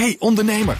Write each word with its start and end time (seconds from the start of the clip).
Hey 0.00 0.16
ondernemer, 0.18 0.76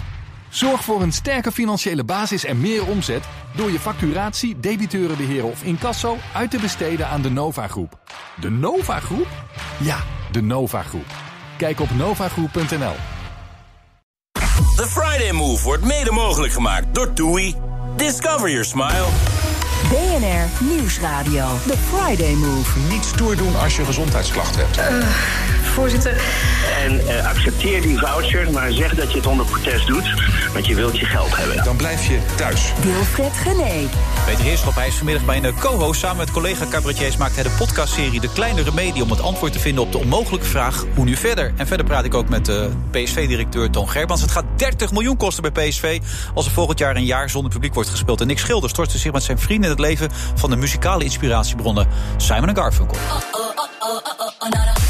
zorg 0.49 0.85
voor 0.85 1.03
een 1.03 1.13
sterke 1.13 1.53
financiële 1.53 2.05
basis 2.05 2.45
en 2.45 2.61
meer 2.61 2.87
omzet 2.87 3.25
door 3.57 3.71
je 3.71 3.81
facturatie, 3.81 4.61
debiteurenbeheer 4.61 5.45
of 5.45 5.63
incasso 5.63 6.17
uit 6.35 6.51
te 6.51 6.59
besteden 6.59 7.09
aan 7.09 7.23
de 7.23 7.31
Nova 7.31 7.69
Groep. 7.69 7.99
De 8.41 8.51
Nova 8.51 9.01
Groep? 9.01 9.27
Ja, 9.81 9.97
de 10.33 10.43
Nova 10.43 10.83
Groep. 10.83 11.07
Kijk 11.57 11.81
op 11.81 11.91
novagroep.nl. 11.91 12.95
The 14.77 14.87
Friday 14.87 15.33
Move 15.33 15.65
wordt 15.65 15.85
mede 15.85 16.13
mogelijk 16.13 16.53
gemaakt 16.53 16.95
door 16.95 17.13
TUI. 17.13 17.55
Discover 17.97 18.51
your 18.51 18.65
smile. 18.65 19.07
BNR 19.89 20.65
Nieuwsradio. 20.65 21.47
The 21.67 21.77
Friday 21.77 22.35
Move. 22.35 22.79
Niet 22.89 23.05
stoer 23.05 23.37
doen 23.37 23.57
als 23.57 23.77
je 23.77 23.85
gezondheidsklachten 23.85 24.67
hebt. 24.67 24.77
Voorzitter, 25.75 26.21
En 26.85 27.09
eh, 27.09 27.27
accepteer 27.27 27.83
die 27.83 27.99
voucher, 27.99 28.51
maar 28.51 28.73
zeg 28.73 28.95
dat 28.95 29.11
je 29.11 29.17
het 29.17 29.27
onder 29.27 29.47
protest 29.47 29.87
doet. 29.87 30.15
Want 30.53 30.67
je 30.67 30.75
wilt 30.75 30.99
je 30.99 31.05
geld 31.05 31.37
hebben. 31.37 31.65
Dan 31.65 31.77
blijf 31.77 32.07
je 32.07 32.19
thuis. 32.37 32.73
Wilfred 32.83 33.33
Gené. 33.33 33.89
Peter 34.27 34.45
Heerschop, 34.45 34.75
hij 34.75 34.87
is 34.87 34.95
vanmiddag 34.95 35.25
bij 35.25 35.43
een 35.43 35.59
co-host. 35.59 36.01
Samen 36.01 36.17
met 36.17 36.31
collega 36.31 36.67
cabaretiers 36.71 37.17
maakt 37.17 37.35
hij 37.35 37.43
de 37.43 37.51
podcastserie 37.51 38.21
De 38.21 38.33
Kleine 38.33 38.63
Remedie... 38.63 39.03
om 39.03 39.11
het 39.11 39.23
antwoord 39.23 39.53
te 39.53 39.59
vinden 39.59 39.85
op 39.85 39.93
de 39.93 39.99
onmogelijke 39.99 40.47
vraag 40.47 40.85
hoe 40.95 41.05
nu 41.05 41.17
verder. 41.17 41.53
En 41.57 41.67
verder 41.67 41.87
praat 41.87 42.05
ik 42.05 42.15
ook 42.15 42.29
met 42.29 42.45
de 42.45 42.71
PSV-directeur 42.91 43.71
Ton 43.71 43.89
Gerbans. 43.89 44.21
Het 44.21 44.31
gaat 44.31 44.45
30 44.57 44.93
miljoen 44.93 45.17
kosten 45.17 45.53
bij 45.53 45.69
PSV... 45.69 46.01
als 46.35 46.47
er 46.47 46.53
volgend 46.53 46.79
jaar 46.79 46.97
een 46.97 47.05
jaar 47.05 47.31
zonder 47.31 47.53
publiek 47.53 47.75
wordt 47.75 47.91
gespeeld. 47.91 48.21
En 48.21 48.27
Nick 48.27 48.39
Schilder 48.39 48.71
stortte 48.71 48.99
zich 48.99 49.13
met 49.13 49.23
zijn 49.23 49.39
vrienden 49.39 49.65
in 49.65 49.77
het 49.77 49.87
leven... 49.87 50.11
van 50.35 50.51
de 50.51 50.57
muzikale 50.57 51.05
inspiratiebronnen 51.05 51.89
Simon 52.17 52.49
en 52.49 52.57
Garfunkel. 52.57 52.97
En 54.39 54.84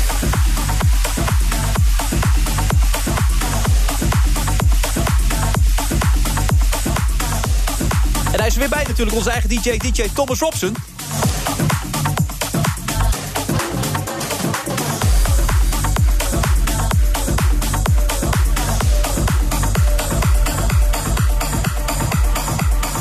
hij 8.45 8.53
is 8.53 8.59
er 8.62 8.69
weer 8.69 8.78
bij 8.78 8.89
natuurlijk, 8.89 9.17
onze 9.17 9.31
eigen 9.31 9.48
DJ, 9.48 9.77
DJ 9.78 10.09
Thomas 10.14 10.39
Robson. 10.39 10.75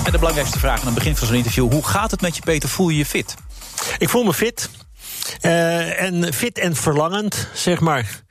En 0.05 0.11
de 0.11 0.17
belangrijkste 0.17 0.59
vraag 0.59 0.79
aan 0.79 0.85
het 0.85 0.95
begin 0.95 1.15
van 1.15 1.27
zo'n 1.27 1.35
interview... 1.35 1.71
hoe 1.71 1.85
gaat 1.85 2.11
het 2.11 2.21
met 2.21 2.35
je, 2.35 2.41
Peter? 2.41 2.69
Voel 2.69 2.89
je 2.89 2.97
je 2.97 3.05
fit? 3.05 3.35
Ik 3.97 4.09
voel 4.09 4.23
me 4.23 4.33
fit. 4.33 4.69
Eh, 5.41 6.01
en 6.01 6.33
fit 6.33 6.59
en 6.59 6.75
verlangend, 6.75 7.47
zeg 7.53 7.79
maar. 7.79 8.21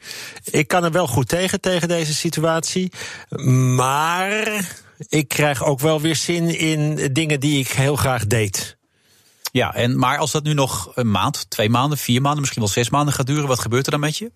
Ik 0.44 0.68
kan 0.68 0.84
er 0.84 0.92
wel 0.92 1.06
goed 1.06 1.28
tegen, 1.28 1.60
tegen 1.60 1.88
deze 1.88 2.14
situatie. 2.14 2.92
Maar 3.74 4.64
ik 5.08 5.28
krijg 5.28 5.64
ook 5.64 5.80
wel 5.80 6.00
weer 6.00 6.16
zin 6.16 6.58
in 6.58 7.12
dingen 7.12 7.40
die 7.40 7.58
ik 7.60 7.68
heel 7.68 7.96
graag 7.96 8.26
deed. 8.26 8.76
Ja, 9.52 9.74
en, 9.74 9.98
maar 9.98 10.18
als 10.18 10.30
dat 10.30 10.42
nu 10.44 10.52
nog 10.54 10.90
een 10.94 11.10
maand, 11.10 11.50
twee 11.50 11.68
maanden, 11.70 11.98
vier 11.98 12.20
maanden... 12.20 12.40
misschien 12.40 12.62
wel 12.62 12.70
zes 12.70 12.90
maanden 12.90 13.14
gaat 13.14 13.26
duren, 13.26 13.46
wat 13.48 13.58
gebeurt 13.60 13.84
er 13.84 13.90
dan 13.90 14.00
met 14.00 14.16
je? 14.16 14.32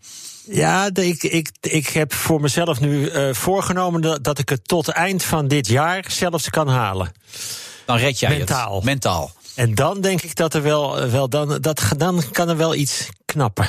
Ja, 0.50 0.90
ik, 0.92 1.22
ik, 1.22 1.50
ik 1.60 1.86
heb 1.88 2.12
voor 2.14 2.40
mezelf 2.40 2.80
nu 2.80 3.08
eh, 3.08 3.34
voorgenomen 3.34 4.00
dat, 4.00 4.24
dat 4.24 4.38
ik 4.38 4.48
het 4.48 4.68
tot 4.68 4.88
eind 4.88 5.22
van 5.22 5.48
dit 5.48 5.66
jaar 5.68 6.04
zelfs 6.08 6.50
kan 6.50 6.68
halen. 6.68 7.12
Dan 7.86 7.96
red 7.96 8.18
jij 8.18 8.28
Mentaal. 8.38 8.74
het. 8.74 8.84
Mentaal. 8.84 9.32
En 9.54 9.74
dan 9.74 10.00
denk 10.00 10.22
ik 10.22 10.34
dat 10.36 10.54
er 10.54 10.62
wel, 10.62 11.00
eh, 11.00 11.10
wel 11.10 11.28
dan, 11.28 11.58
dat, 11.60 11.82
dan 11.96 12.22
kan 12.32 12.48
er 12.48 12.56
wel 12.56 12.74
iets 12.74 13.08
knappen. 13.24 13.68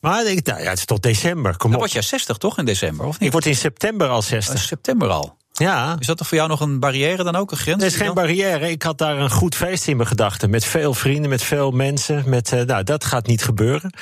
Maar 0.00 0.26
ik, 0.26 0.46
nou 0.46 0.62
ja, 0.62 0.68
het 0.68 0.78
is 0.78 0.84
tot 0.84 1.02
december. 1.02 1.56
Kom 1.56 1.70
Dan 1.70 1.72
op. 1.72 1.78
word 1.80 1.92
jij 1.92 2.02
60 2.02 2.36
toch 2.36 2.58
in 2.58 2.64
december, 2.64 3.06
of 3.06 3.14
Ik 3.14 3.20
niet? 3.20 3.32
word 3.32 3.46
in 3.46 3.56
september 3.56 4.08
al 4.08 4.18
Eh, 4.20 4.24
60. 4.26 4.58
september 4.60 5.08
al. 5.08 5.36
Ja. 5.58 5.96
Is 5.98 6.06
dat 6.06 6.16
toch 6.16 6.26
voor 6.26 6.36
jou 6.36 6.48
nog 6.48 6.60
een 6.60 6.80
barrière 6.80 7.24
dan 7.24 7.36
ook, 7.36 7.50
een 7.50 7.56
grens? 7.56 7.80
Er 7.82 7.88
is 7.88 7.96
geen 7.96 8.06
Dan? 8.06 8.14
barrière. 8.14 8.70
Ik 8.70 8.82
had 8.82 8.98
daar 8.98 9.18
een 9.18 9.30
goed 9.30 9.54
feest 9.54 9.88
in 9.88 9.96
mijn 9.96 10.08
gedachten. 10.08 10.50
Met 10.50 10.64
veel 10.64 10.94
vrienden, 10.94 11.30
met 11.30 11.42
veel 11.42 11.70
mensen. 11.70 12.22
Met, 12.26 12.52
eh, 12.52 12.62
nou, 12.62 12.84
dat 12.84 13.04
gaat 13.04 13.26
niet 13.26 13.42
gebeuren. 13.42 13.92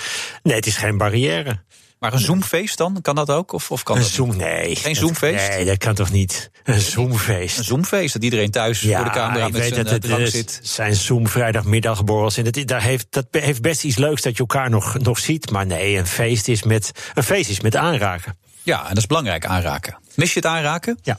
Nee, 0.42 0.56
het 0.56 0.66
is 0.66 0.76
geen 0.76 0.96
barrière. 0.96 1.62
Maar 1.98 2.12
een 2.12 2.18
zoomfeest 2.18 2.78
dan? 2.78 3.00
Kan 3.02 3.14
dat 3.14 3.30
ook? 3.30 3.52
Of, 3.52 3.70
of 3.70 3.82
kan 3.82 3.96
Een 3.96 4.02
dat 4.02 4.10
zoom, 4.10 4.36
nee. 4.36 4.76
Geen 4.76 4.96
zoomfeest? 4.96 5.48
Nee, 5.48 5.64
dat 5.64 5.78
kan 5.78 5.94
toch 5.94 6.10
niet? 6.10 6.50
Een 6.64 6.80
zoomfeest. 6.80 7.58
Een 7.58 7.64
zoomfeest, 7.64 8.12
dat 8.12 8.22
iedereen 8.22 8.50
thuis 8.50 8.80
voor 8.80 9.04
de 9.04 9.10
camera 9.10 9.48
met 9.48 9.62
zijn 9.62 9.74
dat 9.74 9.86
eh, 9.86 9.92
het 9.92 10.02
drank 10.02 10.26
zit. 10.26 10.60
zijn 10.62 10.94
Zoom 10.94 11.28
vrijdagmiddagborrels. 11.28 12.36
En 12.36 12.44
dat, 12.44 12.66
daar 12.66 12.82
heeft, 12.82 13.06
dat 13.10 13.26
heeft 13.30 13.62
best 13.62 13.84
iets 13.84 13.96
leuks 13.96 14.22
dat 14.22 14.32
je 14.32 14.38
elkaar 14.38 14.70
nog, 14.70 14.98
nog 14.98 15.18
ziet. 15.18 15.50
Maar 15.50 15.66
nee, 15.66 15.96
een 15.96 16.06
feest 16.06 16.48
is 16.48 16.62
met, 16.62 16.90
een 17.14 17.22
feest 17.22 17.50
is 17.50 17.60
met 17.60 17.76
aanraken. 17.76 18.36
Ja, 18.62 18.82
en 18.82 18.88
dat 18.88 18.98
is 18.98 19.06
belangrijk, 19.06 19.46
aanraken. 19.46 19.98
Mis 20.14 20.32
je 20.32 20.40
het 20.40 20.48
aanraken? 20.48 20.98
Ja. 21.02 21.18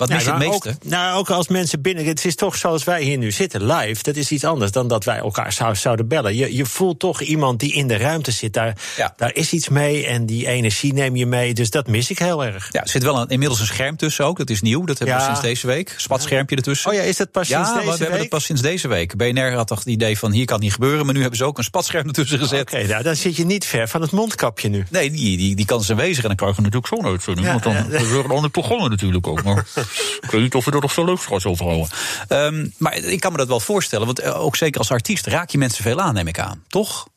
Wat 0.00 0.08
mis 0.08 0.24
je 0.24 0.30
het 0.30 0.38
meeste? 0.38 0.68
Ook, 0.68 0.84
nou, 0.84 1.18
ook 1.18 1.30
als 1.30 1.48
mensen 1.48 1.80
binnen. 1.82 2.04
Het 2.04 2.24
is 2.24 2.34
toch 2.34 2.56
zoals 2.56 2.84
wij 2.84 3.02
hier 3.02 3.18
nu 3.18 3.30
zitten, 3.30 3.66
live. 3.72 4.02
Dat 4.02 4.16
is 4.16 4.30
iets 4.30 4.44
anders 4.44 4.70
dan 4.72 4.88
dat 4.88 5.04
wij 5.04 5.16
elkaar 5.18 5.52
zou, 5.52 5.76
zouden 5.76 6.08
bellen. 6.08 6.36
Je, 6.36 6.56
je 6.56 6.66
voelt 6.66 6.98
toch 6.98 7.20
iemand 7.20 7.60
die 7.60 7.72
in 7.72 7.88
de 7.88 7.96
ruimte 7.96 8.30
zit. 8.30 8.52
Daar, 8.52 8.76
Ja. 8.96 9.12
daar 9.16 9.34
is 9.34 9.52
iets 9.52 9.68
mee 9.68 10.06
en 10.06 10.26
die 10.26 10.46
energie 10.46 10.92
neem 10.92 11.16
je 11.16 11.26
mee. 11.26 11.54
Dus 11.54 11.70
dat 11.70 11.86
mis 11.86 12.10
ik 12.10 12.18
heel 12.18 12.44
erg. 12.44 12.68
Ja, 12.70 12.82
er 12.82 12.88
zit 12.88 13.02
wel 13.02 13.20
een, 13.20 13.28
inmiddels 13.28 13.60
een 13.60 13.66
scherm 13.66 13.96
tussen 13.96 14.24
ook. 14.24 14.38
Dat 14.38 14.50
is 14.50 14.60
nieuw. 14.60 14.84
Dat 14.84 14.98
hebben 14.98 15.16
we 15.16 15.22
sinds 15.22 15.40
deze 15.40 15.66
week. 15.66 15.94
Spatschermpje 15.96 16.56
ertussen. 16.56 16.90
Oh 16.90 16.96
ja, 16.96 17.02
is 17.02 17.16
dat 17.16 17.30
pas 17.30 17.48
Ja, 17.48 17.64
sinds 17.64 17.70
we 17.70 17.76
deze 17.78 17.90
hebben 17.90 18.10
week? 18.10 18.20
het 18.20 18.28
pas 18.28 18.44
sinds 18.44 18.62
deze 18.62 18.88
week. 18.88 19.16
BNR 19.16 19.52
had 19.52 19.66
toch 19.66 19.78
het 19.78 19.88
idee 19.88 20.18
van 20.18 20.32
hier 20.32 20.44
kan 20.44 20.54
het 20.54 20.64
niet 20.64 20.72
gebeuren. 20.72 21.04
Maar 21.04 21.14
nu 21.14 21.20
hebben 21.20 21.38
ze 21.38 21.44
ook 21.44 21.58
een 21.58 21.64
spatscherm 21.64 22.06
ertussen 22.06 22.38
gezet. 22.38 22.60
Oké, 22.60 22.86
nou, 22.86 23.02
dan 23.02 23.16
zit 23.16 23.36
je 23.36 23.44
niet 23.44 23.64
ver 23.64 23.88
van 23.88 24.00
het 24.00 24.10
mondkapje 24.10 24.68
nu. 24.68 24.84
Nee, 24.90 25.10
die, 25.10 25.36
die, 25.36 25.56
die 25.56 25.64
kan 25.64 25.82
ze 25.82 25.94
wezen. 25.94 26.22
En 26.22 26.28
dan 26.28 26.36
krijg 26.36 26.56
je 26.56 26.62
natuurlijk 26.62 26.94
zo'n 26.94 27.06
uitzending. 27.06 27.46
Ja, 27.46 27.52
want 27.52 27.64
dan 27.64 27.72
ja. 27.74 27.98
er 27.98 28.24
een 28.24 28.30
ander 28.30 28.50
programma 28.50 28.88
natuurlijk 28.88 29.26
ook. 29.26 29.42
Maar 29.42 29.66
ik 30.20 30.30
weet 30.30 30.40
niet 30.40 30.54
of 30.54 30.64
we 30.64 30.70
er 30.70 30.80
nog 30.80 30.92
zo 30.92 31.04
leuk 31.04 31.20
straks 31.20 31.46
over 31.46 31.64
houden. 31.64 31.88
Ehm, 32.28 32.68
maar 32.76 32.96
ik 32.96 33.20
kan 33.20 33.32
me 33.32 33.38
dat 33.38 33.48
wel 33.48 33.60
voorstellen. 33.60 34.06
Want 34.06 34.18
eh, 34.18 34.40
ook 34.40 34.56
zeker 34.56 34.78
als 34.78 34.90
artiest 34.90 35.26
raak 35.26 35.50
je 35.50 35.58
mensen 35.58 35.82
veel 35.82 36.00
aan, 36.00 36.14
neem 36.14 36.26
ik 36.26 36.38
aan. 36.38 36.64
Toch? 36.68 37.08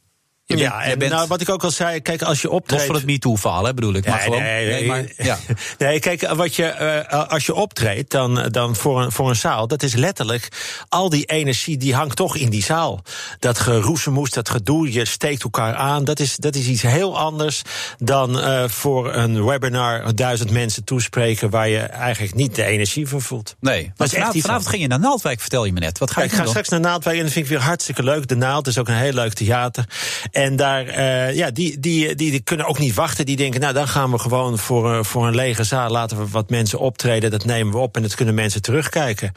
Je 0.58 0.64
ja, 0.64 0.97
bent 0.97 1.12
nou, 1.12 1.28
wat 1.28 1.41
ik 1.41 1.50
ook 1.50 1.64
al 1.64 1.72
zei, 1.72 2.02
kijk, 2.02 2.22
als 2.22 2.41
je 2.41 2.50
optreedt... 2.50 2.81
los 2.81 2.91
van 2.91 2.96
het 2.96 3.06
MeToo-verhaal, 3.06 3.74
bedoel 3.74 3.94
ik. 3.94 4.06
Maar 4.06 4.16
Nee, 4.16 4.24
gewoon, 4.24 4.41
nee, 4.41 4.66
nee, 4.66 4.80
nee. 4.80 4.88
maar, 4.88 5.03
ja. 5.18 5.38
Nee, 5.78 6.00
kijk, 6.00 6.28
wat 6.28 6.56
je, 6.56 6.66
eh, 6.66 7.30
als 7.30 7.46
je 7.46 7.53
optreedt 7.53 8.12
dan, 8.12 8.47
dan 8.52 8.75
voor, 8.75 9.02
een, 9.02 9.12
voor 9.12 9.30
een 9.30 9.36
zaal, 9.36 9.68
dat 9.68 9.84
is 9.84 9.94
letterlijk 9.94 10.47
al 10.90 11.09
die 11.09 11.25
energie 11.25 11.78
die 11.78 11.96
hangt 11.96 12.16
toch 12.16 12.36
in 12.36 12.50
die 12.50 12.63
zaal. 12.63 13.02
Dat 13.40 13.59
geroezemoes, 13.59 14.30
dat 14.30 14.50
gedoe, 14.50 14.92
je 14.92 15.06
steekt 15.06 15.44
elkaar 15.44 15.75
aan, 15.75 16.03
dat 16.03 16.19
is, 16.19 16.36
dat 16.36 16.56
is 16.56 16.68
iets 16.68 16.81
heel 16.81 17.18
anders 17.18 17.62
dan 17.97 18.40
eh, 18.40 18.63
voor 18.68 19.13
een 19.13 19.46
webinar 19.46 20.16
duizend 20.16 20.52
mensen 20.52 20.84
toespreken 20.84 21.50
waar 21.50 21.69
je 21.69 21.80
eigenlijk 21.80 22.36
niet 22.36 22.56
de 22.56 22.63
energie 22.63 23.08
van 23.08 23.22
voelt. 23.22 23.56
Nee, 23.59 23.92
Dat 23.96 24.08
is 24.08 24.13
echt 24.13 24.13
vanavond, 24.13 24.36
iets 24.36 24.46
vanavond 24.46 24.69
ging 24.69 24.81
je 24.81 24.88
naar 24.88 25.00
Naaldwijk, 25.00 25.40
vertel 25.40 25.66
je 25.66 25.74
me 25.74 25.80
net. 25.80 25.97
Wat 26.00 26.12
ga 26.12 26.22
je 26.22 26.28
ik 26.28 26.34
ga 26.34 26.46
straks 26.46 26.69
naar 26.69 26.80
Naaldwijk 26.80 27.18
en 27.18 27.24
dat 27.24 27.31
vind 27.34 27.46
ik 27.46 27.52
weer 27.52 27.62
hartstikke 27.62 28.03
leuk. 28.03 28.28
De 28.28 28.36
Naald 28.36 28.68
is 28.68 28.78
ook 28.78 28.88
een 28.88 28.96
heel 28.96 29.13
leuk 29.13 29.34
theater. 29.34 29.86
En 30.31 30.43
daar, 30.56 30.88
eh, 30.88 31.36
ja, 31.36 31.52
die, 31.52 31.80
die, 31.80 32.16
die, 32.16 32.31
die 32.31 32.40
kunnen 32.42 32.66
ook 32.66 32.80
niet 32.80 32.94
wachten. 32.94 33.26
Die 33.26 33.36
denken, 33.36 33.62
nou, 33.62 33.74
dan 33.74 33.88
gaan 33.88 34.12
we 34.12 34.20
gewoon 34.20 34.58
voor, 34.58 34.94
eh, 34.94 35.04
voor 35.04 35.28
een 35.28 35.36
lege 35.36 35.64
zaal. 35.64 35.90
Laten 35.90 36.18
we 36.18 36.28
wat 36.28 36.50
mensen 36.50 36.80
optreden. 36.80 37.31
Dat 37.31 37.46
nemen 37.46 37.74
we 37.74 37.80
op 37.80 37.96
en 37.96 38.02
dat 38.02 38.16
kunnen 38.16 38.36
mensen 38.36 38.62
terugkijken. 38.62 39.31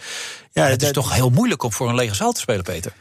Ja, 0.53 0.67
Het 0.67 0.83
is 0.83 0.91
toch 0.91 1.15
heel 1.15 1.31
moeilijk 1.31 1.63
om 1.63 1.73
voor 1.73 1.89
een 1.89 1.95
lege 1.95 2.15
zaal 2.15 2.33
te 2.33 2.41
spelen, 2.41 2.65
Peter. 2.65 2.93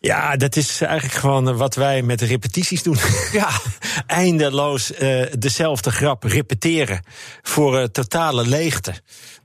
ja, 0.00 0.36
dat 0.36 0.56
is 0.56 0.80
eigenlijk 0.80 1.18
gewoon 1.18 1.56
wat 1.56 1.74
wij 1.74 2.02
met 2.02 2.18
de 2.18 2.26
repetities 2.26 2.82
doen. 2.82 2.96
Ja. 3.32 3.48
Eindeloos 4.06 4.92
eh, 4.92 5.26
dezelfde 5.38 5.90
grap 5.90 6.22
repeteren 6.22 7.04
voor 7.42 7.78
eh, 7.78 7.84
totale 7.84 8.46
leegte. 8.46 8.94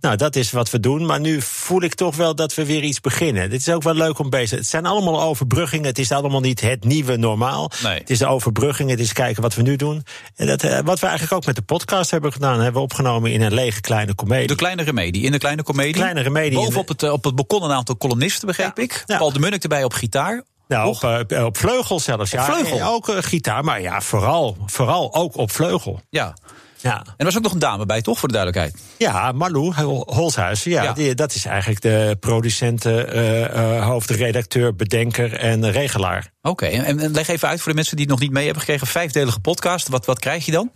Nou, 0.02 0.16
dat 0.16 0.36
is 0.36 0.52
wat 0.52 0.70
we 0.70 0.80
doen. 0.80 1.06
Maar 1.06 1.20
nu 1.20 1.42
voel 1.42 1.82
ik 1.82 1.94
toch 1.94 2.16
wel 2.16 2.36
dat 2.36 2.54
we 2.54 2.66
weer 2.66 2.84
iets 2.84 3.02
beginnen. 3.02 3.50
Dit 3.50 3.60
is 3.60 3.70
ook 3.70 3.84
wel 3.84 3.94
leuk 3.94 4.20
om 4.20 4.30
bezig. 4.30 4.58
Het 4.58 4.68
zijn 4.68 4.86
allemaal 4.86 5.22
overbruggingen. 5.22 5.86
Het 5.86 6.00
is 6.00 6.12
allemaal 6.12 6.40
niet 6.40 6.62
het 6.62 6.84
nieuwe 6.84 7.16
normaal. 7.16 7.72
Nee. 7.84 7.98
Het 8.00 8.10
is 8.10 8.18
de 8.18 8.28
overbrugging. 8.28 8.90
Het 8.90 9.00
is 9.00 9.14
kijken 9.14 9.42
wat 9.42 9.56
we 9.56 9.62
nu 9.62 9.76
doen. 9.76 10.04
En 10.36 10.48
dat, 10.48 10.64
eh, 10.64 10.80
wat 10.84 11.00
we 11.00 11.06
eigenlijk 11.06 11.36
ook 11.36 11.46
met 11.46 11.56
de 11.56 11.62
podcast 11.62 12.12
hebben 12.12 12.32
gedaan, 12.34 12.54
hebben 12.54 12.74
we 12.74 12.80
opgenomen 12.80 13.32
in 13.32 13.42
een 13.42 13.54
lege 13.54 13.82
kleine 13.82 14.16
komedie. 14.16 14.48
De 14.48 14.56
kleine 14.56 14.84
remedie. 14.84 15.24
In 15.24 15.32
de 15.32 15.38
kleine 15.38 15.64
komedie. 15.64 15.94
Kleine 15.94 16.22
remedie. 16.22 16.58
Bovenop 16.58 16.88
het, 16.88 17.04
eh, 17.04 17.12
op 17.12 17.24
het 17.24 17.36
balkon 17.36 17.64
een 17.64 17.72
aantal 17.72 17.98
columnisten, 17.98 18.48
begreep 18.48 18.78
Ja. 18.78 18.84
ik. 18.84 19.04
Ja. 19.06 19.18
Paul 19.18 19.34
de 19.34 19.40
Munnik 19.40 19.64
erbij 19.64 19.84
op 19.84 19.94
gitaar. 19.94 20.44
Nou, 20.68 20.88
op, 20.88 21.32
eh, 21.32 21.46
op 21.46 21.58
vleugel 21.58 22.00
zelfs. 22.00 22.34
Op 22.34 22.40
ja. 22.40 22.46
vleugel? 22.46 22.78
En 22.78 22.86
Ook 22.86 23.12
gitaar, 23.26 23.64
maar 23.64 23.82
ja, 23.82 24.02
vooral, 24.02 24.58
vooral 24.66 25.14
ook 25.14 25.38
op 25.38 25.52
vleugel. 25.52 26.02
Ja. 26.10 26.36
Ja. 26.82 26.98
En 27.00 27.14
er 27.18 27.26
was 27.26 27.38
ook 27.38 27.44
nog 27.44 27.52
een 27.54 27.60
dame 27.60 27.86
bij, 27.86 28.02
toch? 28.02 28.20
Voor 28.20 28.28
de 28.28 28.34
duidelijkheid. 28.34 28.84
Ja, 28.98 29.32
Malou 29.32 29.74
Hol- 29.76 30.04
Holshuizen, 30.14 30.72
ja, 30.72 30.84
Ja. 30.84 30.94
Die, 30.94 31.16
dat 31.16 31.34
is 31.36 31.46
eigenlijk 31.46 31.82
de 31.82 32.18
producent, 32.20 32.86
eh, 32.86 33.46
eh, 33.78 33.86
hoofdredacteur, 33.86 34.76
bedenker 34.76 35.34
en 35.34 35.72
regelaar. 35.72 36.32
Oké, 36.42 36.66
en, 36.66 37.00
en 37.00 37.12
leg 37.12 37.28
even 37.28 37.48
uit 37.48 37.60
voor 37.62 37.70
de 37.70 37.76
mensen 37.76 37.96
die 37.96 38.06
het 38.06 38.14
nog 38.14 38.24
niet 38.24 38.32
mee 38.32 38.44
hebben 38.46 38.62
gekregen. 38.64 38.88
Vijfdelige 38.88 39.40
podcast. 39.40 39.88
Wat, 39.88 40.06
wat 40.06 40.20
krijg 40.20 40.46
je 40.46 40.52
dan? 40.52 40.72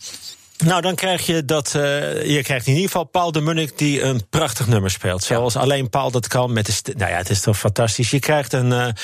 Nou, 0.66 0.82
dan 0.82 0.96
krijg 0.96 1.26
je 1.26 1.46
dat. 1.46 1.76
eh, 1.76 1.82
je 2.30 2.42
krijgt 2.44 2.66
in 2.68 2.74
ieder 2.74 2.88
geval 2.88 3.04
Paul 3.04 3.32
de 3.32 3.42
Munnik 3.42 3.78
die 3.78 4.02
een 4.02 4.30
prachtig 4.30 4.68
nummer 4.68 4.92
speelt. 4.92 5.24
Zoals 5.24 5.56
alleen 5.56 5.90
Paul 5.90 6.12
dat 6.12 6.28
kan 6.28 6.54
met 6.54 6.66
de. 6.66 6.94
Nou 6.98 7.12
ja, 7.12 7.18
het 7.18 7.30
is 7.30 7.42
toch 7.42 7.58
fantastisch. 7.58 8.10
Je 8.12 8.20
krijgt 8.20 8.54
een. 8.54 8.96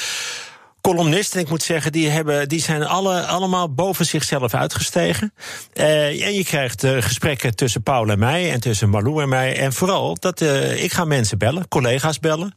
Columnisten, 0.94 1.40
ik 1.40 1.50
moet 1.50 1.64
zeggen, 1.64 1.92
die, 1.92 2.10
hebben, 2.10 2.50
die 2.50 2.62
zijn 2.62 2.84
alle, 2.84 3.26
allemaal 3.26 3.74
boven 3.74 4.06
zichzelf 4.06 4.54
uitgestegen. 4.54 5.34
Uh, 5.74 6.26
en 6.26 6.34
je 6.34 6.44
krijgt 6.44 6.84
uh, 6.84 7.02
gesprekken 7.02 7.56
tussen 7.56 7.84
Paul 7.84 8.08
en 8.08 8.20
mij 8.20 8.52
en 8.52 8.60
tussen 8.60 8.90
Malou 8.90 9.22
en 9.22 9.30
mij. 9.30 9.58
En 9.58 9.74
vooral 9.74 10.16
dat 10.20 10.42
uh, 10.42 10.84
ik 10.84 10.94
ga 10.94 11.06
mensen 11.06 11.38
bellen, 11.38 11.68
collega's 11.68 12.20
bellen. 12.20 12.56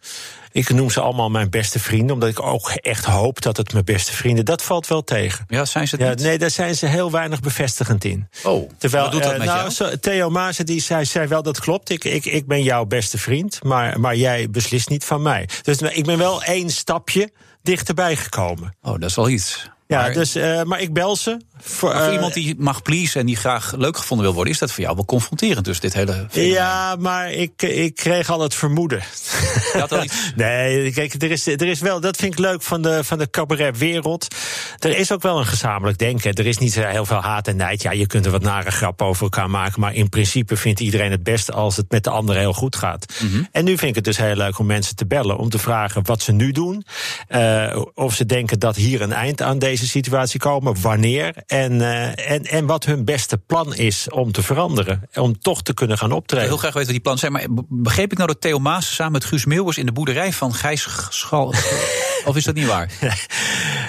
Ik 0.52 0.70
noem 0.70 0.90
ze 0.90 1.00
allemaal 1.00 1.30
mijn 1.30 1.50
beste 1.50 1.78
vrienden, 1.78 2.14
omdat 2.14 2.28
ik 2.28 2.42
ook 2.42 2.70
echt 2.70 3.04
hoop 3.04 3.42
dat 3.42 3.56
het 3.56 3.72
mijn 3.72 3.84
beste 3.84 4.12
vrienden. 4.12 4.44
Dat 4.44 4.62
valt 4.62 4.86
wel 4.86 5.04
tegen. 5.04 5.44
Ja, 5.48 5.64
zijn 5.64 5.88
ze 5.88 5.94
het 5.96 6.04
ja, 6.04 6.10
niet? 6.10 6.20
Nee, 6.20 6.38
daar 6.38 6.50
zijn 6.50 6.74
ze 6.74 6.86
heel 6.86 7.10
weinig 7.10 7.40
bevestigend 7.40 8.04
in. 8.04 8.28
Oh, 8.42 8.70
Terwijl, 8.78 9.02
wat 9.02 9.12
doet 9.12 9.22
dat 9.22 9.38
met 9.38 9.46
nou, 9.46 9.72
jou? 9.78 9.98
Theo 9.98 10.30
Maassen 10.30 10.66
die 10.66 10.80
zei, 10.80 11.04
zei 11.04 11.26
wel 11.26 11.42
dat 11.42 11.60
klopt. 11.60 11.90
Ik, 11.90 12.04
ik, 12.04 12.24
ik 12.24 12.46
ben 12.46 12.62
jouw 12.62 12.84
beste 12.84 13.18
vriend, 13.18 13.64
maar, 13.64 14.00
maar 14.00 14.16
jij 14.16 14.50
beslist 14.50 14.88
niet 14.88 15.04
van 15.04 15.22
mij. 15.22 15.48
Dus 15.62 15.78
ik 15.78 16.04
ben 16.04 16.18
wel 16.18 16.42
één 16.42 16.70
stapje 16.70 17.30
dichterbij 17.62 18.16
gekomen. 18.16 18.74
Oh, 18.82 18.92
dat 18.92 19.02
is 19.10 19.16
wel 19.16 19.28
iets. 19.28 19.70
Ja, 19.86 20.00
Maar- 20.00 20.12
dus, 20.12 20.36
uh, 20.36 20.62
maar 20.62 20.80
ik 20.80 20.92
bel 20.92 21.16
ze. 21.16 21.40
Voor, 21.62 21.88
Maar 21.88 21.98
voor 21.98 22.08
uh, 22.08 22.14
iemand 22.14 22.34
die 22.34 22.54
mag 22.58 22.82
pleasen 22.82 23.20
en 23.20 23.26
die 23.26 23.36
graag 23.36 23.72
leuk 23.76 23.96
gevonden 23.96 24.26
wil 24.26 24.34
worden, 24.34 24.52
is 24.52 24.58
dat 24.58 24.72
voor 24.72 24.82
jou 24.82 24.94
wel 24.94 25.04
confronterend, 25.04 25.64
dus 25.64 25.80
dit 25.80 25.92
hele. 25.92 26.26
fenomeen? 26.30 26.52
Ja, 26.52 26.96
maar 26.96 27.32
ik, 27.32 27.62
ik 27.62 27.94
kreeg 27.94 28.30
al 28.30 28.40
het 28.40 28.54
vermoeden. 28.54 29.02
Al 29.88 30.02
iets. 30.02 30.32
Nee, 30.36 30.92
kijk, 30.92 31.22
er 31.22 31.30
is, 31.30 31.46
er 31.46 31.62
is 31.62 31.80
wel, 31.80 32.00
dat 32.00 32.16
vind 32.16 32.32
ik 32.32 32.38
leuk 32.38 32.62
van 32.62 32.82
de, 32.82 33.04
van 33.04 33.18
de 33.18 33.30
cabaretwereld. 33.30 34.34
Er 34.78 34.98
is 34.98 35.12
ook 35.12 35.22
wel 35.22 35.38
een 35.38 35.46
gezamenlijk 35.46 35.98
denken. 35.98 36.34
Er 36.34 36.46
is 36.46 36.58
niet 36.58 36.74
heel 36.74 37.06
veel 37.06 37.20
haat 37.20 37.48
en 37.48 37.56
nijd. 37.56 37.82
Ja, 37.82 37.90
je 37.90 38.06
kunt 38.06 38.24
er 38.24 38.30
wat 38.30 38.42
nare 38.42 38.70
grappen 38.70 39.06
over 39.06 39.22
elkaar 39.22 39.50
maken. 39.50 39.80
Maar 39.80 39.94
in 39.94 40.08
principe 40.08 40.56
vindt 40.56 40.80
iedereen 40.80 41.10
het 41.10 41.22
beste 41.22 41.52
als 41.52 41.76
het 41.76 41.90
met 41.90 42.04
de 42.04 42.10
ander 42.10 42.36
heel 42.36 42.52
goed 42.52 42.76
gaat. 42.76 43.14
Mhm. 43.22 43.42
En 43.52 43.64
nu 43.64 43.70
vind 43.70 43.90
ik 43.90 43.94
het 43.94 44.04
dus 44.04 44.16
heel 44.16 44.36
leuk 44.36 44.58
om 44.58 44.66
mensen 44.66 44.96
te 44.96 45.06
bellen. 45.06 45.38
Om 45.38 45.48
te 45.48 45.58
vragen 45.58 46.06
wat 46.06 46.22
ze 46.22 46.32
nu 46.32 46.52
doen. 46.52 46.84
Uh, 47.28 47.82
of 47.94 48.14
ze 48.14 48.26
denken 48.26 48.58
dat 48.58 48.76
hier 48.76 49.02
een 49.02 49.12
eind 49.12 49.42
aan 49.42 49.58
deze 49.58 49.86
situatie 49.86 50.40
komen. 50.40 50.80
Wanneer. 50.80 51.34
En, 51.50 51.73
uh, 51.73 52.31
en, 52.31 52.44
en 52.44 52.67
wat 52.67 52.85
hun 52.85 53.05
beste 53.05 53.38
plan 53.38 53.75
is 53.75 54.11
om 54.11 54.32
te 54.32 54.43
veranderen. 54.43 55.08
Om 55.14 55.38
toch 55.38 55.62
te 55.62 55.75
kunnen 55.75 55.99
gaan 55.99 56.11
Ik 56.11 56.17
optreden. 56.17 56.49
wil 56.49 56.58
heel 56.58 56.70
graag 56.70 56.75
weten 56.75 56.94
wat 56.94 57.05
die 57.05 57.19
plannen 57.20 57.20
zijn. 57.20 57.32
Maar 57.32 57.64
begreep 57.69 58.12
ik 58.12 58.17
nou 58.17 58.31
dat 58.31 58.41
Theo 58.41 58.58
Maas 58.58 58.94
samen 58.94 59.12
met 59.12 59.25
Guus 59.25 59.44
Meeuwers 59.44 59.79
in 59.79 59.87
de 59.87 59.93
boerderij 59.93 60.32
van 60.32 60.55
Gijs 60.55 60.88
Schal. 61.08 61.47
of 62.25 62.37
is 62.37 62.44
dat 62.44 62.55
niet 62.55 62.67
waar? 62.67 62.91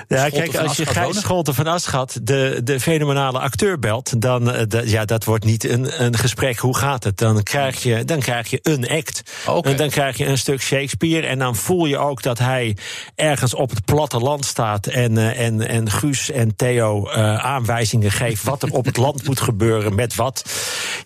Ja, 0.08 0.30
kijk, 0.30 0.56
als 0.56 0.78
je 0.78 0.86
Gijs? 0.86 1.20
Scholte 1.20 1.54
van 1.54 1.68
Aschat, 1.68 2.20
de, 2.24 2.62
de 2.64 2.80
fenomenale 2.80 3.40
acteur, 3.40 3.80
belt, 3.80 4.22
dan 4.22 4.44
de, 4.46 4.82
ja, 4.86 5.06
dat 5.06 5.24
wordt 5.24 5.46
niet 5.46 5.64
een, 5.64 6.04
een 6.04 6.18
gesprek. 6.18 6.58
Hoe 6.58 6.78
gaat 6.78 7.04
het? 7.04 7.18
Dan 7.18 7.44
krijg 7.44 7.84
je, 7.84 8.06
dan 8.06 8.20
krijg 8.20 8.50
je 8.50 8.60
een 8.62 8.90
act. 8.90 9.22
Okay. 9.48 9.72
En 9.72 9.78
dan 9.78 9.90
krijg 9.90 10.18
je 10.18 10.26
een 10.26 10.38
stuk 10.38 10.62
Shakespeare. 10.62 11.28
En 11.28 11.40
dan 11.40 11.56
voel 11.56 11.86
je 11.86 11.98
ook 11.98 12.22
dat 12.22 12.40
hij 12.40 12.78
ergens 13.16 13.54
op 13.54 13.70
het 13.70 13.86
platteland 13.86 14.46
staat. 14.46 14.88
En, 14.88 15.12
uh, 15.12 15.40
en, 15.40 15.68
en 15.68 15.92
Guus 15.92 16.32
en 16.32 16.56
Theo 16.56 17.10
uh, 17.10 17.46
aanwijzingen 17.52 18.12
geeft 18.12 18.44
wat 18.44 18.64
er 18.64 18.70
op 18.70 18.86
het 18.86 18.98
land 18.98 19.28
moet 19.28 19.40
gebeuren. 19.40 19.96
Met 19.96 20.16
wat. 20.16 20.46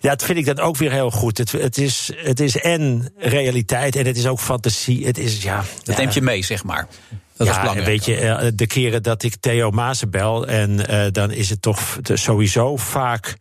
Ja, 0.00 0.10
dat 0.10 0.24
vind 0.24 0.38
ik 0.38 0.46
dan 0.46 0.58
ook 0.58 0.76
weer 0.76 0.92
heel 0.92 1.10
goed. 1.10 1.38
Het, 1.38 1.52
het, 1.52 1.78
is, 1.78 2.10
het 2.16 2.40
is 2.40 2.56
en 2.56 3.12
realiteit 3.16 3.96
en 3.96 4.06
het 4.06 4.16
is 4.16 4.26
ook 4.26 4.40
fantasie. 4.40 5.06
Het 5.06 5.18
is, 5.18 5.42
ja, 5.42 5.64
Dat 5.84 5.94
ja, 5.94 6.00
neemt 6.00 6.14
je 6.14 6.22
mee, 6.22 6.42
zeg 6.42 6.64
maar. 6.64 6.86
Dat 7.36 7.46
ja, 7.46 7.74
en 7.74 7.84
weet 7.84 8.04
je, 8.04 8.16
eh, 8.16 8.46
de 8.54 8.66
keren 8.66 9.02
dat 9.02 9.22
ik 9.22 9.36
Theo 9.40 9.70
Maassen 9.70 10.10
bel... 10.10 10.46
en 10.46 10.90
uh, 10.90 11.04
dan 11.12 11.30
is 11.30 11.50
het 11.50 11.62
toch 11.62 11.98
sowieso 12.02 12.76
vaak... 12.76 13.36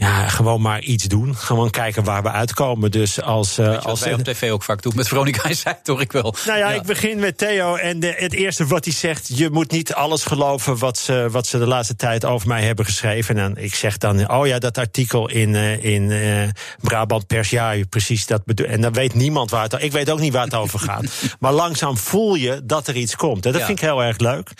Ja, 0.00 0.28
gewoon 0.28 0.60
maar 0.60 0.80
iets 0.80 1.04
doen. 1.04 1.36
Gewoon 1.36 1.70
kijken 1.70 2.04
waar 2.04 2.22
we 2.22 2.30
uitkomen. 2.30 2.90
Dus 2.90 3.22
als. 3.22 3.58
Uh, 3.58 3.82
als 3.82 4.00
wij 4.00 4.12
op 4.12 4.22
tv 4.22 4.50
ook 4.50 4.62
vaak 4.62 4.82
doen 4.82 4.92
met 4.96 5.08
Veronica 5.08 5.52
zij 5.52 5.78
toch 5.82 6.00
ik 6.00 6.12
wel. 6.12 6.34
Nou 6.46 6.58
ja, 6.58 6.68
ja, 6.68 6.74
ik 6.74 6.82
begin 6.82 7.18
met 7.18 7.38
Theo. 7.38 7.74
En 7.74 8.00
de, 8.00 8.14
het 8.16 8.32
eerste 8.32 8.66
wat 8.66 8.84
hij 8.84 8.94
zegt. 8.94 9.38
Je 9.38 9.50
moet 9.50 9.70
niet 9.70 9.94
alles 9.94 10.24
geloven 10.24 10.78
wat 10.78 10.98
ze, 10.98 11.28
wat 11.30 11.46
ze 11.46 11.58
de 11.58 11.66
laatste 11.66 11.96
tijd 11.96 12.24
over 12.24 12.48
mij 12.48 12.62
hebben 12.62 12.84
geschreven. 12.84 13.36
En 13.38 13.54
dan, 13.54 13.64
ik 13.64 13.74
zeg 13.74 13.98
dan. 13.98 14.30
Oh 14.30 14.46
ja, 14.46 14.58
dat 14.58 14.78
artikel 14.78 15.28
in, 15.28 15.54
uh, 15.54 15.84
in 15.84 16.10
uh, 16.10 16.48
Brabant 16.80 17.26
Pers. 17.26 17.50
Ja, 17.50 17.74
precies 17.88 18.26
dat 18.26 18.44
bedoel. 18.44 18.66
En 18.66 18.80
dan 18.80 18.92
weet 18.92 19.14
niemand 19.14 19.50
waar 19.50 19.62
het. 19.62 19.82
Ik 19.82 19.92
weet 19.92 20.10
ook 20.10 20.20
niet 20.20 20.32
waar 20.32 20.44
het 20.44 20.54
over 20.54 20.78
gaat. 20.78 21.04
maar 21.40 21.52
langzaam 21.52 21.96
voel 21.96 22.34
je 22.34 22.60
dat 22.64 22.86
er 22.86 22.96
iets 22.96 23.16
komt. 23.16 23.46
En 23.46 23.52
dat 23.52 23.60
ja. 23.60 23.66
vind 23.66 23.78
ik 23.78 23.84
heel 23.84 24.02
erg 24.02 24.18
leuk. 24.18 24.50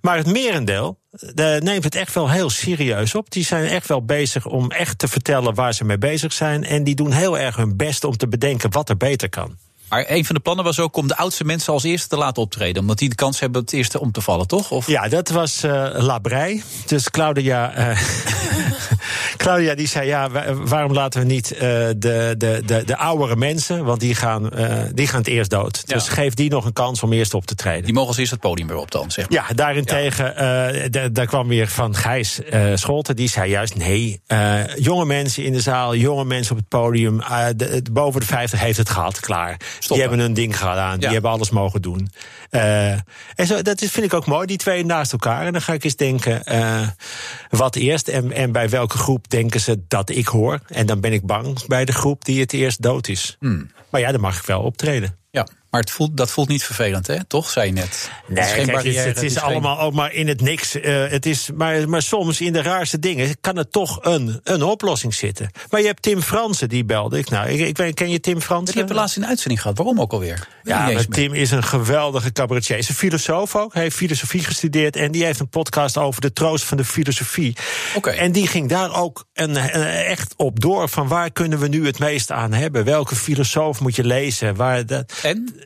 Maar 0.00 0.16
het 0.16 0.26
merendeel 0.26 0.99
de, 1.10 1.60
neemt 1.62 1.84
het 1.84 1.94
echt 1.94 2.14
wel 2.14 2.30
heel 2.30 2.50
serieus 2.50 3.14
op. 3.14 3.30
Die 3.30 3.44
zijn 3.44 3.66
echt 3.66 3.86
wel 3.86 4.04
bezig 4.04 4.46
om 4.46 4.70
echt 4.70 4.98
te 4.98 5.08
vertellen 5.08 5.54
waar 5.54 5.74
ze 5.74 5.84
mee 5.84 5.98
bezig 5.98 6.32
zijn. 6.32 6.64
En 6.64 6.84
die 6.84 6.94
doen 6.94 7.12
heel 7.12 7.38
erg 7.38 7.56
hun 7.56 7.76
best 7.76 8.04
om 8.04 8.16
te 8.16 8.28
bedenken 8.28 8.72
wat 8.72 8.88
er 8.88 8.96
beter 8.96 9.28
kan. 9.28 9.56
Maar 9.88 10.04
een 10.08 10.24
van 10.24 10.34
de 10.34 10.40
plannen 10.40 10.64
was 10.64 10.80
ook 10.80 10.96
om 10.96 11.08
de 11.08 11.16
oudste 11.16 11.44
mensen 11.44 11.72
als 11.72 11.82
eerste 11.82 12.08
te 12.08 12.16
laten 12.16 12.42
optreden. 12.42 12.82
Omdat 12.82 12.98
die 12.98 13.08
de 13.08 13.14
kans 13.14 13.40
hebben 13.40 13.60
het 13.60 13.72
eerste 13.72 14.00
om 14.00 14.12
te 14.12 14.20
vallen, 14.20 14.46
toch? 14.46 14.70
Of? 14.70 14.86
Ja, 14.86 15.08
dat 15.08 15.28
was 15.28 15.64
uh, 15.64 15.88
Labrei. 15.92 16.62
Dus 16.86 17.10
Claudia. 17.10 17.78
Uh, 17.78 18.00
Claudia 19.40 19.74
die 19.74 19.86
zei: 19.86 20.06
ja, 20.06 20.28
waarom 20.54 20.92
laten 20.92 21.20
we 21.20 21.26
niet 21.26 21.52
uh, 21.52 21.60
de, 21.60 21.94
de, 22.38 22.62
de, 22.66 22.82
de 22.84 22.96
oudere 22.96 23.36
mensen. 23.36 23.84
Want 23.84 24.00
die 24.00 24.14
gaan, 24.14 24.50
die 24.92 25.06
gaan 25.06 25.18
het 25.18 25.28
eerst 25.28 25.50
dood. 25.50 25.82
Ja. 25.86 25.94
Dus 25.94 26.08
geef 26.08 26.34
die 26.34 26.50
nog 26.50 26.64
een 26.64 26.72
kans 26.72 27.02
om 27.02 27.12
eerst 27.12 27.34
op 27.34 27.46
te 27.46 27.54
treden. 27.54 27.84
Die 27.84 27.92
mogen 27.92 28.08
als 28.08 28.18
eerst 28.18 28.30
het 28.30 28.40
podium 28.40 28.66
weer 28.66 28.76
op 28.76 28.90
dan, 28.90 29.10
zeg 29.10 29.30
maar. 29.30 29.44
Ja, 29.48 29.54
daarentegen. 29.54 30.34
Ja. 30.90 31.08
daar 31.08 31.26
kwam 31.26 31.48
weer 31.48 31.68
van 31.68 31.94
Gijs 31.94 32.40
Scholten. 32.74 33.16
Die 33.16 33.28
zei 33.28 33.50
juist: 33.50 33.76
nee, 33.76 34.20
jonge 34.76 35.04
mensen 35.04 35.44
in 35.44 35.52
de 35.52 35.60
zaal, 35.60 35.94
jonge 35.94 36.24
mensen 36.24 36.52
op 36.52 36.58
het 36.58 36.68
podium. 36.68 37.20
De, 37.56 37.82
boven 37.92 38.20
de 38.20 38.26
50 38.26 38.60
heeft 38.60 38.78
het 38.78 38.88
gehad, 38.88 39.20
klaar. 39.20 39.56
Stoppen. 39.58 39.88
Die 39.88 40.00
hebben 40.00 40.18
hun 40.18 40.34
ding 40.34 40.58
gedaan. 40.58 40.94
Die 40.94 41.06
ja. 41.06 41.12
hebben 41.12 41.30
alles 41.30 41.50
mogen 41.50 41.82
doen. 41.82 42.10
Uh, 42.50 42.90
en 43.34 43.46
zo, 43.46 43.62
dat 43.62 43.80
vind 43.80 44.06
ik 44.06 44.14
ook 44.14 44.26
mooi, 44.26 44.46
die 44.46 44.56
twee 44.56 44.84
naast 44.84 45.12
elkaar. 45.12 45.46
En 45.46 45.52
dan 45.52 45.62
ga 45.62 45.72
ik 45.72 45.84
eens 45.84 45.96
denken, 45.96 46.42
uh, 46.52 46.88
wat 47.50 47.76
eerst 47.76 48.08
en, 48.08 48.32
en 48.32 48.52
bij 48.52 48.68
welke 48.68 48.98
groep 48.98 49.29
denken 49.30 49.60
ze 49.60 49.82
dat 49.88 50.10
ik 50.10 50.26
hoor. 50.26 50.60
En 50.66 50.86
dan 50.86 51.00
ben 51.00 51.12
ik 51.12 51.26
bang 51.26 51.66
bij 51.66 51.84
de 51.84 51.92
groep 51.92 52.24
die 52.24 52.40
het 52.40 52.52
eerst 52.52 52.82
dood 52.82 53.08
is. 53.08 53.36
Hmm. 53.38 53.70
Maar 53.90 54.00
ja, 54.00 54.12
dan 54.12 54.20
mag 54.20 54.38
ik 54.38 54.44
wel 54.44 54.60
optreden. 54.60 55.16
Ja, 55.30 55.48
maar 55.70 55.80
het 55.80 55.90
voelt, 55.90 56.16
dat 56.16 56.30
voelt 56.30 56.48
niet 56.48 56.64
vervelend, 56.64 57.06
hè? 57.06 57.24
Toch, 57.24 57.50
zei 57.50 57.66
je 57.66 57.72
net. 57.72 58.10
Nee, 58.26 58.44
het 58.44 58.48
is, 58.48 58.54
kijk, 58.54 58.72
barrière, 58.72 58.98
het, 58.98 59.14
het 59.14 59.24
is, 59.24 59.34
is 59.34 59.40
allemaal 59.40 59.76
geen... 59.76 59.84
ook 59.84 59.92
maar 59.92 60.12
in 60.12 60.28
het 60.28 60.40
niks. 60.40 60.76
Uh, 60.76 61.08
het 61.08 61.26
is, 61.26 61.50
maar, 61.54 61.88
maar 61.88 62.02
soms 62.02 62.40
in 62.40 62.52
de 62.52 62.62
raarste 62.62 62.98
dingen 62.98 63.40
kan 63.40 63.58
er 63.58 63.68
toch 63.68 63.98
een, 64.04 64.40
een 64.44 64.62
oplossing 64.62 65.14
zitten. 65.14 65.50
Maar 65.70 65.80
je 65.80 65.86
hebt 65.86 66.02
Tim 66.02 66.22
Fransen, 66.22 66.68
die 66.68 66.84
belde 66.84 67.18
ik. 67.18 67.30
Nou, 67.30 67.48
ik, 67.48 67.78
ik 67.78 67.94
ken 67.94 68.10
je 68.10 68.20
Tim 68.20 68.40
Fransen? 68.40 68.74
Ik 68.74 68.80
heb 68.80 68.96
laatst 68.96 69.16
in 69.16 69.26
uitzending 69.26 69.60
gehad. 69.60 69.76
Waarom 69.76 70.00
ook 70.00 70.12
alweer? 70.12 70.48
Ja, 70.62 70.90
maar 70.90 71.06
Tim 71.06 71.34
is 71.34 71.50
een 71.50 71.64
geweldige 71.64 72.32
cabaretier. 72.32 72.70
Hij 72.70 72.78
is 72.78 72.88
een 72.88 72.94
filosoof 72.94 73.56
ook. 73.56 73.72
Hij 73.72 73.82
heeft 73.82 73.96
filosofie 73.96 74.44
gestudeerd. 74.44 74.96
En 74.96 75.12
die 75.12 75.24
heeft 75.24 75.40
een 75.40 75.48
podcast 75.48 75.96
over 75.96 76.20
de 76.20 76.32
troost 76.32 76.64
van 76.64 76.76
de 76.76 76.84
filosofie. 76.84 77.56
Okay. 77.94 78.16
En 78.16 78.32
die 78.32 78.46
ging 78.46 78.68
daar 78.68 78.96
ook 78.96 79.24
een, 79.32 79.56
een, 79.56 79.86
echt 79.86 80.34
op 80.36 80.60
door. 80.60 80.88
Van 80.88 81.08
waar 81.08 81.30
kunnen 81.30 81.58
we 81.58 81.68
nu 81.68 81.86
het 81.86 81.98
meest 81.98 82.30
aan 82.30 82.52
hebben? 82.52 82.84
Welke 82.84 83.16
filosoof 83.16 83.80
moet 83.80 83.96
je 83.96 84.04
lezen? 84.04 84.54
Waar 84.54 84.86
dat... 84.86 85.12
En? 85.22 85.59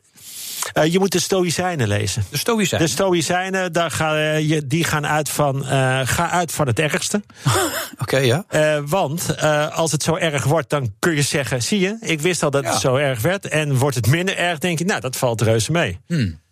Uh, 0.73 0.92
je 0.92 0.99
moet 0.99 1.12
de 1.12 1.21
Stoïcijnen 1.21 1.88
lezen. 1.88 2.25
De 2.30 2.38
Stoïcijnen? 2.38 2.87
De 2.87 2.92
Stoïcijnen, 2.92 3.73
daar 3.73 3.90
ga, 3.90 4.38
uh, 4.38 4.61
die 4.66 4.85
gaan 4.85 5.06
uit 5.06 5.28
van, 5.28 5.56
uh, 5.56 6.00
ga 6.04 6.30
uit 6.30 6.52
van 6.52 6.66
het 6.66 6.78
ergste. 6.78 7.23
Oké, 7.92 8.02
okay, 8.02 8.26
ja. 8.26 8.44
want 8.87 9.40
als 9.71 9.92
het 9.92 10.02
zo 10.02 10.16
erg 10.16 10.44
wordt, 10.44 10.71
dan 10.71 10.94
kun 10.99 11.14
je 11.14 11.23
zeggen... 11.23 11.62
zie 11.62 11.80
je, 11.80 11.97
ik 12.00 12.21
wist 12.21 12.42
al 12.42 12.50
dat 12.50 12.64
ja. 12.64 12.71
het 12.71 12.80
zo 12.80 12.97
erg 12.97 13.21
werd. 13.21 13.49
En 13.49 13.76
wordt 13.76 13.97
het 13.97 14.06
minder 14.06 14.37
erg, 14.37 14.59
denk 14.59 14.78
je, 14.78 14.85
nou, 14.85 15.00
dat 15.00 15.16
valt 15.16 15.40
reuze 15.40 15.73
mee. 15.73 16.00
Hmm. 16.06 16.42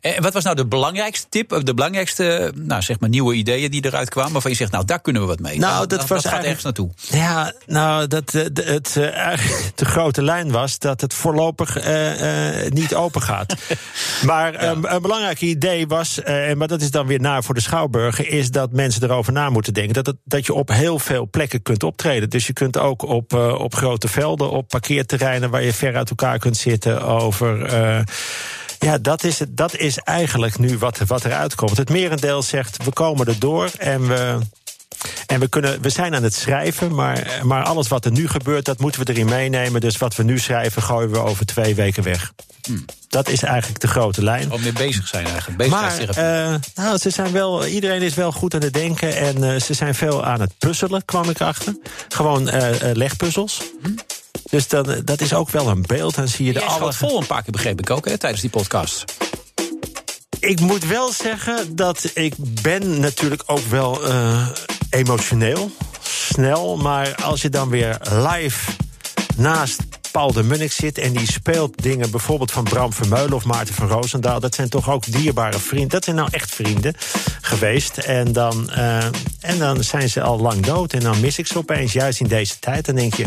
En 0.00 0.22
wat 0.22 0.32
was 0.32 0.44
nou 0.44 0.56
de 0.56 0.66
belangrijkste 0.66 1.26
tip, 1.28 1.52
of 1.52 1.62
de 1.62 1.74
belangrijkste 1.74 2.52
nou, 2.54 2.82
zeg 2.82 3.00
maar, 3.00 3.08
nieuwe 3.08 3.34
ideeën 3.34 3.70
die 3.70 3.84
eruit 3.84 4.08
kwamen? 4.08 4.32
Waarvan 4.32 4.50
je 4.50 4.56
zegt, 4.56 4.72
nou, 4.72 4.84
daar 4.84 5.00
kunnen 5.00 5.22
we 5.22 5.28
wat 5.28 5.38
mee. 5.38 5.58
Nou, 5.58 5.86
dat, 5.86 5.98
dat 5.98 6.08
was 6.08 6.24
gaat 6.24 6.44
ergens 6.44 6.64
naartoe. 6.64 6.90
Ja, 7.10 7.52
nou, 7.66 8.06
dat, 8.06 8.30
de, 8.30 8.50
het, 8.64 8.94
uh, 8.98 9.38
de 9.74 9.84
grote 9.84 10.22
lijn 10.22 10.50
was 10.50 10.78
dat 10.78 11.00
het 11.00 11.14
voorlopig 11.14 11.86
uh, 11.86 12.62
uh, 12.64 12.70
niet 12.70 12.94
open 12.94 13.22
gaat. 13.22 13.54
maar 14.26 14.52
ja. 14.52 14.70
um, 14.70 14.84
een 14.84 15.02
belangrijk 15.02 15.40
idee 15.40 15.86
was, 15.86 16.20
maar 16.56 16.68
dat 16.68 16.80
is 16.80 16.90
dan 16.90 17.06
weer 17.06 17.20
naar 17.20 17.44
voor 17.44 17.54
de 17.54 17.60
Schouwburgen, 17.60 18.30
is 18.30 18.50
dat 18.50 18.72
mensen 18.72 19.02
erover 19.02 19.32
na 19.32 19.50
moeten 19.50 19.74
denken. 19.74 19.94
Dat, 19.94 20.06
het, 20.06 20.16
dat 20.24 20.46
je 20.46 20.54
op 20.54 20.68
heel 20.68 20.98
veel 20.98 21.28
plekken 21.30 21.62
kunt 21.62 21.82
optreden. 21.82 22.30
Dus 22.30 22.46
je 22.46 22.52
kunt 22.52 22.78
ook 22.78 23.02
op, 23.02 23.34
op 23.34 23.74
grote 23.74 24.08
velden, 24.08 24.50
op 24.50 24.68
parkeerterreinen 24.68 25.50
waar 25.50 25.62
je 25.62 25.72
ver 25.72 25.96
uit 25.96 26.10
elkaar 26.10 26.38
kunt 26.38 26.56
zitten 26.56 27.02
over. 27.02 27.66
Ja, 28.78 28.98
dat 28.98 29.24
is, 29.24 29.38
het, 29.38 29.56
dat 29.56 29.76
is 29.76 29.98
eigenlijk 29.98 30.58
nu 30.58 30.78
wat, 30.78 30.98
wat 31.06 31.24
eruit 31.24 31.54
komt. 31.54 31.76
Het 31.76 31.90
merendeel 31.90 32.42
zegt, 32.42 32.84
we 32.84 32.92
komen 32.92 33.26
erdoor 33.26 33.70
en 33.78 34.08
we... 34.08 34.38
En 35.26 35.40
we, 35.40 35.48
kunnen, 35.48 35.82
we 35.82 35.88
zijn 35.88 36.14
aan 36.14 36.22
het 36.22 36.34
schrijven, 36.34 36.94
maar, 36.94 37.40
maar 37.42 37.64
alles 37.64 37.88
wat 37.88 38.04
er 38.04 38.10
nu 38.10 38.28
gebeurt, 38.28 38.64
dat 38.64 38.78
moeten 38.78 39.04
we 39.04 39.12
erin 39.12 39.26
meenemen. 39.26 39.80
Dus 39.80 39.96
wat 39.96 40.16
we 40.16 40.22
nu 40.22 40.38
schrijven, 40.38 40.82
gooien 40.82 41.10
we 41.10 41.18
over 41.18 41.46
twee 41.46 41.74
weken 41.74 42.02
weg. 42.02 42.32
Hmm. 42.62 42.84
Dat 43.08 43.28
is 43.28 43.42
eigenlijk 43.42 43.80
de 43.80 43.88
grote 43.88 44.22
lijn. 44.22 44.52
Om 44.52 44.60
mee 44.60 44.72
bezig 44.72 45.08
zijn 45.08 45.26
eigenlijk. 45.26 45.56
Bezig 45.56 45.72
maar 45.72 46.00
uh, 46.00 46.54
nou, 46.74 46.98
ze 46.98 47.10
zijn 47.10 47.32
wel, 47.32 47.66
iedereen 47.66 48.02
is 48.02 48.14
wel 48.14 48.32
goed 48.32 48.54
aan 48.54 48.62
het 48.62 48.72
denken 48.72 49.16
en 49.16 49.44
uh, 49.44 49.60
ze 49.60 49.74
zijn 49.74 49.94
veel 49.94 50.24
aan 50.24 50.40
het 50.40 50.52
puzzelen, 50.58 51.04
kwam 51.04 51.30
ik 51.30 51.40
achter. 51.40 51.76
Gewoon 52.08 52.54
uh, 52.54 52.68
legpuzzels. 52.92 53.62
Hmm. 53.82 53.94
Dus 54.50 54.68
dan, 54.68 55.02
dat 55.04 55.20
is 55.20 55.34
ook 55.34 55.50
wel 55.50 55.68
een 55.68 55.84
beeld. 55.86 56.14
Dan 56.14 56.28
zie 56.28 56.46
je 56.46 56.52
de 56.52 56.64
alle... 56.64 56.92
vol 56.92 57.20
een 57.20 57.26
paar 57.26 57.42
keer, 57.42 57.52
begreep 57.52 57.80
ik 57.80 57.90
ook, 57.90 58.08
hè, 58.08 58.18
tijdens 58.18 58.40
die 58.40 58.50
podcast. 58.50 59.04
ik 60.40 60.60
moet 60.60 60.84
wel 60.84 61.12
zeggen 61.12 61.76
dat 61.76 62.10
ik 62.14 62.34
ben 62.62 63.00
natuurlijk 63.00 63.42
ook 63.46 63.66
wel 63.70 64.08
uh, 64.08 64.48
emotioneel, 64.90 65.70
snel. 66.02 66.76
Maar 66.76 67.14
als 67.14 67.42
je 67.42 67.48
dan 67.48 67.68
weer 67.68 67.98
live 68.10 68.70
naast 69.36 69.82
Paul 70.18 70.32
de 70.32 70.42
Munnik 70.42 70.72
zit 70.72 70.98
en 70.98 71.12
die 71.12 71.32
speelt 71.32 71.82
dingen 71.82 72.10
bijvoorbeeld 72.10 72.50
van 72.50 72.64
Bram 72.64 72.92
Vermeulen 72.92 73.32
of 73.32 73.44
Maarten 73.44 73.74
van 73.74 73.88
Roosendaal. 73.88 74.40
Dat 74.40 74.54
zijn 74.54 74.68
toch 74.68 74.90
ook 74.90 75.12
dierbare 75.12 75.58
vrienden. 75.58 75.88
Dat 75.88 76.04
zijn 76.04 76.16
nou 76.16 76.28
echt 76.32 76.54
vrienden 76.54 76.94
geweest. 77.40 77.98
En 77.98 78.32
dan, 78.32 78.70
uh, 78.70 79.04
en 79.40 79.58
dan 79.58 79.84
zijn 79.84 80.08
ze 80.08 80.22
al 80.22 80.38
lang 80.38 80.60
dood. 80.66 80.92
En 80.92 81.00
dan 81.00 81.20
mis 81.20 81.38
ik 81.38 81.46
ze 81.46 81.58
opeens, 81.58 81.92
juist 81.92 82.20
in 82.20 82.26
deze 82.26 82.58
tijd. 82.58 82.86
Dan 82.86 82.94
denk 82.94 83.14
je, 83.14 83.24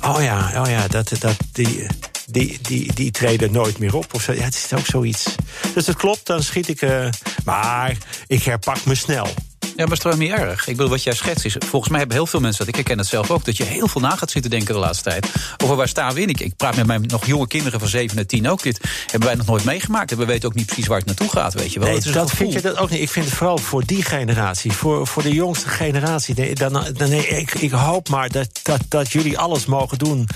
oh 0.00 0.22
ja, 0.22 0.62
oh 0.62 0.70
ja, 0.70 0.88
dat, 0.88 1.10
dat, 1.18 1.36
die, 1.52 1.86
die, 2.26 2.58
die, 2.62 2.92
die 2.94 3.10
treden 3.10 3.52
nooit 3.52 3.78
meer 3.78 3.94
op. 3.94 4.14
Of 4.14 4.22
zo. 4.22 4.32
Ja, 4.32 4.42
het 4.42 4.54
is 4.54 4.72
ook 4.78 4.86
zoiets. 4.86 5.34
Dus 5.74 5.84
dat 5.84 5.96
klopt, 5.96 6.26
dan 6.26 6.42
schiet 6.42 6.68
ik. 6.68 6.82
Uh, 6.82 7.08
maar 7.44 7.96
ik 8.26 8.42
herpak 8.42 8.84
me 8.84 8.94
snel. 8.94 9.28
Ja, 9.76 9.84
maar 9.84 9.92
is 9.92 9.98
toch 9.98 10.16
niet 10.16 10.30
erg? 10.30 10.66
Ik 10.68 10.76
bedoel, 10.76 10.90
wat 10.90 11.02
jij 11.02 11.14
schetst 11.14 11.44
is... 11.44 11.56
Volgens 11.58 11.90
mij 11.90 11.98
hebben 11.98 12.16
heel 12.16 12.26
veel 12.26 12.40
mensen 12.40 12.58
dat. 12.58 12.68
Ik 12.68 12.74
herken 12.74 12.98
het 12.98 13.06
zelf 13.06 13.30
ook. 13.30 13.44
Dat 13.44 13.56
je 13.56 13.64
heel 13.64 13.88
veel 13.88 14.00
na 14.00 14.16
gaat 14.16 14.30
zitten 14.30 14.50
denken 14.50 14.74
de 14.74 14.80
laatste 14.80 15.10
tijd. 15.10 15.26
Over 15.62 15.76
waar 15.76 15.88
staan 15.88 16.14
we 16.14 16.20
in? 16.20 16.28
Ik, 16.28 16.40
ik 16.40 16.56
praat 16.56 16.76
met 16.76 16.86
mijn 16.86 17.02
nog 17.06 17.26
jonge 17.26 17.46
kinderen 17.46 17.80
van 17.80 17.88
7 17.88 18.18
en 18.18 18.26
10 18.26 18.48
ook. 18.48 18.62
Dit 18.62 18.80
hebben 19.10 19.28
wij 19.28 19.36
nog 19.36 19.46
nooit 19.46 19.64
meegemaakt. 19.64 20.12
En 20.12 20.18
we 20.18 20.24
weten 20.24 20.48
ook 20.48 20.54
niet 20.54 20.66
precies 20.66 20.86
waar 20.86 20.98
het 20.98 21.06
naartoe 21.06 21.28
gaat, 21.28 21.54
weet 21.54 21.72
je 21.72 21.80
wel. 21.80 21.88
Nee, 21.88 22.12
dat 22.12 22.30
vind 22.30 22.52
je 22.52 22.60
dat 22.60 22.78
ook 22.78 22.90
niet. 22.90 23.00
Ik 23.00 23.10
vind 23.10 23.24
het 23.24 23.34
vooral 23.34 23.58
voor 23.58 23.84
die 23.84 24.02
generatie. 24.02 24.72
Voor, 24.72 25.06
voor 25.06 25.22
de 25.22 25.32
jongste 25.32 25.68
generatie. 25.68 26.54
Dan, 26.54 26.72
dan, 26.72 27.08
nee, 27.08 27.26
ik, 27.26 27.54
ik 27.54 27.70
hoop 27.70 28.08
maar 28.08 28.30
dat, 28.30 28.48
dat, 28.62 28.80
dat 28.88 29.12
jullie 29.12 29.38
alles 29.38 29.66
mogen 29.66 29.98
doen 29.98 30.28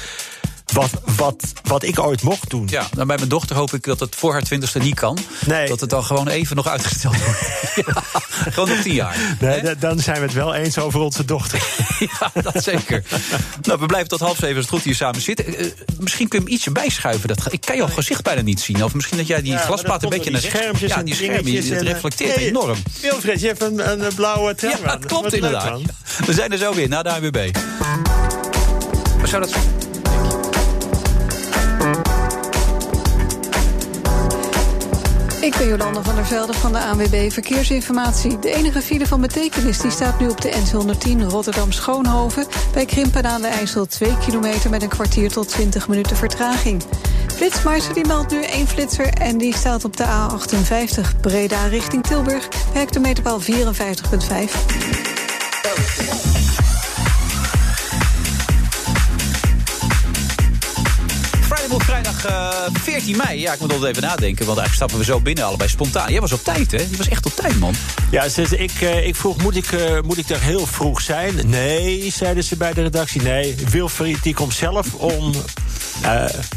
wat, 0.72 0.90
wat, 1.16 1.52
wat 1.62 1.82
ik 1.82 1.98
ooit 1.98 2.22
mocht 2.22 2.50
doen. 2.50 2.66
Ja, 2.70 2.87
nou 2.94 3.06
bij 3.06 3.16
mijn 3.16 3.28
dochter 3.28 3.56
hoop 3.56 3.72
ik 3.72 3.84
dat 3.84 4.00
het 4.00 4.14
voor 4.14 4.32
haar 4.32 4.42
twintigste 4.42 4.78
niet 4.78 4.94
kan. 4.94 5.18
Nee. 5.46 5.68
Dat 5.68 5.80
het 5.80 5.90
dan 5.90 6.04
gewoon 6.04 6.28
even 6.28 6.56
nog 6.56 6.66
uitgesteld 6.66 7.25
wordt. 7.25 7.40
ja, 7.87 8.02
gewoon 8.50 8.68
nog 8.68 8.78
tien 8.78 8.94
jaar. 8.94 9.37
Nee, 9.40 9.76
dan 9.78 9.98
zijn 9.98 10.16
we 10.16 10.22
het 10.22 10.32
wel 10.32 10.54
eens 10.54 10.78
over 10.78 11.00
onze 11.00 11.25
dochter. 11.25 11.62
ja, 12.20 12.42
dat 12.42 12.62
zeker. 12.62 13.04
nou, 13.62 13.78
we 13.78 13.87
blijven 13.87 14.08
tot 14.08 14.20
half 14.20 14.37
zeven 14.37 14.56
als 14.56 14.64
het 14.64 14.75
goed 14.75 14.82
hier 14.82 14.94
samen 14.94 15.20
zitten. 15.20 15.64
Uh, 15.64 15.70
misschien 15.98 16.28
kun 16.28 16.38
je 16.38 16.44
hem 16.44 16.54
ietsje 16.54 16.70
bijschuiven. 16.70 17.28
Dat, 17.28 17.52
ik 17.52 17.60
kan 17.60 17.76
jouw 17.76 17.88
gezicht 17.88 18.22
bijna 18.22 18.40
niet 18.40 18.60
zien. 18.60 18.84
Of 18.84 18.94
misschien 18.94 19.18
dat 19.18 19.26
jij 19.26 19.42
die 19.42 19.52
ja, 19.52 19.58
glasplaat 19.58 20.02
een 20.02 20.08
beetje 20.08 20.30
naar 20.30 20.40
rechts... 20.40 20.80
Ja, 20.80 21.02
die 21.02 21.56
het 21.56 21.70
eh, 21.70 21.80
reflecteert 21.80 22.37
nee, 22.37 22.46
enorm. 22.46 22.78
Wilfred, 23.00 23.40
je 23.40 23.46
hebt 23.46 23.62
een, 23.62 23.90
een 23.90 24.14
blauwe 24.14 24.54
trui 24.54 24.76
Ja, 24.82 24.96
dat 24.96 25.06
klopt 25.06 25.34
inderdaad. 25.34 25.80
we 26.26 26.32
zijn 26.32 26.52
er 26.52 26.58
zo 26.58 26.75
weer, 26.75 26.88
na 26.88 27.02
de 27.02 27.10
AWB. 27.10 27.56
Wat 29.20 29.28
zou 29.28 29.42
dat 29.42 29.50
zijn? 29.50 29.77
Ik 35.49 35.57
ben 35.57 35.69
Jolanda 35.69 36.02
van 36.02 36.14
der 36.14 36.26
Velde 36.26 36.52
van 36.52 36.73
de 36.73 36.78
ANWB 36.78 37.33
Verkeersinformatie. 37.33 38.38
De 38.38 38.52
enige 38.55 38.83
file 38.83 39.07
van 39.07 39.21
betekenis 39.21 39.78
die 39.78 39.90
staat 39.90 40.21
nu 40.21 40.28
op 40.28 40.40
de 40.40 40.50
N210 40.52 41.23
Rotterdam-Schoonhoven... 41.28 42.47
bij 42.73 42.85
Krimpen 42.85 43.25
aan 43.25 43.40
de 43.40 43.47
IJssel 43.47 43.87
2 43.87 44.19
kilometer 44.19 44.71
met 44.71 44.83
een 44.83 44.88
kwartier 44.88 45.31
tot 45.31 45.49
20 45.49 45.88
minuten 45.88 46.17
vertraging. 46.17 46.83
Flitsmeister 47.35 47.95
die 47.95 48.07
meldt 48.07 48.33
nu 48.33 48.43
één 48.43 48.67
flitser 48.67 49.09
en 49.09 49.38
die 49.38 49.57
staat 49.57 49.85
op 49.85 49.97
de 49.97 50.05
A58 50.05 51.21
Breda 51.21 51.67
richting 51.67 52.02
Tilburg... 52.02 52.49
bij 52.49 52.81
hectometerpaal 52.81 53.40
54,5. 53.40 53.49
Vrijdag 62.18 62.60
uh, 62.60 62.66
eh, 62.66 62.82
14 62.82 63.16
mei. 63.16 63.40
Ja, 63.40 63.52
ik 63.52 63.60
moet 63.60 63.72
altijd 63.72 63.90
even 63.90 64.08
nadenken, 64.08 64.46
want 64.46 64.58
eigenlijk 64.58 64.75
stappen 64.75 64.98
we 64.98 65.04
zo 65.04 65.20
binnen 65.20 65.44
allebei 65.44 65.68
spontaan. 65.68 66.12
Jij 66.12 66.20
was 66.20 66.32
op 66.32 66.44
tijd, 66.44 66.70
hè? 66.70 66.78
Je 66.78 66.96
was 66.96 67.08
echt 67.08 67.26
op 67.26 67.32
tijd, 67.32 67.58
man. 67.58 67.75
Ja, 68.10 68.25
ik, 68.50 68.80
uh, 68.80 69.06
ik 69.06 69.16
vroeg, 69.16 69.42
moet 69.42 69.56
ik, 69.56 69.72
uh, 69.72 70.00
moet 70.00 70.18
ik 70.18 70.28
er 70.28 70.40
heel 70.40 70.66
vroeg 70.66 71.00
zijn? 71.00 71.48
Nee, 71.48 72.10
zeiden 72.10 72.44
ze 72.44 72.56
bij 72.56 72.72
de 72.72 72.82
redactie. 72.82 73.22
Nee, 73.22 73.54
Wilfried 73.70 74.22
die 74.22 74.34
komt 74.34 74.54
zelf 74.54 74.94
om... 74.94 75.32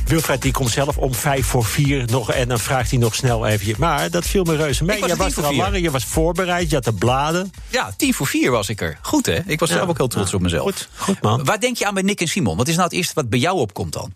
Wilfried 0.06 0.42
die 0.42 0.52
komt 0.52 0.70
zelf 0.70 0.98
om 0.98 1.14
vijf 1.14 1.46
voor 1.46 1.66
vier 1.66 2.06
nog... 2.10 2.32
en 2.32 2.48
dan 2.48 2.60
vraagt 2.60 2.90
hij 2.90 3.00
nog 3.00 3.16
snel 3.16 3.48
even... 3.48 3.76
Maar 3.78 4.10
dat 4.10 4.26
viel 4.26 4.44
me 4.44 4.56
reuze 4.56 4.84
mee. 4.84 5.08
Je 5.08 5.16
was 5.16 5.38
er 5.38 5.46
al 5.46 5.56
langer, 5.56 5.80
je 5.80 5.92
was 5.92 6.06
voorbereid, 6.06 6.70
je 6.70 6.76
had 6.76 6.84
de 6.84 6.94
bladen. 6.94 7.52
Ja, 7.68 7.94
tien 7.98 8.14
voor 8.14 8.28
vier 8.28 8.52
was 8.52 8.70
ik 8.70 8.82
er. 8.82 8.98
Goed, 9.02 9.26
hè? 9.26 9.40
Ik 9.46 9.60
was 9.60 9.70
zelf 9.70 9.90
ook 9.90 9.98
heel 9.98 10.08
trots 10.08 10.34
op 10.34 10.42
mezelf. 10.42 10.64
Goed, 10.64 10.90
goed 10.96 11.22
man. 11.22 11.44
Waar 11.44 11.60
denk 11.60 11.78
je 11.78 11.86
aan 11.86 11.94
bij 11.94 12.04
Nick 12.04 12.22
en 12.22 12.28
Simon? 12.28 12.58
Wat 12.58 12.68
is 12.68 12.76
nou 12.76 12.88
het 12.88 12.98
eerste 12.98 13.14
wat 13.14 13.30
bij 13.30 13.40
jou 13.40 13.58
opkomt 13.58 13.94
dan? 13.94 14.14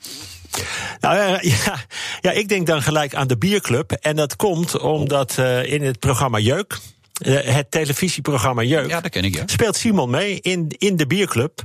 Nou 0.99 1.17
ja, 1.65 1.75
ja, 2.21 2.31
ik 2.31 2.47
denk 2.47 2.67
dan 2.67 2.81
gelijk 2.81 3.15
aan 3.15 3.27
de 3.27 3.37
bierclub. 3.37 3.91
En 3.91 4.15
dat 4.15 4.35
komt 4.35 4.79
omdat 4.79 5.37
uh, 5.39 5.71
in 5.71 5.83
het 5.83 5.99
programma 5.99 6.37
Jeuk. 6.37 6.77
Uh, 7.25 7.39
het 7.41 7.71
televisieprogramma 7.71 8.61
Jeuk. 8.61 8.89
Ja, 8.89 9.01
dat 9.01 9.11
ken 9.11 9.23
ik, 9.23 9.35
ja. 9.35 9.43
Speelt 9.45 9.75
Simon 9.75 10.09
mee 10.09 10.39
in, 10.41 10.75
in 10.77 10.95
de 10.95 11.07
bierclub. 11.07 11.63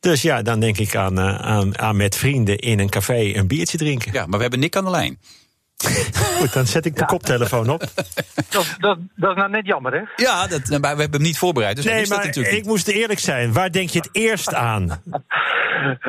Dus 0.00 0.22
ja, 0.22 0.42
dan 0.42 0.60
denk 0.60 0.78
ik 0.78 0.96
aan, 0.96 1.18
uh, 1.18 1.38
aan, 1.38 1.78
aan 1.78 1.96
met 1.96 2.16
vrienden 2.16 2.58
in 2.58 2.78
een 2.78 2.88
café 2.88 3.34
een 3.34 3.46
biertje 3.46 3.78
drinken. 3.78 4.12
Ja, 4.12 4.26
maar 4.26 4.36
we 4.36 4.42
hebben 4.42 4.60
Nick 4.60 4.76
aan 4.76 4.84
de 4.84 4.90
lijn. 4.90 5.18
Goed, 6.38 6.52
dan 6.52 6.66
zet 6.66 6.84
ik 6.86 6.96
de 6.96 7.04
koptelefoon 7.04 7.70
op. 7.70 7.80
Dat, 7.80 8.76
dat, 8.78 8.98
dat, 9.16 9.30
is 9.30 9.36
nou 9.36 9.50
net 9.50 9.66
jammer, 9.66 9.92
hè? 9.92 10.24
Ja, 10.24 10.46
dat, 10.46 10.68
maar 10.68 10.94
we 10.94 11.00
hebben 11.00 11.20
hem 11.20 11.22
niet 11.22 11.38
voorbereid. 11.38 11.76
Dus 11.76 11.84
nee, 11.84 12.06
maar 12.06 12.36
ik 12.36 12.64
moest 12.64 12.88
eerlijk 12.88 13.20
zijn. 13.20 13.52
Waar 13.52 13.72
denk 13.72 13.90
je 13.90 13.98
het 13.98 14.08
eerst 14.12 14.54
aan? 14.54 14.88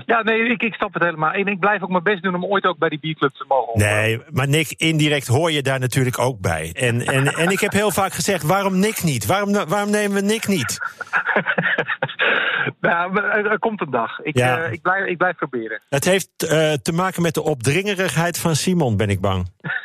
Ja, 0.06 0.22
nee, 0.22 0.50
ik, 0.50 0.64
ik 0.64 0.74
snap 0.74 0.94
het 0.94 1.04
helemaal. 1.04 1.32
En 1.32 1.48
ik 1.48 1.60
blijf 1.60 1.82
ook 1.82 1.90
mijn 1.90 2.04
best 2.04 2.24
doen 2.24 2.36
om 2.36 2.46
ooit 2.46 2.66
ook 2.66 2.78
bij 2.78 2.90
die 2.90 3.00
bierclub 3.00 3.34
te 3.34 3.46
mogen. 3.48 3.80
Nee, 3.80 4.22
maar 4.30 4.48
Nick, 4.48 4.74
indirect 4.78 5.28
hoor 5.28 5.52
je 5.52 5.62
daar 5.62 5.80
natuurlijk 5.80 6.20
ook 6.20 6.40
bij. 6.40 6.72
En, 6.74 7.02
en, 7.02 7.28
en 7.44 7.50
ik 7.50 7.60
heb 7.60 7.72
heel 7.72 7.92
vaak 7.92 8.14
gezegd, 8.14 8.44
waarom 8.44 8.80
Nick 8.80 9.04
niet? 9.04 9.26
Waarom, 9.26 9.54
waarom 9.68 9.92
nemen 9.92 10.16
we 10.16 10.22
Nick 10.22 10.48
niet? 10.48 10.78
nou, 12.82 13.22
er 13.22 13.60
komt 13.60 13.82
een 13.82 13.92
dag. 13.92 14.20
Ik, 14.20 14.38
ja. 14.38 14.60
uh, 14.60 14.72
ik, 14.72 14.82
blijf, 14.82 15.06
ik 15.06 15.18
blijf 15.18 15.36
proberen. 15.36 15.82
Het 15.90 16.06
heeft 16.06 16.30
uh, 16.44 16.50
te 16.74 16.94
maken 16.94 17.22
met 17.22 17.34
de 17.34 17.44
opdringerigheid 17.44 18.40
van 18.40 18.56
Simon, 18.56 18.98
ben 18.98 19.10
ik 19.10 19.22
bang. 19.22 19.48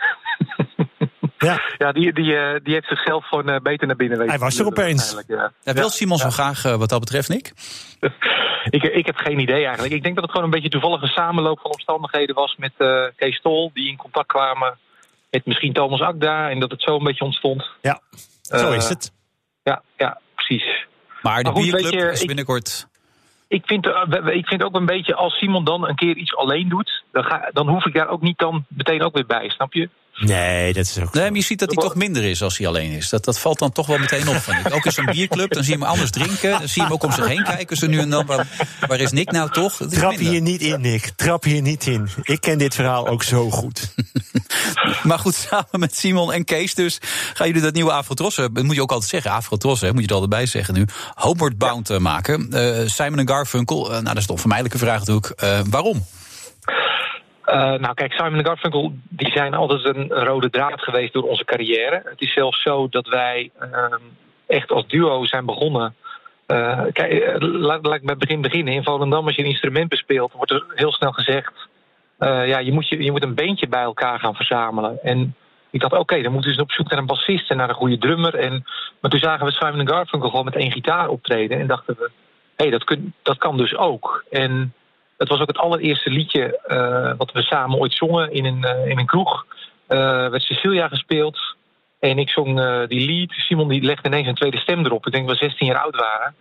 Ja, 1.44 1.60
ja 1.78 1.92
die, 1.92 2.12
die, 2.12 2.32
uh, 2.32 2.54
die 2.62 2.74
heeft 2.74 2.88
zichzelf 2.88 3.26
gewoon 3.26 3.60
beter 3.62 3.86
naar 3.86 3.96
binnen 3.96 4.18
weten. 4.18 4.32
Hij 4.32 4.42
was 4.42 4.58
er 4.58 4.66
opeens. 4.66 5.22
Ja. 5.26 5.52
Ja, 5.62 5.72
wil 5.72 5.88
Simon 5.88 6.18
zo 6.18 6.30
graag 6.30 6.62
wat 6.62 6.88
dat 6.88 7.00
betreft, 7.00 7.28
Nick? 7.28 7.52
ik, 8.76 8.82
ik 8.82 9.06
heb 9.06 9.16
geen 9.16 9.38
idee 9.38 9.64
eigenlijk. 9.64 9.94
Ik 9.94 10.02
denk 10.02 10.14
dat 10.14 10.24
het 10.24 10.32
gewoon 10.32 10.46
een 10.46 10.54
beetje 10.54 10.68
toevallige 10.68 11.06
samenloop 11.06 11.60
van 11.60 11.70
omstandigheden 11.70 12.34
was 12.34 12.56
met 12.56 12.72
uh, 12.78 13.04
Kees 13.16 13.40
Tol, 13.40 13.70
die 13.74 13.88
in 13.88 13.96
contact 13.96 14.26
kwamen 14.26 14.78
met 15.30 15.46
misschien 15.46 15.72
Thomas 15.72 16.00
Akda 16.00 16.50
en 16.50 16.60
dat 16.60 16.70
het 16.70 16.82
zo 16.82 16.96
een 16.96 17.04
beetje 17.04 17.24
ontstond. 17.24 17.70
Ja, 17.80 18.00
zo 18.42 18.72
is 18.72 18.88
het. 18.88 19.12
Ja, 19.62 19.82
ja, 19.96 20.20
precies. 20.34 20.86
Maar 21.22 21.42
de 21.42 21.52
bierclub 21.52 22.10
is 22.12 22.24
binnenkort... 22.24 22.86
Ik, 23.48 23.60
ik 23.60 23.66
vind, 23.66 23.86
uh, 23.86 24.36
ik 24.36 24.46
vind 24.46 24.62
ook 24.62 24.74
een 24.74 24.86
beetje, 24.86 25.14
als 25.14 25.38
Simon 25.38 25.64
dan 25.64 25.88
een 25.88 25.94
keer 25.94 26.16
iets 26.16 26.36
alleen 26.36 26.68
doet... 26.68 27.02
Dan, 27.12 27.24
ga, 27.24 27.50
dan 27.52 27.68
hoef 27.68 27.86
ik 27.86 27.94
daar 27.94 28.08
ook 28.08 28.20
niet 28.20 28.38
dan 28.38 28.64
meteen 28.68 29.02
ook 29.02 29.14
weer 29.14 29.26
bij, 29.26 29.48
snap 29.48 29.72
je? 29.72 29.88
Nee, 30.16 30.72
dat 30.72 30.84
is 30.84 30.98
ook. 30.98 31.14
Nee, 31.14 31.24
maar 31.24 31.38
je 31.38 31.44
ziet 31.44 31.58
dat 31.58 31.74
hij 31.74 31.82
toch 31.82 31.94
minder 31.94 32.24
is 32.24 32.42
als 32.42 32.58
hij 32.58 32.66
alleen 32.66 32.90
is. 32.90 33.08
Dat, 33.08 33.24
dat 33.24 33.38
valt 33.38 33.58
dan 33.58 33.72
toch 33.72 33.86
wel 33.86 33.98
meteen 33.98 34.28
op. 34.28 34.36
Van 34.36 34.72
ook 34.72 34.84
in 34.84 34.92
zo'n 34.92 35.04
bierclub, 35.04 35.52
dan 35.52 35.64
zie 35.64 35.72
je 35.72 35.78
hem 35.78 35.88
anders 35.88 36.10
drinken. 36.10 36.50
Dan 36.50 36.68
zie 36.68 36.74
je 36.74 36.82
hem 36.82 36.92
ook 36.92 37.02
om 37.02 37.12
zich 37.12 37.26
heen 37.26 37.44
kijken. 37.44 37.76
Zo 37.76 37.86
nu 37.86 37.98
en 37.98 38.10
dan. 38.10 38.26
Waar, 38.26 38.46
waar 38.88 39.00
is 39.00 39.10
Nick 39.10 39.30
nou 39.30 39.50
toch? 39.50 39.80
Trap 39.90 40.16
hier 40.16 40.40
niet 40.40 40.60
in, 40.60 40.80
Nick. 40.80 41.12
Trap 41.16 41.44
hier 41.44 41.62
niet 41.62 41.86
in. 41.86 42.08
Ik 42.22 42.40
ken 42.40 42.58
dit 42.58 42.74
verhaal 42.74 43.08
ook 43.08 43.22
zo 43.22 43.50
goed. 43.50 43.94
maar 45.02 45.18
goed, 45.18 45.34
samen 45.34 45.80
met 45.80 45.96
Simon 45.96 46.32
en 46.32 46.44
Kees 46.44 46.74
dus 46.74 46.98
gaan 47.34 47.46
jullie 47.46 47.62
dat 47.62 47.74
nieuwe 47.74 47.92
Afrotros. 47.92 48.34
Dat 48.34 48.62
moet 48.62 48.74
je 48.74 48.82
ook 48.82 48.92
altijd 48.92 49.10
zeggen. 49.10 49.30
Afrotros, 49.30 49.80
hè, 49.80 49.92
moet 49.92 50.02
je 50.02 50.06
er 50.06 50.12
altijd 50.12 50.30
bij 50.30 50.46
zeggen 50.46 50.74
nu. 50.74 50.86
Homeward 51.14 51.58
Bound 51.58 51.88
ja. 51.88 51.94
Eh, 51.94 52.00
maken. 52.00 52.48
Uh, 52.50 52.88
Simon 52.88 53.18
en 53.18 53.28
Garfunkel. 53.28 53.84
Uh, 53.84 53.90
nou, 53.90 54.04
dat 54.04 54.16
is 54.16 54.26
toch 54.26 54.34
een 54.34 54.40
vermijdelijke 54.40 54.78
vraag 54.78 54.98
natuurlijk. 54.98 55.42
Uh, 55.44 55.60
waarom? 55.70 56.04
Uh, 57.46 57.54
nou 57.54 57.94
kijk, 57.94 58.12
Simon 58.12 58.38
en 58.38 58.44
Garfunkel 58.44 58.92
die 59.08 59.30
zijn 59.30 59.54
altijd 59.54 59.96
een 59.96 60.08
rode 60.08 60.50
draad 60.50 60.82
geweest 60.82 61.12
door 61.12 61.22
onze 61.22 61.44
carrière. 61.44 62.02
Het 62.04 62.20
is 62.20 62.32
zelfs 62.32 62.62
zo 62.62 62.88
dat 62.88 63.08
wij 63.08 63.50
uh, 63.60 63.84
echt 64.46 64.70
als 64.70 64.86
duo 64.86 65.24
zijn 65.24 65.44
begonnen. 65.44 65.94
Uh, 66.46 66.80
kijk, 66.92 67.36
laat, 67.42 67.86
laat, 67.86 67.94
ik 67.94 68.02
bij 68.02 68.14
het 68.14 68.18
begin 68.18 68.40
beginnen. 68.40 68.74
In 68.74 68.84
Volendam, 68.84 69.26
als 69.26 69.36
je 69.36 69.42
een 69.42 69.48
instrument 69.48 69.88
bespeelt, 69.88 70.32
wordt 70.32 70.50
er 70.50 70.64
heel 70.74 70.92
snel 70.92 71.12
gezegd... 71.12 71.52
ja, 72.18 72.58
je 72.58 72.72
moet, 72.72 72.88
je, 72.88 73.02
je 73.02 73.10
moet 73.10 73.22
een 73.22 73.34
beentje 73.34 73.68
bij 73.68 73.82
elkaar 73.82 74.18
gaan 74.18 74.34
verzamelen. 74.34 74.98
En 75.02 75.34
ik 75.70 75.80
dacht, 75.80 75.92
oké, 75.92 76.22
dan 76.22 76.32
moeten 76.32 76.56
we 76.56 76.62
op 76.62 76.72
zoek 76.72 76.90
naar 76.90 76.98
een 76.98 77.06
bassist 77.06 77.50
en 77.50 77.56
naar 77.56 77.68
een 77.68 77.74
goede 77.74 77.98
drummer. 77.98 78.34
En, 78.34 78.64
maar 79.00 79.10
toen 79.10 79.20
zagen 79.20 79.46
we 79.46 79.52
Simon 79.52 79.80
en 79.80 79.88
Garfunkel 79.88 80.30
gewoon 80.30 80.44
met 80.44 80.56
één 80.56 80.72
gitaar 80.72 81.08
optreden. 81.08 81.60
En 81.60 81.66
dachten 81.66 81.96
we, 81.98 82.10
hé, 82.56 82.68
hey, 82.68 82.70
dat, 82.70 82.96
dat 83.22 83.38
kan 83.38 83.56
dus 83.56 83.76
ook. 83.76 84.24
En 84.30 84.72
het 85.18 85.28
was 85.28 85.40
ook 85.40 85.48
het 85.48 85.58
allereerste 85.58 86.10
liedje 86.10 86.60
uh, 86.68 87.12
wat 87.16 87.32
we 87.32 87.42
samen 87.42 87.78
ooit 87.78 87.92
zongen 87.92 88.32
in 88.32 88.44
een, 88.44 88.64
uh, 88.64 88.90
in 88.90 88.98
een 88.98 89.06
kroeg. 89.06 89.46
Uh, 89.88 89.98
werd 90.28 90.42
Cecilia 90.42 90.88
gespeeld. 90.88 91.38
En 92.00 92.18
ik 92.18 92.30
zong 92.30 92.86
die 92.86 93.06
lied. 93.06 93.32
Simon 93.32 93.68
die 93.68 93.82
legde 93.82 94.08
ineens 94.08 94.26
een 94.26 94.34
tweede 94.34 94.58
stem 94.58 94.84
erop. 94.84 95.06
Ik 95.06 95.12
denk 95.12 95.28
dat 95.28 95.38
we 95.38 95.44
16 95.44 95.66
jaar 95.66 95.82
oud 95.82 95.96
waren. 95.96 96.34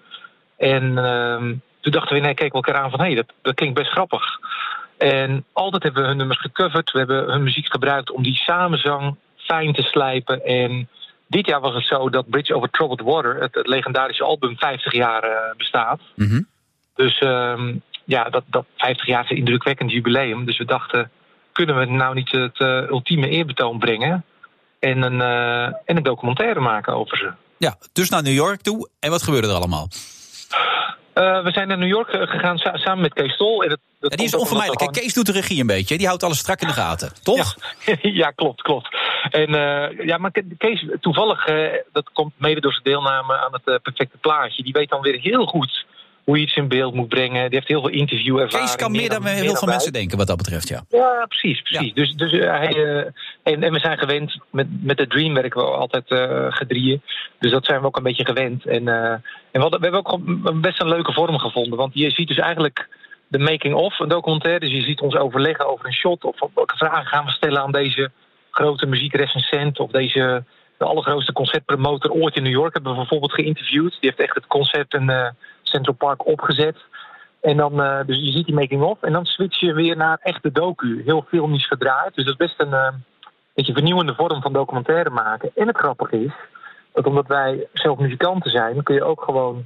En 0.58 0.98
ehm, 0.98 1.53
toen 1.82 1.92
dachten 1.92 2.15
we, 2.15 2.22
nee, 2.22 2.34
keken 2.34 2.60
we 2.60 2.65
elkaar 2.65 2.82
aan 2.82 2.89
van... 2.89 3.00
hé, 3.00 3.06
hey, 3.06 3.15
dat, 3.15 3.34
dat 3.42 3.56
klinkt 3.56 3.75
best 3.75 3.92
grappig. 3.92 4.24
En 4.98 5.46
altijd 5.53 5.84
hebben 5.84 6.01
we 6.01 6.08
hun 6.08 6.18
nummers 6.18 6.39
gecoverd. 6.39 6.92
We 6.92 6.98
hebben 6.98 7.32
hun 7.32 7.44
muziek 7.44 7.72
gebruikt 7.72 8.12
om 8.12 8.24
die 8.24 8.36
samenzang 8.36 9.15
fijn 9.36 9.74
te 9.74 9.82
slijpen. 9.82 10.46
En 10.46 10.89
dit 11.27 11.48
jaar 11.48 11.62
was 11.62 11.74
het 11.74 11.86
zo 11.86 12.10
dat 12.10 12.30
Bridge 12.30 12.56
Over 12.56 12.70
Troubled 12.70 13.01
Water, 13.01 13.42
het, 13.42 13.56
het 13.56 13.68
legendarische 13.68 14.24
album, 14.24 14.58
50 14.58 14.94
jaar 14.94 15.24
eh, 15.24 15.56
bestaat. 15.58 16.00
Mhm. 16.15 16.42
Dus 16.96 17.20
ehm, 17.20 17.75
ja, 18.03 18.24
dat, 18.29 18.43
dat 18.45 18.65
50 18.77 19.05
jaar 19.07 19.24
is 19.24 19.29
een 19.29 19.38
indrukwekkend 19.38 19.91
jubileum. 19.91 20.45
Dus 20.45 20.57
we 20.57 20.65
dachten, 20.65 21.12
kunnen 21.51 21.77
we 21.79 21.86
nou 21.86 22.13
niet 22.15 22.31
het 22.31 22.60
eh, 22.60 22.67
ultieme 22.89 23.29
eerbetoon 23.29 23.79
brengen? 23.79 24.25
En 24.79 25.01
een, 25.01 25.22
eh, 25.22 25.63
en 25.86 25.98
een 25.98 26.03
documentaire 26.03 26.60
maken 26.60 26.93
over 26.95 27.17
ze. 27.17 27.31
Ja, 27.57 27.75
dus 27.93 28.10
naar 28.10 28.24
New 28.24 28.33
York 28.33 28.62
toe. 28.62 28.89
En 29.00 29.10
wat 29.10 29.24
gebeurde 29.24 29.48
er 29.48 29.53
allemaal? 29.53 29.88
Eh, 31.13 31.43
we 31.43 31.51
zijn 31.51 31.67
naar 31.67 31.77
New 31.77 31.88
York 31.89 32.10
gegaan 32.10 32.57
sa- 32.57 32.77
samen 32.77 33.01
met 33.01 33.13
Kees 33.13 33.38
Tol. 33.38 33.63
En 33.63 33.69
dat, 34.00 34.12
die 34.12 34.25
is 34.25 34.36
onvermijdelijk. 34.36 34.91
Kees 34.91 35.13
doet 35.13 35.25
de 35.25 35.31
regie 35.31 35.62
een 35.62 35.67
beetje. 35.67 35.98
Die 35.98 36.07
houdt 36.07 36.24
alles 36.24 36.38
strak 36.38 36.62
in 36.62 36.67
de 36.67 36.74
gaten. 36.74 37.12
Toch? 37.24 37.55
ja, 38.01 38.29
klopt, 38.31 38.62
klopt. 38.62 38.98
En 39.29 39.51
ja, 40.05 40.17
maar 40.17 40.31
Ke- 40.31 40.55
Kees, 40.57 40.86
toevallig, 41.01 41.45
dat 41.91 42.10
komt 42.13 42.33
mede 42.38 42.62
door 42.62 42.72
zijn 42.72 42.83
deelname 42.83 43.38
aan 43.38 43.53
het 43.63 43.81
perfecte 43.83 44.17
plaatje. 44.17 44.63
Die 44.63 44.74
weet 44.74 44.89
dan 44.89 45.01
weer 45.01 45.19
heel 45.19 45.45
goed 45.45 45.82
hoe 46.24 46.38
je 46.38 46.44
iets 46.44 46.56
in 46.56 46.68
beeld 46.68 46.94
moet 46.94 47.08
brengen. 47.08 47.44
Die 47.50 47.56
heeft 47.56 47.68
heel 47.68 47.82
veel 47.82 47.89
interviewervaring. 47.89 48.70
Kees 48.70 48.75
kan 48.75 48.92
meer 48.92 49.10
dan 49.10 49.25
heel 49.25 49.56
veel 49.56 49.68
mensen 49.68 49.94
denken 49.94 50.18
wat 50.18 50.27
dat 50.27 50.38
betreft, 50.38 50.68
ja. 50.68 50.84
Ja, 50.89 51.25
precies, 51.27 51.62
precies. 51.62 51.94
Dus, 51.94 52.13
dus 52.13 52.32
eh, 52.32 52.50
hij, 52.50 52.68
eh, 52.68 53.06
en, 53.44 53.63
en 53.63 53.72
we 53.74 53.80
zijn 53.80 53.98
gewend, 53.98 54.39
met, 54.51 54.68
met 54.84 54.98
de 54.98 55.08
Dream 55.08 55.34
werken 55.34 55.62
we 55.62 55.68
altijd 55.68 56.08
eh 56.08 56.46
gedrieën. 56.50 57.01
Dus 57.39 57.51
dat 57.51 57.65
zijn 57.65 57.80
we 57.82 57.86
ook 57.88 57.98
een 57.98 58.03
beetje 58.03 58.25
gewend. 58.25 58.65
En, 58.65 58.88
en 58.88 59.22
we, 59.51 59.60
hadden- 59.60 59.80
we 59.80 59.86
hebben 59.86 60.06
ook 60.06 60.62
best 60.62 60.82
een 60.82 60.88
leuke 60.89 61.13
vorm 61.13 61.39
gevonden. 61.39 61.77
Want 61.77 61.94
je 61.94 62.10
ziet 62.10 62.27
dus 62.27 62.38
eigenlijk 62.38 62.88
de 63.27 63.39
making-of, 63.39 64.00
een 64.00 64.08
documentaire. 64.10 64.60
Dus 64.60 64.72
je 64.72 64.82
ziet 64.82 65.01
ons 65.01 65.15
overleggen 65.15 65.68
over 65.68 65.86
een 65.86 65.94
shot. 65.94 66.24
Of 66.24 66.36
welke 66.53 66.77
vragen 66.77 67.06
gaan 67.06 67.25
we 67.25 67.32
stellen 67.32 67.62
aan 67.62 67.72
deze 67.72 68.12
grote 68.51 68.86
muziekrecensent. 68.86 69.80
Of 69.80 69.92
deze 69.92 70.44
de 70.77 70.86
allergrootste 70.86 71.34
concertpromotor 71.34 72.12
ooit 72.12 72.36
in 72.36 72.44
New 72.44 72.51
York 72.51 72.74
hebben 72.74 72.92
we 72.92 72.98
bijvoorbeeld 72.98 73.34
geïnterviewd. 73.34 73.92
Die 73.92 74.10
heeft 74.10 74.20
echt 74.20 74.36
het 74.36 74.48
concept 74.48 74.94
in 74.94 75.10
eh, 75.10 75.30
Central 75.74 75.96
Park 75.96 76.27
opgezet. 76.27 76.77
En 77.42 77.58
dan, 77.58 77.82
eh, 77.82 78.00
dus 78.06 78.18
je 78.18 78.32
ziet 78.32 78.46
die 78.46 78.56
making-of. 78.56 79.01
En 79.01 79.13
dan 79.13 79.25
switch 79.25 79.60
je 79.60 79.74
weer 79.74 79.98
naar 79.98 80.20
echte 80.22 80.51
docu. 80.51 81.01
Heel 81.06 81.25
filmisch 81.27 81.68
gedraaid. 81.68 82.15
Dus 82.15 82.25
dat 82.25 82.39
is 82.39 82.46
best 82.48 82.60
een 82.60 82.74
eh, 82.74 82.94
beetje 83.53 83.74
vernieuwende 83.74 84.13
vorm 84.13 84.42
van 84.42 84.53
documentaire 84.53 85.10
maken. 85.10 85.51
En 85.56 85.68
het 85.68 85.77
grappige 85.77 86.24
is, 86.24 86.34
dat 86.94 87.06
omdat 87.06 87.27
wij 87.27 87.68
zelf 87.74 87.98
muzikanten 87.98 88.51
zijn, 88.51 88.84
kun 88.84 88.96
je 88.96 89.03
ook 89.03 89.22
gewoon, 89.22 89.65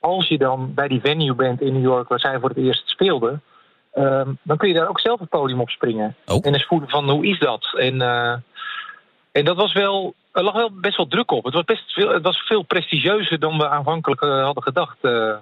als 0.00 0.28
je 0.28 0.38
dan 0.38 0.74
bij 0.74 0.88
die 0.88 1.00
venue 1.00 1.34
bent 1.34 1.60
in 1.60 1.72
New 1.72 1.82
York, 1.82 2.08
waar 2.08 2.20
zij 2.20 2.38
voor 2.40 2.48
het 2.48 2.58
eerst 2.58 2.88
speelden, 2.88 3.42
ehm, 3.92 4.32
dan 4.42 4.56
kun 4.56 4.68
je 4.68 4.74
daar 4.74 4.88
ook 4.88 5.00
zelf 5.00 5.20
het 5.20 5.28
podium 5.28 5.60
op 5.60 5.70
springen. 5.70 6.16
Oh. 6.26 6.46
En 6.46 6.52
eens 6.52 6.66
voelen 6.66 6.88
van 6.88 7.10
hoe 7.10 7.26
is 7.26 7.38
dat? 7.38 7.74
En, 7.76 8.00
eh, 8.00 8.34
en 9.32 9.44
dat 9.44 9.56
was 9.56 9.72
wel, 9.72 10.14
er 10.32 10.42
lag 10.42 10.54
wel 10.54 10.70
best 10.72 10.96
wel 10.96 11.06
druk 11.06 11.30
op. 11.30 11.44
Het 11.44 11.54
was, 11.54 11.64
best 11.64 11.92
veel, 11.92 12.08
het 12.08 12.22
was 12.22 12.38
veel 12.38 12.62
prestigieuzer 12.62 13.38
dan 13.38 13.58
we 13.58 13.68
aanvankelijk 13.68 14.22
eh, 14.22 14.44
hadden 14.44 14.62
gedacht 14.62 14.96
eh, 15.00 15.36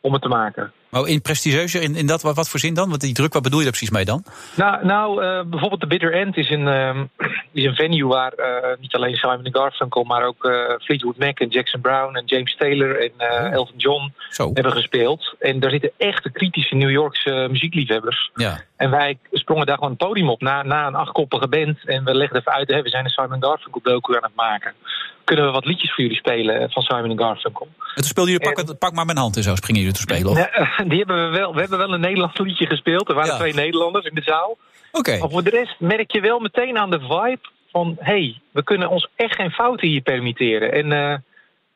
om 0.00 0.12
het 0.12 0.22
te 0.22 0.28
maken. 0.28 0.72
Maar 0.94 1.06
in 1.08 1.22
prestigieuzer, 1.22 1.82
in, 1.82 1.94
in 1.96 2.06
dat, 2.06 2.22
wat, 2.22 2.36
wat 2.36 2.48
voor 2.48 2.60
zin 2.60 2.74
dan? 2.74 2.88
Want 2.88 3.00
die 3.00 3.14
druk, 3.14 3.32
wat 3.32 3.42
bedoel 3.42 3.58
je 3.58 3.64
daar 3.64 3.74
precies 3.74 3.94
mee 3.94 4.04
dan? 4.04 4.24
Nou, 4.56 4.84
nou 4.86 5.22
eh, 5.24 5.40
bijvoorbeeld 5.46 5.80
de 5.80 5.86
Bitter 5.86 6.12
End 6.14 6.36
is 6.36 6.50
een, 6.50 6.68
ehm, 6.68 7.04
is 7.52 7.64
een 7.64 7.74
venue 7.74 8.06
waar 8.06 8.32
eh, 8.32 8.76
niet 8.80 8.94
alleen 8.94 9.14
Simon 9.14 9.48
Garfunkel, 9.54 10.04
maar 10.04 10.26
ook 10.26 10.44
eh, 10.44 10.52
Fleetwood 10.80 11.18
Mac 11.18 11.38
en 11.38 11.48
Jackson 11.48 11.80
Brown 11.80 12.16
en 12.16 12.22
James 12.26 12.56
Taylor 12.56 13.00
en 13.00 13.12
Oh. 13.18 13.52
Elton 13.52 13.76
John 13.76 14.12
Zo, 14.30 14.50
hebben 14.54 14.72
gespeeld. 14.72 15.34
En 15.40 15.60
daar 15.60 15.70
zitten 15.70 15.90
echte 15.96 16.30
kritische 16.32 16.74
New 16.74 16.90
Yorkse 16.90 17.46
muziekliefhebbers. 17.50 18.30
ja. 18.34 18.60
En 18.76 18.90
wij 18.90 19.18
sprongen 19.32 19.66
daar 19.66 19.74
gewoon 19.76 19.90
het 19.90 19.98
podium 19.98 20.28
op 20.28 20.40
na, 20.40 20.62
na 20.62 20.86
een 20.86 20.94
achtkoppige 20.94 21.48
band. 21.48 21.78
En 21.88 22.04
we 22.04 22.14
legden 22.14 22.38
even 22.38 22.52
uit, 22.52 22.68
we 22.82 22.88
zijn 22.88 23.04
een 23.04 23.10
Simon 23.10 23.42
Garfunkel 23.44 23.80
docu 23.82 24.16
aan 24.16 24.22
het 24.22 24.34
maken. 24.34 24.72
Kunnen 25.24 25.44
we 25.44 25.50
wat 25.50 25.64
liedjes 25.64 25.92
voor 25.94 26.02
jullie 26.04 26.18
spelen 26.18 26.70
van 26.70 26.82
Simon 26.82 27.18
Garfunkel? 27.18 27.68
En 27.78 27.94
toen 27.94 28.04
speelden 28.04 28.32
jullie 28.32 28.48
pak, 28.54 28.66
het- 28.68 28.78
pak 28.78 28.92
maar 28.92 29.04
mijn 29.04 29.18
hand 29.18 29.36
en 29.36 29.42
zo 29.42 29.54
springen 29.54 29.80
jullie 29.82 29.96
te 29.96 30.02
spelen. 30.02 30.26
of? 30.30 30.48
Eh, 30.84 30.88
die 30.90 30.98
hebben 30.98 31.30
we 31.30 31.36
wel. 31.38 31.54
We 31.54 31.60
hebben 31.60 31.78
wel 31.78 31.92
een 31.94 32.00
Nederlands 32.00 32.38
liedje 32.38 32.66
gespeeld. 32.66 33.08
Er 33.08 33.14
waren 33.14 33.30
Ja. 33.32 33.38
twee 33.38 33.54
Nederlanders 33.54 34.06
in 34.06 34.14
de 34.14 34.22
zaal. 34.22 34.58
Oké. 34.92 35.18
Maar 35.18 35.30
voor 35.30 35.42
de 35.44 35.50
rest 35.50 35.74
merk 35.78 36.12
je 36.12 36.20
wel 36.20 36.38
meteen 36.38 36.78
aan 36.78 36.90
de 36.90 37.00
vibe 37.00 37.38
van... 37.70 37.96
hé, 37.98 38.12
hey, 38.12 38.40
we 38.50 38.62
kunnen 38.62 38.88
ons 38.88 39.08
echt 39.16 39.34
geen 39.34 39.50
fouten 39.50 39.88
hier 39.88 40.00
permitteren. 40.00 40.72
En 40.72 40.92
eh, 40.92 41.16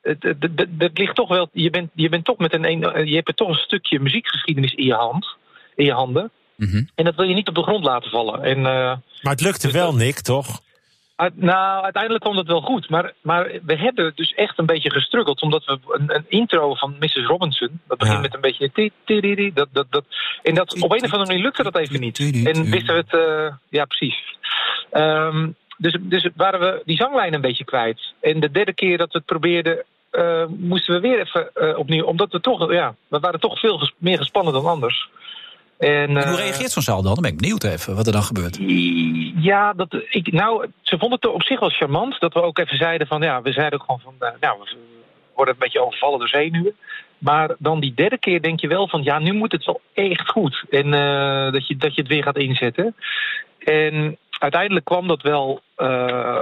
het, 0.02 0.22
het, 0.22 0.36
het, 0.42 0.50
het- 0.56 0.68
het 0.78 0.98
ligt 0.98 1.14
toch 1.14 1.28
wel... 1.28 1.48
Je 1.52 1.70
bent, 1.70 1.90
je 1.94 2.08
bent 2.08 2.24
toch 2.24 2.38
met 2.38 2.52
een, 2.54 2.64
een... 2.64 3.06
Je 3.06 3.14
hebt 3.14 3.28
er 3.28 3.34
toch 3.34 3.48
een 3.48 3.54
stukje 3.54 4.00
muziekgeschiedenis 4.00 4.72
in 4.74 4.84
je 4.84 4.94
hand. 4.94 5.36
In 5.74 5.84
je 5.84 5.92
handen. 5.92 6.30
Mhm. 6.56 6.82
En 6.94 7.04
dat 7.04 7.14
wil 7.14 7.28
je 7.28 7.34
niet 7.34 7.48
op 7.48 7.54
de 7.54 7.62
grond 7.62 7.84
laten 7.84 8.10
vallen. 8.10 8.42
En... 8.42 8.56
eh, 8.56 8.96
Maar 9.22 9.32
het 9.32 9.40
lukte 9.40 9.70
wel, 9.70 9.94
Nick, 9.94 10.20
toch? 10.20 10.60
Nou, 11.34 11.82
uiteindelijk 11.84 12.22
kwam 12.24 12.36
dat 12.36 12.46
wel 12.46 12.60
goed. 12.60 12.88
Maar, 12.88 13.12
maar 13.22 13.50
we 13.62 13.76
hebben 13.76 14.12
dus 14.14 14.34
echt 14.34 14.58
een 14.58 14.66
beetje 14.66 14.90
gestruggeld. 14.90 15.42
Omdat 15.42 15.64
we 15.64 15.78
een, 15.88 16.14
een 16.14 16.24
intro 16.28 16.74
van 16.74 16.96
Mrs. 17.00 17.26
Robinson. 17.26 17.80
Dat 17.88 17.98
begint 17.98 18.16
Ja. 18.16 18.22
met 18.22 18.34
een 18.34 18.40
beetje. 18.40 18.70
ti- 18.72 18.90
ti- 19.04 19.20
ti- 19.20 19.34
ti- 19.34 19.52
Dat, 19.54 19.68
dat, 19.72 19.86
dat, 19.90 20.04
en 20.42 20.54
dat, 20.54 20.82
op 20.82 20.90
een 20.92 21.04
of 21.04 21.12
andere 21.12 21.26
manier 21.26 21.42
lukte 21.42 21.62
dat 21.62 21.76
even 21.78 22.00
niet. 22.00 22.18
En 22.18 22.70
wisten 22.70 22.94
we 22.94 23.04
het. 23.06 23.14
eh, 23.14 23.54
ja, 23.68 23.84
precies. 23.84 24.16
Ehm, 24.90 25.48
dus, 25.76 25.96
dus 26.00 26.28
waren 26.36 26.60
we 26.60 26.82
die 26.84 26.96
zanglijn 26.96 27.34
een 27.34 27.40
beetje 27.40 27.64
kwijt. 27.64 28.12
En 28.20 28.40
de 28.40 28.50
derde 28.50 28.72
keer 28.72 28.98
dat 28.98 29.12
we 29.12 29.18
het 29.18 29.26
probeerden. 29.26 29.84
eh, 30.10 30.44
moesten 30.46 30.94
we 30.94 31.00
weer 31.00 31.20
even 31.20 31.50
eh, 31.54 31.78
opnieuw. 31.78 32.04
Omdat 32.04 32.32
we 32.32 32.40
toch. 32.40 32.72
Ja, 32.72 32.94
we 33.08 33.18
waren 33.18 33.40
toch 33.40 33.58
veel 33.60 33.78
ges- 33.78 33.92
meer 33.98 34.18
gespannen 34.18 34.52
dan 34.52 34.64
anders. 34.66 35.08
En, 35.78 36.16
En 36.16 36.28
hoe 36.28 36.36
eh, 36.36 36.44
reageert 36.44 36.70
zo'n 36.70 36.82
zaal 36.82 37.02
dan? 37.02 37.14
Dan 37.14 37.22
ben 37.22 37.32
ik 37.32 37.38
benieuwd 37.38 37.64
even 37.64 37.96
wat 37.96 38.06
er 38.06 38.12
dan 38.12 38.22
gebeurt. 38.22 38.58
ja, 39.42 39.72
dat, 39.72 39.96
ik, 40.08 40.32
nou, 40.32 40.66
ze 40.82 40.98
vonden 40.98 41.18
het 41.20 41.32
op 41.32 41.42
zich 41.42 41.60
wel 41.60 41.68
charmant. 41.70 42.20
Dat 42.20 42.34
we 42.34 42.42
ook 42.42 42.58
even 42.58 42.76
zeiden 42.76 43.06
van, 43.06 43.22
ja, 43.22 43.42
we 43.42 43.52
zeiden 43.52 43.78
ook 43.78 43.84
gewoon 43.84 44.00
van, 44.00 44.28
eh, 44.28 44.34
nou, 44.40 44.58
we 44.58 44.76
worden 45.34 45.54
een 45.54 45.60
beetje 45.60 45.84
overvallen 45.84 46.18
door 46.18 46.28
zenuwen. 46.28 46.76
Maar 47.18 47.54
dan 47.58 47.80
die 47.80 47.94
derde 47.94 48.18
keer 48.18 48.42
denk 48.42 48.60
je 48.60 48.68
wel 48.68 48.88
van, 48.88 49.02
ja, 49.02 49.18
nu 49.18 49.32
moet 49.32 49.52
het 49.52 49.64
wel 49.64 49.80
echt 49.94 50.30
goed. 50.30 50.64
En 50.70 50.94
eh, 50.94 51.52
dat, 51.52 51.66
je, 51.66 51.76
dat 51.76 51.94
je 51.94 52.00
het 52.00 52.10
weer 52.10 52.22
gaat 52.22 52.38
inzetten. 52.38 52.94
En 53.58 54.18
uiteindelijk 54.38 54.84
kwam 54.84 55.08
dat 55.08 55.22
wel, 55.22 55.60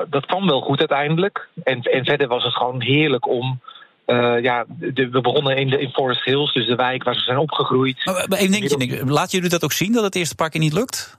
dat 0.09 0.27
kwam 0.27 0.46
wel 0.46 0.61
goed 0.61 0.79
uiteindelijk. 0.79 1.49
En, 1.64 1.81
en 1.81 2.05
verder 2.05 2.29
was 2.29 2.44
het 2.44 2.57
gewoon 2.57 2.83
heerlijk 2.83 3.29
om... 3.29 3.61
eh, 4.07 4.42
ja, 4.42 4.64
de- 4.69 5.09
we 5.11 5.21
begonnen 5.21 5.57
in, 5.57 5.69
de, 5.71 5.81
in 5.81 5.90
Forest 5.90 6.25
Hills, 6.25 6.53
dus 6.53 6.66
de 6.66 6.75
wijk 6.75 7.03
waar 7.05 7.14
ze 7.14 7.21
zijn 7.21 7.38
opgegroeid. 7.38 8.05
Maar, 8.05 8.25
maar 8.29 8.38
even 8.38 8.53
dingetje, 8.53 8.77
Nick. 8.77 9.09
Laten 9.09 9.31
jullie 9.31 9.51
dat 9.51 9.64
ook 9.64 9.73
zien 9.73 9.92
dat 9.92 10.05
het 10.05 10.14
eerste 10.14 10.35
paar 10.35 10.51
keer 10.51 10.61
niet 10.61 10.73
lukt? 10.73 11.19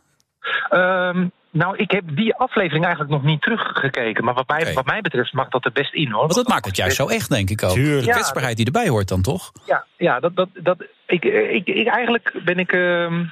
Ehm, 0.70 1.28
nou, 1.52 1.78
ik 1.78 1.92
heb 1.92 2.04
die 2.16 2.36
aflevering 2.36 2.84
eigenlijk 2.86 3.14
nog 3.14 3.24
niet 3.24 3.42
teruggekeken. 3.42 4.24
Maar 4.24 4.34
wat 4.34 4.48
mij, 4.48 4.74
wat 4.74 4.86
mij 4.86 5.02
betreft 5.02 5.34
mag 5.34 5.48
dat 5.50 5.66
er 5.66 5.72
best 5.72 5.94
in 5.94 6.12
hoor. 6.12 6.22
Want 6.22 6.34
dat 6.36 6.48
maakt 6.48 6.66
het 6.66 6.76
juist 6.76 6.96
zo 6.96 7.08
echt, 7.08 7.30
denk 7.30 7.50
ik 7.50 7.64
ook. 7.64 7.72
Tuurlijk. 7.74 8.06
De 8.06 8.12
kwetsbaarheid 8.12 8.58
die 8.58 8.66
erbij 8.66 8.88
hoort 8.88 9.08
dan 9.08 9.22
toch? 9.22 9.52
Ja, 9.66 9.86
ja 9.98 10.20
dat, 10.20 10.36
dat, 10.36 10.50
dat, 10.54 10.78
ik, 11.08 11.26
ik, 11.26 11.68
ik, 11.68 11.88
eigenlijk 11.88 12.34
ben 12.46 12.60
ik. 12.60 12.72
ehm, 12.72 13.24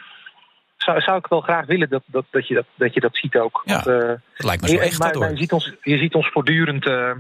zou, 0.78 1.02
zou 1.02 1.18
ik 1.18 1.28
wel 1.28 1.42
graag 1.42 1.66
willen 1.66 1.90
dat, 1.90 2.02
dat, 2.06 2.26
dat, 2.32 2.48
je, 2.48 2.54
dat, 2.54 2.66
dat 2.76 2.94
je 2.94 3.00
dat 3.00 3.16
ziet 3.16 3.36
ook. 3.38 3.62
Ja, 3.66 3.74
Want, 3.74 3.88
eh, 3.88 4.08
Dat 4.10 4.46
lijkt 4.46 4.62
me 4.62 4.68
zo 4.68 4.74
je- 4.74 4.80
echt 4.82 5.00
maar, 5.00 5.12
dat 5.12 5.20
maar 5.20 5.30
hoor. 5.30 5.38
je, 5.38 5.42
ziet 5.44 5.52
ons, 5.52 5.74
je 5.82 5.98
ziet 5.98 6.14
ons 6.14 6.30
voortdurend. 6.32 6.88
eh, 6.88 7.12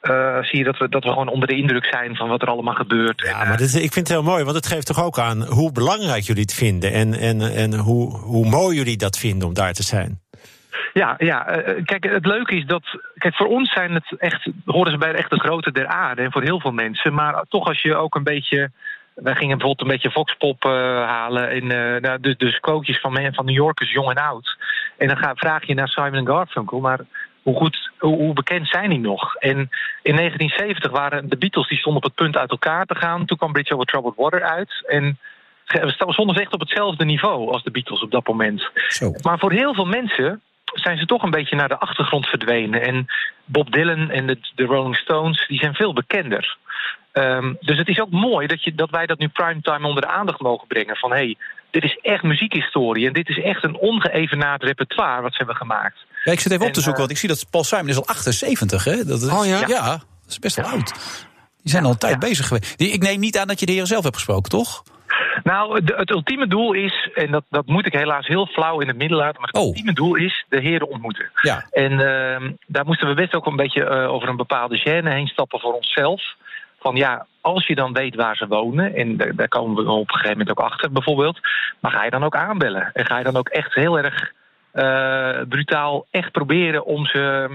eh, 0.00 0.42
zie 0.42 0.58
je 0.58 0.64
dat 0.64 0.78
we, 0.78 0.88
dat 0.88 1.04
we 1.04 1.10
gewoon 1.10 1.28
onder 1.28 1.48
de 1.48 1.56
indruk 1.56 1.84
zijn 1.84 2.16
van 2.16 2.28
wat 2.28 2.42
er 2.42 2.48
allemaal 2.48 2.74
gebeurt. 2.74 3.20
Ja, 3.20 3.44
maar 3.44 3.56
dit, 3.56 3.74
ik 3.74 3.92
vind 3.92 3.94
het 3.94 4.08
heel 4.08 4.22
mooi, 4.22 4.44
want 4.44 4.56
het 4.56 4.66
geeft 4.66 4.86
toch 4.86 5.04
ook 5.04 5.18
aan 5.18 5.42
hoe 5.42 5.72
belangrijk 5.72 6.22
jullie 6.22 6.42
het 6.42 6.54
vinden. 6.54 6.92
En, 6.92 7.14
en, 7.14 7.40
en 7.40 7.74
hoe, 7.74 8.16
hoe 8.16 8.48
mooi 8.48 8.76
jullie 8.76 8.96
dat 8.96 9.18
vinden 9.18 9.48
om 9.48 9.54
daar 9.54 9.72
te 9.72 9.82
zijn. 9.82 10.20
Ja, 10.92 11.14
ja 11.18 11.46
eh, 11.46 11.84
kijk, 11.84 12.04
het 12.04 12.26
leuke 12.26 12.56
is 12.56 12.66
dat. 12.66 12.82
Kijk, 13.14 13.34
voor 13.34 13.46
ons 13.46 13.72
zijn 13.72 13.94
het 13.94 14.14
echt. 14.18 14.50
horen 14.64 14.92
ze 14.92 14.98
bij 14.98 15.12
de 15.12 15.18
echte 15.18 15.38
grote 15.38 15.72
der 15.72 15.86
aarde. 15.86 16.22
En 16.22 16.32
voor 16.32 16.42
heel 16.42 16.60
veel 16.60 16.72
mensen. 16.72 17.14
Maar 17.14 17.44
toch, 17.48 17.66
als 17.66 17.82
je 17.82 17.96
ook 17.96 18.14
een 18.14 18.22
beetje. 18.22 18.70
Wij 19.14 19.34
gingen 19.34 19.58
bijvoorbeeld 19.58 19.80
een 19.80 19.94
beetje 19.94 20.10
Voxpop 20.10 20.64
eh, 20.64 20.70
halen. 21.06 21.50
En, 21.50 21.70
eh, 21.70 22.00
nou, 22.00 22.20
dus, 22.20 22.36
dus 22.36 22.60
quotejes 22.60 23.00
van, 23.00 23.32
van 23.32 23.44
New 23.44 23.54
Yorkers, 23.54 23.92
jong 23.92 24.10
en 24.10 24.22
oud. 24.22 24.56
En 24.98 25.08
dan 25.08 25.16
ga, 25.16 25.34
vraag 25.34 25.66
je 25.66 25.74
naar 25.74 25.88
Simon 25.88 26.26
Garfunkel. 26.26 26.80
Maar 26.80 27.00
hoe 27.42 27.56
goed, 27.56 27.90
hoe, 27.98 28.32
bekend 28.32 28.68
zijn 28.68 28.90
die 28.90 28.98
nog? 28.98 29.34
En 29.34 29.56
in 30.02 30.16
1970 30.16 30.90
waren 30.90 31.28
de 31.28 31.36
Beatles 31.36 31.68
die 31.68 31.78
stonden 31.78 32.02
op 32.02 32.08
het 32.08 32.18
punt 32.18 32.36
uit 32.36 32.50
elkaar 32.50 32.86
te 32.86 32.94
gaan. 32.94 33.24
Toen 33.24 33.36
kwam 33.36 33.52
Bridge 33.52 33.74
Over 33.74 33.86
Troubled 33.86 34.16
Water 34.16 34.42
uit. 34.42 34.84
En 34.86 35.18
we 35.66 35.94
stonden 36.12 36.34
ze 36.34 36.40
echt 36.40 36.52
op 36.52 36.60
hetzelfde 36.60 37.04
niveau 37.04 37.50
als 37.50 37.62
de 37.62 37.70
Beatles 37.70 38.02
op 38.02 38.10
dat 38.10 38.26
moment. 38.26 38.70
Zo. 38.88 39.12
Maar 39.22 39.38
voor 39.38 39.52
heel 39.52 39.74
veel 39.74 39.84
mensen 39.84 40.40
zijn 40.64 40.98
ze 40.98 41.06
toch 41.06 41.22
een 41.22 41.30
beetje 41.30 41.56
naar 41.56 41.68
de 41.68 41.78
achtergrond 41.78 42.26
verdwenen. 42.26 42.82
En 42.82 43.06
Bob 43.44 43.72
Dylan 43.72 44.10
en 44.10 44.26
de, 44.26 44.38
de 44.54 44.64
Rolling 44.64 44.96
Stones 44.96 45.46
die 45.46 45.58
zijn 45.58 45.74
veel 45.74 45.92
bekender. 45.92 46.56
Ehm, 47.12 47.54
dus 47.60 47.78
het 47.78 47.88
is 47.88 48.00
ook 48.00 48.10
mooi 48.10 48.46
dat, 48.46 48.64
je, 48.64 48.74
dat 48.74 48.90
wij 48.90 49.06
dat 49.06 49.18
nu 49.18 49.28
primetime 49.28 49.86
onder 49.86 50.02
de 50.02 50.08
aandacht 50.08 50.40
mogen 50.40 50.66
brengen. 50.66 50.96
Van 50.96 51.10
hé, 51.10 51.16
hey, 51.16 51.36
dit 51.70 51.84
is 51.84 51.98
echt 52.02 52.22
muziekhistorie. 52.22 53.06
En 53.06 53.12
dit 53.12 53.28
is 53.28 53.40
echt 53.40 53.64
een 53.64 53.76
ongeëvenaard 53.76 54.62
repertoire 54.62 55.22
wat 55.22 55.30
ze 55.30 55.38
hebben 55.38 55.56
gemaakt. 55.56 56.06
Ja, 56.24 56.32
ik 56.32 56.40
zit 56.40 56.52
even 56.52 56.66
op 56.66 56.72
te 56.72 56.78
En, 56.78 56.84
zoeken, 56.84 56.92
eh, 56.92 56.98
want 56.98 57.10
ik 57.10 57.16
zie 57.16 57.28
dat 57.28 57.46
Paul 57.50 57.64
Simon 57.64 57.88
is 57.88 57.96
al 57.96 58.06
78, 58.06 58.84
hè? 58.84 59.04
Dat 59.04 59.22
is, 59.22 59.28
Oh 59.28 59.46
ja? 59.46 59.66
Ja, 59.66 59.90
dat 59.90 60.28
is 60.28 60.38
best 60.38 60.56
wel 60.56 60.66
oud. 60.66 60.92
Die 61.62 61.70
zijn 61.70 61.84
al 61.84 61.90
een 61.90 61.98
tijd 61.98 62.18
bezig 62.18 62.46
geweest. 62.46 62.78
Die, 62.78 62.92
ik 62.92 63.02
neem 63.02 63.20
niet 63.20 63.38
aan 63.38 63.46
dat 63.46 63.60
je 63.60 63.66
de 63.66 63.72
heren 63.72 63.86
zelf 63.86 64.02
hebt 64.02 64.14
gesproken, 64.16 64.50
toch? 64.50 64.82
Nou, 65.42 65.84
de- 65.84 65.94
het 65.96 66.10
ultieme 66.10 66.46
doel 66.46 66.72
is, 66.72 67.08
en 67.14 67.30
dat, 67.30 67.44
dat 67.50 67.66
moet 67.66 67.86
ik 67.86 67.92
helaas 67.92 68.26
heel 68.26 68.46
flauw 68.46 68.80
in 68.80 68.88
het 68.88 68.96
midden 68.96 69.16
laten, 69.18 69.40
maar 69.40 69.48
het 69.50 69.60
Oh. 69.60 69.66
ultieme 69.66 69.92
doel 69.92 70.14
is 70.14 70.44
de 70.48 70.60
heren 70.60 70.88
ontmoeten. 70.88 71.30
Ja. 71.42 71.66
En 71.70 71.92
ehm, 71.92 72.52
daar 72.66 72.84
moesten 72.84 73.08
we 73.08 73.14
best 73.14 73.34
ook 73.34 73.46
een 73.46 73.56
beetje 73.56 73.84
eh, 73.84 74.12
over 74.12 74.28
een 74.28 74.36
bepaalde 74.36 74.78
gêne 74.78 75.08
heen 75.08 75.26
stappen 75.26 75.60
voor 75.60 75.72
onszelf. 75.74 76.22
Van 76.80 76.96
ja, 76.96 77.26
als 77.40 77.66
je 77.66 77.74
dan 77.74 77.92
weet 77.92 78.14
waar 78.14 78.36
ze 78.36 78.46
wonen, 78.46 78.94
en 78.94 79.16
daar, 79.16 79.34
daar 79.34 79.48
komen 79.48 79.84
we 79.84 79.90
op 79.90 80.08
een 80.08 80.14
gegeven 80.14 80.38
moment 80.38 80.50
ook 80.58 80.64
achter 80.64 80.92
bijvoorbeeld, 80.92 81.38
maar 81.80 81.90
ga 81.92 82.04
je 82.04 82.10
dan 82.10 82.24
ook 82.24 82.36
aanbellen? 82.36 82.90
En 82.92 83.06
ga 83.06 83.18
je 83.18 83.24
dan 83.24 83.36
ook 83.36 83.48
echt 83.48 83.74
heel 83.74 83.98
erg 83.98 84.32
brutaal 85.48 86.06
echt 86.10 86.32
proberen 86.32 86.84
om 86.84 87.06
ze 87.06 87.48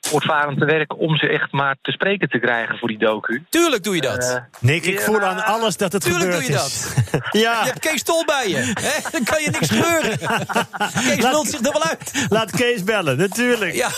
voortvarend 0.00 0.58
te 0.58 0.64
werken, 0.64 0.96
om 0.98 1.16
ze 1.16 1.28
echt 1.28 1.52
maar 1.52 1.76
te 1.82 1.90
spreken 1.92 2.28
te 2.28 2.38
krijgen 2.38 2.78
voor 2.78 2.88
die 2.88 2.98
docu? 2.98 3.44
Tuurlijk 3.50 3.84
doe 3.84 3.94
je 3.94 4.00
dat. 4.00 4.24
Eh, 4.30 4.36
Nick, 4.60 4.84
ik 4.84 4.98
Ja. 4.98 5.04
voel 5.04 5.20
aan 5.20 5.44
alles 5.44 5.76
dat 5.76 5.92
het 5.92 6.02
Tuurlijk 6.02 6.24
gebeurd 6.32 6.46
doe 6.46 6.56
je 6.56 6.64
is. 6.64 6.86
ja, 7.42 7.60
Je 7.60 7.66
hebt 7.66 7.78
Kees 7.78 8.02
Tol 8.02 8.24
bij 8.24 8.48
je. 8.48 8.56
Hè? 8.56 9.10
Dan 9.10 9.24
kan 9.24 9.42
je 9.42 9.50
niks 9.50 9.68
gebeuren. 9.70 10.18
Kees 11.08 11.22
Laat- 11.22 11.32
lult 11.32 11.48
zich 11.48 11.60
er 11.66 11.72
wel 11.72 11.82
uit. 11.84 12.26
laat 12.28 12.50
Kees 12.50 12.84
bellen, 12.84 13.16
natuurlijk. 13.16 13.74
Ja. 13.74 13.88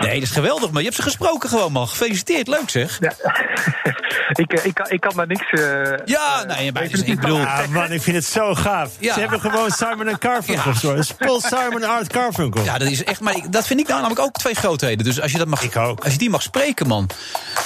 Nee, 0.00 0.14
dat 0.14 0.22
is 0.22 0.30
geweldig, 0.30 0.70
man. 0.70 0.78
Je 0.78 0.84
hebt 0.84 0.96
ze 0.96 1.02
gesproken 1.02 1.48
gewoon, 1.48 1.72
man. 1.72 1.88
Gefeliciteerd. 1.88 2.48
Leuk, 2.48 2.70
zeg. 2.70 2.98
Ja. 3.00 3.12
ik, 4.42 4.52
eh, 4.52 4.64
ik, 4.64 4.74
kan, 4.74 4.90
ik 4.90 5.00
kan 5.00 5.16
daar 5.16 5.26
niks. 5.26 5.50
eh, 5.50 5.92
Ja, 6.04 6.44
nee, 6.46 6.72
maar 6.72 6.82
ik 6.82 7.20
bedoel- 7.20 7.36
van 7.36 7.46
Ah, 7.46 7.68
man, 7.68 7.92
ik 7.92 8.02
vind 8.02 8.16
het 8.16 8.24
zo 8.24 8.54
gaaf. 8.54 8.92
Ja. 8.98 9.14
Ze 9.14 9.20
hebben 9.20 9.40
gewoon 9.40 9.70
Simon 9.70 10.08
en 10.08 10.18
Carfunkel. 10.18 10.72
Ja. 10.90 10.94
Ja. 10.96 11.02
Spul 11.02 11.40
Simon 11.40 11.84
Art 11.84 12.08
Carfunkel. 12.08 12.64
Ja, 12.64 12.78
dat 12.78 12.88
is 12.88 13.04
echt. 13.04 13.20
Maar 13.20 13.36
ik- 13.36 13.52
dat 13.52 13.66
vind 13.66 13.80
ik 13.80 13.86
nou 13.88 14.00
namelijk 14.00 14.26
ook 14.26 14.32
twee 14.38 14.54
grootheden. 14.54 14.99
Dus 15.04 15.20
als 15.20 15.32
je 15.32 15.38
dat 15.38 15.46
mag, 15.46 15.62
Ik 15.62 15.76
ook. 15.76 16.04
als 16.04 16.12
je 16.12 16.18
die 16.18 16.30
mag 16.30 16.42
spreken, 16.42 16.86
man. 16.86 17.08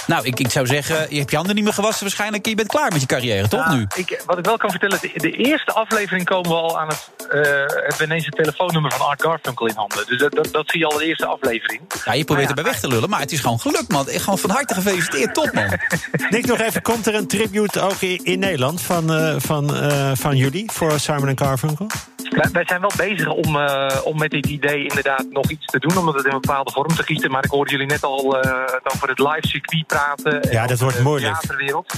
Nou, 0.07 0.25
ik, 0.25 0.39
ik 0.39 0.51
zou 0.51 0.65
zeggen, 0.67 1.05
je 1.09 1.17
hebt 1.17 1.29
je 1.29 1.35
handen 1.35 1.55
niet 1.55 1.63
meer 1.63 1.73
gewassen 1.73 2.03
waarschijnlijk. 2.03 2.43
en 2.43 2.49
Je 2.49 2.55
bent 2.55 2.67
klaar 2.69 2.91
met 2.91 3.01
je 3.01 3.07
carrière, 3.07 3.47
toch 3.47 3.65
Ja, 3.65 3.73
nu? 3.73 3.85
Ik, 3.95 4.21
wat 4.25 4.37
ik 4.37 4.45
wel 4.45 4.57
kan 4.57 4.69
vertellen, 4.69 4.97
de, 5.01 5.11
de 5.15 5.31
eerste 5.31 5.71
aflevering 5.73 6.25
komen 6.25 6.49
we 6.49 6.55
al 6.55 6.79
aan 6.79 6.87
het. 6.87 7.09
eh 7.29 7.41
hebben 7.41 7.97
we 7.97 8.03
ineens 8.03 8.25
het 8.25 8.35
telefoonnummer 8.35 8.91
van 8.91 9.05
Art 9.07 9.21
Garfunkel 9.21 9.67
in 9.67 9.75
handen. 9.75 10.05
Dus 10.07 10.19
dat, 10.19 10.31
dat, 10.31 10.47
dat 10.51 10.69
zie 10.69 10.79
je 10.79 10.85
al 10.85 10.91
in 10.91 10.97
de 10.97 11.05
eerste 11.05 11.25
aflevering. 11.25 11.81
Ja, 12.05 12.13
je 12.13 12.23
probeert 12.23 12.47
Maar 12.47 12.57
erbij 12.57 12.71
weg 12.71 12.81
te 12.81 12.87
lullen, 12.87 13.09
maar 13.09 13.19
het 13.19 13.31
is 13.31 13.39
gewoon 13.39 13.59
gelukt, 13.59 13.91
man. 13.91 14.07
Echt 14.07 14.23
Gewoon 14.23 14.39
van 14.39 14.49
harte 14.49 14.73
gefeliciteerd, 14.73 15.33
top, 15.33 15.53
man. 15.53 15.67
Nick, 16.29 16.45
nog 16.45 16.59
even, 16.59 16.81
komt 16.81 17.05
er 17.07 17.15
een 17.15 17.27
tribute 17.27 17.79
ook 17.81 18.01
in, 18.01 18.39
Nederland 18.39 18.81
van, 18.81 19.13
eh, 19.13 19.35
van, 19.37 19.75
eh, 19.75 20.11
van 20.13 20.35
jullie 20.37 20.71
voor 20.71 20.99
Simon 20.99 21.27
en 21.27 21.35
Carfunkel? 21.35 21.87
Wij, 22.29 22.49
wij 22.51 22.63
zijn 22.65 22.81
wel 22.81 22.91
bezig 22.97 23.27
om, 23.27 23.55
eh, 23.59 23.97
om 24.03 24.17
met 24.17 24.31
dit 24.31 24.45
idee 24.45 24.81
inderdaad 24.87 25.25
nog 25.29 25.49
iets 25.49 25.65
te 25.65 25.79
doen, 25.79 25.97
om 25.97 26.07
het 26.07 26.25
in 26.25 26.31
een 26.31 26.41
bepaalde 26.41 26.71
vorm 26.71 26.95
te 26.95 27.03
gieten. 27.03 27.14
Maar 27.23 27.43
ik 27.43 27.49
hoorde 27.51 27.71
jullie 27.71 27.87
net 27.87 28.03
al 28.03 28.41
eh, 28.41 28.51
het 28.65 28.93
over 28.95 29.09
het 29.09 29.19
live 29.19 29.47
circuit 29.47 29.87
praten. 29.87 30.41
en 30.41 30.51
Ja, 30.51 30.67
dat 30.67 30.79
wordt 30.79 30.97
de 30.97 31.03
moeilijk. 31.03 31.33
theaterwereld. 31.39 31.93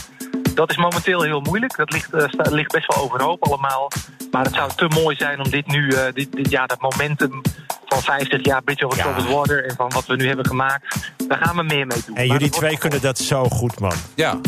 Dat 0.56 0.70
is 0.70 0.78
momenteel 0.78 1.22
heel 1.22 1.40
moeilijk. 1.42 1.76
Dat 1.78 1.92
ligt, 1.92 2.14
eh, 2.14 2.28
sta- 2.28 2.50
ligt 2.50 2.72
best 2.72 2.96
wel 2.96 3.04
overhoop 3.04 3.44
allemaal. 3.46 3.92
Maar 4.32 4.44
het 4.44 4.54
zou 4.54 4.72
te 4.76 4.88
mooi 4.88 5.16
zijn 5.16 5.40
om 5.44 5.50
dit 5.50 5.68
nu, 5.68 5.90
eh, 5.90 6.14
dit, 6.14 6.32
dit, 6.32 6.50
ja, 6.50 6.66
dat 6.66 6.82
momentum 6.82 7.42
van 7.86 8.02
50 8.02 8.46
jaar 8.46 8.62
Bridge 8.64 8.86
over 8.86 8.98
Ja. 8.98 9.04
Troubled 9.04 9.34
Water 9.36 9.66
en 9.66 9.76
van 9.76 9.90
wat 9.90 10.06
we 10.06 10.16
nu 10.16 10.28
hebben 10.28 10.46
gemaakt, 10.48 10.96
daar 11.28 11.38
gaan 11.38 11.56
we 11.56 11.64
meer 11.64 11.88
mee 11.88 12.02
doen. 12.06 12.16
En 12.16 12.28
Maar 12.28 12.38
jullie 12.38 12.50
twee 12.52 12.78
kunnen 12.78 13.02
dat 13.02 13.18
zo 13.18 13.44
goed, 13.50 13.80
man. 13.80 13.94
Ja. 14.16 14.40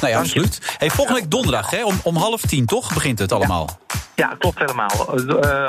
Nou 0.00 0.12
ja, 0.12 0.18
absoluut. 0.18 0.74
Hey, 0.78 0.90
volgende 0.90 1.20
week 1.20 1.30
donderdag, 1.30 1.70
hè, 1.70 1.84
om, 1.84 2.00
om 2.02 2.16
half 2.16 2.40
tien, 2.40 2.66
toch? 2.66 2.94
Begint 2.94 3.18
het 3.18 3.32
allemaal. 3.32 3.78
Ja, 4.14 4.34
klopt 4.38 4.58
helemaal. 4.58 4.90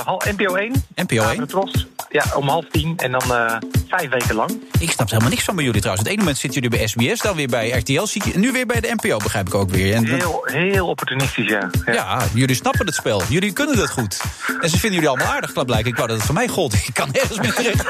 Hal- 0.06 0.22
NPO 0.38 0.56
1. 0.56 0.86
NPO 0.96 1.30
1. 1.30 1.48
Tros. 1.48 1.88
Ja, 2.10 2.24
om 2.36 2.48
half 2.48 2.66
tien 2.66 2.98
en 2.98 3.12
dan 3.12 3.34
eh, 3.34 3.58
vijf 3.88 4.10
weken 4.10 4.36
lang. 4.36 4.62
Ik 4.80 4.92
snap 4.92 5.06
er 5.06 5.12
helemaal 5.12 5.30
niks 5.30 5.44
van 5.44 5.56
bij 5.56 5.64
jullie 5.64 5.80
trouwens. 5.82 6.08
Het 6.08 6.16
ene 6.16 6.24
moment 6.24 6.42
zitten 6.42 6.62
jullie 6.62 6.78
bij 6.78 6.88
SBS, 6.88 7.22
dan 7.22 7.36
weer 7.36 7.48
bij 7.48 7.70
RTL. 7.70 8.08
Nu 8.36 8.52
weer 8.52 8.66
bij 8.66 8.80
de 8.80 8.96
NPO, 9.02 9.18
begrijp 9.18 9.48
ik 9.48 9.54
ook 9.54 9.70
weer. 9.70 9.94
En, 9.94 10.06
Heel, 10.06 10.42
heel 10.44 10.88
opportunistisch, 10.88 11.48
ja. 11.50 11.70
ja. 11.86 11.94
ja, 11.94 12.20
jullie 12.34 12.56
snappen 12.56 12.86
het 12.86 12.96
spel. 12.96 13.22
Jullie 13.30 13.54
kunnen 13.54 13.78
het 13.78 13.90
goed. 13.90 14.22
En 14.62 14.70
ze 14.70 14.78
vinden 14.78 14.92
jullie 14.92 15.08
allemaal 15.08 15.28
aardig, 15.28 15.54
blijkbaar. 15.54 15.86
Ik 15.86 15.96
wou 15.96 16.08
dat 16.08 16.18
het 16.18 16.26
van 16.26 16.36
mij 16.36 16.48
gold. 16.48 16.74
Ik 16.74 16.94
kan 16.94 17.10
nergens 17.12 17.40
meer 17.40 17.54
terecht. 17.54 17.86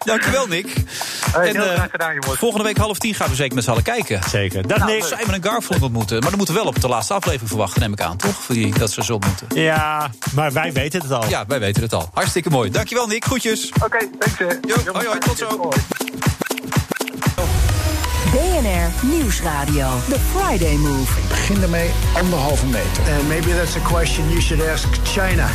Dankjewel, 0.10 0.46
Nick. 0.46 0.74
Hey, 1.32 1.48
En, 1.48 1.56
heel 1.56 1.64
eh, 1.64 1.74
graag 1.74 1.90
gedaan, 1.90 2.14
jongens. 2.14 2.38
Volgende 2.38 2.64
week 2.64 2.76
half 2.76 2.98
tien 2.98 3.14
gaan 3.14 3.28
we 3.28 3.34
zeker 3.34 3.54
met 3.54 3.64
z'n 3.64 3.70
allen 3.70 3.82
kijken. 3.82 4.20
Zeker. 4.28 4.66
Dag 4.66 4.78
Nou, 4.78 4.92
Nick. 4.92 5.04
Simon 5.04 5.34
en 5.34 5.42
Garfunkel 5.42 5.86
ontmoeten. 5.86 6.18
Maar 6.20 6.28
dan 6.28 6.36
moeten 6.38 6.54
we 6.54 6.60
wel 6.60 6.70
op 6.70 6.80
de 6.80 6.88
laatste 6.88 7.14
aflevering 7.14 7.48
verwachten, 7.48 7.80
neem 7.80 7.92
ik 7.92 8.00
aan, 8.00 8.16
toch? 8.16 8.34
Voor 8.34 8.54
die, 8.54 8.78
dat 8.78 8.90
ze 8.90 9.04
ze 9.04 9.14
ontmoeten. 9.14 9.46
Ja, 9.54 10.10
maar 10.34 10.52
wij 10.52 10.72
weten 10.72 11.02
het 11.02 11.12
al. 11.12 11.28
Ja, 11.28 11.46
wij 11.46 11.60
weten 11.60 11.82
het 11.82 11.94
al. 11.94 12.10
Hartstikke 12.14 12.50
mooi. 12.50 12.70
Dankjewel, 12.70 13.06
Nick. 13.06 13.24
Groetjes. 13.24 13.69
Oké, 13.84 13.98
thanks. 14.18 14.38
hè. 14.38 14.44
Jo, 14.44 14.92
hoi, 14.92 15.06
hoi, 15.06 15.18
tot 15.18 15.38
zo. 15.38 15.68
BNR 18.32 18.90
Nieuwsradio. 19.02 19.88
The 20.08 20.18
Friday 20.34 20.74
Move. 20.76 21.12
Begin 21.28 21.62
ermee 21.62 21.90
anderhalve 22.22 22.66
meter. 22.66 23.02
Uh, 23.08 23.28
maybe 23.28 23.54
that's 23.54 23.76
a 23.76 23.80
question 23.92 24.28
you 24.28 24.40
should 24.40 24.68
ask 24.68 24.88
China. 25.04 25.46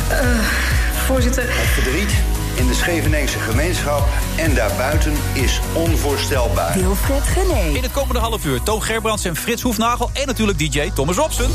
Voorzitter, 1.06 1.42
Het 1.42 1.68
verdriet 1.82 2.10
in 2.54 2.66
de 2.66 2.74
Scheveningse 2.74 3.38
gemeenschap 3.38 4.08
en 4.36 4.54
daarbuiten 4.54 5.12
is 5.32 5.60
onvoorstelbaar. 5.72 6.72
Wilfred 6.78 7.22
Genee. 7.22 7.76
In 7.76 7.82
het 7.82 7.92
komende 7.92 8.20
half 8.20 8.44
uur 8.44 8.62
Toon 8.62 8.82
Gerbrands 8.82 9.24
en 9.24 9.36
Frits 9.36 9.62
Hoefnagel... 9.62 10.10
en 10.12 10.26
natuurlijk 10.26 10.58
DJ 10.58 10.90
Thomas 10.94 11.16
Robson. 11.16 11.50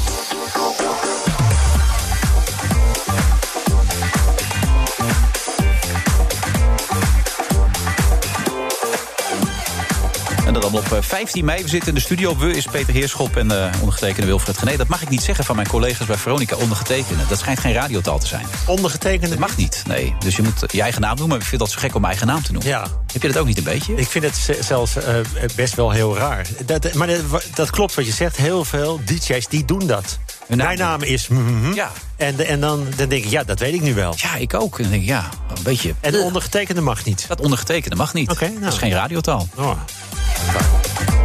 En 10.52 10.60
dat 10.60 10.72
allemaal 10.72 10.82
op 10.92 10.98
eh, 10.98 11.02
15 11.02 11.46
mei. 11.46 11.64
We 11.64 11.70
zitten 11.70 11.90
in 11.90 11.96
de 11.96 12.02
studio. 12.02 12.38
We 12.38 12.52
is 12.52 12.66
Peter 12.66 12.94
Heerschop 12.94 13.36
en 13.36 13.52
eh, 13.52 13.72
ondergetekende 13.80 14.28
Wilfred 14.28 14.58
Genee. 14.58 14.78
Dat 14.78 14.88
mag 14.88 15.02
ik 15.02 15.10
niet 15.10 15.22
zeggen 15.22 15.46
van 15.46 15.56
mijn 15.56 15.68
collega's 15.68 16.08
bij 16.08 16.16
Veronica 16.18 16.56
ondergetekende. 16.56 17.24
Dat 17.30 17.40
schijnt 17.40 17.60
geen 17.60 17.74
radiotaal 17.74 18.20
te 18.20 18.28
zijn. 18.28 18.46
Ondergetekende. 18.66 19.30
Dat 19.30 19.40
mag 19.40 19.58
niet, 19.58 19.84
nee. 19.88 20.16
Dus 20.20 20.36
je 20.36 20.42
moet 20.42 20.64
je 20.72 20.82
eigen 20.82 21.02
naam 21.02 21.10
noemen. 21.16 21.30
Maar 21.30 21.38
ik 21.40 21.46
vind 21.46 21.62
dat 21.62 21.72
zo 21.72 21.80
gek 21.80 21.96
om 21.96 22.02
mijn 22.02 22.14
eigen 22.14 22.28
naam 22.34 22.44
te 22.44 22.52
noemen. 22.52 22.70
Ja. 22.72 22.88
Heb 23.14 23.22
je 23.22 23.28
dat 23.28 23.38
ook 23.38 23.46
niet 23.48 23.58
een 23.58 23.64
beetje? 23.64 23.96
Ik 23.96 24.08
vind 24.08 24.24
het 24.24 24.36
ze- 24.36 24.58
zelfs 24.62 24.96
eh, 24.96 25.16
best 25.56 25.76
wel 25.76 25.92
heel 25.92 26.18
raar. 26.18 26.46
Dat, 26.66 26.94
maar 26.94 27.08
dat, 27.08 27.22
dat 27.54 27.70
klopt 27.70 27.96
wat 27.96 28.06
je 28.06 28.12
zegt. 28.12 28.38
Heel 28.38 28.66
veel 28.66 29.00
DJ's 29.06 29.48
die 29.48 29.66
doen 29.66 29.88
dat. 29.88 30.18
Mijn 30.56 30.78
naam 30.78 31.02
is... 31.02 31.28
mhm. 31.28 31.74
Ja. 31.74 31.92
En, 32.18 32.36
de- 32.36 32.46
en 32.46 32.60
dan, 32.60 32.88
dan 32.96 33.10
denk 33.10 33.24
ik, 33.24 33.30
ja, 33.30 33.44
dat 33.44 33.60
weet 33.60 33.74
ik 33.74 33.82
nu 33.82 33.94
wel. 33.94 34.14
Ja, 34.18 34.36
ik 34.36 34.54
ook. 34.54 34.78
En 34.78 34.82
dan 34.84 34.92
denk 34.92 35.04
ik, 35.04 35.10
ja, 35.10 35.30
een 35.56 35.64
beetje... 35.64 35.94
En 36.00 36.12
de 36.12 36.20
ondergetekende 36.20 36.82
mag 36.82 37.06
niet. 37.06 37.26
Dat 37.28 37.42
ondergetekende 37.42 37.96
mag 37.96 38.14
niet. 38.14 38.30
Oké, 38.32 38.48
nou. 38.48 38.60
Dat 38.60 38.74
is 38.74 38.80
geen 38.80 38.92
radiotaal. 38.92 39.48
Oh. 39.56 39.72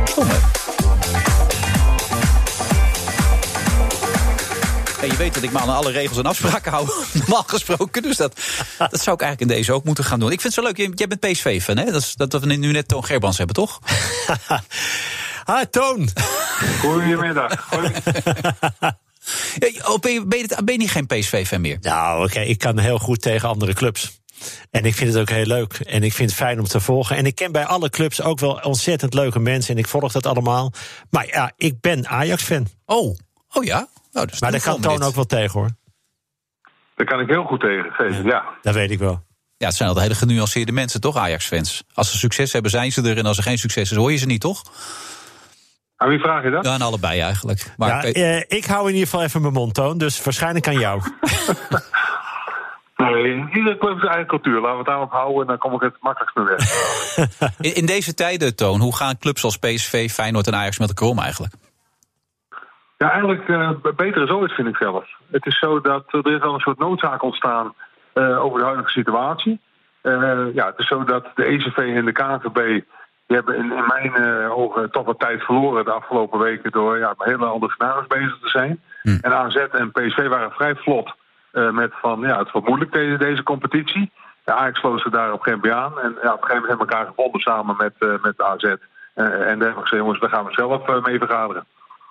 Stom, 0.04 0.26
hè? 0.28 0.36
Je 5.06 5.16
weet 5.16 5.34
dat 5.34 5.42
ik 5.42 5.52
me 5.52 5.58
aan 5.58 5.68
alle 5.68 5.90
regels 5.90 6.18
en 6.18 6.24
afspraken 6.26 6.72
hou, 6.72 6.88
normaal 7.12 7.42
gesproken. 7.46 8.02
Dus 8.02 8.16
dat, 8.16 8.40
dat 8.78 9.00
zou 9.00 9.16
ik 9.16 9.22
eigenlijk 9.22 9.40
in 9.40 9.56
deze 9.56 9.72
ook 9.72 9.84
moeten 9.84 10.04
gaan 10.04 10.20
doen. 10.20 10.32
Ik 10.32 10.40
vind 10.40 10.54
het 10.54 10.64
zo 10.64 10.72
leuk, 10.72 10.98
jij 10.98 11.06
bent 11.06 11.20
PSV-fan, 11.20 11.76
hè? 11.76 11.84
Dat, 11.84 12.02
is, 12.02 12.14
dat 12.16 12.32
we 12.32 12.54
nu 12.54 12.72
net 12.72 12.88
Toon 12.88 13.04
Gerbrands 13.04 13.38
hebben, 13.38 13.56
toch? 13.56 13.78
ah, 15.44 15.62
Toon. 15.70 16.08
Goedemiddag. 16.80 17.68
Ja, 18.80 18.98
oh, 19.84 19.98
ben, 19.98 20.12
je, 20.12 20.26
ben, 20.26 20.38
je, 20.38 20.48
ben 20.64 20.74
je 20.74 20.80
niet 20.80 20.90
geen 20.90 21.06
PSV-fan 21.06 21.60
meer? 21.60 21.78
Nou, 21.80 22.24
oké, 22.24 22.40
ik 22.40 22.58
kan 22.58 22.78
heel 22.78 22.98
goed 22.98 23.20
tegen 23.22 23.48
andere 23.48 23.74
clubs. 23.74 24.20
En 24.70 24.84
ik 24.84 24.94
vind 24.94 25.12
het 25.12 25.20
ook 25.20 25.30
heel 25.30 25.46
leuk. 25.46 25.72
En 25.74 26.02
ik 26.02 26.12
vind 26.12 26.30
het 26.30 26.38
fijn 26.38 26.58
om 26.58 26.64
te 26.64 26.80
volgen. 26.80 27.16
En 27.16 27.26
ik 27.26 27.34
ken 27.34 27.52
bij 27.52 27.64
alle 27.64 27.90
clubs 27.90 28.22
ook 28.22 28.38
wel 28.38 28.60
ontzettend 28.62 29.14
leuke 29.14 29.38
mensen. 29.38 29.74
En 29.74 29.80
ik 29.80 29.88
volg 29.88 30.12
dat 30.12 30.26
allemaal. 30.26 30.72
Maar 31.10 31.26
ja, 31.26 31.52
ik 31.56 31.80
ben 31.80 32.08
Ajax-fan. 32.08 32.66
Oh, 32.84 33.16
oh 33.48 33.64
ja? 33.64 33.88
Nou, 34.12 34.26
dus 34.26 34.40
maar 34.40 34.50
daar 34.50 34.62
kan 34.62 34.80
Toon 34.80 35.02
ook 35.02 35.14
wel 35.14 35.26
tegen, 35.26 35.60
hoor. 35.60 35.70
Daar 36.94 37.06
kan 37.06 37.20
ik 37.20 37.28
heel 37.28 37.44
goed 37.44 37.60
tegen, 37.60 37.94
zeker, 37.98 38.24
ja. 38.24 38.44
Dat 38.62 38.74
weet 38.74 38.90
ik 38.90 38.98
wel. 38.98 39.24
Ja, 39.56 39.66
het 39.66 39.76
zijn 39.76 39.88
altijd 39.88 40.06
hele 40.06 40.18
genuanceerde 40.18 40.72
mensen, 40.72 41.00
toch, 41.00 41.16
Ajax-fans? 41.16 41.84
Als 41.94 42.10
ze 42.10 42.18
succes 42.18 42.52
hebben, 42.52 42.70
zijn 42.70 42.92
ze 42.92 43.02
er. 43.02 43.18
En 43.18 43.26
als 43.26 43.36
er 43.36 43.42
geen 43.42 43.58
succes 43.58 43.90
is, 43.90 43.96
hoor 43.96 44.12
je 44.12 44.16
ze 44.16 44.26
niet, 44.26 44.40
toch? 44.40 44.62
Aan 45.96 46.08
wie 46.08 46.18
vraag 46.18 46.42
je 46.42 46.50
dat? 46.50 46.64
Ja, 46.64 46.72
aan 46.72 46.82
allebei 46.82 47.20
eigenlijk. 47.20 47.74
Maar 47.76 47.88
ja, 47.88 48.02
eh, 48.02 48.58
ik 48.58 48.64
hou 48.64 48.88
in 48.88 48.92
ieder 48.92 49.08
geval 49.08 49.24
even 49.24 49.40
mijn 49.40 49.52
mond, 49.52 49.74
Toon. 49.74 49.98
Dus 49.98 50.24
waarschijnlijk 50.24 50.68
aan 50.68 50.78
jou. 50.78 51.00
Nee, 52.96 53.48
iedere 53.52 53.78
club 53.78 53.96
is 53.96 54.04
eigen 54.04 54.26
cultuur. 54.26 54.60
Laten 54.60 54.70
we 54.70 54.76
het 54.76 54.86
daarop 54.86 55.10
houden 55.10 55.40
en 55.40 55.46
dan 55.46 55.58
kom 55.58 55.74
ik 55.74 55.80
het 55.80 55.96
makkelijkst 56.00 56.36
mee 56.36 56.46
weg. 56.46 56.60
in, 57.66 57.74
in 57.74 57.86
deze 57.86 58.14
tijden, 58.14 58.56
Toon, 58.56 58.80
hoe 58.80 58.96
gaan 58.96 59.18
clubs 59.18 59.44
als 59.44 59.58
PSV, 59.58 60.10
Feyenoord 60.10 60.46
en 60.46 60.54
Ajax 60.54 60.78
met 60.78 60.88
elkaar 60.88 61.08
om 61.08 61.18
eigenlijk? 61.18 61.54
Ja, 62.98 63.10
eigenlijk 63.10 63.48
uh, 63.48 63.70
beter 63.96 64.22
is 64.22 64.30
ooit, 64.30 64.52
vind 64.52 64.68
ik 64.68 64.76
zelf. 64.76 65.04
Het 65.30 65.46
is 65.46 65.58
zo 65.58 65.80
dat 65.80 66.04
er 66.08 66.34
is 66.34 66.40
al 66.40 66.54
een 66.54 66.60
soort 66.60 66.78
noodzaak 66.78 67.22
ontstaan 67.22 67.74
uh, 68.14 68.44
over 68.44 68.58
de 68.58 68.64
huidige 68.64 68.90
situatie. 68.90 69.60
Uh, 70.02 70.54
ja, 70.54 70.66
het 70.66 70.78
is 70.78 70.86
zo 70.86 71.04
dat 71.04 71.26
de 71.34 71.44
ECV 71.44 71.76
en 71.76 72.04
de 72.04 72.12
KNVB 72.12 72.82
die 73.26 73.36
hebben 73.36 73.56
in, 73.56 73.72
in 73.72 73.84
mijn 73.86 74.28
uh, 74.28 74.58
ogen 74.58 74.90
toch 74.90 75.04
wat 75.04 75.18
tijd 75.18 75.42
verloren 75.42 75.84
de 75.84 75.90
afgelopen 75.90 76.38
weken 76.38 76.70
door 76.70 76.98
ja, 76.98 77.14
met 77.18 77.28
hele 77.28 77.44
andere 77.44 77.72
scenario's 77.72 78.06
bezig 78.06 78.38
te 78.40 78.48
zijn. 78.48 78.82
Hm. 79.02 79.18
En 79.20 79.32
AZ 79.32 79.56
en 79.56 79.92
PSV 79.92 80.28
waren 80.28 80.50
vrij 80.50 80.74
vlot 80.74 81.14
uh, 81.52 81.70
met 81.70 81.92
van 82.00 82.20
ja, 82.20 82.38
het 82.38 82.50
wordt 82.50 82.66
moeilijk 82.68 82.92
deze, 82.92 83.16
deze 83.16 83.42
competitie. 83.42 84.10
Ja, 84.44 84.54
Ajax 84.54 84.80
sloot 84.80 85.00
ze 85.00 85.10
daar 85.10 85.32
op 85.32 85.40
geen 85.40 85.60
keer 85.60 85.72
aan. 85.72 86.00
En 86.00 86.16
ja, 86.22 86.32
op 86.32 86.42
een 86.42 86.48
gegeven 86.48 86.54
moment 86.54 86.68
hebben 86.68 86.86
we 86.86 86.92
elkaar 86.92 87.06
gevonden 87.06 87.40
samen 87.40 87.76
met, 87.78 87.92
uh, 87.98 88.14
met 88.22 88.42
AZ. 88.42 88.62
en 88.64 88.78
daar 89.14 89.40
hebben 89.48 89.74
we 89.74 89.80
gezegd, 89.80 90.02
jongens, 90.02 90.20
daar 90.20 90.30
gaan 90.30 90.44
we 90.44 90.52
zelf 90.52 91.04
mee 91.04 91.18
vergaderen. 91.18 91.66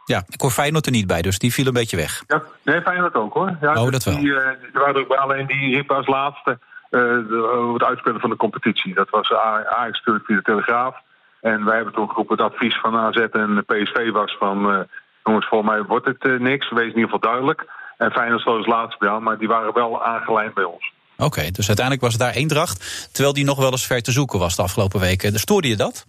Ja, 0.05 0.23
ik 0.27 0.41
hoor 0.41 0.51
Feyenoord 0.51 0.85
er 0.85 0.91
niet 0.91 1.07
bij, 1.07 1.21
dus 1.21 1.39
die 1.39 1.53
viel 1.53 1.67
een 1.67 1.73
beetje 1.73 1.97
weg. 1.97 2.23
Ja, 2.27 2.41
nee, 2.63 2.81
Feyenoord 2.81 3.15
ook 3.15 3.33
hoor. 3.33 3.57
Ja, 3.61 3.83
oh, 3.83 3.91
dat 3.91 4.03
wel. 4.03 4.15
Die, 4.15 4.23
die 4.23 4.33
waren 4.73 4.95
er 4.95 5.01
ook 5.01 5.07
bij, 5.07 5.17
alleen 5.17 5.45
die 5.45 5.75
riep 5.75 5.91
als 5.91 6.07
laatste 6.07 6.59
de, 6.99 7.71
het 7.73 7.83
uitspelen 7.83 8.19
van 8.19 8.29
de 8.29 8.35
competitie. 8.35 8.93
Dat 8.93 9.09
was 9.09 9.31
Ajax 9.31 9.97
natuurlijk 9.97 10.25
via 10.25 10.35
de 10.35 10.41
Telegraaf. 10.41 10.95
En 11.41 11.65
wij 11.65 11.75
hebben 11.75 11.93
toen 11.93 12.09
geroepen 12.09 12.37
het 12.37 12.51
advies 12.51 12.79
van 12.79 12.95
AZ 12.95 13.17
en 13.17 13.63
PSV 13.65 14.11
was 14.11 14.35
van... 14.39 14.71
Uh, 14.71 14.79
jongens, 15.23 15.47
volgens 15.47 15.71
mij 15.71 15.83
wordt 15.83 16.05
het 16.05 16.39
niks, 16.39 16.69
wees 16.69 16.81
in 16.81 16.87
ieder 16.87 17.03
geval 17.03 17.19
duidelijk. 17.19 17.65
En 17.97 18.11
Feyenoord 18.11 18.45
als 18.45 18.65
laatste 18.65 18.97
bij 19.05 19.19
maar 19.19 19.37
die 19.37 19.47
waren 19.47 19.73
wel 19.73 20.03
aangelijnd 20.03 20.53
bij 20.53 20.63
ons. 20.63 20.93
Oké, 21.17 21.25
okay, 21.25 21.51
dus 21.51 21.67
uiteindelijk 21.67 22.05
was 22.05 22.13
het 22.13 22.21
daar 22.21 22.33
Eendracht, 22.33 23.09
terwijl 23.11 23.33
die 23.33 23.45
nog 23.45 23.57
wel 23.57 23.71
eens 23.71 23.87
ver 23.87 24.01
te 24.01 24.11
zoeken 24.11 24.39
was 24.39 24.55
de 24.55 24.61
afgelopen 24.61 24.99
weken. 24.99 25.31
Dus 25.31 25.41
stoorde 25.41 25.67
je 25.67 25.75
dat? 25.75 26.05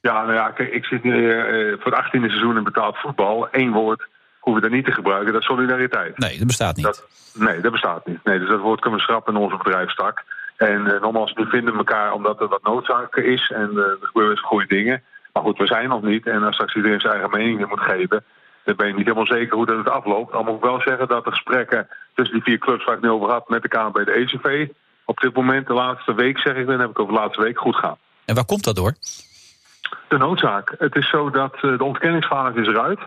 Ja, 0.00 0.22
nou 0.22 0.34
ja, 0.34 0.50
kijk, 0.50 0.72
ik 0.72 0.84
zit 0.84 1.02
nu 1.02 1.12
uh, 1.12 1.76
voor 1.80 1.92
het 1.92 2.04
18e 2.04 2.26
seizoen 2.26 2.56
in 2.56 2.64
betaald 2.64 2.96
voetbal. 2.96 3.48
Eén 3.50 3.72
woord 3.72 4.06
hoeven 4.48 4.62
we 4.62 4.68
daar 4.68 4.78
niet 4.78 4.88
te 4.88 5.00
gebruiken, 5.00 5.32
dat 5.32 5.40
is 5.40 5.46
solidariteit. 5.46 6.18
Nee, 6.18 6.38
dat 6.38 6.46
bestaat 6.46 6.76
niet. 6.76 6.84
Dat, 6.84 7.06
nee, 7.34 7.60
dat 7.60 7.72
bestaat 7.72 8.06
niet. 8.06 8.24
Nee, 8.24 8.38
dus 8.38 8.48
dat 8.48 8.60
woord 8.60 8.80
kunnen 8.80 8.98
we 8.98 9.04
schrappen 9.04 9.34
in 9.34 9.40
onze 9.40 9.56
bedrijfstak. 9.56 10.24
En 10.56 10.86
uh, 10.86 11.00
nogmaals, 11.00 11.32
we 11.32 11.46
vinden 11.46 11.76
elkaar 11.76 12.12
omdat 12.12 12.40
er 12.40 12.48
wat 12.48 12.62
noodzaak 12.62 13.16
is 13.16 13.50
en 13.50 13.70
uh, 13.72 13.78
er 13.78 13.98
gebeuren 14.00 14.38
goede 14.38 14.66
dingen. 14.66 15.02
Maar 15.32 15.42
goed, 15.42 15.58
we 15.58 15.66
zijn 15.66 15.88
nog 15.88 16.02
niet. 16.02 16.26
En 16.26 16.42
als 16.42 16.54
straks 16.54 16.74
iedereen 16.74 17.00
zijn 17.00 17.12
eigen 17.12 17.30
mening 17.30 17.68
moet 17.68 17.80
geven, 17.80 18.24
dan 18.64 18.76
ben 18.76 18.86
je 18.86 18.94
niet 18.94 19.06
helemaal 19.06 19.26
zeker 19.26 19.56
hoe 19.56 19.66
dat 19.66 19.78
het 19.78 19.88
afloopt. 19.88 20.32
Dan 20.32 20.44
moet 20.44 20.56
ik 20.56 20.62
wel 20.62 20.80
zeggen 20.80 21.08
dat 21.08 21.24
de 21.24 21.30
gesprekken 21.30 21.88
tussen 22.14 22.34
die 22.34 22.44
vier 22.44 22.58
clubs 22.58 22.84
waar 22.84 22.94
ik 22.94 23.00
het 23.00 23.10
nu 23.10 23.16
over 23.16 23.30
had 23.30 23.48
met 23.48 23.62
de 23.62 23.68
KNB 23.68 24.04
de 24.04 24.12
ECV 24.12 24.68
op 25.08 25.20
dit 25.20 25.34
moment, 25.34 25.66
de 25.66 25.72
laatste 25.72 26.14
week 26.14 26.38
zeg 26.38 26.56
ik, 26.56 26.66
dan 26.66 26.80
heb 26.80 26.90
ik 26.90 26.98
over 26.98 27.14
de 27.14 27.20
laatste 27.20 27.42
week 27.42 27.58
goed 27.58 27.76
gaan. 27.76 27.96
En 28.24 28.34
waar 28.34 28.44
komt 28.44 28.64
dat 28.64 28.76
door? 28.76 28.94
De 30.08 30.16
noodzaak. 30.16 30.74
Het 30.78 30.96
is 30.96 31.08
zo 31.08 31.30
dat 31.30 31.54
uh, 31.62 31.78
de 31.78 31.84
ontkenningsfase 31.84 32.60
is 32.60 32.66
eruit. 32.66 32.98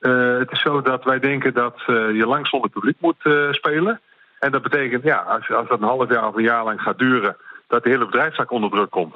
Uh, 0.00 0.38
het 0.38 0.50
is 0.50 0.60
zo 0.60 0.82
dat 0.82 1.04
wij 1.04 1.18
denken 1.18 1.54
dat 1.54 1.74
uh, 1.86 2.16
je 2.16 2.26
lang 2.26 2.46
zonder 2.46 2.70
publiek 2.70 2.96
moet 3.00 3.28
spelen. 3.50 4.00
En 4.38 4.50
dat 4.50 4.62
betekent, 4.62 5.02
ja, 5.02 5.16
als, 5.16 5.50
als 5.50 5.68
dat 5.68 5.80
een 5.80 5.88
half 5.88 6.08
jaar 6.08 6.28
of 6.28 6.34
een 6.34 6.42
jaar 6.42 6.64
lang 6.64 6.80
gaat 6.80 6.98
duren, 6.98 7.36
dat 7.68 7.82
de 7.82 7.90
hele 7.90 8.04
bedrijfstak 8.04 8.50
onder 8.50 8.70
druk 8.70 8.90
komt. 8.90 9.14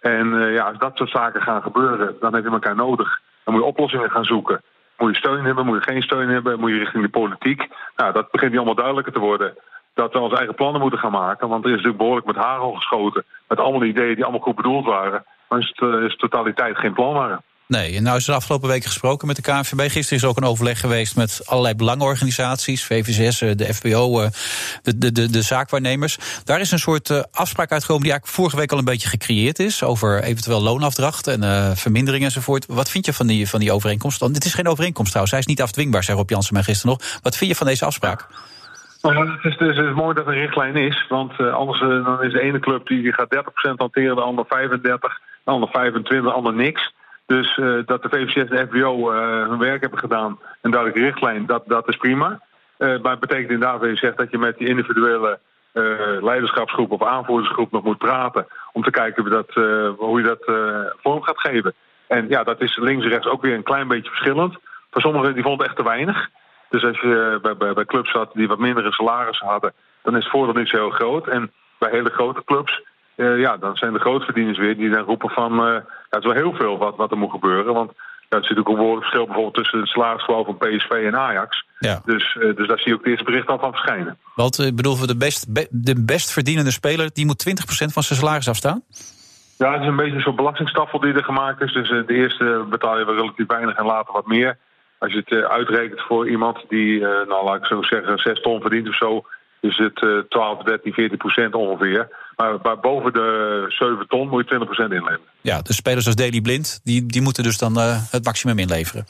En 0.00 0.52
ja, 0.52 0.64
als 0.64 0.78
dat 0.78 0.96
soort 0.96 1.10
zaken 1.10 1.42
gaan 1.42 1.62
gebeuren, 1.62 2.16
dan 2.20 2.34
heb 2.34 2.44
je 2.44 2.50
elkaar 2.50 2.74
nodig. 2.74 3.20
Dan 3.44 3.54
moet 3.54 3.62
je 3.62 3.68
oplossingen 3.68 4.10
gaan 4.10 4.24
zoeken. 4.24 4.62
Moet 4.98 5.10
je 5.10 5.16
steun 5.16 5.44
hebben, 5.44 5.66
moet 5.66 5.84
je 5.84 5.90
geen 5.90 6.02
steun 6.02 6.28
hebben, 6.28 6.60
moet 6.60 6.70
je 6.70 6.78
richting 6.78 7.02
de 7.02 7.08
politiek. 7.08 7.68
Nou, 7.96 8.12
dat 8.12 8.30
begint 8.30 8.50
nu 8.50 8.56
allemaal 8.56 8.74
duidelijker 8.74 9.12
te 9.12 9.18
worden. 9.18 9.54
Dat 9.94 10.12
we 10.12 10.18
onze 10.18 10.36
eigen 10.36 10.54
plannen 10.54 10.80
moeten 10.80 10.98
gaan 10.98 11.12
maken. 11.12 11.48
Want 11.48 11.64
er 11.64 11.70
is 11.70 11.76
natuurlijk 11.76 12.02
behoorlijk 12.02 12.26
met 12.26 12.36
hagel 12.36 12.72
geschoten. 12.72 13.24
Met 13.48 13.58
allemaal 13.58 13.84
ideeën 13.84 14.14
die 14.14 14.24
allemaal 14.24 14.42
goed 14.42 14.56
bedoeld 14.56 14.84
waren. 14.84 15.24
Maar 15.48 15.58
is, 15.58 15.72
het, 15.74 16.02
is 16.02 16.16
totaliteit 16.16 16.78
geen 16.78 16.92
plan 16.92 17.14
waren. 17.14 17.42
Nee, 17.70 17.96
en 17.96 18.02
nou 18.02 18.16
is 18.16 18.28
er 18.28 18.34
afgelopen 18.34 18.68
weken 18.68 18.88
gesproken 18.88 19.26
met 19.26 19.36
de 19.36 19.42
KNVB. 19.42 19.90
Gisteren 19.90 20.18
is 20.18 20.24
ook 20.24 20.36
een 20.36 20.44
overleg 20.44 20.80
geweest 20.80 21.16
met 21.16 21.42
allerlei 21.44 21.74
belangenorganisaties, 21.74 22.84
VVS, 22.84 23.38
de 23.38 23.74
FBO, 23.74 24.28
de, 24.82 24.98
de, 24.98 25.12
de, 25.12 25.30
de 25.30 25.42
zaakwaarnemers. 25.42 26.18
Daar 26.44 26.60
is 26.60 26.70
een 26.70 26.78
soort 26.78 27.10
afspraak 27.32 27.72
uitgekomen 27.72 28.02
die 28.02 28.10
eigenlijk 28.12 28.40
vorige 28.40 28.56
week 28.56 28.72
al 28.72 28.78
een 28.78 28.84
beetje 28.84 29.08
gecreëerd 29.08 29.58
is. 29.58 29.82
Over 29.82 30.22
eventueel 30.22 30.62
loonafdracht 30.62 31.26
en 31.26 31.42
uh, 31.42 31.70
vermindering 31.70 32.24
enzovoort. 32.24 32.66
Wat 32.66 32.90
vind 32.90 33.06
je 33.06 33.12
van 33.12 33.26
die, 33.26 33.48
van 33.48 33.60
die 33.60 33.72
overeenkomst? 33.72 34.34
Dit 34.34 34.44
is 34.44 34.54
geen 34.54 34.68
overeenkomst 34.68 35.10
trouwens, 35.10 35.36
hij 35.36 35.40
is 35.40 35.54
niet 35.54 35.62
afdwingbaar, 35.62 36.04
zei 36.04 36.16
Rob 36.16 36.30
Jansen 36.30 36.54
mij 36.54 36.62
gisteren 36.62 36.96
nog. 36.98 37.18
Wat 37.22 37.36
vind 37.36 37.50
je 37.50 37.56
van 37.56 37.66
deze 37.66 37.84
afspraak? 37.84 38.26
Nou, 39.02 39.30
het, 39.30 39.44
is, 39.44 39.58
dus, 39.58 39.76
het 39.76 39.86
is 39.86 39.94
mooi 39.94 40.14
dat 40.14 40.26
er 40.26 40.32
een 40.32 40.40
richtlijn 40.40 40.76
is, 40.76 41.06
want 41.08 41.40
anders 41.40 41.80
dan 41.80 42.22
is 42.22 42.32
de 42.32 42.40
ene 42.40 42.58
club 42.58 42.86
die 42.86 43.12
gaat 43.12 43.34
30% 43.34 43.74
hanteren, 43.76 44.16
de 44.16 44.22
ander 44.22 44.44
35, 44.48 45.20
de 45.44 45.50
ander 45.50 45.68
25, 45.68 46.30
de 46.30 46.36
ander 46.36 46.54
niks. 46.54 46.92
Dus 47.36 47.56
uh, 47.56 47.78
dat 47.86 48.02
de 48.02 48.08
VVCS 48.08 48.34
en 48.34 48.46
de 48.46 48.66
FBO 48.66 49.10
hun 49.48 49.58
werk 49.58 49.80
hebben 49.80 49.98
gedaan, 49.98 50.38
een 50.60 50.70
duidelijke 50.70 51.04
richtlijn, 51.04 51.46
dat, 51.46 51.62
dat 51.66 51.88
is 51.88 51.96
prima. 51.96 52.40
maar 52.78 53.10
het 53.10 53.20
betekent 53.20 53.50
inderdaad, 53.50 53.82
je 53.82 53.96
zegt 53.96 54.16
dat 54.16 54.30
je 54.30 54.38
met 54.38 54.58
die 54.58 54.68
individuele 54.68 55.38
leiderschapsgroep 56.20 56.90
of 56.90 57.02
aanvoerdersgroep 57.02 57.72
nog 57.72 57.84
moet 57.84 57.98
praten, 57.98 58.46
om 58.72 58.82
te 58.82 58.90
kijken 58.90 59.24
hoe, 59.24 59.94
hoe 59.98 60.20
je 60.20 60.26
dat 60.26 60.44
vorm 61.02 61.22
gaat 61.22 61.40
geven. 61.40 61.74
En 62.06 62.28
ja, 62.28 62.44
dat 62.44 62.60
is 62.60 62.76
links 62.76 63.04
en 63.04 63.10
rechts 63.10 63.26
ook 63.26 63.42
weer 63.42 63.54
een 63.54 63.62
klein 63.62 63.88
beetje 63.88 64.10
verschillend. 64.10 64.58
Voor 64.90 65.02
sommigen 65.02 65.34
die 65.34 65.42
vonden 65.42 65.60
het 65.60 65.66
echt 65.66 65.76
te 65.76 65.92
weinig. 65.92 66.28
Dus 66.68 66.84
als 66.84 67.00
je 67.00 67.38
bij, 67.42 67.56
bij, 67.56 67.72
bij 67.72 67.84
clubs 67.84 68.10
zat 68.10 68.30
die 68.34 68.48
wat 68.48 68.58
mindere 68.58 68.92
salarissen 68.92 69.46
hadden, 69.46 69.72
dan 70.02 70.16
is 70.16 70.22
het 70.22 70.32
voordeel 70.32 70.54
niet 70.54 70.68
zo 70.68 70.76
heel 70.76 70.90
groot. 70.90 71.26
En 71.26 71.52
bij 71.78 71.90
hele 71.90 72.10
grote 72.10 72.44
clubs, 72.44 72.82
uh, 73.20 73.38
ja, 73.38 73.56
dan 73.56 73.76
zijn 73.76 73.92
de 73.92 73.98
grootverdieners 73.98 74.58
weer 74.58 74.76
die 74.76 74.90
dan 74.90 75.04
roepen 75.04 75.30
van, 75.30 75.52
uh, 75.52 75.58
ja, 75.58 75.84
het 76.10 76.24
is 76.24 76.32
wel 76.32 76.42
heel 76.42 76.52
veel 76.52 76.78
wat, 76.78 76.96
wat 76.96 77.10
er 77.10 77.18
moet 77.18 77.30
gebeuren. 77.30 77.74
Want 77.74 77.92
ja, 78.28 78.38
er 78.38 78.44
zit 78.44 78.58
ook 78.58 78.68
een 78.68 78.74
behoorlijk 78.74 79.02
verschil 79.02 79.24
bijvoorbeeld 79.24 79.54
tussen 79.54 79.80
het 79.80 79.88
salarisverhoog 79.88 80.46
van 80.46 80.58
PSV 80.58 80.90
en 80.90 81.16
Ajax. 81.16 81.64
Ja. 81.78 82.00
Dus, 82.04 82.34
uh, 82.40 82.56
dus 82.56 82.68
daar 82.68 82.78
zie 82.78 82.88
je 82.88 82.94
ook 82.94 83.00
het 83.00 83.08
eerste 83.08 83.24
bericht 83.24 83.48
al 83.48 83.58
van 83.58 83.70
verschijnen. 83.70 84.18
Want 84.34 84.58
ik 84.58 84.76
bedoel, 84.76 85.06
de 85.06 85.16
best, 85.16 85.52
be, 85.52 85.68
de 85.70 86.04
best 86.04 86.32
verdienende 86.32 86.70
speler, 86.70 87.10
die 87.12 87.26
moet 87.26 87.48
20% 87.48 87.52
van 87.92 88.02
zijn 88.02 88.18
salaris 88.18 88.48
afstaan? 88.48 88.82
Ja, 89.58 89.72
het 89.72 89.80
is 89.80 89.86
een 89.86 89.96
beetje 89.96 90.14
een 90.14 90.20
soort 90.20 90.36
belastingstafel 90.36 91.00
die 91.00 91.12
er 91.12 91.24
gemaakt 91.24 91.62
is. 91.62 91.72
Dus 91.72 91.88
de 91.88 92.14
eerste 92.14 92.66
betaal 92.70 92.98
je 92.98 93.04
wel 93.04 93.14
relatief 93.14 93.46
weinig 93.46 93.76
en 93.76 93.86
later 93.86 94.12
wat 94.12 94.26
meer. 94.26 94.58
Als 94.98 95.12
je 95.12 95.22
het 95.24 95.44
uitrekent 95.44 96.00
voor 96.00 96.28
iemand 96.28 96.64
die, 96.68 97.00
nou 97.00 97.44
laat 97.44 97.56
ik 97.56 97.66
zo 97.66 97.82
zeggen, 97.82 98.18
6 98.18 98.40
ton 98.40 98.60
verdient 98.60 98.88
of 98.88 98.96
zo, 98.96 99.24
is 99.60 99.76
het 99.76 100.02
uh, 100.02 100.18
12, 100.28 100.62
13, 100.62 100.92
14 100.92 101.18
procent 101.18 101.54
ongeveer. 101.54 102.08
Maar, 102.40 102.58
maar, 102.62 102.80
boven 102.80 103.12
de 103.12 103.64
7 103.68 104.08
ton 104.08 104.28
moet 104.28 104.40
je 104.40 104.46
20 104.46 104.68
procent 104.68 104.92
inleveren. 104.92 105.28
Ja, 105.40 105.62
de 105.62 105.72
spelers 105.72 106.06
als 106.06 106.14
Daily 106.14 106.40
Blind, 106.40 106.80
die, 106.84 107.06
die 107.06 107.22
moeten 107.22 107.42
dus 107.42 107.58
dan 107.58 107.78
uh, 107.78 107.96
het 108.10 108.24
maximum 108.24 108.58
inleveren. 108.58 109.04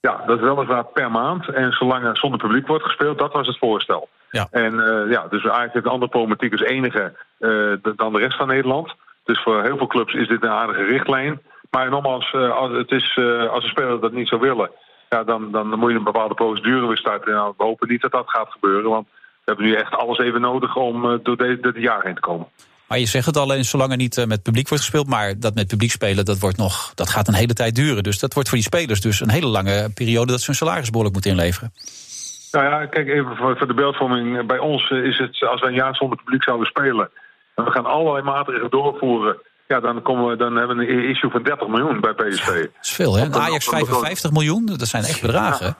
Ja, 0.00 0.22
dat 0.26 0.38
is 0.38 0.44
weliswaar 0.44 0.84
per 0.84 1.10
maand. 1.10 1.48
En 1.48 1.72
zolang 1.72 2.04
er 2.04 2.16
zonder 2.16 2.40
publiek 2.40 2.66
wordt 2.66 2.84
gespeeld, 2.84 3.18
dat 3.18 3.32
was 3.32 3.46
het 3.46 3.58
voorstel. 3.58 4.08
Ja. 4.30 4.48
En 4.50 4.72
uh, 4.74 5.10
ja, 5.10 5.26
dus 5.28 5.42
eigenlijk 5.42 5.72
heeft 5.72 5.86
een 5.86 5.92
andere 5.92 6.10
problematiek 6.10 6.52
als 6.52 6.62
enige 6.62 7.12
dan 7.96 8.12
de 8.12 8.18
rest 8.18 8.36
van 8.36 8.46
Nederland. 8.46 8.94
Dus 9.24 9.42
voor 9.42 9.62
heel 9.62 9.76
veel 9.76 9.86
clubs 9.86 10.14
is 10.14 10.28
dit 10.28 10.42
een 10.42 10.50
aardige 10.50 10.84
richtlijn. 10.84 11.40
Maar 11.70 11.90
nogmaals, 11.90 12.32
als, 12.34 12.72
het 12.72 12.90
is, 12.90 13.18
als 13.50 13.64
de 13.64 13.70
speler 13.70 14.00
dat 14.00 14.12
niet 14.12 14.28
zou 14.28 14.40
willen 14.40 14.70
ja, 15.08 15.24
dan, 15.24 15.50
dan 15.50 15.78
moet 15.78 15.90
je 15.90 15.96
een 15.96 16.04
bepaalde 16.04 16.34
procedure 16.34 16.86
weer 16.86 16.96
starten. 16.96 17.32
Nou, 17.32 17.54
we 17.56 17.64
hopen 17.64 17.88
niet 17.88 18.00
dat 18.00 18.12
dat 18.12 18.30
gaat 18.30 18.50
gebeuren, 18.50 18.90
want 18.90 19.08
hebben 19.46 19.64
nu 19.64 19.74
echt 19.74 19.94
alles 19.94 20.18
even 20.18 20.40
nodig 20.40 20.76
om 20.76 21.04
uh, 21.04 21.18
door 21.22 21.36
dit 21.36 21.74
jaar 21.74 22.02
heen 22.02 22.14
te 22.14 22.20
komen. 22.20 22.46
Maar 22.88 22.98
je 22.98 23.06
zegt 23.06 23.26
het 23.26 23.36
al, 23.36 23.64
zolang 23.64 23.90
er 23.90 23.96
niet 23.96 24.16
uh, 24.16 24.24
met 24.24 24.42
publiek 24.42 24.68
wordt 24.68 24.84
gespeeld, 24.84 25.06
maar 25.08 25.38
dat 25.38 25.54
met 25.54 25.66
publiek 25.66 25.90
spelen, 25.90 26.24
dat, 26.24 26.38
wordt 26.38 26.56
nog, 26.56 26.94
dat 26.94 27.08
gaat 27.08 27.28
een 27.28 27.34
hele 27.34 27.54
tijd 27.54 27.74
duren. 27.74 28.02
Dus 28.02 28.18
dat 28.18 28.34
wordt 28.34 28.48
voor 28.48 28.58
die 28.58 28.66
spelers 28.66 29.00
dus 29.00 29.20
een 29.20 29.30
hele 29.30 29.46
lange 29.46 29.90
periode 29.94 30.32
dat 30.32 30.40
ze 30.40 30.46
hun 30.46 30.54
salaris 30.54 30.86
behoorlijk 30.86 31.14
moeten 31.14 31.32
inleveren. 31.32 31.72
Nou 32.52 32.64
ja, 32.64 32.86
kijk 32.86 33.08
even 33.08 33.36
voor, 33.36 33.66
de 33.66 33.74
beeldvorming. 33.74 34.46
Bij 34.46 34.58
ons 34.58 34.90
is 34.90 35.18
het, 35.18 35.46
als 35.50 35.60
we 35.60 35.66
een 35.66 35.74
jaar 35.74 35.94
zonder 35.94 36.18
publiek 36.18 36.42
zouden 36.42 36.66
spelen, 36.66 37.10
en 37.54 37.64
we 37.64 37.70
gaan 37.70 37.86
allerlei 37.86 38.24
maatregelen 38.24 38.70
doorvoeren 38.70 39.36
ja, 39.68 39.80
dan, 39.80 40.02
komen 40.02 40.28
we, 40.28 40.36
dan 40.36 40.56
hebben 40.56 40.76
we 40.76 40.88
een 40.88 41.08
issue 41.08 41.30
van 41.30 41.42
30 41.42 41.68
miljoen 41.68 42.00
bij 42.00 42.12
PSV. 42.12 42.46
Dat 42.46 42.68
is 42.82 42.92
veel, 42.92 43.16
hè? 43.16 43.32
Ajax 43.32 43.68
55 43.68 44.30
miljoen, 44.30 44.66
dat 44.66 44.88
zijn 44.88 45.04
echt 45.04 45.20
bedragen. 45.20 45.76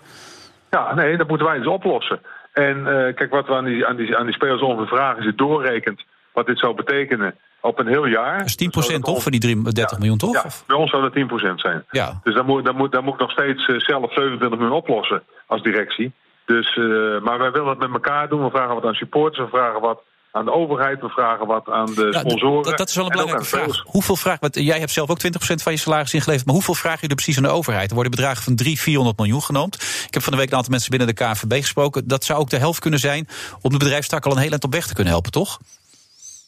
Ja, 0.70 0.78
ja 0.78 0.94
nee, 0.94 1.16
dat 1.16 1.28
moeten 1.28 1.46
wij 1.46 1.58
dus 1.58 1.66
oplossen. 1.66 2.20
En 2.64 2.78
uh, 2.78 3.14
kijk, 3.14 3.30
wat 3.30 3.46
we 3.46 3.54
aan 3.54 3.64
die, 3.64 3.86
aan 3.86 3.96
die, 3.96 4.16
aan 4.16 4.26
die 4.26 4.34
spelers 4.34 4.62
ongeveer 4.62 4.96
vragen, 4.96 5.18
is 5.18 5.26
het 5.26 5.38
doorrekent 5.38 6.04
wat 6.32 6.46
dit 6.46 6.58
zou 6.58 6.74
betekenen 6.74 7.34
op 7.60 7.78
een 7.78 7.86
heel 7.86 8.06
jaar. 8.06 8.44
Is 8.44 8.56
10 8.56 8.70
procent 8.70 9.04
toch, 9.04 9.22
voor 9.22 9.30
die 9.30 9.40
30 9.40 9.90
ja, 9.90 9.96
miljoen, 9.98 10.18
toch? 10.18 10.32
Ja, 10.32 10.44
bij 10.66 10.76
ons 10.76 10.90
zou 10.90 11.02
dat 11.02 11.12
10 11.12 11.26
procent 11.26 11.60
zijn. 11.60 11.84
Ja. 11.90 12.20
Dus 12.22 12.34
dan 12.34 12.46
moet, 12.46 12.64
dan, 12.64 12.76
moet, 12.76 12.92
dan 12.92 13.04
moet 13.04 13.14
ik 13.14 13.20
nog 13.20 13.30
steeds 13.30 13.68
uh, 13.68 13.78
zelf 13.78 14.12
27 14.12 14.58
miljoen 14.58 14.76
oplossen 14.76 15.22
als 15.46 15.62
directie. 15.62 16.12
Dus, 16.44 16.76
uh, 16.76 17.20
maar 17.20 17.38
wij 17.38 17.50
willen 17.50 17.68
het 17.68 17.78
met 17.78 17.92
elkaar 17.92 18.28
doen. 18.28 18.44
We 18.44 18.50
vragen 18.50 18.74
wat 18.74 18.84
aan 18.84 18.94
supporters, 18.94 19.44
we 19.44 19.56
vragen 19.56 19.80
wat 19.80 20.02
aan 20.36 20.44
de 20.44 20.52
overheid, 20.52 21.00
we 21.00 21.08
vragen 21.08 21.46
wat 21.46 21.68
aan 21.68 21.86
de 21.86 22.16
sponsoren. 22.18 22.62
Dat, 22.62 22.78
dat, 22.78 22.88
is 22.88 22.94
wel 22.94 23.04
een 23.04 23.10
belangrijke 23.10 23.44
vraag. 23.44 23.82
Hoeveel 23.86 24.16
vraag, 24.16 24.40
want 24.40 24.54
jij 24.54 24.78
hebt 24.78 24.90
zelf 24.90 25.10
ook 25.10 25.18
20% 25.26 25.28
van 25.38 25.72
je 25.72 25.78
salaris 25.78 26.14
ingeleverd, 26.14 26.46
maar 26.46 26.54
hoeveel 26.54 26.74
vraag 26.74 27.00
je 27.00 27.08
er 27.08 27.14
precies 27.14 27.36
aan 27.36 27.42
de 27.42 27.48
overheid? 27.48 27.88
Er 27.88 27.94
worden 27.94 28.10
bedragen 28.10 28.42
van 28.42 28.56
300, 28.56 28.84
400 28.84 29.18
miljoen 29.18 29.42
genoemd. 29.42 29.74
Ik 30.06 30.14
heb 30.14 30.22
van 30.22 30.32
de 30.32 30.38
week 30.38 30.50
een 30.50 30.56
aantal 30.56 30.70
mensen 30.70 30.90
binnen 30.90 31.08
de 31.08 31.14
KNVB 31.14 31.52
gesproken. 31.52 32.08
Dat 32.08 32.24
zou 32.24 32.38
ook 32.38 32.50
de 32.50 32.58
helft 32.58 32.80
kunnen 32.80 33.00
zijn 33.00 33.28
om 33.62 33.70
de 33.70 33.78
bedrijfstak 33.78 34.24
al 34.24 34.32
een 34.32 34.38
heel 34.38 34.50
eind 34.50 34.64
op 34.64 34.72
weg 34.72 34.86
te 34.86 34.94
kunnen 34.94 35.12
helpen, 35.12 35.32
toch? 35.32 35.58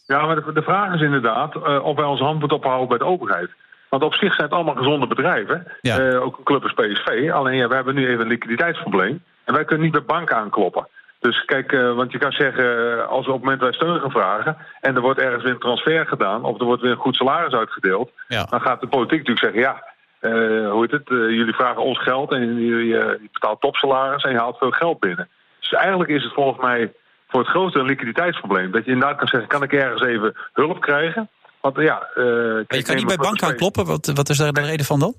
Ja, 0.06 0.26
maar 0.26 0.34
de, 0.34 0.52
de 0.52 0.62
vraag 0.62 0.94
is 0.94 1.00
inderdaad 1.00 1.54
uh, 1.54 1.84
of 1.84 1.96
wij 1.96 2.04
onze 2.04 2.24
hand 2.24 2.38
moeten 2.38 2.56
ophouden 2.56 2.88
bij 2.88 2.98
de 2.98 3.04
overheid. 3.04 3.50
Want 3.88 4.02
op 4.02 4.14
zich 4.14 4.34
zijn 4.34 4.46
het 4.46 4.56
allemaal 4.56 4.74
gezonde 4.74 5.06
bedrijven. 5.06 5.66
Ja. 5.80 6.00
Uh, 6.00 6.22
ook 6.22 6.38
een 6.38 6.44
club 6.44 6.62
als 6.62 6.72
PSV. 6.72 7.30
Alleen 7.32 7.56
ja, 7.56 7.68
we 7.68 7.74
hebben 7.74 7.94
nu 7.94 8.08
even 8.08 8.20
een 8.20 8.28
liquiditeitsprobleem. 8.28 9.22
En 9.44 9.54
wij 9.54 9.64
kunnen 9.64 9.84
niet 9.84 9.94
bij 9.94 10.04
banken 10.16 10.36
aankloppen. 10.36 10.88
Dus 11.20 11.44
kijk, 11.44 11.72
uh, 11.72 11.94
want 11.94 12.12
je 12.12 12.18
kan 12.18 12.32
zeggen, 12.32 12.66
als 13.08 13.26
we 13.26 13.32
op 13.32 13.36
het 13.36 13.44
moment 13.44 13.60
wij 13.60 13.72
steun 13.72 14.00
gaan 14.00 14.10
vragen... 14.10 14.56
en 14.80 14.94
er 14.94 15.00
wordt 15.00 15.20
ergens 15.20 15.42
weer 15.42 15.52
een 15.52 15.58
transfer 15.58 16.06
gedaan... 16.06 16.44
of 16.44 16.58
er 16.60 16.64
wordt 16.64 16.82
weer 16.82 16.90
een 16.90 16.96
goed 16.96 17.16
salaris 17.16 17.52
uitgedeeld... 17.52 18.10
Ja. 18.28 18.44
dan 18.44 18.60
gaat 18.60 18.80
de 18.80 18.86
politiek 18.86 19.18
natuurlijk 19.26 19.44
zeggen... 19.44 19.60
ja, 19.60 19.84
uh, 20.20 20.70
hoe 20.70 20.80
heet 20.80 20.90
het, 20.90 21.10
uh, 21.10 21.30
jullie 21.30 21.54
vragen 21.54 21.82
ons 21.82 22.02
geld 22.02 22.32
en 22.32 22.60
jullie 22.60 22.86
je 22.86 23.28
betaalt 23.32 23.60
topsalaris... 23.60 24.22
en 24.22 24.30
je 24.30 24.38
haalt 24.38 24.58
veel 24.58 24.70
geld 24.70 25.00
binnen. 25.00 25.28
Dus 25.60 25.72
eigenlijk 25.72 26.10
is 26.10 26.22
het 26.24 26.32
volgens 26.32 26.62
mij 26.64 26.92
voor 27.28 27.40
het 27.40 27.48
grootste 27.48 27.78
een 27.78 27.86
liquiditeitsprobleem. 27.86 28.70
Dat 28.70 28.84
je 28.84 28.90
inderdaad 28.90 29.18
kan 29.18 29.28
zeggen, 29.28 29.48
kan 29.48 29.62
ik 29.62 29.72
ergens 29.72 30.02
even 30.02 30.36
hulp 30.52 30.80
krijgen? 30.80 31.28
Want 31.60 31.76
ja... 31.76 32.08
maar 32.14 32.24
je 32.68 32.82
kan 32.84 32.96
niet 32.96 33.06
bij 33.06 33.16
banken 33.16 33.46
aankloppen, 33.46 33.84
wat, 33.86 34.10
wat 34.14 34.28
is 34.28 34.38
daar 34.38 34.52
de 34.52 34.60
reden 34.60 34.86
van 34.86 34.98
dan? 34.98 35.14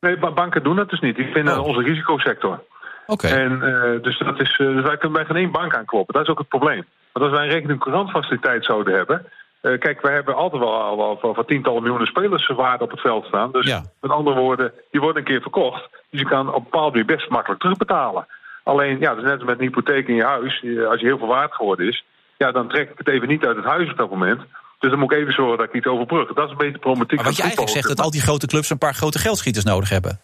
Nee, 0.00 0.18
ba- 0.18 0.32
banken 0.32 0.62
doen 0.62 0.76
dat 0.76 0.90
dus 0.90 1.00
niet. 1.00 1.16
Die 1.16 1.32
vinden 1.32 1.58
Oh. 1.58 1.66
onze 1.66 1.82
risicosector. 1.82 2.62
En 3.30 3.62
eh, 3.62 4.02
dus 4.02 4.18
dat 4.18 4.40
is, 4.40 4.58
eh, 4.58 4.66
dus 4.66 4.82
wij 4.84 4.96
kunnen 4.96 5.12
bij 5.12 5.24
geen 5.24 5.36
één 5.36 5.50
bank 5.50 5.74
aankloppen. 5.74 6.14
Dat 6.14 6.22
is 6.22 6.28
ook 6.28 6.38
het 6.38 6.48
probleem. 6.48 6.84
Want 7.12 7.26
als 7.26 7.34
wij 7.38 7.46
een 7.46 7.52
rekening 7.52 7.80
courant 7.80 8.10
faciliteit 8.10 8.64
zouden 8.64 8.94
hebben. 8.94 9.26
eh, 9.60 9.78
kijk, 9.78 10.00
wij 10.00 10.12
hebben 10.14 10.34
altijd 10.36 10.62
wel 10.62 10.74
al 10.74 11.18
voor, 11.20 11.34
voor 11.34 11.44
tientallen 11.44 11.80
miljoenen 11.82 12.06
spelers 12.08 12.46
waarde 12.46 12.84
op 12.84 12.90
het 12.90 13.00
veld 13.00 13.24
staan. 13.26 13.52
Dus 13.52 13.66
Ja. 13.66 13.82
met 14.00 14.10
andere 14.10 14.36
woorden, 14.36 14.72
die 14.90 15.00
worden 15.00 15.18
een 15.22 15.28
keer 15.28 15.40
verkocht. 15.40 15.88
Dus 16.10 16.20
je 16.20 16.26
kan 16.28 16.48
op 16.48 16.54
een 16.56 16.62
bepaald 16.62 16.90
manier 16.92 17.06
best 17.06 17.28
makkelijk 17.28 17.60
terugbetalen. 17.60 18.26
Alleen, 18.64 18.98
ja, 19.00 19.08
dat 19.14 19.18
is 19.18 19.30
net 19.30 19.38
als 19.38 19.44
met 19.48 19.58
een 19.58 19.64
hypotheek 19.64 20.08
in 20.08 20.14
je 20.14 20.24
huis. 20.24 20.62
Als 20.90 21.00
je 21.00 21.06
heel 21.06 21.18
veel 21.18 21.26
waard 21.26 21.54
geworden 21.54 21.88
is, 21.88 22.04
ja, 22.36 22.52
dan 22.52 22.68
trek 22.68 22.90
ik 22.90 22.98
het 22.98 23.08
even 23.08 23.28
niet 23.28 23.44
uit 23.46 23.56
het 23.56 23.64
huis 23.64 23.90
op 23.90 23.96
dat 23.96 24.10
moment. 24.10 24.40
Dus 24.78 24.90
dan 24.90 24.98
moet 24.98 25.12
ik 25.12 25.18
even 25.18 25.32
zorgen 25.32 25.58
dat 25.58 25.66
ik 25.66 25.72
niet 25.72 25.86
overbrug. 25.86 26.32
Dat 26.32 26.44
is 26.44 26.50
een 26.50 26.56
beetje 26.56 26.72
de 26.72 26.78
problematiek 26.78 27.16
Maar 27.16 27.26
wat 27.26 27.36
je 27.36 27.42
eigenlijk 27.42 27.72
zegt, 27.72 27.88
dat 27.88 28.00
al 28.00 28.10
die 28.10 28.20
grote 28.20 28.46
clubs 28.46 28.70
een 28.70 28.78
paar 28.78 28.94
grote 28.94 29.18
geldschieters 29.18 29.64
nodig 29.64 29.88
hebben. 29.88 30.20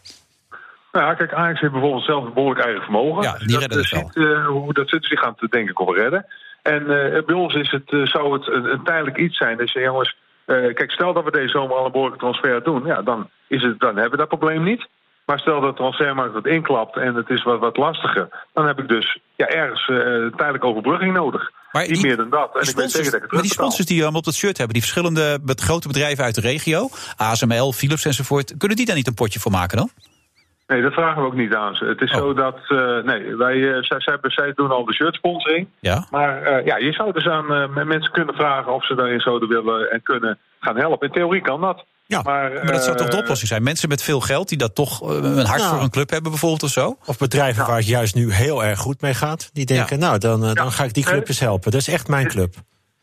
Nou 0.94 1.07
ja, 1.07 1.14
kijk, 1.14 1.33
Ajax 1.33 1.61
heeft 1.61 1.72
bijvoorbeeld 1.72 2.04
zelf 2.04 2.24
een 2.24 2.33
behoorlijk 2.33 2.64
eigen 2.64 2.83
vermogen. 2.83 3.22
Ja, 3.22 3.37
die 3.38 3.48
dat, 3.52 3.61
redden 3.61 3.78
het 3.78 3.92
eh, 3.92 4.12
wel. 4.14 4.33
eh, 4.35 4.46
hoe 4.46 4.72
dat 4.72 4.88
zit, 4.88 5.00
dus 5.00 5.09
die 5.09 5.18
gaan 5.18 5.35
het 5.38 5.50
denk 5.50 5.68
ik 5.70 5.78
wel 5.78 5.96
redden. 5.96 6.26
En 6.62 6.80
eh, 7.14 7.24
bij 7.24 7.35
ons 7.35 7.54
is 7.54 7.70
het, 7.70 7.90
eh, 7.92 8.07
zou 8.07 8.33
het 8.33 8.46
een, 8.48 8.64
een 8.72 8.85
tijdelijk 8.85 9.16
iets 9.16 9.37
zijn. 9.37 9.57
Dus 9.57 9.74
eh, 9.74 9.83
jongens, 9.83 10.16
eh, 10.44 10.74
kijk, 10.74 10.90
stel 10.90 11.12
dat 11.12 11.24
we 11.24 11.30
deze 11.30 11.48
zomer 11.48 11.76
al 11.76 11.85
een 11.87 11.92
behoorlijke 11.92 12.20
transfer 12.24 12.62
doen. 12.62 12.85
Ja, 12.87 13.02
dan, 13.02 13.28
is 13.48 13.62
het, 13.62 13.80
dan 13.80 13.94
hebben 13.94 14.11
we 14.11 14.16
dat 14.16 14.28
probleem 14.28 14.62
niet. 14.62 14.87
Maar 15.26 15.38
stel 15.38 15.61
dat 15.61 15.70
de 15.70 15.76
transfermarkt 15.76 16.35
wat 16.35 16.46
inklapt 16.46 16.96
en 16.96 17.14
het 17.14 17.30
is 17.30 17.42
wat, 17.42 17.59
wat 17.61 17.76
lastiger. 17.76 18.28
Dan 18.52 18.66
heb 18.66 18.78
ik 18.78 18.88
dus 18.88 19.18
ja, 19.37 19.46
ergens 19.46 19.88
eh 19.88 19.96
tijdelijke 20.37 20.66
overbrugging 20.66 21.12
nodig. 21.14 21.50
Maar 21.72 21.83
niet 21.87 21.94
die- 21.94 22.07
meer 22.07 22.16
dan 22.16 22.30
dat. 22.30 22.54
En 22.54 22.68
ik 22.68 22.76
weet 22.76 22.90
zeker 22.90 23.04
dat 23.11 23.14
ik 23.14 23.22
het 23.22 23.33
maar 23.33 23.42
die 23.42 23.50
sponsors 23.50 23.87
die 23.87 24.02
allemaal 24.02 24.18
op 24.18 24.24
dat 24.24 24.35
shirt 24.35 24.57
hebben, 24.59 24.74
die 24.74 24.83
verschillende 24.83 25.38
grote 25.44 25.88
bedrijven 25.88 26.24
uit 26.24 26.35
de 26.35 26.40
regio, 26.40 26.88
ASML, 27.16 27.72
Philips 27.72 28.04
enzovoort, 28.04 28.54
kunnen 28.59 28.76
die 28.76 28.87
daar 28.87 28.96
niet 28.96 29.07
een 29.07 29.14
potje 29.14 29.40
voor 29.40 29.50
maken 29.52 29.76
dan? 29.76 29.90
Nee, 30.66 30.83
dat 30.83 30.92
vragen 30.92 31.20
we 31.22 31.27
ook 31.29 31.35
niet 31.35 31.55
aan 31.55 31.74
ze. 31.74 31.85
Het 31.85 32.00
is 32.00 32.11
Oh. 32.12 32.16
zo 32.18 32.35
dat, 32.35 32.59
eh, 32.68 33.03
nee, 33.03 33.37
wij, 33.37 33.72
eh, 33.74 33.83
zij, 33.83 34.00
zij, 34.00 34.18
zij 34.22 34.53
doen 34.55 34.70
al 34.70 34.85
de 34.85 34.94
shirtsponsoring. 34.94 35.68
Ja. 35.81 36.07
Maar 36.11 36.42
eh, 36.42 36.66
ja, 36.66 36.77
je 36.77 36.92
zou 36.92 37.12
dus 37.12 37.27
aan 37.27 37.53
eh, 37.53 37.85
mensen 37.85 38.12
kunnen 38.12 38.35
vragen 38.35 38.72
of 38.74 38.87
ze 38.87 38.94
daarin 38.94 39.20
zouden 39.20 39.48
willen 39.48 39.90
en 39.90 40.03
kunnen 40.03 40.38
gaan 40.61 40.77
helpen. 40.77 41.07
In 41.09 41.14
theorie 41.14 41.40
kan 41.42 41.61
dat. 41.61 41.85
Ja, 42.07 42.22
maar, 42.22 42.53
Maar 42.53 42.72
dat 42.72 42.85
zou 42.85 42.96
toch 42.96 43.09
de 43.09 43.16
oplossing 43.16 43.48
zijn? 43.48 43.62
Mensen 43.62 43.88
met 43.88 44.03
veel 44.03 44.20
geld 44.20 44.48
die 44.48 44.59
dat 44.59 44.74
toch 44.74 45.00
een 45.00 45.46
hart 45.46 45.61
Nou. 45.61 45.74
voor 45.74 45.83
een 45.83 45.90
club 45.90 46.11
hebben 46.11 46.31
bijvoorbeeld 46.31 46.62
of 46.62 46.70
zo? 46.70 46.96
Of 47.07 47.18
bedrijven 47.18 47.66
waar 47.66 47.77
het 47.77 47.87
juist 47.87 48.14
nu 48.14 48.33
heel 48.33 48.64
erg 48.64 48.79
goed 48.79 49.00
mee 49.00 49.14
gaat. 49.14 49.50
Die 49.53 49.66
denken, 49.66 49.98
nou, 49.98 50.18
dan, 50.18 50.55
dan 50.55 50.70
ga 50.72 50.85
ik 50.85 50.94
die 50.94 51.05
club 51.05 51.29
eens 51.29 51.40
helpen. 51.40 51.70
Dat 51.70 51.81
is 51.81 51.88
echt 51.88 52.09
mijn 52.09 52.29
club. 52.29 52.55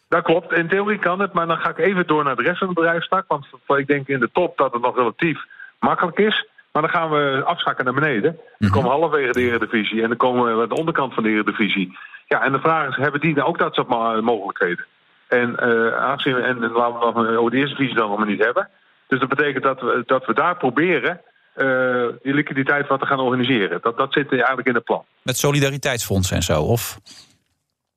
Dat 0.10 0.24
klopt. 0.24 0.52
In 0.54 0.68
theorie 0.68 1.00
kan 1.00 1.20
het, 1.20 1.34
maar 1.34 1.48
dan 1.48 1.58
ga 1.58 1.70
ik 1.70 1.78
even 1.78 2.08
door 2.08 2.24
naar 2.24 2.36
de 2.36 2.44
rest 2.44 2.58
van 2.58 2.68
het 2.68 2.76
bedrijfstak. 2.76 3.26
Want 3.28 3.46
ik 3.80 3.88
denk 3.88 4.08
in 4.08 4.20
de 4.20 4.30
top 4.34 4.58
dat 4.58 4.74
het 4.74 4.82
nog 4.82 4.96
relatief 4.98 5.38
makkelijk 5.80 6.18
is. 6.18 6.48
Maar 6.72 6.82
dan 6.82 6.92
gaan 6.92 7.10
we 7.10 7.42
afzakken 7.46 7.86
naar 7.86 7.94
beneden. 7.94 8.40
Dan 8.58 8.70
komen 8.70 8.90
we 8.90 8.98
halverwege 8.98 9.32
de 9.32 9.42
Eredivisie 9.42 10.02
en 10.02 10.08
dan 10.08 10.18
komen 10.18 10.56
we 10.56 10.62
aan 10.62 10.70
de 10.70 10.76
onderkant 10.76 11.14
van 11.14 11.24
de 11.24 11.30
Eredivisie. 11.30 11.98
Ja, 12.28 12.42
en 12.42 12.52
de 12.52 12.60
vraag 12.60 12.90
is, 12.90 12.96
hebben 12.96 13.22
die 13.22 13.34
dan 13.34 13.46
ook 13.46 13.58
dat 13.58 13.74
soort 13.74 13.88
mo- 13.88 14.22
mogelijkheden? 14.22 14.86
En 15.28 15.58
eh 15.58 15.96
aangezien 15.98 16.36
we, 16.36 16.42
en, 16.42 16.64
en 16.64 16.72
laten 16.72 17.00
we 17.00 17.38
over 17.38 17.52
de 17.52 17.58
eerste 17.58 17.76
divisie 17.76 17.96
dan 17.96 18.10
nog 18.10 18.18
maar 18.18 18.28
niet 18.28 18.44
hebben. 18.44 18.70
Dus 19.08 19.20
dat 19.20 19.30
betekent 19.30 19.64
dat 19.64 19.82
we, 19.82 20.04
dat 20.06 20.26
we 20.26 20.34
daar 20.34 20.58
proberen 20.58 21.22
eh, 21.54 22.06
die 22.22 22.34
liquiditeit 22.34 22.88
wat 22.88 23.00
te 23.00 23.06
gaan 23.06 23.20
organiseren. 23.20 23.80
Dat, 23.82 23.98
dat 23.98 24.14
zit 24.14 24.32
eigenlijk 24.32 24.68
in 24.68 24.76
het 24.76 24.84
plan. 24.84 25.04
Met 25.22 25.38
solidariteitsfondsen 25.38 26.36
en 26.36 26.44
zo? 26.44 26.62
Of 26.62 27.00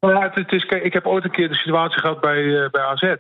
Nou 0.01 0.15
ja, 0.15 0.21
het, 0.21 0.35
het 0.35 0.53
is, 0.53 0.67
kijk, 0.67 0.83
ik 0.83 0.93
heb 0.93 1.07
ooit 1.07 1.25
een 1.25 1.31
keer 1.31 1.49
de 1.49 1.55
situatie 1.55 2.01
gehad 2.01 2.21
bij, 2.21 2.65
eh, 2.65 2.71
bij 2.71 2.83
AZ. 2.83 3.15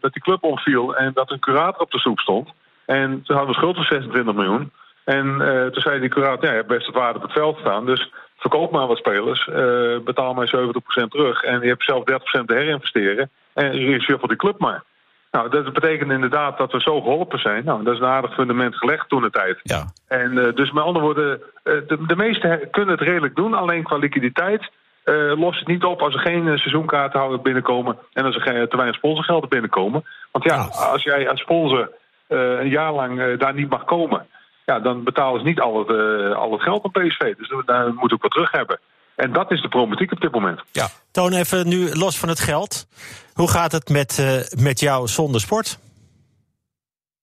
dat 0.00 0.12
die 0.12 0.22
club 0.22 0.42
omviel 0.42 0.96
en 0.96 1.10
dat 1.14 1.30
een 1.30 1.38
curator 1.38 1.80
op 1.80 1.90
de 1.90 1.98
stoep 1.98 2.18
stond. 2.18 2.48
En 2.86 3.22
toen 3.24 3.36
hadden 3.36 3.54
we 3.54 3.60
schuld 3.60 3.74
van 3.76 3.84
26 3.84 4.34
miljoen. 4.34 4.72
En 5.04 5.40
eh, 5.40 5.66
toen 5.66 5.82
zei 5.82 6.00
die 6.00 6.08
curator, 6.08 6.44
ja, 6.44 6.50
je 6.50 6.56
hebt 6.56 6.68
best 6.68 6.86
het 6.86 6.94
waarde 6.94 7.18
op 7.18 7.24
het 7.24 7.32
veld 7.32 7.58
staan. 7.58 7.86
Dus 7.86 8.12
verkoop 8.36 8.70
maar 8.70 8.86
wat 8.86 8.96
spelers, 8.96 9.48
eh, 9.48 10.04
betaal 10.04 10.34
mij 10.34 10.46
70% 10.46 11.10
terug. 11.10 11.42
En 11.42 11.60
je 11.60 11.68
hebt 11.68 11.84
zelf 11.84 12.04
30% 12.04 12.48
te 12.48 12.54
herinvesteren. 12.54 13.30
En 13.54 13.80
je 13.80 13.86
reshuffelt 13.86 14.30
die 14.30 14.38
club 14.38 14.58
maar. 14.58 14.82
Nou, 15.30 15.48
dat 15.48 15.72
betekent 15.72 16.10
inderdaad 16.10 16.58
dat 16.58 16.72
we 16.72 16.80
zo 16.80 17.00
geholpen 17.00 17.38
zijn. 17.38 17.64
Nou, 17.64 17.84
dat 17.84 17.94
is 17.94 18.00
een 18.00 18.06
aardig 18.06 18.34
fundament 18.34 18.76
gelegd 18.76 19.08
toen 19.08 19.22
de 19.22 19.30
tijd. 19.30 19.60
Ja. 19.62 19.84
En 20.08 20.38
eh, 20.38 20.54
dus 20.54 20.72
met 20.72 20.84
andere 20.84 21.04
woorden, 21.04 21.40
de, 21.62 21.98
de 22.06 22.16
meesten 22.16 22.70
kunnen 22.70 22.94
het 22.94 23.06
redelijk 23.08 23.36
doen. 23.36 23.54
Alleen 23.54 23.82
qua 23.82 23.96
liquiditeit 23.96 24.70
eh, 25.04 25.32
lost 25.36 25.58
het 25.58 25.68
niet 25.68 25.84
op 25.84 26.02
als 26.02 26.14
er 26.14 26.20
geen 26.20 26.58
seizoenkaartenhouders 26.58 27.42
binnenkomen. 27.42 27.98
En 28.12 28.24
als 28.24 28.34
er 28.34 28.42
geen, 28.42 28.68
te 28.68 28.76
weinig 28.76 28.96
sponsorgelden 28.96 29.48
binnenkomen. 29.48 30.04
Want 30.32 30.44
ja, 30.44 30.68
als 30.92 31.02
jij 31.02 31.28
als 31.30 31.40
sponsor 31.40 31.90
een 32.28 32.68
jaar 32.68 32.92
lang 32.92 33.36
daar 33.36 33.54
niet 33.54 33.70
mag 33.70 33.84
komen. 33.84 34.26
Ja, 34.64 34.80
dan 34.80 35.04
betalen 35.04 35.40
ze 35.40 35.46
niet 35.46 35.60
al 35.60 35.78
het, 35.78 35.88
eh, 35.88 36.36
al 36.36 36.52
het 36.52 36.62
geld 36.62 36.84
aan 36.84 36.90
PSV. 36.90 37.34
Dus 37.36 37.52
daar 37.66 37.94
moet 37.94 38.12
ook 38.12 38.22
wat 38.22 38.30
terug 38.30 38.50
hebben. 38.50 38.80
En 39.14 39.32
dat 39.32 39.50
is 39.50 39.62
de 39.62 39.68
problematiek 39.68 40.12
op 40.12 40.20
dit 40.20 40.32
moment. 40.32 40.60
Ja. 40.72 40.88
Toon 41.10 41.32
even 41.32 41.68
nu 41.68 41.94
los 41.94 42.18
van 42.18 42.28
het 42.28 42.40
geld. 42.40 42.86
Hoe 43.34 43.50
gaat 43.50 43.72
het 43.72 43.88
met, 43.88 44.18
eh, 44.18 44.62
met 44.62 44.80
jou 44.80 45.06
zonder 45.06 45.40
sport? 45.40 45.78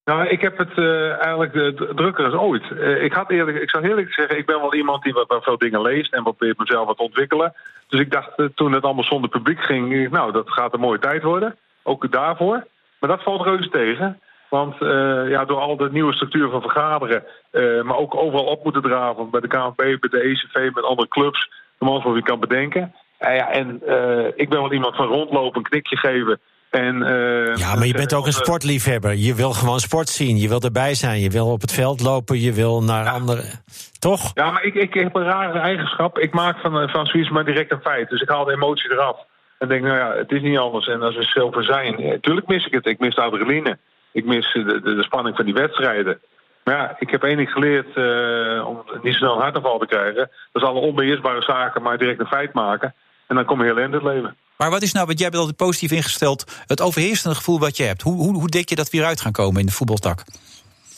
Nou, 0.06 0.28
ik 0.28 0.42
heb 0.42 0.58
het 0.58 0.78
eh, 0.78 1.26
eigenlijk 1.26 1.54
drukker 1.96 2.26
als 2.26 2.34
ooit. 2.34 2.72
Eh, 2.72 3.04
ik, 3.04 3.14
had 3.14 3.30
eerlijk, 3.30 3.58
ik 3.58 3.70
zou 3.70 3.88
eerlijk 3.88 4.14
zeggen, 4.14 4.38
ik 4.38 4.46
ben 4.46 4.60
wel 4.60 4.76
iemand 4.76 5.04
die 5.04 5.14
wat, 5.14 5.28
wat 5.28 5.44
veel 5.44 5.58
dingen 5.58 5.82
leest 5.82 6.14
en 6.14 6.24
probeert 6.24 6.58
mezelf 6.58 6.86
wat 6.86 6.98
te 6.98 7.04
ontwikkelen. 7.04 7.54
Dus 7.88 8.00
ik 8.00 8.12
dacht 8.12 8.30
toen 8.56 8.72
het 8.72 8.84
allemaal 8.84 9.04
zonder 9.04 9.30
publiek 9.30 9.60
ging, 9.60 10.10
nou, 10.10 10.32
dat 10.32 10.50
gaat 10.50 10.74
een 10.74 10.80
mooie 10.80 11.00
tijd 11.00 11.24
worden. 11.24 11.58
Ook 11.84 12.12
daarvoor. 12.12 12.68
Maar 13.00 13.10
dat 13.10 13.24
valt 13.24 13.46
reuze 13.46 13.70
tegen. 13.70 14.20
Want 14.52 14.82
eh, 14.82 15.30
ja, 15.30 15.46
door 15.46 15.60
al 15.60 15.78
de 15.78 15.90
nieuwe 15.92 16.14
structuur 16.14 16.50
van 16.50 16.62
vergaderen, 16.62 17.24
eh, 17.52 17.82
maar 17.82 17.98
ook 17.98 18.16
overal 18.16 18.46
op 18.46 18.64
moeten 18.64 18.82
draven 18.82 19.30
bij 19.30 19.42
de 19.42 19.48
KNVB, 19.48 20.00
bij 20.00 20.10
de 20.10 20.24
ECV, 20.24 20.74
met 20.74 20.84
andere 20.84 21.08
clubs, 21.08 21.50
normaal 21.80 22.02
zoals 22.02 22.18
je 22.18 22.24
kan 22.24 22.40
bedenken. 22.40 22.94
Eh, 23.18 23.36
ja, 23.36 23.52
en 23.52 23.76
ik 24.36 24.50
ben 24.50 24.62
wel 24.62 24.74
iemand 24.74 24.96
van 24.96 25.08
rondlopen, 25.08 25.58
een 25.58 25.70
knikje 25.70 25.98
geven. 25.98 26.40
En, 26.70 27.00
Ja, 27.56 27.76
maar 27.76 27.86
je 27.86 27.94
bent 27.94 28.14
ook 28.14 28.26
een 28.26 28.34
sportliefhebber. 28.34 29.14
Je 29.14 29.36
wil 29.36 29.52
gewoon 29.52 29.80
sport 29.80 30.10
zien. 30.10 30.38
Je 30.38 30.48
wil 30.48 30.60
erbij 30.60 30.94
zijn. 30.94 31.20
Je 31.20 31.30
wil 31.30 31.52
op 31.52 31.62
het 31.62 31.74
veld 31.74 32.02
lopen. 32.02 32.40
Je 32.40 32.54
wil 32.54 32.84
naar 32.84 33.10
andere. 33.10 33.44
Toch? 34.00 34.32
Ja, 34.34 34.52
maar 34.52 34.64
ik, 34.64 34.74
ik 34.74 34.94
heb 34.94 35.16
een 35.16 35.24
rare 35.24 35.60
eigenschap. 35.60 36.20
Ik 36.20 36.34
maak 36.34 36.58
van, 36.58 36.90
van 36.90 37.06
zoiets 37.06 37.30
maar 37.30 37.46
direct 37.46 37.72
een 37.72 37.82
feit. 37.82 38.10
Dus 38.10 38.22
ik 38.22 38.30
haal 38.30 38.46
de 38.46 38.54
emotie 38.54 38.92
eraf. 38.92 39.18
En 39.60 39.68
denk, 39.68 39.84
nou 39.84 39.98
ja, 39.98 40.14
het 40.16 40.32
is 40.32 40.42
niet 40.42 40.58
anders. 40.58 40.88
En 40.88 41.02
als 41.02 41.16
we 41.16 41.24
zilver 41.24 41.64
zijn, 41.64 42.02
ja, 42.02 42.18
tuurlijk 42.22 42.48
mis 42.48 42.66
ik 42.66 42.74
het. 42.74 42.86
Ik 42.86 43.00
mis 43.00 43.16
de 43.16 43.22
adrenaline. 43.22 43.78
Ik 44.12 44.26
mis 44.26 44.54
de, 44.54 44.64
de, 44.64 44.96
de 44.96 45.04
spanning 45.04 45.36
van 45.36 45.46
die 45.46 45.54
wedstrijden. 45.54 46.20
Maar 46.64 46.76
ja, 46.76 46.96
ik 47.00 47.10
heb 47.10 47.24
één 47.24 47.38
ding 47.38 47.52
geleerd 47.52 47.96
eh, 47.96 48.68
om 48.68 48.84
niet 49.02 49.14
snel 49.16 49.36
een 49.36 49.42
hartaanval 49.42 49.80
te 49.80 49.86
krijgen. 49.86 50.30
Dat 50.52 50.62
is 50.62 50.68
alle 50.68 50.80
onbeheersbare 50.80 51.42
zaken 51.42 51.82
maar 51.82 51.98
direct 51.98 52.20
een 52.20 52.26
feit 52.26 52.54
maken. 52.54 52.94
En 53.28 53.36
dan 53.36 53.46
kom 53.46 53.60
je 53.60 53.66
heel 53.66 53.78
in 53.78 53.94
het 53.94 54.04
leven. 54.04 54.36
Maar 54.58 54.70
wat 54.70 54.82
is 54.82 54.94
nou, 54.94 55.06
want 55.06 55.20
jij 55.20 55.30
bent 55.30 55.42
altijd 55.42 55.58
positief 55.58 55.92
ingesteld, 55.92 56.64
het 56.66 56.82
overheersende 56.82 57.36
gevoel 57.36 57.60
wat 57.60 57.78
je 57.78 57.84
hebt. 57.84 58.02
Hoe, 58.02 58.16
hoe, 58.16 58.34
hoe 58.34 58.50
denk 58.50 58.70
je 58.70 58.76
dat 58.76 58.90
weer 58.90 59.06
uit 59.06 59.22
gaan 59.22 59.32
komen 59.32 59.60
in 59.60 59.66
de 59.66 59.72
voetbaltak? 59.72 60.24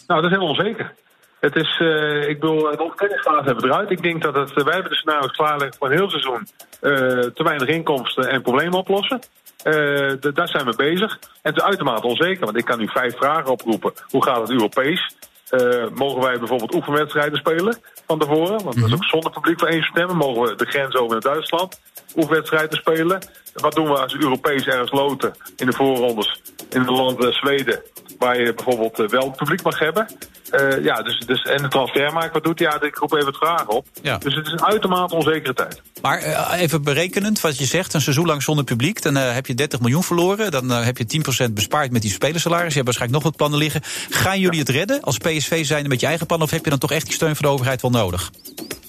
Nou, 0.08 0.22
dat 0.22 0.32
is 0.32 0.38
heel 0.38 0.48
onzeker. 0.48 0.94
Het 1.40 1.56
is, 1.56 1.80
eh, 1.80 2.30
ik 2.30 2.40
bedoel, 2.40 2.60
de 2.60 2.84
ontkenningsfase 2.84 3.44
hebben 3.44 3.64
we 3.64 3.70
eruit. 3.70 3.92
Ik 3.92 4.02
denk 4.02 4.22
dat 4.22 4.36
het, 4.36 4.54
wij 4.54 4.74
hebben 4.74 4.92
de 4.92 4.98
scenario's 4.98 5.32
klaarleggen 5.32 5.78
voor 5.78 5.88
een 5.88 5.98
heel 5.98 6.10
seizoen. 6.10 6.48
eh, 6.82 6.92
te 7.38 7.44
weinig 7.44 7.68
inkomsten 7.68 8.30
en 8.30 8.42
problemen 8.42 8.80
oplossen. 8.80 9.22
Eh, 9.64 10.34
daar 10.34 10.48
zijn 10.48 10.66
we 10.66 10.74
bezig. 10.76 11.12
En 11.12 11.52
het 11.52 11.58
is 11.58 11.64
uitermate 11.64 12.08
onzeker, 12.08 12.46
want 12.46 12.58
ik 12.58 12.66
kan 12.66 12.80
nu 12.80 12.88
vijf 12.88 13.18
vragen 13.18 13.52
oproepen. 13.52 13.94
Hoe 14.10 14.24
gaat 14.24 14.42
het 14.42 14.50
Europees? 14.50 15.16
Eh, 15.50 15.88
mogen 15.94 16.22
wij 16.22 16.38
bijvoorbeeld 16.40 16.74
oefenwedstrijden 16.74 17.38
spelen 17.38 17.78
van 18.08 18.20
tevoren? 18.20 18.64
Want 18.64 18.76
dat 18.76 18.88
is 18.88 18.94
ook 18.94 19.04
zonder 19.04 19.32
publiek 19.32 19.60
voor 19.60 19.68
één 19.68 19.84
september. 19.84 20.16
Mogen 20.16 20.42
we 20.42 20.56
de 20.56 20.66
grens 20.66 20.96
over 20.96 21.12
naar 21.12 21.34
Duitsland 21.34 21.80
oefenwedstrijden 22.16 22.78
spelen? 22.78 23.20
Wat 23.54 23.76
doen 23.76 23.88
we 23.88 24.00
als 24.00 24.16
Europees 24.16 24.66
ergens 24.66 24.92
loten 24.92 25.34
in 25.56 25.66
de 25.66 25.74
voorrondes 25.74 26.42
in 26.70 26.80
het 26.80 26.90
land 26.90 27.36
Zweden? 27.36 27.82
Waar 28.18 28.42
je 28.42 28.54
bijvoorbeeld 28.54 29.00
eh, 29.00 29.08
wel 29.08 29.32
publiek 29.32 29.64
mag 29.64 29.80
hebben. 29.80 30.08
Eh, 30.54 30.84
ja, 30.84 31.02
dus, 31.02 31.20
dus, 31.26 31.42
en 31.42 31.58
de 31.58 31.68
transfermarkt, 31.68 32.34
wat 32.34 32.44
doet 32.44 32.60
hij? 32.60 32.68
Ja, 32.68 32.82
ik 32.82 32.96
roep 32.96 33.14
even 33.14 33.26
het 33.26 33.38
vragen 33.38 33.68
op. 33.68 33.86
Ja. 34.02 34.18
Dus 34.18 34.36
het 34.36 34.46
is 34.46 34.52
een 34.52 34.64
uitermate 34.64 35.16
onzekere 35.16 35.54
tijd. 35.54 35.82
Maar 36.02 36.20
eh, 36.20 36.62
even 36.62 36.84
berekenend, 36.84 37.42
wat 37.42 37.58
je 37.58 37.66
zegt, 37.66 37.94
een 37.94 38.02
seizoen 38.02 38.26
lang 38.26 38.44
zonder 38.44 38.66
publiek, 38.66 39.02
dan 39.02 39.18
eh, 39.18 39.34
heb 39.34 39.46
je 39.46 39.54
30 39.54 39.80
miljoen 39.80 40.04
verloren. 40.04 40.52
Dan 40.52 40.70
heb 40.70 40.98
je 40.98 41.24
10% 41.50 41.54
bespaard 41.54 41.92
met 41.92 42.02
die 42.02 42.12
spelersalaris. 42.12 42.68
Je 42.68 42.74
hebt 42.74 42.86
waarschijnlijk 42.86 43.24
nog 43.24 43.32
wat 43.32 43.38
plannen 43.38 43.60
liggen. 43.60 43.82
Gaan 44.10 44.40
jullie 44.40 44.60
het 44.60 44.70
redden 44.70 45.02
als 45.02 45.18
PSV 45.18 45.66
zijn 45.66 45.88
met 45.88 46.00
je 46.00 46.08
eigen 46.08 46.26
plannen? 46.26 46.48
Of 46.48 46.54
heb 46.54 46.64
je 46.64 46.70
dan 46.70 46.80
toch 46.80 46.92
echt 46.92 47.06
die 47.06 47.14
steun 47.14 47.36
van 47.36 47.46
de 47.46 47.52
overheid 47.52 47.82
wel 47.82 47.92
nodig? 47.92 48.32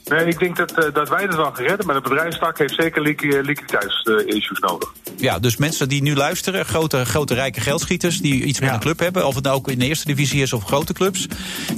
Nee, 0.04 0.26
ik 0.26 0.38
denk 0.38 0.56
dat, 0.56 0.72
eh, 0.72 0.94
dat 0.94 1.08
wij 1.08 1.22
het 1.22 1.34
wel 1.34 1.52
gaan 1.52 1.64
redden, 1.64 1.86
maar 1.86 1.94
de 1.94 2.00
bedrijfstak 2.00 2.58
heeft 2.58 2.74
zeker 2.74 3.02
liqui- 3.02 3.40
liquiditeitsissues 3.40 4.58
nodig. 4.58 4.92
Ja, 5.16 5.38
dus 5.38 5.56
mensen 5.56 5.88
die 5.88 6.02
nu 6.02 6.14
luisteren, 6.14 6.64
grote, 6.66 7.04
grote 7.04 7.34
rijke 7.34 7.60
geldschieters 7.60 8.20
die 8.20 8.44
iets 8.44 8.60
met 8.60 8.72
een 8.72 8.80
club 8.80 8.98
hebben, 8.98 9.26
of 9.26 9.34
het 9.34 9.44
nou 9.44 9.56
ook 9.56 9.68
in 9.68 9.78
de 9.78 9.86
eerste 9.86 10.06
divisie 10.06 10.42
is 10.42 10.52
of 10.52 10.64
grote 10.64 10.92
clubs, 10.92 11.26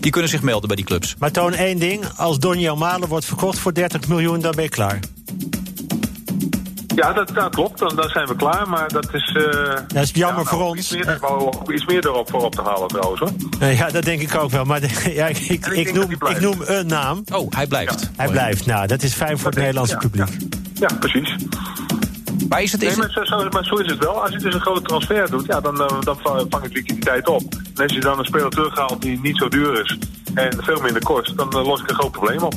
die 0.00 0.10
kunnen 0.10 0.30
zich 0.30 0.42
melden 0.42 0.66
bij 0.66 0.76
die 0.76 0.84
clubs. 0.84 1.14
Maar 1.18 1.30
toon 1.30 1.54
één 1.54 1.78
ding. 1.78 2.04
Als 2.16 2.38
Donny 2.38 2.68
Malen 2.68 3.08
wordt 3.08 3.24
verkocht 3.24 3.58
voor 3.58 3.74
30 3.74 4.08
miljoen, 4.08 4.40
dan 4.40 4.52
ben 4.54 4.64
je 4.64 4.70
klaar. 4.70 5.00
Ja, 6.96 7.12
dat, 7.12 7.28
dat 7.34 7.54
klopt. 7.54 7.78
Dan, 7.78 7.96
dan 7.96 8.08
zijn 8.08 8.26
we 8.26 8.36
klaar. 8.36 8.68
Maar 8.68 8.88
dat 8.88 9.14
is... 9.14 9.34
Uh, 9.34 9.74
dat 9.86 10.02
is 10.02 10.10
jammer 10.10 10.42
ja, 10.42 10.48
voor 10.48 10.58
nou, 10.58 10.70
ons. 10.70 10.78
Iets 10.78 11.06
meer, 11.06 11.18
uh, 11.22 11.74
iets 11.74 11.86
meer 11.86 12.06
erop 12.06 12.30
voor 12.30 12.44
op 12.44 12.54
te 12.54 12.62
halen 12.62 12.88
trouwens 12.88 13.20
hoor. 13.20 13.30
Uh, 13.60 13.78
ja, 13.78 13.88
dat 13.90 14.04
denk 14.04 14.20
ik 14.20 14.34
ook 14.34 14.50
wel. 14.50 14.64
Maar 14.64 14.80
de, 14.80 14.88
ja, 15.14 15.26
ik, 15.26 15.38
ik, 15.38 15.66
ik, 15.66 15.94
noem, 15.94 16.10
ik 16.10 16.40
noem 16.40 16.62
een 16.64 16.86
naam. 16.86 17.22
Oh, 17.32 17.50
hij 17.50 17.66
blijft. 17.66 18.00
Ja. 18.00 18.08
Hij 18.16 18.28
blijft. 18.28 18.66
Nou, 18.66 18.86
dat 18.86 19.02
is 19.02 19.14
fijn 19.14 19.38
voor 19.38 19.50
het 19.50 19.58
Nederlandse 19.58 19.96
publiek. 19.96 20.28
Ja, 20.74 20.88
precies. 21.00 21.36
Maar 22.48 22.62
is 22.62 22.72
het, 22.72 22.82
is 22.82 22.88
nee, 22.88 22.98
maar, 22.98 23.10
zo, 23.10 23.24
zo, 23.24 23.48
maar, 23.50 23.64
zo, 23.64 23.74
is 23.74 23.90
het 23.90 23.98
wel. 23.98 24.22
Als 24.22 24.30
je 24.30 24.38
dus 24.38 24.54
een 24.54 24.60
grote 24.60 24.82
transfer 24.82 25.30
doet, 25.30 25.46
ja, 25.46 25.60
dan, 25.60 25.82
uh, 25.82 26.00
dan 26.00 26.18
vang 26.22 26.64
ik 26.64 26.72
liquiditeit 26.72 27.28
op. 27.28 27.42
En 27.74 27.82
als 27.82 27.92
je 27.92 28.00
dan 28.00 28.18
een 28.18 28.24
speler 28.24 28.50
terughaalt 28.50 29.02
die 29.02 29.20
niet 29.20 29.36
zo 29.36 29.48
duur 29.48 29.80
is 29.82 29.98
en 30.34 30.64
veel 30.64 30.80
minder 30.80 31.02
kost, 31.02 31.36
dan 31.36 31.48
los 31.50 31.80
ik 31.80 31.88
een 31.88 31.94
groot 31.94 32.12
probleem 32.12 32.42
op. 32.42 32.54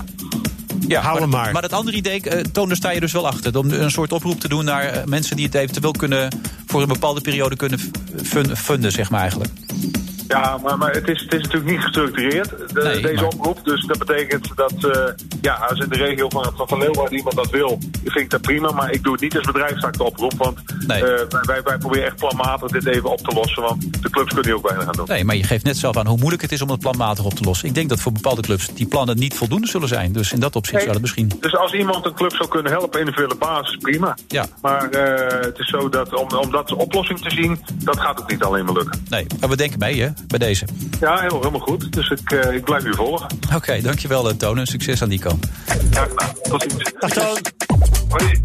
Ja, 0.87 1.01
Hou 1.01 1.19
maar, 1.19 1.29
maar. 1.29 1.51
maar 1.51 1.61
dat 1.61 1.73
andere 1.73 1.97
idee, 1.97 2.21
uh, 2.25 2.31
Toon, 2.51 2.67
daar 2.67 2.77
sta 2.77 2.89
je 2.91 2.99
dus 2.99 3.11
wel 3.11 3.27
achter. 3.27 3.57
Om 3.57 3.71
een 3.71 3.91
soort 3.91 4.11
oproep 4.11 4.39
te 4.39 4.47
doen 4.47 4.65
naar 4.65 4.95
uh, 4.95 5.03
mensen 5.03 5.35
die 5.35 5.45
het 5.45 5.55
eventueel 5.55 5.91
kunnen... 5.91 6.39
voor 6.65 6.81
een 6.81 6.87
bepaalde 6.87 7.21
periode 7.21 7.55
kunnen 7.55 7.79
funden, 8.55 8.91
zeg 8.91 9.09
maar 9.09 9.21
eigenlijk. 9.21 9.51
Ja, 10.29 10.57
maar, 10.63 10.77
maar 10.77 10.91
het, 10.91 11.07
is, 11.07 11.21
het 11.21 11.33
is 11.33 11.41
natuurlijk 11.41 11.71
niet 11.71 11.79
gestructureerd, 11.81 12.49
de, 12.49 12.81
Nee, 12.83 13.01
deze 13.01 13.13
maar- 13.15 13.23
oproep. 13.25 13.59
Dus 13.63 13.85
dat 13.85 13.97
betekent 13.97 14.51
dat, 14.55 14.73
eh, 14.73 15.03
ja, 15.41 15.53
als 15.53 15.79
in 15.79 15.89
de 15.89 15.95
regio 15.97 16.29
van, 16.29 16.51
van, 16.55 16.67
van 16.67 16.79
Leeuwarden 16.79 17.17
iemand 17.17 17.35
dat 17.35 17.49
wil, 17.49 17.77
vind 18.03 18.15
ik 18.19 18.29
dat 18.29 18.41
prima. 18.41 18.71
Maar 18.71 18.91
ik 18.91 19.03
doe 19.03 19.11
het 19.11 19.21
niet 19.21 19.35
als 19.37 19.45
bedrijfstak 19.45 19.97
de 19.97 20.03
oproep. 20.03 20.33
Want 20.37 20.59
Nee. 20.87 20.97
eh, 21.03 21.25
wij, 21.29 21.41
wij, 21.41 21.61
wij 21.63 21.77
proberen 21.77 22.05
echt 22.05 22.15
planmatig 22.15 22.71
dit 22.71 22.85
even 22.85 23.09
op 23.11 23.17
te 23.19 23.35
lossen. 23.35 23.63
Want 23.63 24.03
de 24.03 24.09
clubs 24.09 24.27
kunnen 24.27 24.45
hier 24.45 24.55
ook 24.55 24.67
weinig 24.67 24.87
aan 24.87 24.93
doen. 24.95 25.05
Nee, 25.07 25.23
maar 25.23 25.35
je 25.35 25.43
geeft 25.43 25.63
net 25.65 25.77
zelf 25.77 25.97
aan 25.97 26.07
hoe 26.07 26.17
moeilijk 26.17 26.41
het 26.41 26.51
is 26.51 26.61
om 26.61 26.69
het 26.69 26.79
planmatig 26.79 27.25
op 27.25 27.33
te 27.33 27.43
lossen. 27.43 27.67
Ik 27.67 27.73
denk 27.75 27.89
dat 27.89 27.99
voor 27.99 28.11
bepaalde 28.11 28.41
clubs 28.41 28.67
die 28.73 28.87
plannen 28.87 29.17
niet 29.19 29.33
voldoende 29.37 29.67
zullen 29.67 29.87
zijn. 29.87 30.11
Dus 30.11 30.31
in 30.33 30.39
dat 30.39 30.55
opzicht 30.55 30.73
Nee. 30.75 30.81
zou 30.81 30.93
dat 30.93 31.01
misschien... 31.01 31.31
Dus 31.39 31.55
als 31.55 31.73
iemand 31.73 32.05
een 32.05 32.13
club 32.13 32.33
zou 32.35 32.49
kunnen 32.49 32.71
helpen, 32.71 32.99
individuele 32.99 33.35
basis, 33.35 33.77
prima. 33.77 34.17
Ja. 34.27 34.45
Maar 34.61 34.89
eh, 34.89 35.41
het 35.45 35.59
is 35.59 35.69
zo 35.69 35.89
dat 35.89 36.13
om, 36.15 36.27
om 36.37 36.51
dat 36.51 36.71
oplossing 36.73 37.19
te 37.21 37.29
zien, 37.29 37.59
dat 37.75 37.99
gaat 37.99 38.21
ook 38.21 38.29
niet 38.31 38.43
alleen 38.43 38.65
maar 38.65 38.73
lukken. 38.73 39.03
Nee, 39.09 39.25
maar 39.39 39.49
we 39.49 39.55
denken 39.57 39.79
mee, 39.79 40.01
hè, 40.01 40.07
bij 40.27 40.39
deze. 40.39 40.65
Ja, 40.99 41.15
helemaal, 41.15 41.39
helemaal 41.39 41.59
goed. 41.59 41.93
Dus 41.93 42.09
ik, 42.09 42.31
eh, 42.31 42.53
ik 42.53 42.63
blijf 42.63 42.83
u 42.83 42.95
volgen. 42.95 43.27
Oké, 43.55 43.81
dankjewel, 43.81 44.29
eh, 44.29 44.35
Toon. 44.35 44.57
En 44.57 44.67
succes 44.67 45.01
aan 45.01 45.09
die 45.09 45.19
kant. 45.19 45.47
Ja, 45.91 46.07
nou, 46.15 46.31
tot 46.41 46.61
ziens. 46.61 46.91
Dag 46.99 47.09
Toon. 47.09 47.37
Hoi. 48.09 48.39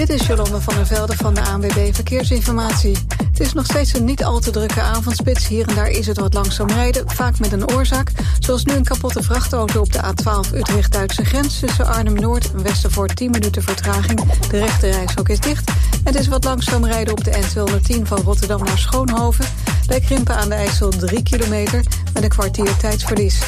Dit 0.00 0.10
is 0.10 0.26
Jolande 0.26 0.60
van 0.60 0.74
der 0.74 0.86
Velde 0.86 1.16
van 1.16 1.34
de 1.34 1.40
ANWB 1.40 1.94
Verkeersinformatie. 1.94 2.96
Het 3.40 3.40
is 3.40 3.52
nog 3.52 3.64
steeds 3.64 3.94
een 3.94 4.04
niet 4.04 4.24
al 4.24 4.38
te 4.38 4.50
drukke 4.50 4.80
avondspits. 4.80 5.48
Hier 5.48 5.68
en 5.68 5.74
daar 5.74 5.90
is 5.90 6.06
het 6.06 6.18
wat 6.18 6.34
langzaam 6.34 6.68
rijden, 6.68 7.10
vaak 7.10 7.38
met 7.38 7.52
een 7.52 7.70
oorzaak. 7.70 8.10
Zoals 8.38 8.64
nu 8.64 8.74
een 8.74 8.84
kapotte 8.84 9.22
vrachtauto 9.22 9.80
op 9.80 9.92
de 9.92 9.98
A12 9.98 10.54
Utrecht-Duitse 10.54 11.24
grens... 11.24 11.58
tussen 11.58 11.86
Arnhem-Noord 11.86 12.52
en 12.52 12.62
Westervoort 12.62 13.16
10 13.16 13.30
minuten 13.30 13.62
vertraging. 13.62 14.20
De 14.50 14.58
rechte 14.58 14.90
reishok 14.90 15.28
is 15.28 15.40
dicht. 15.40 15.68
En 15.68 16.12
het 16.12 16.14
is 16.14 16.28
wat 16.28 16.44
langzaam 16.44 16.84
rijden 16.84 17.12
op 17.12 17.24
de 17.24 17.30
N210 17.30 18.02
van 18.02 18.18
Rotterdam 18.18 18.64
naar 18.64 18.78
Schoonhoven. 18.78 19.44
Bij 19.90 20.00
Krimpen 20.00 20.36
aan 20.36 20.48
de 20.48 20.54
IJssel 20.54 20.88
3 20.88 21.22
kilometer 21.22 21.84
met 22.14 22.22
een 22.22 22.28
kwartier 22.28 22.76
tijdsverlies. 22.76 23.38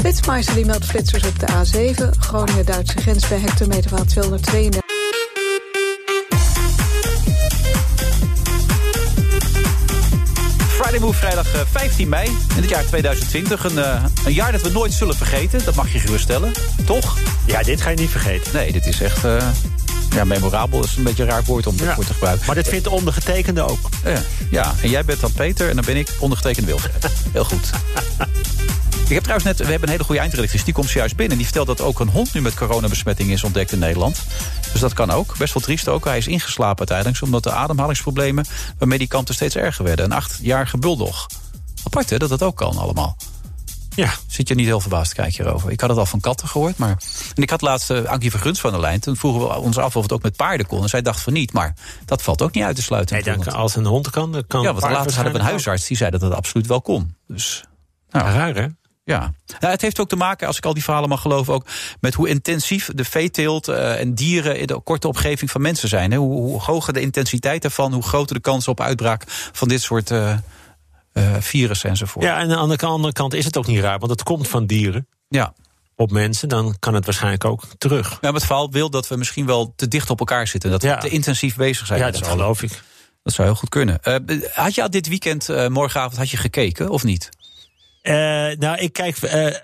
Flitsmeister 0.00 0.54
die 0.54 0.64
meldt 0.64 0.84
flitsers 0.84 1.24
op 1.26 1.38
de 1.38 1.46
A7. 1.46 2.18
Groningen-Duitse 2.18 2.98
grens 2.98 3.28
bij 3.28 3.38
hectometerpaal 3.38 4.04
232. 4.04 4.80
Friday 10.68 11.00
Move 11.00 11.18
vrijdag 11.18 11.54
eh, 11.54 11.60
15 11.70 12.08
mei 12.08 12.26
in 12.28 12.60
het 12.60 12.68
jaar 12.68 12.84
2020. 12.84 13.64
Een, 13.64 13.78
eh, 13.78 14.04
een 14.24 14.32
jaar 14.32 14.52
dat 14.52 14.62
we 14.62 14.70
nooit 14.70 14.92
zullen 14.92 15.16
vergeten. 15.16 15.64
Dat 15.64 15.74
mag 15.74 15.92
je 15.92 15.98
geruststellen. 15.98 16.52
Toch? 16.86 17.18
Ja, 17.46 17.62
dit 17.62 17.80
ga 17.80 17.90
je 17.90 17.96
niet 17.96 18.10
vergeten. 18.10 18.52
Nee, 18.52 18.72
dit 18.72 18.86
is 18.86 19.00
echt... 19.00 19.24
eh, 19.24 19.48
ja, 20.14 20.24
memorabel 20.24 20.84
is 20.84 20.96
een 20.96 21.02
beetje 21.02 21.22
een 21.22 21.28
raar 21.28 21.44
woord 21.44 21.66
om 21.66 21.74
Ja. 21.78 21.94
voor 21.94 22.04
te 22.04 22.12
gebruiken. 22.12 22.46
Maar 22.46 22.54
dit 22.54 22.68
vindt 22.68 22.84
de 22.84 22.90
ondergetekende 22.90 23.62
ook. 23.68 23.88
Ja, 24.04 24.22
ja, 24.50 24.74
en 24.82 24.90
jij 24.90 25.04
bent 25.04 25.20
dan 25.20 25.32
Peter 25.32 25.68
en 25.68 25.74
dan 25.76 25.84
ben 25.84 25.96
ik 25.96 26.08
ondergetekend 26.18 26.66
Wilfred. 26.66 27.06
Heel 27.32 27.44
goed. 27.44 27.70
Ik 29.02 29.18
heb 29.18 29.22
trouwens 29.26 29.44
net, 29.44 29.58
we 29.66 29.70
hebben 29.70 29.82
een 29.88 29.94
hele 29.94 30.04
goede 30.04 30.20
eindredactrice, 30.20 30.64
die 30.64 30.74
komt 30.74 30.88
zojuist 30.88 31.16
binnen. 31.16 31.36
Die 31.36 31.46
vertelt 31.46 31.66
dat 31.66 31.80
ook 31.80 32.00
een 32.00 32.08
hond 32.08 32.34
nu 32.34 32.40
met 32.40 32.54
coronabesmetting 32.54 33.30
is 33.30 33.44
ontdekt 33.44 33.72
in 33.72 33.78
Nederland. 33.78 34.22
Dus 34.72 34.80
dat 34.80 34.92
kan 34.92 35.10
ook. 35.10 35.36
Best 35.38 35.54
wel 35.54 35.62
triest 35.62 35.88
ook. 35.88 36.04
Hij 36.04 36.18
is 36.18 36.26
ingeslapen 36.26 36.78
uiteindelijk, 36.78 37.22
omdat 37.22 37.42
de 37.42 37.52
ademhalingsproblemen 37.52 38.44
bij 38.78 38.88
medikanten 38.88 39.34
steeds 39.34 39.56
erger 39.56 39.84
werden. 39.84 40.04
Een 40.04 40.12
achtjarige 40.12 40.78
bulldog. 40.78 41.26
Apart 41.84 42.10
hè, 42.10 42.16
dat 42.16 42.28
dat 42.28 42.42
ook 42.42 42.56
kan 42.56 42.76
allemaal. 42.76 43.16
Ja. 43.94 44.12
Zit 44.26 44.48
je 44.48 44.54
niet 44.54 44.66
heel 44.66 44.80
verbaasd 44.80 45.08
te 45.08 45.14
kijken 45.14 45.44
hierover. 45.44 45.70
Ik 45.70 45.80
had 45.80 45.90
het 45.90 45.98
al 45.98 46.06
van 46.06 46.20
katten 46.20 46.48
gehoord, 46.48 46.78
maar... 46.78 47.02
En 47.34 47.42
ik 47.42 47.50
had 47.50 47.60
laatst 47.60 47.90
uh, 47.90 48.04
Ankie 48.04 48.30
Verguns 48.30 48.60
van 48.60 48.72
de 48.72 48.78
lijn. 48.78 49.00
Toen 49.00 49.16
vroegen 49.16 49.48
we 49.48 49.58
ons 49.58 49.78
af 49.78 49.96
of 49.96 50.02
het 50.02 50.12
ook 50.12 50.22
met 50.22 50.36
paarden 50.36 50.66
kon. 50.66 50.82
En 50.82 50.88
zij 50.88 51.02
dacht 51.02 51.20
van 51.20 51.32
niet, 51.32 51.52
maar 51.52 51.74
dat 52.04 52.22
valt 52.22 52.42
ook 52.42 52.54
niet 52.54 52.64
uit 52.64 52.76
te 52.76 52.82
sluiten. 52.82 53.14
Nee, 53.14 53.24
dan, 53.24 53.32
natuurlijk. 53.32 53.62
als 53.62 53.76
een 53.76 53.86
hond 53.86 54.10
kan, 54.10 54.32
dan 54.32 54.46
kan 54.46 54.62
ja, 54.62 54.74
want 54.74 54.92
laatst 54.92 55.14
hadden 55.14 55.32
we 55.32 55.38
een 55.38 55.44
huisarts 55.44 55.86
die 55.86 55.96
zei 55.96 56.10
dat 56.10 56.20
het 56.20 56.32
absoluut 56.32 56.66
wel 56.66 56.82
kon. 56.82 57.14
Dus, 57.26 57.64
nou. 58.10 58.26
Raar, 58.26 58.54
hè? 58.54 58.66
ja. 59.04 59.32
Nou, 59.60 59.72
het 59.72 59.80
heeft 59.80 60.00
ook 60.00 60.08
te 60.08 60.16
maken, 60.16 60.46
als 60.46 60.56
ik 60.56 60.66
al 60.66 60.74
die 60.74 60.82
verhalen 60.82 61.08
mag 61.08 61.20
geloven, 61.20 61.54
ook 61.54 61.66
met 62.00 62.14
hoe 62.14 62.28
intensief 62.28 62.90
de 62.94 63.04
veeteelt 63.04 63.68
uh, 63.68 64.00
en 64.00 64.14
dieren 64.14 64.58
in 64.58 64.66
de 64.66 64.80
korte 64.80 65.08
omgeving 65.08 65.50
van 65.50 65.60
mensen 65.60 65.88
zijn. 65.88 66.10
Hè. 66.10 66.16
Hoe, 66.16 66.32
hoe 66.32 66.60
hoger 66.60 66.92
de 66.92 67.00
intensiteit 67.00 67.64
ervan, 67.64 67.92
hoe 67.92 68.02
groter 68.02 68.34
de 68.34 68.40
kans 68.40 68.68
op 68.68 68.80
uitbraak 68.80 69.24
van 69.52 69.68
dit 69.68 69.82
soort 69.82 70.10
uh, 70.10 70.36
virussen 71.38 71.90
enzovoort. 71.90 72.24
Ja, 72.24 72.38
en 72.38 72.56
aan 72.56 72.68
de 72.68 72.86
andere 72.86 73.12
kant 73.12 73.34
is 73.34 73.44
het 73.44 73.56
ook 73.56 73.66
niet 73.66 73.80
raar, 73.80 73.98
want 73.98 74.10
het 74.10 74.22
komt 74.22 74.48
van 74.48 74.66
dieren. 74.66 75.06
Ja. 75.28 75.52
Op 75.96 76.10
mensen, 76.10 76.48
dan 76.48 76.76
kan 76.78 76.94
het 76.94 77.04
waarschijnlijk 77.04 77.44
ook 77.44 77.64
terug. 77.78 78.10
Ja, 78.10 78.18
maar 78.20 78.32
het 78.32 78.44
verhaal 78.44 78.70
wil 78.70 78.90
dat 78.90 79.08
we 79.08 79.16
misschien 79.16 79.46
wel 79.46 79.72
te 79.76 79.88
dicht 79.88 80.10
op 80.10 80.18
elkaar 80.18 80.46
zitten. 80.46 80.70
Dat 80.70 80.82
we 80.82 80.88
Ja. 80.88 80.98
te 80.98 81.08
intensief 81.08 81.56
bezig 81.56 81.86
zijn. 81.86 81.98
Ja, 82.00 82.10
dat 82.10 82.26
geloof 82.26 82.62
ik. 82.62 82.82
Dat 83.22 83.32
zou 83.32 83.48
heel 83.48 83.56
goed 83.56 83.68
kunnen. 83.68 83.98
Uh, 84.04 84.42
had 84.52 84.74
je 84.74 84.82
al 84.82 84.90
dit 84.90 85.08
weekend, 85.08 85.48
uh, 85.48 85.68
morgenavond, 85.68 86.16
had 86.16 86.30
je 86.30 86.36
gekeken 86.36 86.88
of 86.88 87.04
niet? 87.04 87.28
Uh, 88.02 88.12
nou, 88.58 88.76
ik 88.78 88.92
kijk 88.92 89.16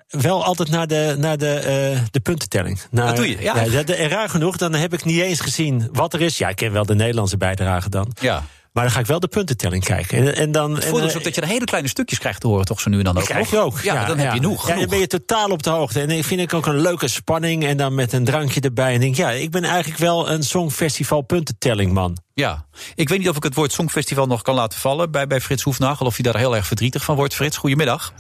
wel 0.09 0.45
altijd 0.45 0.71
naar 0.71 0.87
de, 0.87 1.15
naar 1.19 1.39
de, 1.39 1.97
de 2.11 2.21
puntentelling. 2.21 2.81
Naar, 2.91 3.07
dat 3.07 3.17
doe 3.17 3.29
je, 3.29 3.41
ja. 3.41 3.67
en 3.87 4.09
raar 4.09 4.29
genoeg, 4.29 4.57
dan 4.57 4.75
heb 4.75 4.93
ik 4.93 5.05
niet 5.05 5.21
eens 5.21 5.41
gezien 5.41 5.89
wat 5.93 6.15
er 6.15 6.21
is. 6.21 6.39
Ja, 6.39 6.49
ik 6.49 6.57
ken 6.57 6.73
wel 6.73 6.87
de 6.87 6.95
Nederlandse 6.95 7.37
bijdrage 7.37 7.89
dan. 7.89 8.13
Ja. 8.21 8.45
Maar 8.73 8.85
dan 8.85 8.93
ga 8.93 9.01
ik 9.01 9.07
wel 9.07 9.21
de 9.21 9.29
puntentelling 9.29 9.85
kijken. 9.85 10.19
En, 10.19 10.35
en 10.35 10.53
dan, 10.53 10.75
Het 10.75 10.85
voordeel 10.85 11.09
is 11.09 11.17
ook 11.17 11.25
dat 11.25 11.35
je 11.35 11.47
hele 11.47 11.65
kleine 11.65 11.89
stukjes 11.89 12.19
krijgt 12.19 12.41
te 12.41 12.47
horen, 12.47 12.65
toch 12.65 12.81
zo 12.81 12.91
nu 12.91 12.99
en 12.99 13.05
dan 13.05 13.19
ook. 13.19 13.25
krijg 13.25 13.51
je 13.51 13.59
ook. 13.59 13.81
Ja, 13.81 13.95
Ja, 13.95 14.07
dan 14.07 14.17
ja. 14.17 14.23
heb 14.23 14.33
je 14.33 14.39
genoeg. 14.39 14.69
Ja, 14.69 14.75
dan 14.75 14.89
ben 14.89 14.99
je 14.99 15.07
totaal 15.07 15.51
op 15.51 15.63
de 15.63 15.71
hoogte. 15.71 16.01
En 16.01 16.11
ik 16.11 16.25
vind 16.25 16.41
ik 16.41 16.55
ook 16.55 16.67
een 16.67 16.81
leuke 16.81 17.09
spanning. 17.09 17.65
En 17.65 17.77
dan 17.77 17.95
met 17.95 18.13
een 18.13 18.25
drankje 18.25 18.61
erbij. 18.61 18.95
En 18.95 19.01
denk, 19.01 19.15
ja, 19.17 19.31
ik 19.31 19.51
ben 19.51 19.65
eigenlijk 19.65 20.01
wel 20.01 20.31
een 20.31 20.43
songfestival 20.43 21.21
puntentelling 21.21 21.93
man. 21.93 22.17
Ja, 22.35 22.65
ik 22.95 23.09
weet 23.09 23.19
niet 23.19 23.29
of 23.29 23.37
ik 23.37 23.43
het 23.43 23.55
woord 23.55 23.73
Songfestival 23.73 24.27
nog 24.27 24.43
kan 24.43 24.55
laten 24.55 24.79
vallen 24.79 25.11
bij, 25.11 25.27
bij 25.27 25.41
Frits 25.41 25.63
Hoefnagel. 25.63 26.07
Of 26.07 26.15
hij 26.15 26.33
daar 26.33 26.41
heel 26.41 26.57
erg 26.57 26.67
verdrietig 26.67 27.05
van 27.05 27.17
wordt. 27.17 27.35
Frits, 27.35 27.57
goedemiddag. 27.57 28.13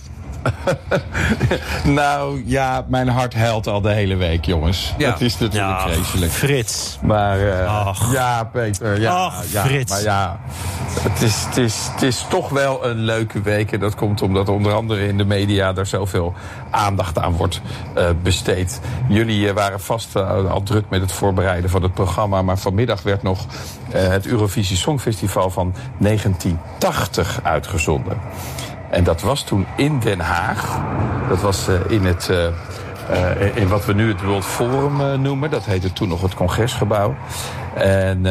nou 1.84 2.42
ja, 2.46 2.84
mijn 2.88 3.08
hart 3.08 3.34
huilt 3.34 3.66
al 3.66 3.80
de 3.80 3.90
hele 3.90 4.16
week, 4.16 4.44
jongens. 4.44 4.94
Ja. 4.98 5.10
Dat 5.10 5.20
is 5.20 5.38
natuurlijk 5.38 5.80
Ja, 5.80 5.88
vreselijk. 5.88 6.32
Frits. 6.32 6.98
Maar 7.02 7.40
uh, 7.40 7.86
Ach. 7.86 8.12
ja, 8.12 8.44
Peter, 8.44 9.00
ja, 9.00 9.12
Ach, 9.12 9.44
ja. 9.52 9.64
Frits. 9.64 9.90
Maar 9.90 10.02
ja, 10.02 10.40
het 11.00 11.22
is, 11.22 11.44
het, 11.44 11.56
is, 11.56 11.88
het 11.92 12.02
is 12.02 12.26
toch 12.28 12.48
wel 12.48 12.86
een 12.86 12.98
leuke 12.98 13.40
week. 13.40 13.72
En 13.72 13.80
dat 13.80 13.94
komt 13.94 14.22
omdat 14.22 14.48
onder 14.48 14.72
andere 14.72 15.06
in 15.06 15.16
de 15.16 15.24
media 15.24 15.72
daar 15.72 15.86
zoveel 15.86 16.34
aandacht 16.70 17.18
aan 17.18 17.32
wordt 17.32 17.60
uh, 17.96 18.08
besteed. 18.22 18.80
Jullie 19.08 19.46
uh, 19.46 19.52
waren 19.52 19.80
vast 19.80 20.16
al 20.50 20.62
druk 20.62 20.84
met 20.88 21.00
het 21.00 21.12
voorbereiden 21.12 21.70
van 21.70 21.82
het 21.82 21.94
programma. 21.94 22.42
Maar 22.42 22.58
vanmiddag 22.58 23.02
werd 23.02 23.22
nog 23.22 23.46
het 23.90 24.26
Eurovisie 24.26 24.76
Songfestival 24.76 25.50
van 25.50 25.74
1980 25.98 27.40
uitgezonden. 27.42 28.20
En 28.90 29.04
dat 29.04 29.20
was 29.20 29.42
toen 29.42 29.66
in 29.76 29.98
Den 29.98 30.20
Haag. 30.20 30.78
Dat 31.28 31.40
was 31.40 31.68
in 31.88 32.04
het. 32.04 32.28
Uh, 32.30 32.46
uh, 33.10 33.56
in 33.56 33.68
wat 33.68 33.84
we 33.84 33.92
nu 33.92 34.08
het 34.08 34.22
World 34.22 34.44
Forum 34.44 35.00
uh, 35.00 35.14
noemen. 35.14 35.50
Dat 35.50 35.64
heette 35.64 35.92
toen 35.92 36.08
nog 36.08 36.22
het 36.22 36.34
Congresgebouw. 36.34 37.14
En 37.74 38.22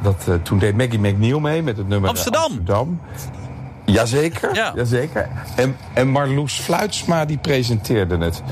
dat, 0.00 0.28
toen 0.42 0.58
deed 0.58 0.76
Maggie 0.76 0.98
McNeil 0.98 1.40
mee 1.40 1.62
met 1.62 1.76
het 1.76 1.88
nummer 1.88 2.08
Amsterdam. 2.08 2.42
Amsterdam. 2.42 3.00
Jazeker, 3.84 4.54
Ja. 4.54 4.72
jazeker. 4.74 5.28
En, 5.56 5.76
en 5.92 6.08
Marloes 6.08 6.60
Fluitsma 6.60 7.24
die 7.24 7.38
presenteerde 7.38 8.18
het. 8.18 8.42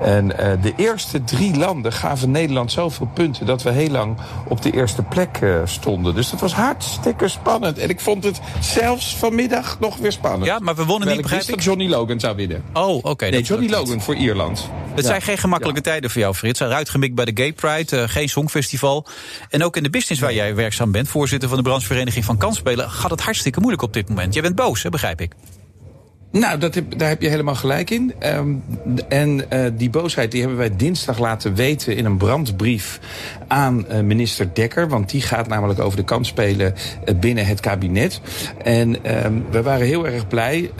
En 0.00 0.24
uh, 0.24 0.52
de 0.62 0.72
eerste 0.76 1.24
drie 1.24 1.56
landen 1.56 1.92
gaven 1.92 2.30
Nederland 2.30 2.72
zoveel 2.72 3.10
punten 3.14 3.46
dat 3.46 3.62
we 3.62 3.70
heel 3.70 3.90
lang 3.90 4.16
op 4.48 4.62
de 4.62 4.70
eerste 4.70 5.02
plek 5.02 5.40
uh, 5.40 5.60
stonden. 5.64 6.14
Dus 6.14 6.30
dat 6.30 6.40
was 6.40 6.52
hartstikke 6.52 7.28
spannend. 7.28 7.78
En 7.78 7.88
ik 7.88 8.00
vond 8.00 8.24
het 8.24 8.40
zelfs 8.60 9.16
vanmiddag 9.16 9.80
nog 9.80 9.96
weer 9.96 10.12
spannend. 10.12 10.44
Ja, 10.44 10.58
maar 10.58 10.76
we 10.76 10.84
wonnen 10.84 11.08
niet, 11.08 11.16
ik 11.16 11.22
begrijp 11.22 11.42
ik. 11.42 11.54
dat 11.54 11.64
Johnny 11.64 11.88
Logan 11.88 12.20
zou 12.20 12.36
winnen. 12.36 12.62
Oh, 12.72 12.94
oké. 12.96 13.08
Okay, 13.08 13.30
Nee, 13.30 13.42
Johnny 13.42 13.70
Logan 13.70 14.00
voor 14.00 14.14
Ierland. 14.14 14.68
Het 14.94 15.04
zijn 15.04 15.22
geen 15.22 15.38
gemakkelijke 15.38 15.80
tijden 15.80 16.10
voor 16.10 16.20
jou, 16.20 16.34
Frits. 16.34 16.62
Uitgemikt 16.62 17.14
bij 17.14 17.24
de 17.24 17.32
Gay 17.34 17.52
Pride, 17.52 17.96
uh, 17.96 18.08
geen 18.08 18.28
songfestival. 18.28 19.06
En 19.48 19.64
ook 19.64 19.76
in 19.76 19.82
de 19.82 19.90
business 19.90 20.20
waar 20.20 20.34
jij 20.34 20.54
werkzaam 20.54 20.92
bent, 20.92 21.08
voorzitter 21.08 21.48
van 21.48 21.58
de 21.58 21.64
branchevereniging 21.64 22.24
van 22.24 22.36
kansspelen, 22.38 22.90
gaat 22.90 23.10
het 23.10 23.20
hartstikke 23.20 23.60
moeilijk 23.60 23.82
op 23.82 23.92
dit 23.92 24.08
moment. 24.08 24.32
Jij 24.32 24.42
bent 24.42 24.54
boos, 24.54 24.82
hè, 24.82 24.88
begrijp 24.88 25.20
ik. 25.20 25.34
Nou, 26.32 26.58
dat 26.58 26.74
heb, 26.74 26.98
daar 26.98 27.08
heb 27.08 27.22
je 27.22 27.28
helemaal 27.28 27.54
gelijk 27.54 27.90
in. 27.90 28.14
Um, 28.22 28.62
en 29.08 29.44
uh, 29.52 29.66
die 29.76 29.90
boosheid 29.90 30.30
die 30.30 30.40
hebben 30.40 30.58
wij 30.58 30.76
dinsdag 30.76 31.18
laten 31.18 31.54
weten 31.54 31.96
in 31.96 32.04
een 32.04 32.16
brandbrief 32.16 33.00
aan 33.48 33.84
uh, 33.90 34.00
minister 34.00 34.54
Dekker. 34.54 34.88
Want 34.88 35.10
die 35.10 35.22
gaat 35.22 35.48
namelijk 35.48 35.80
over 35.80 35.96
de 35.96 36.04
kans 36.04 36.28
spelen 36.28 36.74
uh, 36.74 37.14
binnen 37.18 37.46
het 37.46 37.60
kabinet. 37.60 38.20
En 38.64 39.24
um, 39.26 39.44
we 39.50 39.62
waren 39.62 39.86
heel 39.86 40.06
erg 40.06 40.28
blij 40.28 40.70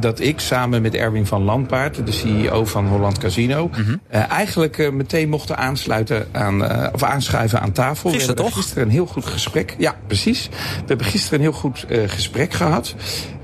dat 0.00 0.20
ik 0.20 0.40
samen 0.40 0.82
met 0.82 0.94
Erwin 0.94 1.26
van 1.26 1.42
Landpaard, 1.42 2.06
de 2.06 2.12
CEO 2.12 2.64
van 2.64 2.86
Holland 2.86 3.18
Casino, 3.18 3.66
mm 3.66 3.84
-hmm. 3.84 4.00
eigenlijk 4.10 4.92
meteen 4.92 5.28
mochten 5.28 5.56
aansluiten 5.56 6.26
aan, 6.32 6.92
of 6.92 7.02
aanschuiven 7.02 7.60
aan 7.60 7.72
tafel. 7.72 8.10
Gisteren 8.10 8.36
we 8.36 8.42
hebben 8.42 8.44
toch? 8.44 8.54
gisteren 8.54 8.84
een 8.84 8.90
heel 8.90 9.06
goed 9.06 9.26
gesprek. 9.26 9.74
Ja, 9.78 9.96
precies. 10.06 10.48
We 10.48 10.84
hebben 10.86 11.06
gisteren 11.06 11.38
een 11.38 11.44
heel 11.44 11.60
goed 11.60 11.86
gesprek 12.06 12.52
gehad. 12.52 12.94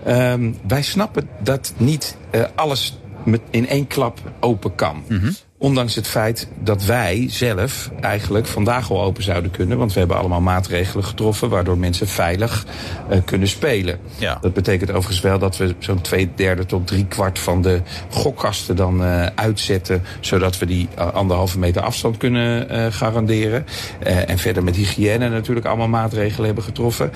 Um, 0.09 0.57
wij 0.66 0.82
snappen 0.82 1.28
dat 1.42 1.72
niet 1.76 2.16
uh, 2.34 2.42
alles 2.55 2.98
met 3.24 3.40
in 3.50 3.68
één 3.68 3.86
klap 3.86 4.18
open 4.40 4.74
kan. 4.74 5.05
Mm 5.09 5.18
-hmm. 5.18 5.36
Ondanks 5.59 5.94
het 5.94 6.07
feit 6.07 6.48
dat 6.61 6.84
wij 6.84 7.26
zelf 7.28 7.90
eigenlijk 8.00 8.46
vandaag 8.46 8.90
al 8.90 9.03
open 9.03 9.22
zouden 9.22 9.50
kunnen. 9.50 9.78
Want 9.78 9.92
we 9.92 9.98
hebben 9.98 10.16
allemaal 10.16 10.40
maatregelen 10.40 11.05
getroffen 11.05 11.48
waardoor 11.48 11.78
mensen 11.78 12.09
veilig 12.09 12.66
uh, 13.11 13.18
kunnen 13.24 13.48
spelen. 13.48 13.98
Ja. 14.18 14.38
Dat 14.40 14.53
betekent 14.53 14.90
overigens 14.90 15.20
wel 15.20 15.38
dat 15.38 15.57
we 15.57 15.74
zo'n 15.78 16.00
twee 16.00 16.30
derde 16.34 16.66
tot 16.66 16.86
drie 16.86 17.07
kwart 17.07 17.38
van 17.38 17.62
de 17.62 17.80
gokkasten 18.11 18.76
dan 18.76 19.03
uh, 19.03 19.26
uitzetten. 19.34 20.03
Zodat 20.20 20.59
we 20.59 20.66
die 20.66 20.88
uh, 20.98 21.12
anderhalve 21.12 21.59
meter 21.59 21.82
afstand 21.82 22.16
kunnen 22.16 22.92
garanderen. 22.92 23.66
en 24.00 24.38
verder 24.38 24.62
met 24.62 24.76
hygiëne 24.76 25.28
natuurlijk 25.28 25.66
allemaal 25.66 25.88
maatregelen 25.88 26.46
hebben 26.46 26.64
getroffen. 26.64 27.11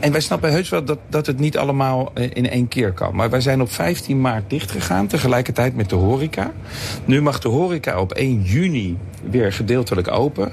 En 0.00 0.12
wij 0.12 0.20
snappen 0.20 0.50
heus 0.50 0.68
wel 0.68 0.84
dat, 0.84 0.98
dat 1.08 1.26
het 1.26 1.38
niet 1.38 1.58
allemaal 1.58 2.12
in 2.14 2.50
één 2.50 2.68
keer 2.68 2.92
kan. 2.92 3.14
Maar 3.14 3.30
wij 3.30 3.40
zijn 3.40 3.60
op 3.60 3.72
15 3.72 4.20
maart 4.20 4.50
dichtgegaan, 4.50 5.06
tegelijkertijd 5.06 5.76
met 5.76 5.90
de 5.90 5.96
horeca. 5.96 6.52
Nu 7.04 7.22
mag 7.22 7.38
de 7.38 7.48
horeca 7.48 8.00
op 8.00 8.12
1 8.12 8.42
juni 8.42 8.98
weer 9.30 9.52
gedeeltelijk 9.52 10.08
open. 10.08 10.52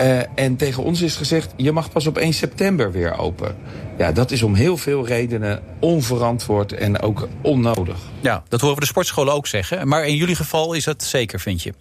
Uh, 0.00 0.18
en 0.34 0.56
tegen 0.56 0.82
ons 0.82 1.00
is 1.00 1.16
gezegd, 1.16 1.52
je 1.56 1.72
mag 1.72 1.90
pas 1.90 2.06
op 2.06 2.18
1 2.18 2.32
september 2.32 2.92
weer 2.92 3.18
open. 3.18 3.56
Ja, 3.98 4.12
dat 4.12 4.30
is 4.30 4.42
om 4.42 4.54
heel 4.54 4.76
veel 4.76 5.06
redenen 5.06 5.62
onverantwoord 5.78 6.72
en 6.72 7.00
ook 7.00 7.28
onnodig. 7.40 7.96
Ja, 8.20 8.42
dat 8.48 8.60
horen 8.60 8.74
we 8.74 8.80
de 8.80 8.86
sportscholen 8.86 9.34
ook 9.34 9.46
zeggen. 9.46 9.88
Maar 9.88 10.06
in 10.06 10.16
jullie 10.16 10.36
geval 10.36 10.72
is 10.72 10.84
dat 10.84 11.02
zeker, 11.02 11.40
vind 11.40 11.62
je? 11.62 11.72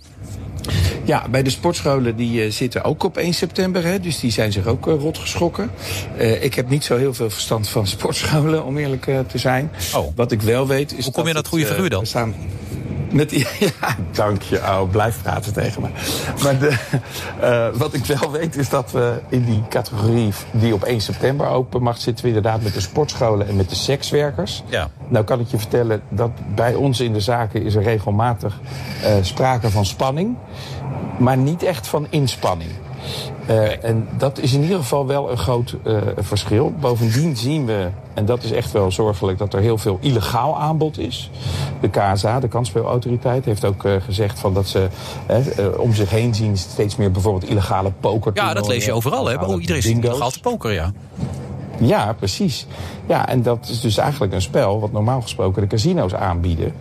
Ja, 1.05 1.27
bij 1.29 1.43
de 1.43 1.49
sportscholen 1.49 2.15
die 2.15 2.45
uh, 2.45 2.51
zitten 2.51 2.83
ook 2.83 3.03
op 3.03 3.17
1 3.17 3.33
september. 3.33 3.83
Hè, 3.83 3.99
dus 3.99 4.19
die 4.19 4.31
zijn 4.31 4.51
zich 4.51 4.65
ook 4.65 4.87
uh, 4.87 4.93
rot 4.99 5.17
geschrokken. 5.17 5.71
Uh, 6.19 6.43
ik 6.43 6.53
heb 6.53 6.69
niet 6.69 6.83
zo 6.83 6.97
heel 6.97 7.13
veel 7.13 7.29
verstand 7.29 7.67
van 7.67 7.87
sportscholen, 7.97 8.65
om 8.65 8.77
eerlijk 8.77 9.03
te 9.27 9.37
zijn. 9.37 9.71
Oh. 9.95 10.07
Wat 10.15 10.31
ik 10.31 10.41
wel 10.41 10.67
weet 10.67 10.97
is 10.97 11.03
Hoe 11.03 11.13
kom 11.13 11.27
je 11.27 11.33
dat 11.33 11.43
dat 11.43 11.51
goede 11.51 11.65
figuur 11.65 11.89
dan? 11.89 12.05
Staan 12.05 12.35
met, 13.11 13.31
ja, 13.59 13.95
dank 14.11 14.41
je. 14.41 14.57
Oh, 14.57 14.89
blijf 14.91 15.21
praten 15.21 15.53
tegen 15.53 15.81
me. 15.81 15.87
Maar 16.43 16.59
de, 16.59 16.77
uh, 17.41 17.67
wat 17.83 17.93
ik 17.93 18.05
wel 18.05 18.31
weet 18.31 18.55
is 18.55 18.69
dat 18.69 18.91
we 18.91 19.21
in 19.29 19.45
die 19.45 19.63
categorie 19.69 20.33
die 20.51 20.73
op 20.73 20.83
1 20.83 21.01
september 21.01 21.47
open 21.47 21.81
mag... 21.81 21.97
zitten 21.97 22.23
we 22.25 22.27
inderdaad 22.31 22.61
met 22.61 22.73
de 22.73 22.81
sportscholen 22.81 23.47
en 23.47 23.55
met 23.55 23.69
de 23.69 23.75
sekswerkers. 23.75 24.63
Ja. 24.65 24.89
Nou 25.07 25.25
kan 25.25 25.39
ik 25.39 25.47
je 25.47 25.57
vertellen 25.57 26.01
dat 26.09 26.31
bij 26.55 26.75
ons 26.75 26.99
in 26.99 27.13
de 27.13 27.21
zaken 27.21 27.63
is 27.63 27.75
er 27.75 27.83
regelmatig 27.83 28.59
uh, 29.03 29.09
sprake 29.21 29.69
van 29.69 29.85
spanning. 29.85 30.37
Maar 31.17 31.37
niet 31.37 31.63
echt 31.63 31.87
van 31.87 32.07
inspanning. 32.09 32.71
Uh, 33.49 33.83
en 33.83 34.07
dat 34.17 34.39
is 34.39 34.53
in 34.53 34.61
ieder 34.61 34.77
geval 34.77 35.07
wel 35.07 35.31
een 35.31 35.37
groot 35.37 35.75
uh, 35.85 35.97
verschil. 36.17 36.73
Bovendien 36.79 37.37
zien 37.37 37.65
we, 37.65 37.87
en 38.13 38.25
dat 38.25 38.43
is 38.43 38.51
echt 38.51 38.71
wel 38.71 38.91
zorgelijk, 38.91 39.37
dat 39.37 39.53
er 39.53 39.59
heel 39.59 39.77
veel 39.77 39.97
illegaal 40.01 40.59
aanbod 40.59 40.99
is. 40.99 41.29
De 41.81 41.89
KSA, 41.89 42.39
de 42.39 42.47
kansspelautoriteit, 42.47 43.45
heeft 43.45 43.65
ook 43.65 43.83
uh, 43.83 43.95
gezegd 44.01 44.39
van 44.39 44.53
dat 44.53 44.67
ze 44.67 44.87
om 45.77 45.93
zich 45.93 46.09
heen 46.09 46.35
zien 46.35 46.57
steeds 46.57 46.95
meer 46.95 47.11
bijvoorbeeld 47.11 47.49
illegale 47.49 47.91
poker. 47.99 48.31
Ja, 48.35 48.53
dat 48.53 48.67
lees 48.67 48.85
je 48.85 48.93
overal. 48.93 49.25
Hè? 49.25 49.35
Oh, 49.35 49.61
iedereen 49.61 49.81
is 49.81 49.89
illegaal 49.89 50.31
te 50.31 50.39
poker, 50.39 50.71
ja. 50.71 50.91
Ja, 51.79 52.13
precies. 52.13 52.67
Ja, 53.07 53.27
en 53.27 53.41
dat 53.41 53.67
is 53.69 53.81
dus 53.81 53.97
eigenlijk 53.97 54.33
een 54.33 54.41
spel 54.41 54.79
wat 54.79 54.91
normaal 54.91 55.21
gesproken 55.21 55.61
de 55.61 55.67
casino's 55.67 56.13
aanbieden. 56.13 56.73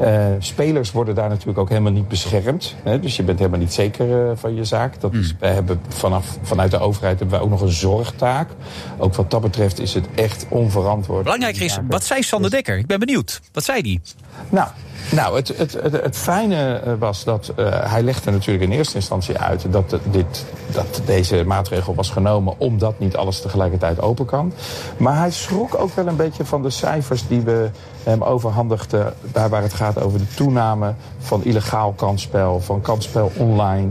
Uh, 0.00 0.26
spelers 0.38 0.92
worden 0.92 1.14
daar 1.14 1.28
natuurlijk 1.28 1.58
ook 1.58 1.68
helemaal 1.68 1.92
niet 1.92 2.08
beschermd. 2.08 2.74
Hè? 2.82 3.00
Dus 3.00 3.16
je 3.16 3.22
bent 3.22 3.38
helemaal 3.38 3.60
niet 3.60 3.72
zeker 3.72 4.08
uh, 4.08 4.30
van 4.34 4.54
je 4.54 4.64
zaak. 4.64 5.00
Dat 5.00 5.12
is, 5.12 5.32
mm. 5.32 5.38
wij 5.38 5.52
hebben 5.52 5.80
vanaf, 5.88 6.38
vanuit 6.42 6.70
de 6.70 6.78
overheid 6.78 7.18
hebben 7.18 7.36
wij 7.36 7.46
ook 7.46 7.52
nog 7.52 7.60
een 7.60 7.72
zorgtaak. 7.72 8.50
Ook 8.98 9.14
wat 9.14 9.30
dat 9.30 9.40
betreft 9.40 9.80
is 9.80 9.94
het 9.94 10.06
echt 10.14 10.46
onverantwoord. 10.48 11.22
Belangrijk 11.22 11.56
is, 11.56 11.78
wat 11.88 12.04
zei 12.04 12.22
Sander 12.22 12.50
Dekker? 12.50 12.78
Ik 12.78 12.86
ben 12.86 12.98
benieuwd. 12.98 13.40
Wat 13.52 13.64
zei 13.64 13.82
die? 13.82 14.00
Nou, 14.48 14.68
nou, 15.10 15.36
het, 15.36 15.48
het, 15.56 15.72
het, 15.72 15.92
het 15.92 16.16
fijne 16.16 16.80
was 16.98 17.24
dat 17.24 17.52
uh, 17.58 17.90
hij 17.90 18.02
legde 18.02 18.30
natuurlijk 18.30 18.64
in 18.64 18.76
eerste 18.76 18.94
instantie 18.94 19.38
uit 19.38 19.64
dat, 19.70 19.98
dit, 20.10 20.44
dat 20.72 21.02
deze 21.04 21.44
maatregel 21.46 21.94
was 21.94 22.10
genomen 22.10 22.54
omdat 22.58 22.98
niet 22.98 23.16
alles 23.16 23.40
tegelijkertijd 23.40 24.00
open 24.00 24.26
kan. 24.26 24.52
Maar 24.96 25.16
hij 25.16 25.30
schrok 25.30 25.61
ook 25.70 25.94
wel 25.94 26.06
een 26.06 26.16
beetje 26.16 26.44
van 26.44 26.62
de 26.62 26.70
cijfers 26.70 27.28
die 27.28 27.40
we 27.40 27.70
hem 28.02 28.22
overhandigden, 28.22 29.14
waar, 29.32 29.48
waar 29.48 29.62
het 29.62 29.72
gaat 29.72 30.02
over 30.02 30.18
de 30.18 30.34
toename 30.34 30.94
van 31.18 31.44
illegaal 31.44 31.92
kansspel, 31.92 32.60
van 32.60 32.80
kansspel 32.80 33.32
online. 33.36 33.88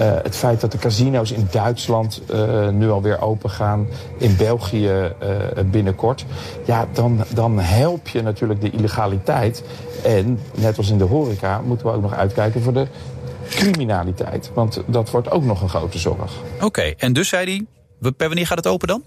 Uh, 0.00 0.12
het 0.22 0.36
feit 0.36 0.60
dat 0.60 0.72
de 0.72 0.78
casino's 0.78 1.30
in 1.30 1.48
Duitsland 1.50 2.22
uh, 2.30 2.68
nu 2.68 2.90
alweer 2.90 3.20
open 3.20 3.50
gaan, 3.50 3.86
in 4.18 4.36
België 4.36 4.88
uh, 5.22 5.64
binnenkort. 5.64 6.24
Ja, 6.64 6.86
dan, 6.92 7.24
dan 7.34 7.58
help 7.58 8.08
je 8.08 8.22
natuurlijk 8.22 8.60
de 8.60 8.70
illegaliteit. 8.70 9.64
En 10.04 10.40
net 10.54 10.78
als 10.78 10.90
in 10.90 10.98
de 10.98 11.04
horeca 11.04 11.60
moeten 11.60 11.86
we 11.86 11.92
ook 11.92 12.02
nog 12.02 12.14
uitkijken 12.14 12.62
voor 12.62 12.72
de 12.72 12.86
criminaliteit. 13.48 14.50
Want 14.54 14.80
dat 14.86 15.10
wordt 15.10 15.30
ook 15.30 15.44
nog 15.44 15.62
een 15.62 15.68
grote 15.68 15.98
zorg. 15.98 16.32
Oké, 16.60 16.82
en 16.82 17.12
dus 17.12 17.28
zei 17.28 17.66
hij, 17.98 18.14
wanneer 18.26 18.46
gaat 18.46 18.56
het 18.56 18.66
open 18.66 18.88
dan? 18.88 19.02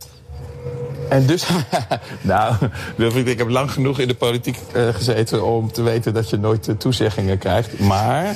En 1.09 1.25
dus, 1.25 1.47
nou, 2.21 2.55
Wilfried, 2.95 3.27
ik 3.27 3.37
heb 3.37 3.49
lang 3.49 3.71
genoeg 3.71 3.99
in 3.99 4.07
de 4.07 4.15
politiek 4.15 4.59
uh, 4.75 4.87
gezeten 4.87 5.45
om 5.45 5.71
te 5.71 5.81
weten 5.81 6.13
dat 6.13 6.29
je 6.29 6.37
nooit 6.37 6.67
uh, 6.67 6.75
toezeggingen 6.75 7.37
krijgt. 7.37 7.79
Maar 7.79 8.25
uh, 8.25 8.33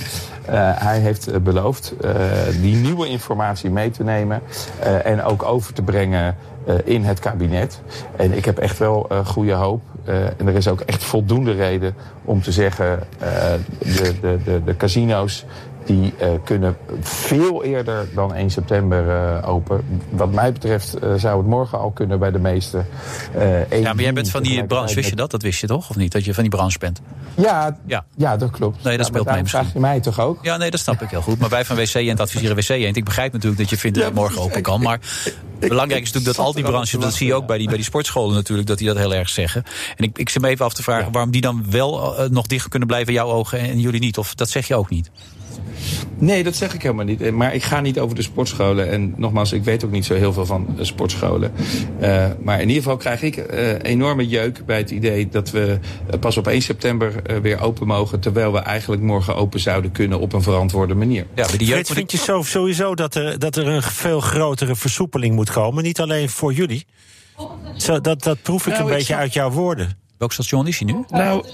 hij 0.75 0.99
heeft 0.99 1.43
beloofd 1.43 1.93
die 2.61 2.75
nieuwe 2.75 3.07
informatie 3.07 3.69
mee 3.69 3.91
te 3.91 4.03
nemen 4.03 4.41
en 5.03 5.23
ook 5.23 5.43
over 5.43 5.73
te 5.73 5.81
brengen 5.81 6.35
in 6.83 7.03
het 7.03 7.19
kabinet. 7.19 7.81
En 8.15 8.33
ik 8.33 8.45
heb 8.45 8.57
echt 8.57 8.77
wel 8.77 9.09
goede 9.25 9.53
hoop. 9.53 9.81
en 10.37 10.47
er 10.47 10.55
is 10.55 10.67
ook 10.67 10.81
echt 10.81 11.03
voldoende 11.03 11.51
reden 11.51 11.95
om 12.25 12.41
te 12.41 12.51
zeggen, 12.51 12.99
de, 13.79 14.19
de, 14.21 14.39
de, 14.43 14.61
de 14.65 14.77
casino's 14.77 15.45
die 15.85 16.13
uh, 16.21 16.27
kunnen 16.43 16.77
veel 17.01 17.63
eerder 17.63 18.07
dan 18.15 18.33
1 18.33 18.49
september 18.49 19.05
uh, 19.05 19.49
open. 19.49 20.01
Wat 20.09 20.31
mij 20.31 20.51
betreft 20.51 21.03
uh, 21.03 21.13
zou 21.15 21.37
het 21.37 21.47
morgen 21.47 21.79
al 21.79 21.91
kunnen 21.91 22.19
bij 22.19 22.31
de 22.31 22.39
meeste. 22.39 22.85
ja, 23.69 23.93
maar 23.93 24.01
jij 24.01 24.13
bent 24.13 24.29
van 24.29 24.43
die 24.43 24.65
branche, 24.65 24.95
wist 24.95 25.09
je 25.09 25.15
dat? 25.15 25.31
Dat 25.31 25.41
wist 25.41 25.61
je 25.61 25.67
toch? 25.67 25.89
Of 25.89 25.95
niet? 25.95 26.11
Dat 26.11 26.25
je 26.25 26.33
van 26.33 26.43
die 26.43 26.51
branche 26.51 26.77
bent? 26.79 27.01
Ja, 27.35 27.77
ja. 27.85 28.05
ja 28.15 28.37
dat 28.37 28.51
klopt. 28.51 28.83
Nee, 28.83 28.97
dat 28.97 29.05
ja, 29.05 29.11
speelt 29.11 29.25
misschien. 29.25 29.47
vraag 29.47 29.73
je 29.73 29.79
mij 29.79 29.99
toch 29.99 30.19
ook? 30.19 30.39
Ja, 30.41 30.57
nee, 30.57 30.71
dat 30.71 30.79
snap 30.79 31.01
ik 31.01 31.09
heel 31.09 31.21
goed. 31.21 31.39
Maar 31.39 31.49
wij 31.49 31.65
van 31.65 31.75
WC 31.75 31.93
Eend 31.93 32.19
adviseren 32.19 32.55
WC. 32.55 32.69
Ik 32.69 33.05
begrijp 33.05 33.33
natuurlijk 33.33 33.61
dat 33.61 33.69
je 33.69 33.77
vindt 33.77 33.97
dat 33.97 34.05
het 34.05 34.15
morgen 34.15 34.41
open 34.41 34.61
kan. 34.61 34.81
Maar 34.81 34.99
belangrijk 35.59 36.01
is 36.01 36.11
natuurlijk 36.11 36.37
dat 36.37 36.45
al 36.45 36.53
die 36.53 36.63
branches, 36.63 36.99
dat 36.99 37.13
zie 37.13 37.27
je 37.27 37.33
ook 37.33 37.47
bij 37.47 37.57
die, 37.57 37.67
bij 37.67 37.75
die 37.75 37.85
sportscholen 37.85 38.35
natuurlijk, 38.35 38.67
dat 38.67 38.77
die 38.77 38.87
dat 38.87 38.97
heel 38.97 39.13
erg 39.13 39.29
zeggen. 39.29 39.63
En 39.95 40.03
ik, 40.03 40.17
ik 40.17 40.29
zit 40.29 40.41
me 40.41 40.47
even 40.47 40.65
af 40.65 40.73
te 40.73 40.83
vragen 40.83 41.05
ja. 41.05 41.11
waarom 41.11 41.31
die 41.31 41.41
dan 41.41 41.65
wel 41.69 42.15
nog 42.29 42.47
dicht 42.47 42.67
kunnen 42.67 42.87
blijven 42.87 43.07
in 43.07 43.13
jouw 43.13 43.29
ogen 43.29 43.59
en 43.59 43.79
jullie 43.79 43.99
niet. 43.99 44.17
Of 44.17 44.35
dat 44.35 44.49
zeg 44.49 44.67
je 44.67 44.75
ook 44.75 44.89
niet? 44.89 45.11
Nee, 46.17 46.43
dat 46.43 46.55
zeg 46.55 46.73
ik 46.73 46.81
helemaal 46.81 47.05
niet. 47.05 47.31
Maar 47.31 47.53
ik 47.53 47.63
ga 47.63 47.81
niet 47.81 47.99
over 47.99 48.15
de 48.15 48.21
sportscholen. 48.21 48.89
En 48.89 49.13
nogmaals, 49.17 49.51
ik 49.51 49.63
weet 49.63 49.85
ook 49.85 49.91
niet 49.91 50.05
zo 50.05 50.13
heel 50.13 50.33
veel 50.33 50.45
van 50.45 50.67
de 50.75 50.85
sportscholen. 50.85 51.51
Uh, 52.01 52.27
maar 52.43 52.61
in 52.61 52.67
ieder 52.67 52.83
geval 52.83 52.97
krijg 52.97 53.21
ik 53.21 53.37
uh, 53.37 53.73
enorme 53.81 54.27
jeuk 54.27 54.65
bij 54.65 54.77
het 54.77 54.91
idee 54.91 55.29
dat 55.29 55.51
we 55.51 55.79
pas 56.19 56.37
op 56.37 56.47
1 56.47 56.61
september 56.61 57.13
uh, 57.31 57.37
weer 57.37 57.61
open 57.61 57.87
mogen. 57.87 58.19
Terwijl 58.19 58.51
we 58.51 58.59
eigenlijk 58.59 59.01
morgen 59.01 59.35
open 59.35 59.59
zouden 59.59 59.91
kunnen 59.91 60.19
op 60.19 60.33
een 60.33 60.41
verantwoorde 60.41 60.95
manier. 60.95 61.25
Ja, 61.35 61.47
maar 61.47 61.57
die 61.57 61.67
jeuk 61.67 61.85
Fred, 61.85 61.97
vind 61.97 62.11
je 62.11 62.17
zo, 62.17 62.41
sowieso 62.41 62.95
dat 62.95 63.15
er, 63.15 63.39
dat 63.39 63.55
er 63.55 63.67
een 63.67 63.83
veel 63.83 64.19
grotere 64.19 64.75
versoepeling 64.75 65.35
moet 65.35 65.51
komen? 65.51 65.83
Niet 65.83 65.99
alleen 65.99 66.29
voor 66.29 66.53
jullie. 66.53 66.85
Zo, 67.75 68.01
dat, 68.01 68.23
dat 68.23 68.41
proef 68.41 68.67
ik 68.67 68.73
nou, 68.73 68.83
een 68.83 68.97
beetje 68.97 69.15
uit 69.15 69.33
jouw 69.33 69.49
woorden. 69.49 70.00
Welk 70.21 70.33
station 70.33 70.67
is 70.67 70.79
hij 70.79 70.93
nu? 70.93 71.03
Nou, 71.09 71.45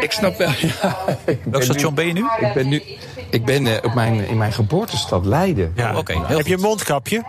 ik 0.00 0.12
snap 0.12 0.36
wel. 0.36 0.50
Ja, 0.60 0.96
ik 1.24 1.38
Welk 1.44 1.62
station 1.62 1.90
nu, 1.90 1.94
ben 1.94 2.06
je 2.06 2.12
nu? 2.12 2.24
Ik 2.46 2.54
ben 2.54 2.68
nu 2.68 2.82
ik 3.30 3.44
ben 3.44 3.66
uh, 3.66 3.72
op 3.82 3.94
mijn, 3.94 4.28
in 4.28 4.36
mijn 4.36 4.52
geboortestad 4.52 5.24
Leiden. 5.24 5.72
Ja, 5.76 5.90
oké. 5.90 5.98
Okay, 5.98 6.36
Heb 6.36 6.46
je 6.46 6.54
een 6.54 6.60
mondkapje? 6.60 7.24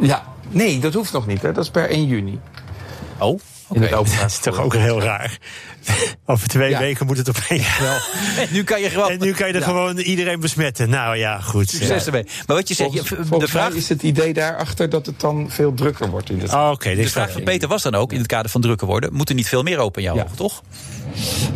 Ja, 0.00 0.22
nee, 0.48 0.78
dat 0.78 0.94
hoeft 0.94 1.12
nog 1.12 1.26
niet. 1.26 1.42
Hè. 1.42 1.52
Dat 1.52 1.64
is 1.64 1.70
per 1.70 1.88
1 1.88 2.06
juni. 2.06 2.40
Oh, 3.18 3.40
In 3.72 3.82
het 3.82 3.92
openbaar 3.92 4.20
Dat 4.28 4.30
is 4.30 4.38
toch 4.38 4.60
ook 4.60 4.74
heel 4.74 5.00
raar. 5.00 5.38
Over 6.26 6.48
twee 6.48 6.70
Ja. 6.70 6.78
weken 6.78 7.06
moet 7.06 7.16
het 7.16 7.28
opeens 7.28 7.78
wel. 7.78 7.96
En 8.42 8.48
nu 8.50 8.64
kan 8.64 8.80
je 8.80 8.90
gewoon... 8.90 9.10
En 9.10 9.18
nu 9.20 9.32
kan 9.32 9.46
je 9.48 9.52
er 9.52 9.58
Ja. 9.60 9.66
gewoon 9.66 9.98
iedereen 9.98 10.40
besmetten. 10.40 10.90
Nou 10.90 11.16
ja, 11.16 11.40
goed. 11.40 11.70
Succes 11.70 12.06
ermee. 12.06 12.24
Maar 12.46 12.56
wat 12.56 12.68
je 12.68 12.74
zegt, 12.74 12.90
Volgens, 12.90 13.28
je- 13.30 13.38
de 13.38 13.48
vraag, 13.48 13.72
is 13.74 13.88
het 13.88 14.02
idee 14.02 14.32
daarachter 14.32 14.88
dat 14.90 15.06
het 15.06 15.20
dan 15.20 15.50
veel 15.50 15.74
drukker 15.74 16.10
wordt 16.10 16.30
in 16.30 16.40
het 16.40 16.52
Oh, 16.54 16.70
Oké, 16.72 16.94
dit 16.94 17.04
de 17.04 17.10
vraag 17.10 17.32
van 17.32 17.42
Peter 17.42 17.68
was 17.68 17.82
dan 17.82 17.94
ook, 17.94 18.12
in 18.12 18.18
het 18.18 18.26
kader 18.26 18.50
van 18.50 18.60
drukker 18.60 18.86
worden... 18.86 19.12
moet 19.14 19.28
er 19.28 19.34
niet 19.34 19.48
veel 19.48 19.62
meer 19.62 19.78
open 19.78 20.02
in 20.02 20.06
jouw 20.08 20.16
Ja. 20.16 20.22
ogen, 20.22 20.36
toch? 20.36 20.62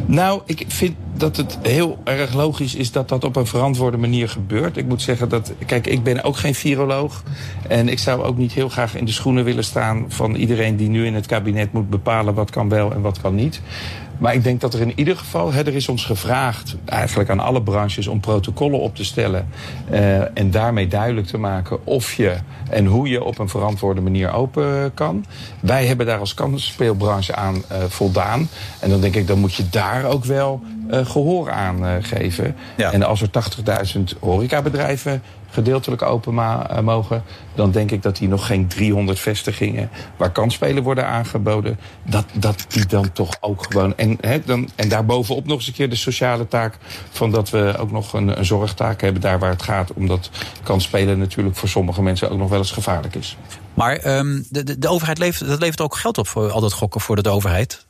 Nou, 0.07 0.43
ik 0.47 0.65
vind 0.69 0.97
dat 1.19 1.37
het 1.37 1.59
heel 1.63 1.99
erg 2.05 2.35
logisch 2.35 2.75
is 2.75 2.93
dat 2.93 3.09
dat 3.09 3.25
op 3.25 3.37
een 3.37 3.47
verantwoorde 3.47 3.97
manier 3.97 4.29
gebeurt. 4.29 4.77
Ik 4.77 4.87
moet 4.87 5.03
zeggen 5.03 5.29
dat, 5.29 5.53
kijk, 5.67 5.87
ik 5.87 6.03
ben 6.03 6.23
ook 6.23 6.37
geen 6.37 6.55
viroloog. 6.55 7.23
En 7.69 7.89
ik 7.89 7.99
zou 7.99 8.23
ook 8.23 8.37
niet 8.37 8.53
heel 8.53 8.69
graag 8.69 8.95
in 8.97 9.05
de 9.05 9.13
schoenen 9.13 9.45
willen 9.45 9.65
staan 9.65 10.05
van 10.09 10.35
iedereen 10.35 10.77
die 10.77 10.89
nu 10.89 11.07
in 11.07 11.15
het 11.15 11.27
kabinet 11.27 11.73
moet 11.73 11.91
bepalen 11.91 12.35
wat 12.35 12.51
kan 12.51 12.69
wel 12.69 12.93
en 12.93 13.01
wat 13.01 13.21
kan 13.21 13.35
niet. 13.35 13.61
Maar 14.19 14.35
ik 14.35 14.45
denk 14.45 14.61
dat 14.61 14.75
er 14.75 14.81
in 14.81 14.93
ieder 14.95 15.17
geval, 15.17 15.53
hè, 15.53 15.67
er 15.67 15.75
is 15.75 15.89
ons 15.89 16.05
gevraagd, 16.05 16.77
eigenlijk 16.85 17.31
aan 17.31 17.41
alle 17.41 17.63
branches, 17.63 18.07
om 18.07 18.21
protocollen 18.21 18.81
op 18.81 18.97
te 18.97 19.05
stellen. 19.05 19.49
eh, 19.91 20.39
en 20.39 20.51
daarmee 20.51 20.89
duidelijk 20.89 21.27
te 21.27 21.39
maken 21.39 21.87
of 21.87 22.13
je 22.15 22.37
en 22.69 22.87
hoe 22.87 23.09
je 23.09 23.25
op 23.25 23.39
een 23.39 23.49
verantwoorde 23.49 24.01
manier 24.01 24.33
open 24.33 24.95
kan. 24.95 25.25
Wij 25.61 25.87
hebben 25.87 26.07
daar 26.07 26.19
als 26.19 26.35
kansspeelbranche 26.35 27.35
aan 27.35 27.63
eh, 27.69 27.79
voldaan. 27.89 28.49
En 28.81 28.91
dan 28.91 29.01
denk 29.01 29.15
ik, 29.15 29.27
dan 29.27 29.39
moet 29.39 29.55
je 29.55 29.69
daar 29.69 30.05
ook 30.05 30.25
wel 30.25 30.61
eh, 30.91 31.07
gehoor 31.07 31.51
aan 31.51 31.87
eh, 31.87 31.93
geven. 32.01 32.57
Ja. 32.77 32.93
En 32.93 33.03
als 33.03 33.23
er 33.23 33.29
80.000 33.97 34.03
horecabedrijven 34.21 35.23
gedeeltelijk 35.51 36.03
open 36.03 36.35
ma- 36.35 36.69
eh, 36.69 36.81
mogen, 36.81 37.23
dan 37.55 37.71
denk 37.71 37.91
ik 37.91 38.03
dat 38.03 38.17
die 38.17 38.29
nog 38.29 38.47
geen 38.47 38.67
300 38.67 39.19
vestigingen 39.19 39.91
waar 40.17 40.33
kansspelen 40.33 40.83
worden 40.83 41.07
aangeboden, 41.07 41.79
dat, 42.03 42.25
dat 42.33 42.65
die 42.69 42.87
dan 42.87 43.13
toch 43.13 43.37
ook 43.41 43.67
gewoon. 43.69 43.97
En, 43.97 44.19
hè, 44.21 44.41
dan, 44.45 44.69
en 44.75 44.89
daarbovenop 44.89 45.47
nog 45.47 45.57
eens 45.57 45.67
een 45.67 45.73
keer 45.73 45.91
de 45.91 45.97
sociale 45.97 46.49
taak 46.49 46.75
van 47.11 47.31
dat 47.31 47.51
we 47.51 47.75
ook 47.79 47.91
nog 47.91 48.13
een, 48.13 48.39
een 48.39 48.45
zorgtaak 48.45 49.01
hebben 49.01 49.23
daar 49.23 49.39
waar 49.39 49.51
het 49.51 49.63
gaat, 49.63 49.93
omdat 49.93 50.31
kansspelen 50.63 51.19
natuurlijk 51.19 51.57
voor 51.57 51.69
sommige 51.69 52.03
mensen 52.03 52.31
ook 52.31 52.39
nog 52.39 52.49
wel 52.49 52.59
eens 52.59 52.73
gevaarlijk 52.73 53.15
is. 53.15 53.37
Maar 53.75 53.97
ehm, 53.97 54.43
de, 54.49 54.65
de, 54.65 54.79
de 54.79 54.89
overheid 54.89 55.19
levert, 55.19 55.49
dat 55.49 55.61
levert 55.61 55.81
ook 55.81 55.97
geld 55.97 56.19
op 56.19 56.29
voor 56.29 56.51
al 56.51 56.61
dat 56.61 56.73
gokken 56.73 57.01
voor 57.01 57.23
de 57.23 57.29
overheid. 57.29 57.87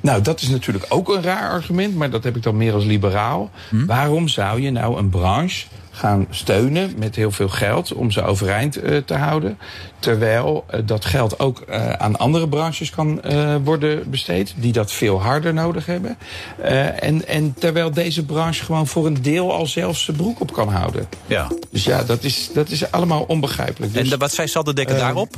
Nou, 0.00 0.22
dat 0.22 0.40
is 0.40 0.48
natuurlijk 0.48 0.84
ook 0.88 1.08
een 1.08 1.22
raar 1.22 1.50
argument, 1.50 1.94
maar 1.94 2.10
dat 2.10 2.24
heb 2.24 2.36
ik 2.36 2.42
dan 2.42 2.56
meer 2.56 2.74
als 2.74 2.84
liberaal. 2.84 3.50
Waarom 3.70 4.28
zou 4.28 4.60
je 4.60 4.70
nou 4.70 4.98
een 4.98 5.08
branche 5.08 5.66
gaan 6.02 6.26
steunen 6.30 6.92
met 6.98 7.16
heel 7.16 7.30
veel 7.30 7.48
geld 7.48 7.92
om 7.92 8.10
ze 8.10 8.22
overeind 8.22 8.76
eh, 8.76 8.96
te 8.96 9.14
houden, 9.14 9.58
terwijl 9.98 10.64
eh, 10.70 10.80
dat 10.84 11.04
geld 11.04 11.38
ook 11.38 11.60
eh, 11.60 11.92
aan 11.92 12.16
andere 12.18 12.48
branches 12.48 12.90
kan 12.90 13.22
eh, 13.22 13.54
worden 13.64 14.10
besteed 14.10 14.54
die 14.56 14.72
dat 14.72 14.92
veel 14.92 15.20
harder 15.22 15.54
nodig 15.54 15.86
hebben, 15.86 16.16
Eh, 16.62 17.02
en, 17.02 17.26
en 17.28 17.54
terwijl 17.58 17.90
deze 17.90 18.24
branche 18.24 18.64
gewoon 18.64 18.86
voor 18.86 19.06
een 19.06 19.22
deel 19.22 19.52
al 19.52 19.66
zelfs 19.66 20.04
zijn 20.04 20.16
broek 20.16 20.40
op 20.40 20.52
kan 20.52 20.68
houden. 20.68 21.06
Ja. 21.26 21.48
Dus 21.70 21.84
ja, 21.84 22.02
dat 22.04 22.22
is, 22.24 22.50
dat 22.54 22.68
is 22.70 22.90
allemaal 22.90 23.24
onbegrijpelijk. 23.28 23.92
Dus, 23.92 24.02
En 24.02 24.08
de- 24.08 24.16
wat 24.16 24.32
zei 24.32 24.48
Sander 24.48 24.74
Dekker 24.74 24.94
eh, 24.96 25.00
daarop? 25.00 25.36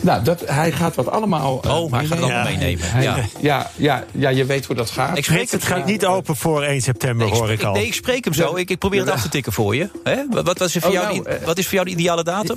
nou, 0.00 0.24
dat, 0.24 0.42
hij 0.46 0.72
gaat 0.72 0.94
wat 0.94 1.10
allemaal. 1.10 1.60
eh, 1.62 1.76
Oh, 1.82 1.92
hij 1.92 2.04
gaat 2.06 2.18
het 2.18 2.24
allemaal 2.24 2.44
meenemen. 2.44 2.90
Hij- 2.90 3.02
Ja. 3.02 3.16
ja. 3.40 3.70
Ja, 3.76 4.04
ja, 4.12 4.28
je 4.28 4.44
weet 4.44 4.64
hoe 4.64 4.76
dat 4.76 4.90
gaat. 4.90 5.16
Ik 5.18 5.24
spreek 5.24 5.50
het 5.50 5.64
gaat 5.64 5.86
niet 5.86 6.06
open 6.06 6.36
voor 6.36 6.62
1 6.62 6.80
september, 6.80 7.26
hoor 7.26 7.36
spreek, 7.36 7.58
ik 7.58 7.64
al. 7.66 7.72
nee, 7.74 7.86
ik 7.86 7.94
spreek 7.94 8.24
hem 8.24 8.34
zo. 8.34 8.56
Ik, 8.56 8.70
ik 8.70 8.78
probeer 8.78 9.00
het 9.00 9.10
af 9.10 9.22
te 9.22 9.28
tikken 9.28 9.52
voor 9.54 9.76
je. 9.76 9.88
Hè? 10.04 10.16
Wat, 10.30 10.44
wat, 10.44 10.58
was 10.58 10.74
er 10.74 10.80
voor 10.80 10.90
Oh, 10.90 10.96
jou 10.96 11.14
nou, 11.14 11.28
eh, 11.28 11.46
wat 11.46 11.58
is 11.58 11.64
voor 11.64 11.74
jou 11.74 11.84
de 11.86 11.92
ideale 11.92 12.24
datum? 12.24 12.56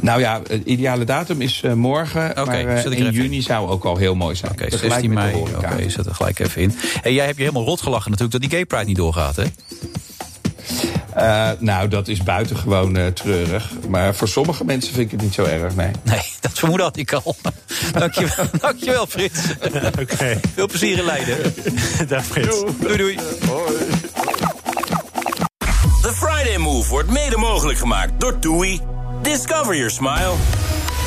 Nou 0.00 0.20
ja, 0.20 0.40
de 0.40 0.64
ideale 0.64 1.04
datum 1.04 1.40
is 1.40 1.60
eh, 1.64 1.72
morgen. 1.72 2.30
Oké, 2.30 2.44
maar 2.44 2.66
eh, 2.66 2.98
in 2.98 3.10
juni 3.10 3.42
zou 3.42 3.68
ook 3.68 3.84
al 3.84 3.96
heel 3.96 4.14
mooi 4.14 4.36
zijn. 4.36 4.52
Oké, 4.52 4.68
Tegelijk 4.70 4.92
16 4.92 5.12
met 5.12 5.32
de 5.32 5.38
mei. 5.38 5.74
Oké, 5.74 5.90
zet 5.90 6.06
er 6.06 6.14
gelijk 6.14 6.38
even 6.38 6.62
in. 6.62 6.74
En 7.02 7.12
jij 7.12 7.24
hebt 7.24 7.36
je 7.36 7.42
helemaal 7.42 7.64
rot 7.64 7.82
gelachen 7.82 8.10
natuurlijk 8.10 8.40
dat 8.40 8.50
die 8.50 8.58
Gay 8.58 8.66
Pride 8.66 8.84
niet 8.84 8.96
doorgaat, 8.96 9.36
hè? 9.36 9.44
Eh, 11.14 11.50
nou, 11.58 11.88
dat 11.88 12.08
is 12.08 12.22
buitengewoon 12.22 12.96
eh, 12.96 13.06
treurig. 13.06 13.70
Maar 13.88 14.14
voor 14.14 14.28
sommige 14.28 14.64
mensen 14.64 14.92
vind 14.94 15.04
ik 15.04 15.10
het 15.10 15.20
niet 15.22 15.34
zo 15.34 15.44
erg, 15.44 15.74
nee. 15.74 15.90
Nee, 16.02 16.20
dat 16.40 16.52
vermoeden 16.52 16.86
had 16.86 16.96
ik 16.96 17.12
al. 17.12 17.36
Dankjewel, 17.92 18.46
dankjewel 18.60 19.06
Frits. 19.06 19.40
Oké, 20.00 20.40
Veel 20.54 20.66
plezier 20.66 20.98
in 20.98 21.04
Leiden. 21.04 21.54
dag 22.08 22.24
Frits. 22.24 22.62
Doei 22.80 22.96
doei. 22.96 23.18
Friday 26.44 26.62
Move 26.62 26.88
wordt 26.88 27.10
mede 27.10 27.36
mogelijk 27.36 27.78
gemaakt 27.78 28.20
door 28.20 28.38
TUI. 28.38 28.80
Discover 29.22 29.74
your 29.74 29.90
smile. 29.90 30.32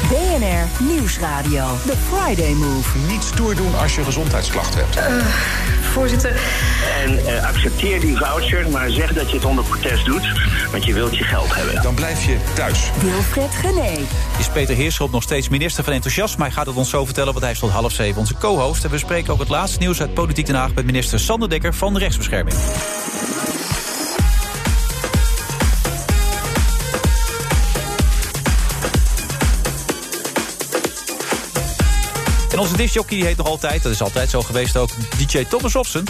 BNR 0.10 0.86
Nieuwsradio. 0.94 1.66
The 1.86 1.94
Friday 2.10 2.54
Move. 2.54 2.98
Niet 3.08 3.24
stoer 3.24 3.56
doen 3.56 3.76
als 3.76 3.96
je 3.96 4.04
gezondheidsklachten 4.04 4.86
hebt. 4.86 5.24
Voorzitter, 5.82 6.40
En 7.04 7.26
eh, 7.26 7.48
accepteer 7.48 8.00
die 8.00 8.18
voucher, 8.18 8.70
maar 8.70 8.90
zeg 8.90 9.14
dat 9.14 9.30
je 9.30 9.36
het 9.36 9.46
onder 9.46 9.64
protest 9.64 10.06
doet. 10.06 10.28
Want 10.72 10.86
je 10.86 10.94
wilt 10.94 11.18
je 11.18 11.24
geld 11.24 11.56
hebben. 11.56 11.82
Dan 11.82 11.96
blijf 11.96 12.26
je 12.26 12.38
thuis. 12.54 12.92
Wilfred 13.02 13.52
Gené. 13.52 14.06
Is 14.40 14.48
Peter 14.54 14.76
Heerschop 14.76 15.12
nog 15.12 15.24
steeds 15.24 15.50
minister 15.50 15.84
van 15.84 15.94
Enthousiasme? 15.94 16.44
Hij 16.44 16.52
gaat 16.52 16.66
het 16.66 16.76
ons 16.76 16.90
zo 16.90 17.06
vertellen, 17.06 17.32
want 17.32 17.44
hij 17.44 17.54
is 17.54 17.60
tot 17.60 17.70
half 17.70 17.92
zeven 17.92 18.20
onze 18.20 18.38
co-host. 18.38 18.84
En 18.84 18.90
we 18.90 18.98
spreken 18.98 19.34
ook 19.34 19.40
het 19.40 19.50
laatste 19.50 19.80
nieuws 19.80 20.02
uit 20.02 20.14
Politiek 20.14 20.46
Den 20.46 20.56
Haag... 20.56 20.74
met 20.74 20.86
minister 20.86 21.20
Sander 21.20 21.50
Dekker 21.50 21.74
van 21.74 21.94
de 21.94 22.00
Rechtsbescherming. 22.00 22.56
Onze 32.68 32.80
discjockey 32.82 33.18
heet 33.18 33.38
nog 33.38 33.48
altijd, 33.48 33.84
dat 33.84 33.92
is 33.92 34.02
altijd 34.02 34.30
zo 34.30 34.42
geweest 34.42 34.78
ook, 34.78 34.90
DJ 35.18 35.44
Thomas 35.46 35.74
Robson. 35.74 36.04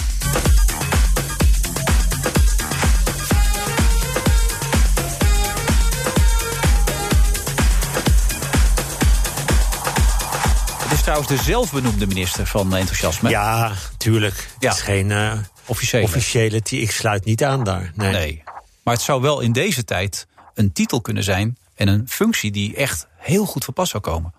Het 10.83 10.91
is 10.91 11.01
trouwens 11.01 11.27
de 11.29 11.37
zelfbenoemde 11.37 12.07
minister 12.07 12.45
van 12.47 12.75
Enthousiasme. 12.75 13.29
Ja, 13.29 13.73
tuurlijk. 13.97 14.47
Ja. 14.59 14.67
Het 14.69 14.77
is 14.77 14.83
geen 14.83 15.11
eh, 15.11 15.33
Officiële. 15.65 16.03
officiële. 16.03 16.61
die- 16.63 16.81
Ik 16.81 16.91
sluit 16.91 17.25
niet 17.25 17.43
aan 17.43 17.63
daar. 17.63 17.91
Nee. 17.95 18.11
Nee. 18.11 18.43
Maar 18.83 18.93
het 18.93 19.03
zou 19.03 19.21
wel 19.21 19.39
in 19.39 19.51
deze 19.51 19.83
tijd 19.83 20.27
een 20.53 20.71
titel 20.71 21.01
kunnen 21.01 21.23
zijn 21.23 21.57
en 21.75 21.87
een 21.87 22.05
functie 22.09 22.51
die 22.51 22.75
echt 22.75 23.07
heel 23.17 23.45
goed 23.45 23.65
van 23.65 23.73
pas 23.73 23.89
zou 23.89 24.03
komen. 24.03 24.33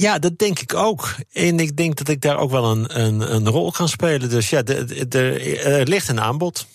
Ja, 0.00 0.18
dat 0.18 0.38
denk 0.38 0.58
ik 0.58 0.74
ook. 0.74 1.14
En 1.32 1.60
ik 1.60 1.76
denk 1.76 1.96
dat 1.96 2.08
ik 2.08 2.20
daar 2.20 2.36
ook 2.38 2.50
wel 2.50 2.64
een, 2.70 3.00
een, 3.00 3.34
een 3.34 3.48
rol 3.48 3.70
kan 3.70 3.88
spelen. 3.88 4.28
Dus 4.28 4.50
ja, 4.50 4.62
de- 4.62 4.84
de- 4.84 5.08
de- 5.08 5.58
er 5.60 5.86
ligt 5.88 6.08
een 6.08 6.20
aanbod. 6.20 6.66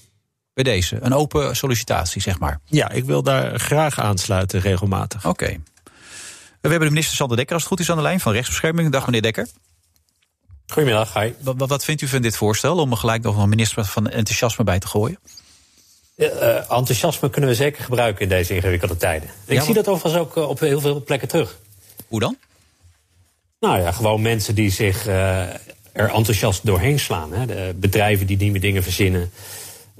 Bij 0.54 0.64
deze, 0.64 0.98
een 1.02 1.14
open 1.14 1.56
sollicitatie, 1.56 2.22
zeg 2.22 2.40
maar. 2.40 2.60
Ja, 2.66 2.90
ik 2.92 3.06
wil 3.06 3.24
daar 3.24 3.60
graag 3.60 4.00
aansluiten 4.00 4.60
regelmatig. 4.60 5.26
Oké. 5.26 5.46
We 5.46 6.70
hebben 6.70 6.80
de 6.88 6.94
minister 6.94 7.16
Sander 7.16 7.38
Dekker, 7.38 7.54
als 7.54 7.64
het 7.64 7.72
goed 7.72 7.82
is, 7.82 7.90
aan 7.90 7.96
de 7.98 8.02
lijn 8.04 8.20
van 8.20 8.32
Rechtsbescherming. 8.34 8.92
Dag 8.92 9.06
meneer 9.06 9.22
Dekker. 9.22 9.48
Goedemiddag, 10.68 11.14
hi. 11.14 11.32
Wat, 11.40 11.56
wat- 11.58 11.70
wat 11.70 11.84
vindt 11.84 12.02
u 12.02 12.08
van 12.08 12.22
dit 12.22 12.36
voorstel 12.38 12.78
om 12.78 12.92
er 12.92 12.98
gelijk 12.98 13.24
nog 13.24 13.38
een 13.38 13.50
minister 13.50 13.86
van 13.86 14.10
Enthousiasme 14.10 14.64
bij 14.64 14.80
te 14.80 14.88
gooien? 14.88 15.20
Eh, 16.16 16.56
enthousiasme 16.72 17.30
kunnen 17.30 17.50
we 17.50 17.56
zeker 17.56 17.84
gebruiken 17.84 18.22
in 18.22 18.30
deze 18.30 18.56
ingewikkelde 18.56 18.98
tijden. 18.98 19.30
Ik 19.46 19.58
Ja, 19.58 19.64
zie 19.64 19.74
dat 19.74 19.88
overigens 19.88 20.24
ook 20.24 20.38
eh, 20.38 20.50
op 20.50 20.60
heel 20.60 20.80
veel 20.80 21.04
plekken 21.04 21.28
terug. 21.28 21.58
Hoe 22.08 22.20
dan? 22.20 22.38
Nou 23.62 23.80
ja, 23.80 23.92
gewoon 23.92 24.22
mensen 24.22 24.56
die 24.56 24.72
zich 24.72 25.08
eh, 25.08 25.40
er 25.92 26.10
enthousiast 26.14 26.66
doorheen 26.66 27.00
slaan. 27.00 27.34
Hè. 27.34 27.46
De 27.46 27.74
bedrijven 27.76 28.28
die 28.28 28.38
nieuwe 28.38 28.60
dingen 28.60 28.84
verzinnen. 28.84 29.32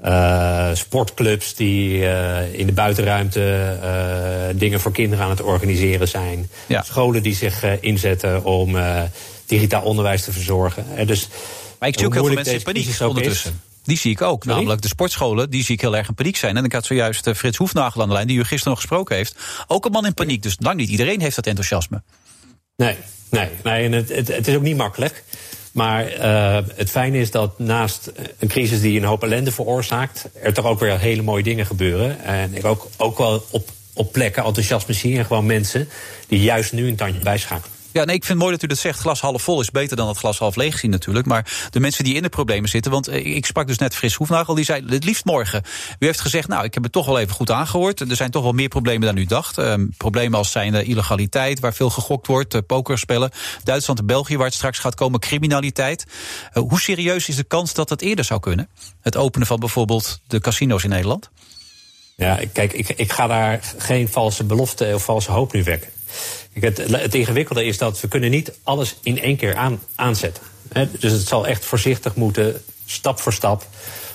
Eh, 0.00 0.70
sportclubs 0.72 1.54
die 1.54 2.06
eh, 2.06 2.58
in 2.58 2.66
de 2.66 2.72
buitenruimte 2.72 3.76
dingen 4.54 4.80
voor 4.80 4.92
kinderen 4.92 5.24
aan 5.24 5.30
het 5.30 5.42
organiseren 5.42 6.08
zijn. 6.08 6.50
Ja. 6.66 6.82
Scholen 6.82 7.22
die 7.22 7.34
zich 7.34 7.80
inzetten 7.80 8.44
om 8.44 8.76
digitaal 9.46 9.82
onderwijs 9.82 10.22
te 10.22 10.32
verzorgen. 10.32 11.06
Dus, 11.06 11.28
Maar 11.78 11.88
ik 11.88 11.98
zie 11.98 12.06
ook 12.06 12.14
heel 12.14 12.24
veel 12.24 12.34
mensen 12.34 12.54
in 12.54 12.62
paniek 12.62 13.00
ondertussen. 13.00 13.50
is. 13.50 13.84
Die 13.84 13.96
zie 13.96 14.10
ik 14.10 14.22
ook. 14.22 14.44
Namelijk 14.44 14.82
de 14.82 14.88
sportscholen, 14.88 15.50
die 15.50 15.64
zie 15.64 15.74
ik 15.74 15.80
heel 15.80 15.96
erg 15.96 16.08
in 16.08 16.14
paniek 16.14 16.36
zijn. 16.36 16.56
En 16.56 16.64
ik 16.64 16.72
had 16.72 16.84
zojuist 16.84 17.30
Frits 17.34 17.56
Hoefnagel 17.56 18.02
aan 18.02 18.08
de 18.08 18.14
lijn, 18.14 18.26
die 18.26 18.38
u 18.38 18.44
gisteren 18.44 18.68
nog 18.68 18.78
gesproken 18.80 19.16
heeft. 19.16 19.36
Ook 19.66 19.84
een 19.84 19.92
man 19.92 20.06
in 20.06 20.14
paniek. 20.14 20.42
Dus 20.42 20.56
lang 20.58 20.76
niet 20.76 20.88
iedereen 20.88 21.20
heeft 21.20 21.36
dat 21.36 21.46
enthousiasme. 21.46 22.02
Nee, 22.76 22.96
nee, 23.32 23.48
nee 23.62 23.84
en 23.84 23.92
het, 23.92 24.08
het, 24.08 24.48
is 24.48 24.54
ook 24.54 24.62
niet 24.62 24.76
makkelijk. 24.76 25.24
Maar 25.72 26.06
eh, 26.06 26.58
het 26.74 26.90
fijne 26.90 27.18
is 27.18 27.30
dat 27.30 27.58
naast 27.58 28.12
een 28.38 28.48
crisis 28.48 28.80
die 28.80 28.98
een 28.98 29.06
hoop 29.06 29.22
ellende 29.22 29.52
veroorzaakt, 29.52 30.28
er 30.42 30.54
toch 30.54 30.64
ook 30.64 30.80
weer 30.80 30.98
hele 30.98 31.22
mooie 31.22 31.42
dingen 31.42 31.66
gebeuren. 31.66 32.24
En 32.24 32.54
ik 32.54 32.64
ook, 32.64 32.88
ook 32.96 33.18
wel 33.18 33.44
op, 33.50 33.68
op 33.94 34.12
plekken 34.12 34.44
enthousiasme 34.44 34.94
zie 34.94 35.18
en 35.18 35.24
gewoon 35.24 35.46
mensen 35.46 35.88
die 36.28 36.40
juist 36.40 36.72
nu 36.72 36.88
een 36.88 36.96
tandje 36.96 37.20
bijschakelen. 37.20 37.81
Ja, 37.92 38.04
nee, 38.04 38.16
ik 38.16 38.24
vind 38.24 38.38
het 38.38 38.38
mooi 38.38 38.52
dat 38.52 38.62
u 38.62 38.66
dat 38.66 38.78
zegt. 38.78 38.98
Glas 38.98 39.20
half 39.20 39.42
vol 39.42 39.60
is 39.60 39.70
beter 39.70 39.96
dan 39.96 40.08
het 40.08 40.18
glas 40.18 40.38
half 40.38 40.56
leeg 40.56 40.78
zien 40.78 40.90
natuurlijk. 40.90 41.26
Maar 41.26 41.68
de 41.70 41.80
mensen 41.80 42.04
die 42.04 42.14
in 42.14 42.22
de 42.22 42.28
problemen 42.28 42.68
zitten... 42.68 42.90
want 42.90 43.08
eh, 43.08 43.36
ik 43.36 43.46
sprak 43.46 43.66
dus 43.66 43.78
net 43.78 43.94
Fris 43.94 44.14
Hoefnagel, 44.14 44.54
die 44.54 44.64
zei 44.64 44.84
het 44.86 45.04
liefst 45.04 45.24
morgen. 45.24 45.62
U 45.98 46.06
heeft 46.06 46.20
gezegd, 46.20 46.48
nou, 46.48 46.64
ik 46.64 46.74
heb 46.74 46.82
het 46.82 46.92
toch 46.92 47.06
wel 47.06 47.18
even 47.18 47.34
goed 47.34 47.50
aangehoord. 47.50 48.00
Er 48.00 48.16
zijn 48.16 48.30
toch 48.30 48.42
wel 48.42 48.52
meer 48.52 48.68
problemen 48.68 49.06
dan 49.06 49.16
u 49.16 49.24
dacht. 49.24 49.58
Ehm, 49.58 49.86
problemen 49.96 50.38
als 50.38 50.50
zijn 50.50 50.74
illegaliteit, 50.74 51.60
waar 51.60 51.74
veel 51.74 51.90
gegokt 51.90 52.26
wordt... 52.26 52.54
Uh, 52.54 52.60
pokerspellen, 52.66 53.30
Duitsland 53.64 53.98
en 53.98 54.06
België, 54.06 54.36
waar 54.36 54.46
het 54.46 54.54
straks 54.54 54.78
gaat 54.78 54.94
komen... 54.94 55.20
criminaliteit. 55.20 56.04
Uh, 56.52 56.62
hoe 56.68 56.80
serieus 56.80 57.28
is 57.28 57.36
de 57.36 57.44
kans 57.44 57.74
dat 57.74 57.88
het 57.88 58.02
eerder 58.02 58.24
zou 58.24 58.40
kunnen? 58.40 58.68
Het 59.00 59.16
openen 59.16 59.46
van 59.46 59.60
bijvoorbeeld 59.60 60.20
de 60.26 60.40
casino's 60.40 60.84
in 60.84 60.90
Nederland? 60.90 61.30
Ja, 62.16 62.40
kijk, 62.52 62.72
ik, 62.72 62.88
ik 62.88 63.12
ga 63.12 63.26
daar 63.26 63.60
geen 63.78 64.08
valse 64.08 64.44
belofte 64.44 64.90
of 64.94 65.04
valse 65.04 65.30
hoop 65.30 65.52
nu 65.52 65.62
wekken. 65.62 65.90
Het, 66.60 67.14
ingewikkelde 67.14 67.64
is 67.64 67.78
dat 67.78 68.00
we 68.00 68.08
kunnen 68.08 68.30
niet 68.30 68.52
alles 68.62 68.96
in 69.02 69.20
één 69.20 69.36
keer 69.36 69.56
aan, 69.56 69.80
aanzetten. 69.94 70.42
Dus 70.98 71.12
het 71.12 71.26
zal 71.26 71.46
echt 71.46 71.64
voorzichtig 71.64 72.14
moeten, 72.14 72.62
stap 72.86 73.20
voor 73.20 73.32
stap. 73.32 73.66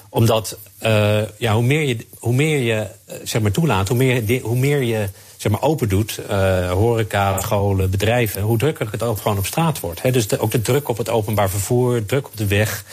Omdat 0.10 0.58
uh, 0.84 1.22
ja, 1.38 1.54
hoe 1.54 1.64
meer 1.64 1.82
je, 1.82 1.98
hoe 2.20 2.34
meer 2.34 2.60
je 2.60 2.88
zeg 3.24 3.42
maar, 3.42 3.52
toelaat, 3.52 3.88
hoe 3.88 3.98
meer, 3.98 4.42
hoe 4.42 4.58
meer 4.58 4.82
je 4.82 5.10
zeg 5.38 5.52
maar, 5.52 5.62
open 5.62 5.90
doet, 5.90 6.20
uh, 6.30 6.72
horeca, 6.72 7.42
scholen, 7.42 7.90
bedrijven, 7.90 8.42
hoe 8.42 8.58
drukker 8.58 8.88
het 8.92 9.04
ook 9.04 9.18
gewoon 9.18 9.38
op 9.38 9.46
straat 9.46 9.80
wordt. 9.80 10.14
Dus 10.14 10.38
ook 10.40 10.52
de 10.52 10.62
druk 10.62 10.90
op 10.90 10.98
het 10.98 11.10
openbaar 11.10 11.50
vervoer, 11.50 12.06
druk 12.06 12.28
op 12.28 12.38
de 12.38 12.48
weg, 12.48 12.84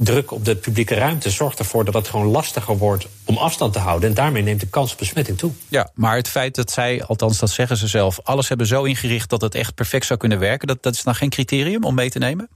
druk 0.00 0.30
op 0.30 0.44
de 0.44 0.56
publieke 0.56 0.94
ruimte 0.94 1.30
zorgt 1.30 1.58
ervoor 1.58 1.84
dat 1.84 1.94
het 1.94 2.08
gewoon 2.08 2.26
lastiger 2.26 2.76
wordt 2.76 3.06
om 3.24 3.36
afstand 3.36 3.72
te 3.72 3.78
houden. 3.78 4.08
En 4.08 4.14
daarmee 4.14 4.42
neemt 4.42 4.60
de 4.60 4.66
kans 4.66 4.92
op 4.92 4.98
besmetting 4.98 5.38
toe. 5.38 5.52
Ja, 5.68 5.90
maar 5.94 6.16
het 6.16 6.28
feit 6.28 6.54
dat 6.54 6.70
zij, 6.70 7.04
althans 7.04 7.38
dat 7.38 7.50
zeggen 7.50 7.76
ze 7.76 7.86
zelf, 7.86 8.20
alles 8.22 8.48
hebben 8.48 8.66
zo 8.66 8.84
ingericht 8.84 9.30
dat 9.30 9.40
het 9.40 9.54
echt 9.54 9.74
perfect 9.74 10.06
zou 10.06 10.18
kunnen 10.18 10.38
werken, 10.38 10.68
dat, 10.68 10.82
dat 10.82 10.94
is 10.94 11.02
nou 11.02 11.16
geen 11.16 11.28
criterium 11.28 11.84
om 11.84 11.94
mee 11.94 12.10
te 12.10 12.18
nemen? 12.18 12.48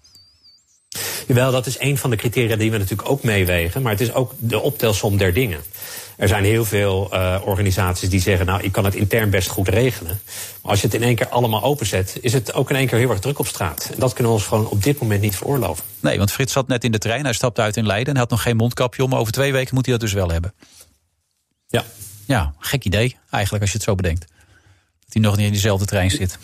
Jawel, 1.26 1.50
dat 1.50 1.66
is 1.66 1.78
een 1.78 1.98
van 1.98 2.10
de 2.10 2.16
criteria 2.16 2.56
die 2.56 2.70
we 2.70 2.78
natuurlijk 2.78 3.08
ook 3.08 3.22
meewegen. 3.22 3.82
Maar 3.82 3.92
het 3.92 4.00
is 4.00 4.12
ook 4.12 4.32
de 4.38 4.60
optelsom 4.60 5.16
der 5.16 5.32
dingen. 5.32 5.60
Er 6.16 6.28
zijn 6.28 6.44
heel 6.44 6.64
veel 6.64 7.08
uh, 7.12 7.40
organisaties 7.44 8.08
die 8.08 8.20
zeggen, 8.20 8.46
nou, 8.46 8.62
ik 8.62 8.72
kan 8.72 8.84
het 8.84 8.94
intern 8.94 9.30
best 9.30 9.48
goed 9.48 9.68
regelen. 9.68 10.20
Maar 10.62 10.70
als 10.70 10.80
je 10.80 10.86
het 10.86 10.94
in 10.94 11.02
één 11.02 11.14
keer 11.14 11.28
allemaal 11.28 11.62
openzet, 11.62 12.18
is 12.20 12.32
het 12.32 12.54
ook 12.54 12.70
in 12.70 12.76
één 12.76 12.86
keer 12.86 12.98
heel 12.98 13.10
erg 13.10 13.18
druk 13.18 13.38
op 13.38 13.46
straat. 13.46 13.90
En 13.92 13.98
dat 13.98 14.12
kunnen 14.12 14.32
we 14.32 14.38
ons 14.38 14.46
gewoon 14.46 14.68
op 14.68 14.82
dit 14.82 15.00
moment 15.00 15.20
niet 15.20 15.36
veroorloven. 15.36 15.84
Nee, 16.00 16.18
want 16.18 16.32
Frits 16.32 16.52
zat 16.52 16.68
net 16.68 16.84
in 16.84 16.92
de 16.92 16.98
trein, 16.98 17.24
hij 17.24 17.32
stapte 17.32 17.60
uit 17.60 17.76
in 17.76 17.86
Leiden 17.86 18.14
en 18.14 18.20
had 18.20 18.30
nog 18.30 18.42
geen 18.42 18.56
mondkapje 18.56 19.04
om. 19.04 19.14
Over 19.14 19.32
twee 19.32 19.52
weken 19.52 19.74
moet 19.74 19.86
hij 19.86 19.94
dat 19.94 20.02
dus 20.02 20.12
wel 20.12 20.30
hebben. 20.30 20.54
Ja. 21.66 21.84
Ja, 22.26 22.54
gek 22.58 22.84
idee 22.84 23.16
eigenlijk 23.30 23.62
als 23.62 23.72
je 23.72 23.78
het 23.78 23.86
zo 23.86 23.94
bedenkt. 23.94 24.20
Dat 25.00 25.12
hij 25.12 25.22
nog 25.22 25.36
niet 25.36 25.46
in 25.46 25.52
diezelfde 25.52 25.86
trein 25.86 26.10
zit. 26.10 26.38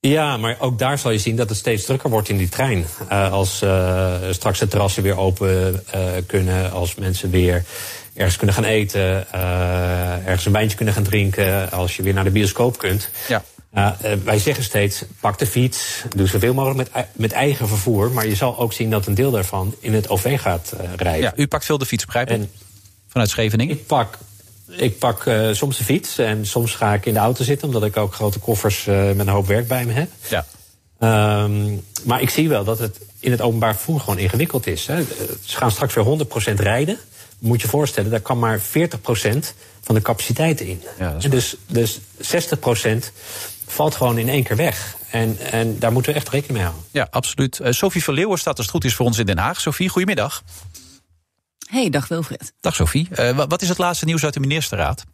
Ja, 0.00 0.36
maar 0.36 0.56
ook 0.58 0.78
daar 0.78 0.98
zal 0.98 1.10
je 1.10 1.18
zien 1.18 1.36
dat 1.36 1.48
het 1.48 1.58
steeds 1.58 1.84
drukker 1.84 2.10
wordt 2.10 2.28
in 2.28 2.36
die 2.36 2.48
trein. 2.48 2.86
Uh, 3.12 3.32
als 3.32 3.62
uh, 3.62 4.14
straks 4.30 4.58
de 4.58 4.68
terrassen 4.68 5.02
weer 5.02 5.16
open 5.16 5.82
uh, 5.94 6.02
kunnen, 6.26 6.72
als 6.72 6.94
mensen 6.94 7.30
weer 7.30 7.64
ergens 8.14 8.36
kunnen 8.36 8.54
gaan 8.54 8.64
eten, 8.64 9.32
ergens 10.24 10.46
een 10.46 10.52
wijntje 10.52 10.76
kunnen 10.76 10.94
gaan 10.94 11.02
drinken, 11.02 11.70
als 11.70 11.96
je 11.96 12.02
weer 12.02 12.14
naar 12.14 12.24
de 12.24 12.30
bioscoop 12.30 12.78
kunt. 12.78 13.08
Ja. 13.28 13.96
wij 14.24 14.38
zeggen 14.38 14.64
steeds, 14.64 15.04
pak 15.20 15.38
de 15.38 15.46
fiets, 15.46 16.02
doe 16.16 16.26
zoveel 16.26 16.54
mogelijk 16.54 16.92
met, 16.92 17.06
met 17.12 17.32
eigen 17.32 17.68
vervoer. 17.68 18.10
Maar 18.10 18.26
je 18.26 18.34
zal 18.34 18.58
ook 18.58 18.72
zien 18.72 18.90
dat 18.90 19.06
een 19.06 19.14
deel 19.14 19.30
daarvan 19.30 19.74
in 19.80 19.94
het 19.94 20.08
OV 20.08 20.40
gaat 20.40 20.74
rijden. 20.96 21.22
Ja, 21.22 21.32
u 21.36 21.46
pakt 21.46 21.64
veel 21.64 21.78
de 21.78 21.86
fiets, 21.86 22.04
begrijp 22.04 22.30
ik? 22.30 22.48
Vanuit 23.08 23.30
Scheveningen? 23.30 23.74
Ik 23.74 23.86
pak 23.86 24.18
ik 24.76 24.98
pak 24.98 25.24
uh, 25.24 25.52
soms 25.52 25.78
de 25.78 25.84
fiets 25.84 26.18
en 26.18 26.46
soms 26.46 26.74
ga 26.74 26.94
ik 26.94 27.06
in 27.06 27.12
de 27.12 27.18
auto 27.18 27.44
zitten, 27.44 27.66
omdat 27.66 27.84
ik 27.84 27.96
ook 27.96 28.14
grote 28.14 28.38
koffers 28.38 28.84
met 28.84 29.18
een 29.18 29.28
hoop 29.28 29.46
werk 29.46 29.68
bij 29.68 29.84
me 29.84 29.92
heb. 29.92 30.08
Ja. 30.28 30.44
Um, 31.42 31.84
maar 32.04 32.22
ik 32.22 32.30
zie 32.30 32.48
wel 32.48 32.64
dat 32.64 32.78
het 32.78 32.98
in 33.20 33.30
het 33.30 33.40
openbaar 33.40 33.74
vervoer 33.74 34.00
gewoon 34.00 34.18
ingewikkeld 34.18 34.66
is. 34.66 34.86
Hè. 34.86 35.02
Ze 35.44 35.56
gaan 35.56 35.70
straks 35.70 35.94
weer 35.94 36.04
100% 36.04 36.54
rijden. 36.54 36.98
Moet 37.38 37.60
je 37.60 37.68
voorstellen, 37.68 38.10
daar 38.10 38.20
kan 38.20 38.38
maar 38.38 38.60
40% 38.60 38.62
van 39.80 39.94
de 39.94 40.02
capaciteit 40.02 40.60
in. 40.60 40.82
Ja, 40.98 41.16
en 41.20 41.30
dus, 41.30 41.56
dus 41.66 42.00
60% 42.00 42.00
valt 43.66 43.94
gewoon 43.94 44.18
in 44.18 44.28
één 44.28 44.42
keer 44.42 44.56
weg. 44.56 44.96
En, 45.10 45.38
en 45.38 45.78
daar 45.78 45.92
moeten 45.92 46.12
we 46.12 46.18
echt 46.18 46.28
rekening 46.28 46.58
mee 46.58 46.62
houden. 46.62 46.84
Ja, 46.90 47.08
absoluut. 47.10 47.58
Uh, 47.62 47.70
Sophie 47.70 48.04
van 48.04 48.14
Leeuwen 48.14 48.38
staat 48.38 48.56
als 48.56 48.66
het 48.66 48.74
goed 48.74 48.84
is 48.84 48.94
voor 48.94 49.06
ons 49.06 49.18
in 49.18 49.26
Den 49.26 49.38
Haag. 49.38 49.60
Sophie, 49.60 49.88
goedemiddag. 49.88 50.42
Hey, 51.68 51.90
dag 51.90 52.08
Wilfred. 52.08 52.52
Dag 52.60 52.74
Sophie. 52.74 53.08
Uh, 53.18 53.36
wat 53.48 53.62
is 53.62 53.68
het 53.68 53.78
laatste 53.78 54.04
nieuws 54.04 54.24
uit 54.24 54.34
de 54.34 54.40
ministerraad? 54.40 55.04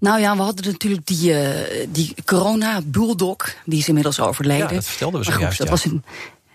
Nou 0.00 0.20
ja, 0.20 0.36
we 0.36 0.42
hadden 0.42 0.72
natuurlijk 0.72 1.06
die, 1.06 1.32
uh, 1.32 1.86
die 1.88 2.14
corona-bulldog. 2.24 3.54
Die 3.64 3.78
is 3.78 3.88
inmiddels 3.88 4.20
overleden. 4.20 4.68
Ja, 4.68 4.74
dat 4.74 4.84
vertelden 4.84 5.20
we 5.20 5.26
zo 5.26 5.32
goed, 5.32 5.40
juist. 5.40 5.58
Dat 5.58 5.66
ja. 5.66 5.72
was 5.72 5.84
een, 5.84 6.04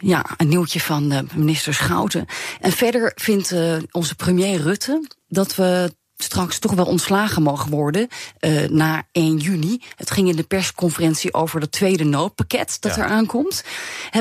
ja, 0.04 0.26
een 0.38 0.47
nieuwtje 0.47 0.80
van 0.80 1.14
uh, 1.14 1.20
minister 1.36 1.74
Schouten. 1.74 2.26
En 2.60 2.72
verder 2.72 3.12
vindt 3.16 3.56
onze 3.91 4.16
premier 4.16 4.62
Rutte 4.62 5.08
dat 5.28 5.56
we 5.56 5.91
straks 6.24 6.60
toch 6.60 6.74
wel 6.74 6.86
ontslagen 6.86 7.43
mogen 7.43 7.70
worden 7.70 8.08
uh, 8.39 8.68
na 8.68 9.04
1 9.12 9.38
juni. 9.38 9.82
Het 9.95 10.12
ging 10.12 10.30
in 10.30 10.36
de 10.36 10.43
persconferentie 10.43 11.34
over 11.34 11.60
dat 11.60 11.72
tweede 11.72 12.04
noodpakket 12.04 12.78
dat 12.80 12.95
ja. 12.95 13.04
er 13.04 13.10
aankomt. 13.10 13.64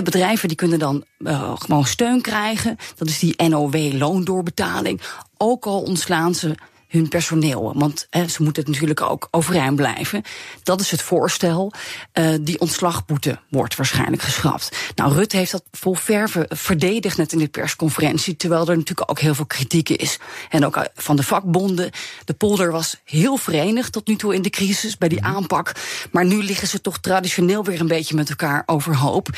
Bedrijven 0.05 0.49
die 0.49 0.57
kunnen 0.57 0.79
dan 0.79 1.05
uh, 1.19 1.53
gewoon 1.55 1.87
steun 1.87 2.21
krijgen. 2.21 2.77
Dat 2.97 3.09
is 3.09 3.19
die 3.19 3.49
NOW-loondoorbetaling. 3.49 5.01
Ook 5.37 5.67
al 5.67 5.83
ontslaan 5.83 6.35
ze 6.35 6.55
hun 6.93 7.09
personeel. 7.09 7.73
Want 7.75 8.07
hè, 8.11 8.29
ze 8.29 8.43
moeten 8.43 8.65
natuurlijk 8.67 9.01
ook 9.01 9.29
overeind 9.31 9.77
blijven. 9.77 10.23
Dat 10.63 10.81
is 10.81 10.91
het 10.91 11.03
voorstel. 11.03 11.73
Uh, 12.15 12.35
die 12.41 12.61
ontslagboete 12.61 13.39
wordt 13.49 13.77
waarschijnlijk 13.77 14.23
geschrapt. 14.23 14.77
Nou, 14.95 15.15
Rutte 15.15 15.37
heeft 15.37 15.53
dat 15.53 15.65
vol 15.71 15.95
verve 15.95 16.47
verdedigd 16.49 17.17
net 17.17 17.33
in 17.33 17.39
de 17.39 17.49
persconferentie. 17.49 18.37
Terwijl 18.37 18.69
er 18.69 18.77
natuurlijk 18.77 19.11
ook 19.11 19.21
heel 19.21 19.35
veel 19.35 19.47
kritiek 19.47 19.89
is. 19.89 20.19
En 20.49 20.67
ook 20.67 20.87
van 20.95 21.17
de 21.17 21.23
vakbonden. 21.23 21.91
De 22.25 22.35
polder 22.35 22.73
was 22.73 23.01
heel 23.05 23.37
verenigd 23.37 23.93
tot 23.93 24.07
nu 24.07 24.17
toe 24.17 24.35
in 24.35 24.43
de 24.43 24.51
crisis 24.51 24.99
bij 24.99 25.09
die 25.09 25.23
aanpak. 25.23 25.73
Maar 26.11 26.25
nu 26.25 26.43
liggen 26.43 26.69
ze 26.69 26.81
toch 26.81 26.99
traditioneel 26.99 27.65
weer 27.65 27.81
een 27.81 27.87
beetje 27.87 28.15
met 28.15 28.31
elkaar 28.31 28.63
overhoop. 28.67 29.29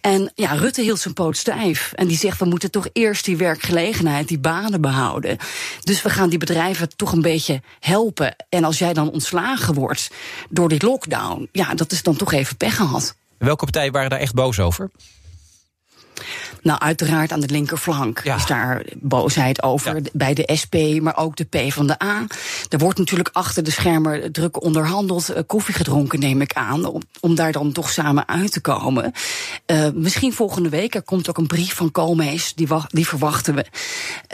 En 0.00 0.32
ja, 0.34 0.52
Rutte 0.52 0.82
hield 0.82 1.00
zijn 1.00 1.14
poot 1.14 1.36
stijf. 1.36 1.92
En 1.94 2.06
die 2.06 2.18
zegt, 2.18 2.38
we 2.38 2.44
moeten 2.44 2.70
toch 2.70 2.86
eerst 2.92 3.24
die 3.24 3.36
werkgelegenheid, 3.36 4.28
die 4.28 4.38
banen 4.38 4.80
behouden. 4.80 5.36
Dus 5.82 6.02
we 6.02 6.10
gaan 6.10 6.28
die 6.28 6.38
bedrijven 6.38 6.85
toch 6.86 7.12
een 7.12 7.22
beetje 7.22 7.62
helpen. 7.80 8.36
En 8.48 8.64
als 8.64 8.78
jij 8.78 8.92
dan 8.92 9.10
ontslagen 9.10 9.74
wordt 9.74 10.10
door 10.50 10.68
die 10.68 10.84
lockdown, 10.84 11.48
ja, 11.52 11.74
dat 11.74 11.92
is 11.92 12.02
dan 12.02 12.16
toch 12.16 12.32
even 12.32 12.56
pech 12.56 12.76
gehad. 12.76 13.16
Welke 13.38 13.64
partijen 13.64 13.92
waren 13.92 14.10
daar 14.10 14.18
echt 14.18 14.34
boos 14.34 14.60
over? 14.60 14.90
Nou, 16.66 16.78
uiteraard 16.78 17.32
aan 17.32 17.40
de 17.40 17.48
linkerflank 17.48 18.20
ja. 18.24 18.36
is 18.36 18.46
daar 18.46 18.84
boosheid 18.96 19.62
over. 19.62 19.94
Ja. 19.94 20.02
Bij 20.12 20.34
de 20.34 20.50
SP, 20.60 20.74
maar 21.00 21.16
ook 21.16 21.36
de 21.36 21.44
P 21.44 21.72
van 21.72 21.86
de 21.86 22.02
A. 22.02 22.26
Er 22.68 22.78
wordt 22.78 22.98
natuurlijk 22.98 23.28
achter 23.32 23.62
de 23.62 23.70
schermen 23.70 24.32
druk 24.32 24.62
onderhandeld. 24.62 25.32
Koffie 25.46 25.74
gedronken, 25.74 26.18
neem 26.18 26.40
ik 26.40 26.52
aan. 26.52 26.84
Om, 26.84 27.02
om 27.20 27.34
daar 27.34 27.52
dan 27.52 27.72
toch 27.72 27.90
samen 27.90 28.28
uit 28.28 28.52
te 28.52 28.60
komen. 28.60 29.12
Uh, 29.66 29.88
misschien 29.94 30.32
volgende 30.32 30.68
week. 30.68 30.94
Er 30.94 31.02
komt 31.02 31.28
ook 31.28 31.38
een 31.38 31.46
brief 31.46 31.74
van 31.74 31.90
Koolmees. 31.90 32.54
Die, 32.54 32.68
die 32.88 33.06
verwachten 33.06 33.54
we. 33.54 33.64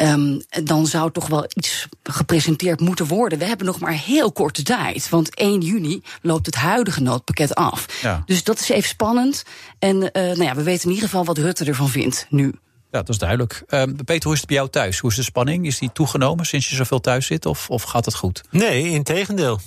Um, 0.03 0.43
dan 0.64 0.87
zou 0.87 1.11
toch 1.11 1.26
wel 1.26 1.45
iets 1.55 1.89
gepresenteerd 2.03 2.80
moeten 2.80 3.07
worden. 3.07 3.39
We 3.39 3.45
hebben 3.45 3.66
nog 3.66 3.80
maar 3.80 3.93
heel 3.93 4.33
korte 4.33 4.62
tijd. 4.62 5.09
Want 5.09 5.35
1 5.35 5.61
juni 5.61 6.03
loopt 6.22 6.47
het 6.47 6.55
huidige 6.55 7.03
noodpakket 7.03 7.55
af. 7.55 7.87
Ja. 8.03 8.22
Dus 8.26 8.45
dat 8.45 8.61
is 8.61 8.68
even 8.68 8.89
spannend. 8.89 9.45
En 9.78 9.97
uh, 9.97 10.11
nou 10.12 10.43
ja, 10.43 10.55
we 10.55 10.62
weten 10.62 10.89
in 10.89 10.95
ieder 10.95 11.09
geval 11.09 11.24
wat 11.24 11.39
Rutte 11.39 11.64
ervan 11.64 11.89
vindt 11.89 12.22
nu. 12.29 12.45
Ja, 12.91 12.99
dat 12.99 13.09
is 13.09 13.18
duidelijk. 13.18 13.62
Uh, 13.68 13.83
Peter, 14.05 14.23
hoe 14.25 14.33
is 14.33 14.39
het 14.39 14.49
bij 14.49 14.57
jou 14.57 14.68
thuis? 14.68 14.99
Hoe 14.99 15.11
is 15.11 15.16
de 15.16 15.23
spanning? 15.23 15.66
Is 15.66 15.79
die 15.79 15.91
toegenomen 15.93 16.45
sinds 16.47 16.68
je 16.68 16.77
zoveel 16.77 17.01
thuis 17.01 17.27
zit? 17.27 17.47
Of, 17.47 17.70
of 17.70 17.83
gaat 17.83 18.05
het 18.05 18.14
goed? 18.14 18.43
Nee, 18.51 18.89
in 18.89 19.03
tegendeel. 19.03 19.61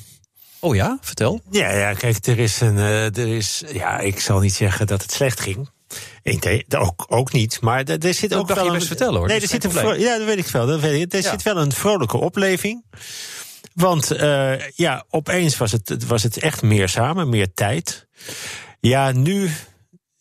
Oh 0.60 0.76
ja, 0.76 0.97
vertel. 1.01 1.41
Ja, 1.49 1.72
ja 1.72 1.93
kijk, 1.93 2.26
er 2.26 2.39
is 2.39 2.62
een. 2.62 2.76
Uh, 2.76 3.18
er 3.18 3.28
is, 3.36 3.64
ja, 3.74 3.99
ik 3.99 4.20
zal 4.20 4.39
niet 4.39 4.53
zeggen 4.53 4.88
dat 4.88 5.01
het 5.01 5.12
slecht 5.12 5.39
ging. 5.39 5.70
Ook, 6.78 7.06
ook 7.08 7.32
niet, 7.32 7.62
maar 7.62 7.84
er, 7.84 8.14
zit 8.14 8.34
ook 8.34 8.47
wel 8.47 8.66
een. 8.68 8.74
best 8.74 8.88
vertellen 8.88 9.18
hoor. 9.18 9.28
Nee, 9.28 9.41
er 9.41 9.47
zit 9.47 9.64
een 9.64 9.99
ja, 9.99 10.18
dat 10.18 10.28
weet 10.28 10.38
ik 10.38 10.47
wel. 10.47 10.66
Dat 10.68 10.80
weet 10.80 11.01
ik. 11.01 11.14
Er 11.14 11.22
Ja. 11.22 11.30
zit 11.30 11.43
wel 11.43 11.58
een 11.58 11.72
vrolijke 11.72 12.18
opleving. 12.18 12.84
Want 13.74 14.12
uh, 14.14 14.70
ja, 14.70 15.06
opeens 15.10 15.58
was 15.58 15.72
het, 15.72 16.06
was 16.08 16.24
het 16.24 16.38
echt 16.38 16.62
meer 16.62 16.89
samen, 16.89 17.30
meer 17.30 17.53
tijd. 17.53 18.08
Ja, 18.80 19.12
nu. 19.12 19.51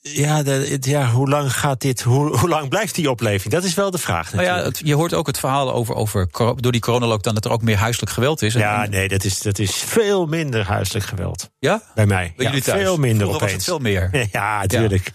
Ja, 0.08 0.42
de, 0.42 0.76
ja 0.80 1.10
hoe 1.10 1.28
lang 1.28 1.52
gaat 1.52 1.80
dit? 1.80 2.02
Hoe, 2.02 2.36
hoe 2.38 2.48
lang 2.48 2.68
blijft 2.68 2.94
die 2.94 3.10
opleving? 3.10 3.52
Dat 3.52 3.64
is 3.64 3.74
wel 3.74 3.90
de 3.90 3.98
vraag. 3.98 4.32
Nou 4.32 4.44
ja, 4.44 4.62
het- 4.62 4.80
je 4.84 4.94
hoort 4.94 5.14
ook 5.14 5.26
het 5.26 5.38
verhaal 5.38 5.72
over, 5.72 5.94
over 5.94 6.28
door 6.56 6.72
die 6.72 6.80
coronalockdown 6.80 7.34
dat 7.34 7.44
er 7.44 7.50
ook 7.50 7.62
meer 7.62 7.76
huiselijk 7.76 8.12
geweld 8.12 8.42
is. 8.42 8.54
En- 8.54 8.60
Ja, 8.60 8.86
nee, 8.86 9.08
dat 9.08 9.24
is, 9.24 9.38
dat 9.40 9.58
is 9.58 9.70
veel 9.74 10.26
minder 10.26 10.64
huiselijk 10.66 11.04
geweld. 11.04 11.50
Ja? 11.58 11.82
Bij 11.94 12.06
mij. 12.06 12.32
Bij 12.36 12.44
ja, 12.44 12.50
jullie 12.50 12.64
thuis? 12.64 12.82
Veel 12.82 12.96
minder 12.96 13.18
Vroeger 13.26 13.40
was 13.40 13.50
opeens. 13.50 13.66
het 13.66 13.74
veel 13.74 13.78
meer. 14.10 14.10
Ja, 14.32 14.60
natuurlijk. 14.60 15.12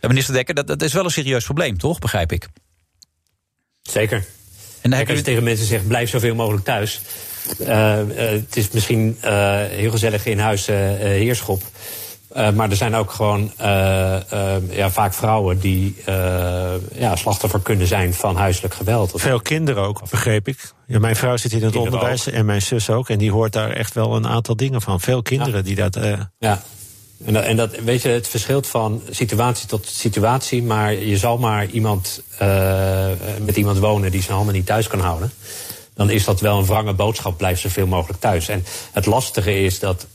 Ja, 0.00 0.08
minister 0.08 0.34
Dekker, 0.34 0.54
dat, 0.54 0.66
dat 0.66 0.82
is 0.82 0.92
wel 0.92 1.04
een 1.04 1.10
serieus 1.10 1.44
probleem, 1.44 1.78
toch? 1.78 1.98
Begrijp 1.98 2.32
ik. 2.32 2.48
Zeker. 3.82 4.16
En 4.16 4.90
dan 4.90 4.90
Kijk, 4.90 5.00
heb 5.00 5.08
als 5.08 5.18
je 5.18 5.24
tegen 5.24 5.42
mensen 5.44 5.66
zegt, 5.66 5.86
blijf 5.88 6.10
zoveel 6.10 6.34
mogelijk 6.34 6.64
thuis. 6.64 7.00
Uh, 7.60 7.66
uh, 7.68 8.16
het 8.16 8.56
is 8.56 8.70
misschien 8.70 9.18
uh, 9.24 9.30
heel 9.64 9.90
gezellig 9.90 10.26
in 10.26 10.38
huis 10.38 10.68
uh, 10.68 10.76
heerschop. 10.98 11.62
Uh, 12.36 12.50
maar 12.50 12.70
er 12.70 12.76
zijn 12.76 12.94
ook 12.94 13.10
gewoon 13.10 13.52
uh, 13.60 14.16
uh, 14.32 14.54
ja, 14.70 14.90
vaak 14.90 15.14
vrouwen 15.14 15.58
die 15.58 15.96
ja, 16.94 17.16
slachtoffer 17.16 17.60
kunnen 17.60 17.86
zijn 17.86 18.14
van 18.14 18.36
huiselijk 18.36 18.74
geweld. 18.74 19.12
Veel 19.14 19.40
kinderen 19.40 19.82
ook, 19.82 20.10
begreep 20.10 20.48
ik. 20.48 20.72
Ja, 20.86 20.98
mijn 20.98 21.16
vrouw 21.16 21.36
zit 21.36 21.52
in 21.52 21.62
het 21.62 21.76
onderwijs 21.76 22.26
en 22.26 22.46
mijn 22.46 22.62
zus 22.62 22.90
ook. 22.90 23.08
En 23.08 23.18
die 23.18 23.32
hoort 23.32 23.52
daar 23.52 23.70
echt 23.70 23.94
wel 23.94 24.16
een 24.16 24.26
aantal 24.26 24.56
dingen 24.56 24.82
van. 24.82 25.00
Veel 25.00 25.22
kinderen 25.22 25.56
ja. 25.56 25.62
die 25.62 25.74
dat. 25.74 25.98
Ja. 26.38 26.62
En 27.24 27.32
dat, 27.32 27.44
en 27.44 27.56
dat, 27.56 27.78
weet 27.78 28.02
je, 28.02 28.08
het 28.08 28.28
verschilt 28.28 28.66
van 28.66 29.02
situatie 29.10 29.66
tot 29.66 29.86
situatie. 29.86 30.62
Maar 30.62 30.94
je 30.94 31.16
zal 31.16 31.38
maar 31.38 31.66
iemand 31.66 32.22
met 33.44 33.56
iemand 33.56 33.78
wonen 33.78 34.10
die 34.10 34.22
zijn 34.22 34.36
handen 34.36 34.54
niet 34.54 34.66
thuis 34.66 34.86
kan 34.86 35.00
houden. 35.00 35.32
Dan 35.94 36.10
is 36.10 36.24
dat 36.24 36.40
wel 36.40 36.58
een 36.58 36.66
wrange 36.66 36.92
boodschap. 36.92 37.36
Blijf 37.36 37.60
zoveel 37.60 37.86
mogelijk 37.86 38.20
thuis. 38.20 38.48
En 38.48 38.64
het 38.92 39.06
lastige 39.06 39.60
is 39.60 39.78
dat 39.78 40.06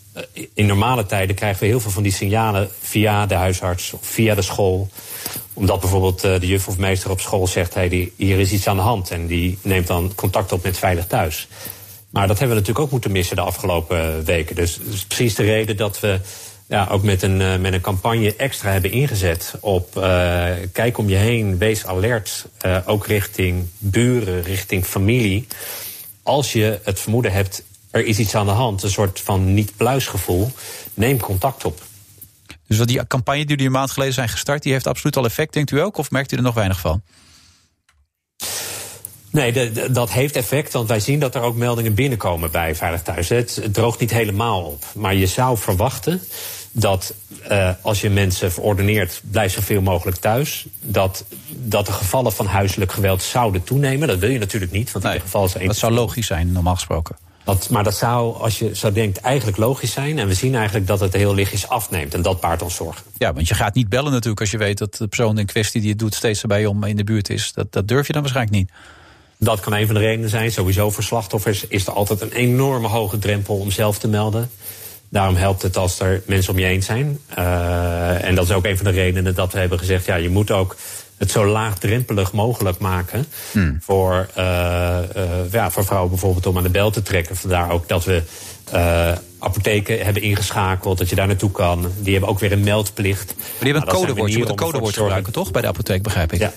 in 0.53 0.65
normale 0.65 1.05
tijden 1.05 1.35
krijgen 1.35 1.59
we 1.59 1.65
heel 1.65 1.79
veel 1.79 1.91
van 1.91 2.03
die 2.03 2.11
signalen 2.11 2.69
via 2.79 3.25
de 3.25 3.35
huisarts 3.35 3.93
of 3.93 3.99
via 4.01 4.35
de 4.35 4.41
school. 4.41 4.89
Omdat 5.53 5.79
bijvoorbeeld 5.79 6.21
de 6.21 6.47
juf 6.47 6.67
of 6.67 6.77
meester 6.77 7.09
op 7.09 7.19
school 7.19 7.47
zegt: 7.47 7.73
hey, 7.73 8.11
hier 8.15 8.39
is 8.39 8.51
iets 8.51 8.67
aan 8.67 8.75
de 8.75 8.81
hand. 8.81 9.11
En 9.11 9.27
die 9.27 9.57
neemt 9.61 9.87
dan 9.87 10.11
contact 10.15 10.51
op 10.51 10.63
met 10.63 10.77
Veilig 10.77 11.07
Thuis. 11.07 11.47
Maar 12.09 12.27
dat 12.27 12.39
hebben 12.39 12.55
we 12.55 12.61
natuurlijk 12.61 12.85
ook 12.85 12.91
moeten 12.91 13.11
missen 13.11 13.35
de 13.35 13.41
afgelopen 13.41 14.25
weken. 14.25 14.55
Dus, 14.55 14.79
dus 14.89 15.05
precies 15.05 15.35
de 15.35 15.43
reden 15.43 15.77
dat 15.77 15.99
we 15.99 16.19
ja, 16.67 16.87
ook 16.91 17.03
met 17.03 17.21
een, 17.21 17.61
met 17.61 17.73
een 17.73 17.81
campagne 17.81 18.35
extra 18.35 18.71
hebben 18.71 18.91
ingezet 18.91 19.53
op 19.59 19.91
kijk 20.71 20.97
om 20.97 21.09
je 21.09 21.15
heen, 21.15 21.57
wees 21.57 21.85
alert. 21.85 22.45
Ook 22.85 23.07
richting 23.07 23.67
buren, 23.77 24.41
richting 24.41 24.85
familie. 24.85 25.47
Als 26.23 26.53
je 26.53 26.79
het 26.83 26.99
vermoeden 26.99 27.31
hebt, 27.31 27.63
er 27.95 28.05
is 28.05 28.19
iets 28.19 28.35
aan 28.35 28.45
de 28.45 28.51
hand, 28.51 28.83
een 28.83 28.89
soort 28.89 29.21
van 29.21 29.53
niet-pluisgevoel, 29.53 30.51
neem 30.93 31.19
contact 31.19 31.65
op. 31.65 31.81
Dus 32.67 32.77
wat 32.77 32.87
die 32.87 33.07
campagne 33.07 33.39
die 33.39 33.49
jullie 33.49 33.65
een 33.65 33.71
maand 33.71 33.91
geleden 33.91 34.13
zijn 34.13 34.29
gestart, 34.29 34.63
die 34.63 34.71
heeft 34.71 34.87
absoluut 34.87 35.17
al 35.17 35.25
effect, 35.25 35.53
denkt 35.53 35.71
u 35.71 35.81
ook? 35.81 35.97
Of 35.97 36.11
merkt 36.11 36.31
u 36.31 36.35
er 36.35 36.43
nog 36.43 36.53
weinig 36.53 36.79
van? 36.79 37.01
Nee, 39.29 39.51
de, 39.51 39.71
de, 39.71 39.91
dat 39.91 40.11
heeft 40.11 40.35
effect, 40.35 40.73
want 40.73 40.87
wij 40.87 40.99
zien 40.99 41.19
dat 41.19 41.35
er 41.35 41.41
ook 41.41 41.55
meldingen 41.55 41.93
binnenkomen 41.93 42.51
bij 42.51 42.75
Veilig 42.75 43.01
Thuis. 43.01 43.29
Het, 43.29 43.55
het 43.55 43.73
droogt 43.73 43.99
niet 43.99 44.11
helemaal 44.11 44.63
op. 44.63 44.85
Maar 44.95 45.15
je 45.15 45.27
zou 45.27 45.57
verwachten 45.57 46.21
dat 46.71 47.13
uh, 47.51 47.69
als 47.81 48.01
je 48.01 48.09
mensen 48.09 48.51
verordeneert, 48.51 49.21
blijf 49.31 49.53
zoveel 49.53 49.81
mogelijk 49.81 50.17
thuis. 50.17 50.65
Dat, 50.81 51.25
dat 51.49 51.85
de 51.85 51.91
gevallen 51.91 52.33
van 52.33 52.45
huiselijk 52.45 52.91
geweld 52.91 53.21
zouden 53.23 53.63
toenemen. 53.63 54.07
Dat 54.07 54.19
wil 54.19 54.29
je 54.29 54.39
natuurlijk 54.39 54.71
niet, 54.71 54.91
want 54.91 55.03
nee, 55.05 55.13
in 55.13 55.21
geval 55.21 55.45
is 55.45 55.53
Dat 55.53 55.75
zou 55.75 55.93
logisch 55.93 56.27
zijn, 56.27 56.51
normaal 56.51 56.75
gesproken. 56.75 57.15
Dat, 57.45 57.69
maar 57.69 57.83
dat 57.83 57.95
zou, 57.95 58.35
als 58.35 58.59
je 58.59 58.75
zo 58.75 58.91
denkt, 58.91 59.17
eigenlijk 59.17 59.57
logisch 59.57 59.91
zijn. 59.91 60.19
En 60.19 60.27
we 60.27 60.33
zien 60.33 60.55
eigenlijk 60.55 60.87
dat 60.87 60.99
het 60.99 61.13
heel 61.13 61.33
lichtjes 61.33 61.67
afneemt. 61.67 62.13
En 62.13 62.21
dat 62.21 62.39
baart 62.39 62.61
ons 62.61 62.75
zorgen. 62.75 63.03
Ja, 63.17 63.33
want 63.33 63.47
je 63.47 63.53
gaat 63.53 63.73
niet 63.73 63.89
bellen 63.89 64.11
natuurlijk 64.11 64.39
als 64.39 64.51
je 64.51 64.57
weet 64.57 64.77
dat 64.77 64.95
de 64.95 65.07
persoon 65.07 65.37
in 65.37 65.45
kwestie 65.45 65.81
die 65.81 65.89
het 65.89 65.99
doet 65.99 66.15
steeds 66.15 66.41
erbij 66.41 66.65
om 66.65 66.83
in 66.83 66.95
de 66.95 67.03
buurt 67.03 67.29
is. 67.29 67.53
Dat, 67.53 67.71
dat 67.71 67.87
durf 67.87 68.07
je 68.07 68.13
dan 68.13 68.21
waarschijnlijk 68.21 68.57
niet. 68.57 68.71
Dat 69.37 69.59
kan 69.59 69.73
een 69.73 69.85
van 69.85 69.95
de 69.95 70.01
redenen 70.01 70.29
zijn. 70.29 70.51
Sowieso 70.51 70.89
voor 70.89 71.03
slachtoffers 71.03 71.67
is 71.67 71.87
er 71.87 71.93
altijd 71.93 72.21
een 72.21 72.31
enorme 72.31 72.87
hoge 72.87 73.19
drempel 73.19 73.55
om 73.55 73.71
zelf 73.71 73.97
te 73.97 74.07
melden. 74.07 74.49
Daarom 75.09 75.35
helpt 75.35 75.61
het 75.61 75.77
als 75.77 75.99
er 75.99 76.21
mensen 76.25 76.53
om 76.53 76.59
je 76.59 76.65
heen 76.65 76.83
zijn. 76.83 77.19
Uh, 77.37 78.23
en 78.23 78.35
dat 78.35 78.45
is 78.45 78.51
ook 78.51 78.65
een 78.65 78.77
van 78.77 78.85
de 78.85 78.91
redenen 78.91 79.35
dat 79.35 79.53
we 79.53 79.59
hebben 79.59 79.79
gezegd: 79.79 80.05
ja, 80.05 80.15
je 80.15 80.29
moet 80.29 80.51
ook 80.51 80.75
het 81.17 81.31
zo 81.31 81.45
laagdrempelig 81.45 82.31
mogelijk 82.31 82.79
maken 82.79 83.25
hmm. 83.51 83.77
voor, 83.81 84.29
uh, 84.37 84.43
uh, 85.15 85.23
ja, 85.51 85.71
voor 85.71 85.85
vrouwen 85.85 86.09
bijvoorbeeld 86.09 86.45
om 86.45 86.57
aan 86.57 86.63
de 86.63 86.69
bel 86.69 86.91
te 86.91 87.01
trekken. 87.01 87.35
Vandaar 87.35 87.71
ook 87.71 87.87
dat 87.87 88.05
we 88.05 88.23
apotheken 89.39 90.05
hebben 90.05 90.21
ingeschakeld, 90.21 90.97
dat 90.97 91.09
je 91.09 91.15
daar 91.15 91.27
naartoe 91.27 91.51
kan. 91.51 91.91
Die 91.99 92.11
hebben 92.11 92.29
ook 92.29 92.39
weer 92.39 92.51
een 92.51 92.63
meldplicht. 92.63 93.33
Maar 93.35 93.45
die 93.59 93.71
hebben 93.71 93.81
een 93.81 93.87
nou, 93.87 94.05
codewoord. 94.05 94.31
Je 94.31 94.37
moet 94.37 94.49
een 94.49 94.55
codewoord 94.55 94.97
gebruiken, 94.97 95.33
toch? 95.33 95.51
Bij 95.51 95.61
de 95.61 95.67
apotheek, 95.67 96.03
begrijp 96.03 96.33
ik. 96.33 96.39
Ja. 96.39 96.53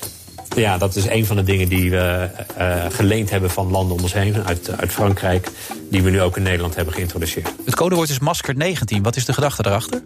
Ja, 0.56 0.78
dat 0.78 0.96
is 0.96 1.06
een 1.06 1.26
van 1.26 1.36
de 1.36 1.42
dingen 1.42 1.68
die 1.68 1.90
we 1.90 2.28
uh, 2.58 2.84
geleend 2.88 3.30
hebben 3.30 3.50
van 3.50 3.70
landen 3.70 3.96
om 3.96 4.02
ons 4.02 4.12
heen, 4.12 4.44
uit, 4.44 4.70
uit 4.76 4.92
Frankrijk, 4.92 5.50
die 5.90 6.02
we 6.02 6.10
nu 6.10 6.20
ook 6.20 6.36
in 6.36 6.42
Nederland 6.42 6.74
hebben 6.74 6.94
geïntroduceerd. 6.94 7.52
Het 7.64 7.74
codewoord 7.74 8.08
is 8.08 8.18
masker 8.18 8.56
19. 8.56 9.02
Wat 9.02 9.16
is 9.16 9.24
de 9.24 9.32
gedachte 9.32 9.62
daarachter? 9.62 10.02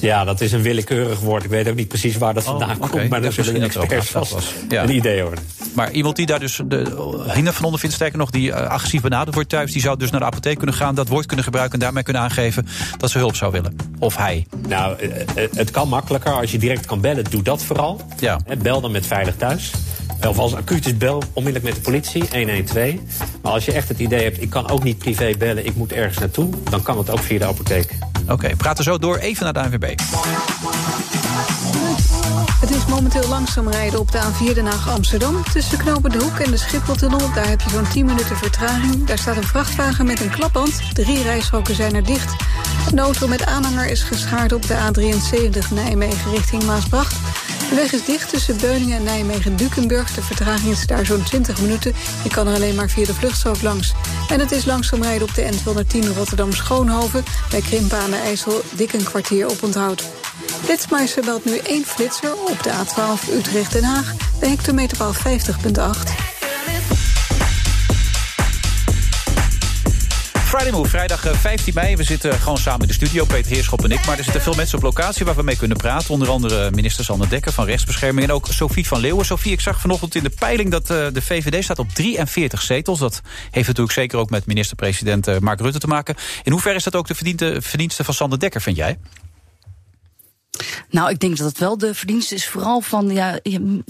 Ja, 0.00 0.24
dat 0.24 0.40
is 0.40 0.52
een 0.52 0.62
willekeurig 0.62 1.20
woord. 1.20 1.44
Ik 1.44 1.50
weet 1.50 1.68
ook 1.68 1.74
niet 1.74 1.88
precies 1.88 2.16
waar 2.16 2.34
dat 2.34 2.44
vandaan 2.44 2.70
oh, 2.70 2.76
okay. 2.76 2.88
komt. 2.88 3.08
Maar 3.08 3.22
daar 3.22 3.32
zullen 3.32 3.54
de 3.54 3.60
experts 3.60 4.10
vast 4.10 4.54
ja. 4.68 4.82
een 4.82 4.94
idee 4.94 5.22
over. 5.22 5.38
Maar 5.74 5.90
iemand 5.90 6.16
die 6.16 6.26
daar 6.26 6.40
dus 6.40 6.60
de 6.64 7.22
hinder 7.32 7.52
van 7.52 7.64
onder 7.64 7.80
vindt, 7.80 7.94
sterker 7.94 8.18
nog, 8.18 8.30
die 8.30 8.48
uh, 8.48 8.56
agressief 8.56 9.02
benaderd 9.02 9.34
wordt 9.34 9.48
thuis, 9.48 9.72
die 9.72 9.82
zou 9.82 9.98
dus 9.98 10.10
naar 10.10 10.20
de 10.20 10.26
apotheek 10.26 10.56
kunnen 10.56 10.74
gaan, 10.74 10.94
dat 10.94 11.08
woord 11.08 11.26
kunnen 11.26 11.44
gebruiken 11.44 11.74
en 11.74 11.84
daarmee 11.84 12.02
kunnen 12.02 12.22
aangeven 12.22 12.66
dat 12.98 13.10
ze 13.10 13.18
hulp 13.18 13.36
zou 13.36 13.52
willen. 13.52 13.76
Of 13.98 14.16
hij. 14.16 14.46
Nou, 14.68 14.96
het 15.54 15.70
kan 15.70 15.88
makkelijker. 15.88 16.32
Als 16.32 16.50
je 16.50 16.58
direct 16.58 16.86
kan 16.86 17.00
bellen, 17.00 17.24
doe 17.30 17.42
dat 17.42 17.62
vooral. 17.62 18.00
Ja. 18.18 18.40
Bel 18.62 18.80
dan 18.80 18.90
met 18.90 19.06
Veilig 19.06 19.36
Thuis. 19.36 19.70
Of 20.28 20.38
als 20.38 20.54
acuut 20.54 20.86
is, 20.86 20.96
bel 20.96 21.22
onmiddellijk 21.32 21.74
met 21.74 21.84
de 21.84 21.90
politie, 21.90 22.24
112. 22.32 22.94
Maar 23.42 23.52
als 23.52 23.64
je 23.64 23.72
echt 23.72 23.88
het 23.88 23.98
idee 23.98 24.22
hebt, 24.22 24.42
ik 24.42 24.50
kan 24.50 24.70
ook 24.70 24.82
niet 24.82 24.98
privé 24.98 25.34
bellen, 25.38 25.66
ik 25.66 25.74
moet 25.74 25.92
ergens 25.92 26.18
naartoe, 26.18 26.50
dan 26.70 26.82
kan 26.82 26.98
het 26.98 27.10
ook 27.10 27.18
via 27.18 27.38
de 27.38 27.44
apotheek. 27.44 27.98
Oké, 28.22 28.32
okay, 28.32 28.54
praten 28.54 28.84
zo 28.84 28.98
door 28.98 29.16
even 29.16 29.44
naar 29.44 29.52
de 29.52 29.60
ANWB. 29.60 29.89
Het 32.60 32.70
is 32.70 32.86
momenteel 32.86 33.28
langzaam 33.28 33.68
rijden 33.68 34.00
op 34.00 34.12
de 34.12 34.18
A4 34.18 34.54
Den 34.54 34.66
Haag-Amsterdam. 34.66 35.42
Tussen 35.52 35.78
Knopen 35.78 36.10
de 36.10 36.18
Hoek 36.18 36.38
en 36.38 36.50
de 36.50 36.56
Schipholtunnel, 36.56 37.32
daar 37.34 37.48
heb 37.48 37.60
je 37.60 37.70
zo'n 37.70 37.88
10 37.88 38.06
minuten 38.06 38.36
vertraging. 38.36 39.06
Daar 39.06 39.18
staat 39.18 39.36
een 39.36 39.42
vrachtwagen 39.42 40.06
met 40.06 40.20
een 40.20 40.30
klapband. 40.30 40.80
Drie 40.94 41.22
rijstroken 41.22 41.74
zijn 41.74 41.94
er 41.94 42.04
dicht. 42.04 42.34
Een 42.90 42.98
auto 42.98 43.26
met 43.26 43.46
aanhanger 43.46 43.86
is 43.86 44.02
geschaard 44.02 44.52
op 44.52 44.66
de 44.66 44.74
A73 44.74 45.74
Nijmegen 45.74 46.30
richting 46.30 46.64
Maasbracht. 46.64 47.14
De 47.70 47.76
weg 47.76 47.92
is 47.92 48.04
dicht 48.04 48.28
tussen 48.28 48.56
Beuningen 48.56 48.96
en 48.96 49.02
Nijmegen-Dukenburg. 49.02 50.14
De 50.14 50.22
vertraging 50.22 50.70
is 50.70 50.86
daar 50.86 51.06
zo'n 51.06 51.22
20 51.22 51.60
minuten. 51.60 51.94
Je 52.22 52.28
kan 52.28 52.46
er 52.46 52.54
alleen 52.54 52.74
maar 52.74 52.88
via 52.88 53.04
de 53.04 53.14
vluchtstrook 53.14 53.62
langs. 53.62 53.92
En 54.28 54.40
het 54.40 54.52
is 54.52 54.64
langzaam 54.64 55.02
rijden 55.02 55.28
op 55.28 55.34
de 55.34 55.48
N210 55.52 56.16
Rotterdam-Schoonhoven. 56.16 57.24
Bij 57.50 57.60
Krimpen 57.60 57.98
aan 57.98 58.10
de 58.10 58.16
IJssel 58.16 58.62
dik 58.72 58.92
een 58.92 59.04
kwartier 59.04 59.48
op 59.48 59.62
onthoud. 59.62 60.08
Flitsmeister 60.64 61.24
belt 61.24 61.44
nu 61.44 61.56
één 61.56 61.84
flitser 61.84 62.34
op 62.34 62.62
de 62.62 62.70
A12 62.70 63.32
Utrecht-Den 63.32 63.84
Haag... 63.84 64.14
bij 64.40 64.48
hectometerpaal 64.48 65.14
50.8. 65.14 67.09
Friday 70.50 70.70
Move, 70.70 70.88
vrijdag 70.88 71.20
15 71.20 71.66
eh, 71.66 71.82
mei. 71.82 71.96
We 71.96 72.02
zitten 72.02 72.32
gewoon 72.32 72.58
samen 72.58 72.80
in 72.80 72.86
de 72.86 72.92
studio, 72.92 73.24
Peter 73.24 73.52
Heerschop 73.52 73.84
en 73.84 73.90
ik. 73.90 74.06
Maar 74.06 74.18
er 74.18 74.24
zitten 74.24 74.42
veel 74.42 74.54
mensen 74.54 74.76
op 74.76 74.84
locatie 74.84 75.24
waar 75.24 75.34
we 75.34 75.42
mee 75.42 75.56
kunnen 75.56 75.76
praten. 75.76 76.10
Onder 76.10 76.28
andere 76.28 76.70
minister 76.70 77.04
Sander 77.04 77.28
Dekker 77.28 77.52
van 77.52 77.64
Rechtsbescherming... 77.64 78.26
en 78.26 78.34
ook 78.34 78.46
Sophie 78.50 78.86
van 78.86 79.00
Leeuwen. 79.00 79.24
Sophie, 79.24 79.52
ik 79.52 79.60
zag 79.60 79.80
vanochtend 79.80 80.14
in 80.14 80.22
de 80.22 80.30
peiling 80.30 80.70
dat 80.70 80.90
uh, 80.90 81.06
de 81.12 81.22
VVD 81.22 81.64
staat 81.64 81.78
op 81.78 81.88
43 81.88 82.62
zetels. 82.62 82.98
Dat 82.98 83.20
heeft 83.50 83.66
natuurlijk 83.66 83.94
zeker 83.94 84.18
ook 84.18 84.30
met 84.30 84.46
minister-president 84.46 85.28
uh, 85.28 85.38
Mark 85.38 85.60
Rutte 85.60 85.78
te 85.78 85.86
maken. 85.86 86.14
In 86.42 86.52
hoeverre 86.52 86.76
is 86.76 86.84
dat 86.84 86.96
ook 86.96 87.06
de 87.06 87.60
verdienste 87.60 88.04
van 88.04 88.14
Sander 88.14 88.38
Dekker, 88.38 88.60
vind 88.60 88.76
jij? 88.76 88.98
Nou, 90.90 91.10
ik 91.10 91.20
denk 91.20 91.36
dat 91.36 91.48
het 91.48 91.58
wel 91.58 91.78
de 91.78 91.94
verdienste 91.94 92.34
is 92.34 92.48
vooral 92.48 92.80
van 92.80 93.10
ja, 93.10 93.38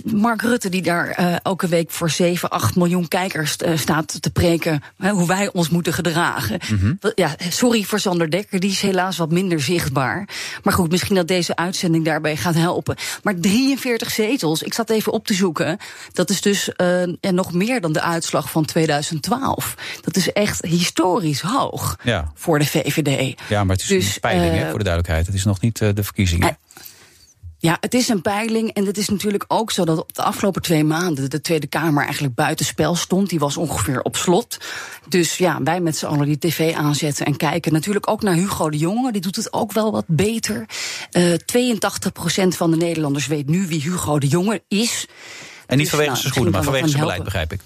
Mark 0.04 0.42
Rutte... 0.42 0.68
die 0.68 0.82
daar 0.82 1.20
uh, 1.20 1.34
elke 1.42 1.68
week 1.68 1.90
voor 1.90 2.10
7, 2.10 2.50
8 2.50 2.76
miljoen 2.76 3.08
kijkers 3.08 3.56
uh, 3.64 3.76
staat 3.76 4.22
te 4.22 4.30
preken... 4.30 4.82
Hè, 4.96 5.10
hoe 5.10 5.26
wij 5.26 5.52
ons 5.52 5.68
moeten 5.68 5.92
gedragen. 5.92 6.60
Mm 6.70 6.78
-hmm. 6.78 6.98
ja, 7.14 7.34
sorry 7.48 7.82
voor 7.82 8.00
Sander 8.00 8.30
Dekker, 8.30 8.60
die 8.60 8.70
is 8.70 8.80
helaas 8.80 9.16
wat 9.16 9.30
minder 9.30 9.60
zichtbaar. 9.60 10.28
Maar 10.62 10.72
goed, 10.72 10.90
misschien 10.90 11.14
dat 11.14 11.28
deze 11.28 11.56
uitzending 11.56 12.04
daarbij 12.04 12.36
gaat 12.36 12.54
helpen. 12.54 12.96
Maar 13.22 13.34
43 13.34 14.10
zetels, 14.10 14.62
ik 14.62 14.74
zat 14.74 14.90
even 14.90 15.12
op 15.12 15.26
te 15.26 15.34
zoeken... 15.34 15.78
dat 16.12 16.30
is 16.30 16.40
dus 16.40 16.70
uh, 16.76 17.02
en 17.02 17.34
nog 17.34 17.52
meer 17.52 17.80
dan 17.80 17.92
de 17.92 18.02
uitslag 18.02 18.50
van 18.50 18.64
2012. 18.64 19.74
Dat 20.00 20.16
is 20.16 20.32
echt 20.32 20.64
historisch 20.64 21.40
hoog 21.40 21.96
ja. 22.02 22.32
voor 22.34 22.58
de 22.58 22.66
VVD. 22.66 23.40
Ja, 23.48 23.64
maar 23.64 23.76
het 23.76 23.84
is 23.84 23.90
dus, 23.90 24.14
een 24.14 24.20
peiling, 24.20 24.54
hè, 24.54 24.68
voor 24.68 24.78
de 24.78 24.84
duidelijkheid. 24.84 25.26
Het 25.26 25.34
is 25.34 25.44
nog 25.44 25.60
niet 25.60 25.78
de 25.78 26.04
verkiezingen. 26.04 26.58
Ja, 27.62 27.76
het 27.80 27.94
is 27.94 28.08
een 28.08 28.22
peiling. 28.22 28.72
En 28.72 28.86
het 28.86 28.98
is 28.98 29.08
natuurlijk 29.08 29.44
ook 29.48 29.70
zo 29.70 29.84
dat 29.84 29.98
op 29.98 30.14
de 30.14 30.22
afgelopen 30.22 30.62
twee 30.62 30.84
maanden 30.84 31.30
de 31.30 31.40
Tweede 31.40 31.66
Kamer 31.66 32.04
eigenlijk 32.04 32.34
buitenspel 32.34 32.94
stond. 32.94 33.28
Die 33.28 33.38
was 33.38 33.56
ongeveer 33.56 34.02
op 34.02 34.16
slot. 34.16 34.58
Dus 35.08 35.36
ja, 35.36 35.62
wij 35.62 35.80
met 35.80 35.96
z'n 35.96 36.06
allen 36.06 36.26
die 36.26 36.38
tv 36.38 36.74
aanzetten 36.74 37.26
en 37.26 37.36
kijken. 37.36 37.72
Natuurlijk 37.72 38.10
ook 38.10 38.22
naar 38.22 38.34
Hugo 38.34 38.70
de 38.70 38.76
Jonge. 38.76 39.12
Die 39.12 39.20
doet 39.20 39.36
het 39.36 39.52
ook 39.52 39.72
wel 39.72 39.92
wat 39.92 40.04
beter. 40.06 40.66
Uh, 41.12 41.32
82% 41.32 41.36
van 42.48 42.70
de 42.70 42.76
Nederlanders 42.76 43.26
weet 43.26 43.48
nu 43.48 43.66
wie 43.66 43.82
Hugo 43.82 44.18
de 44.18 44.28
Jonge 44.28 44.62
is. 44.68 45.06
En 45.66 45.76
niet 45.76 45.78
dus, 45.78 45.88
vanwege 45.88 46.10
nou, 46.10 46.20
zijn 46.20 46.32
schoenen, 46.32 46.52
maar 46.52 46.62
vanwege 46.62 46.88
zijn 46.88 47.02
beleid, 47.02 47.24
begrijp 47.24 47.52
ik. 47.52 47.60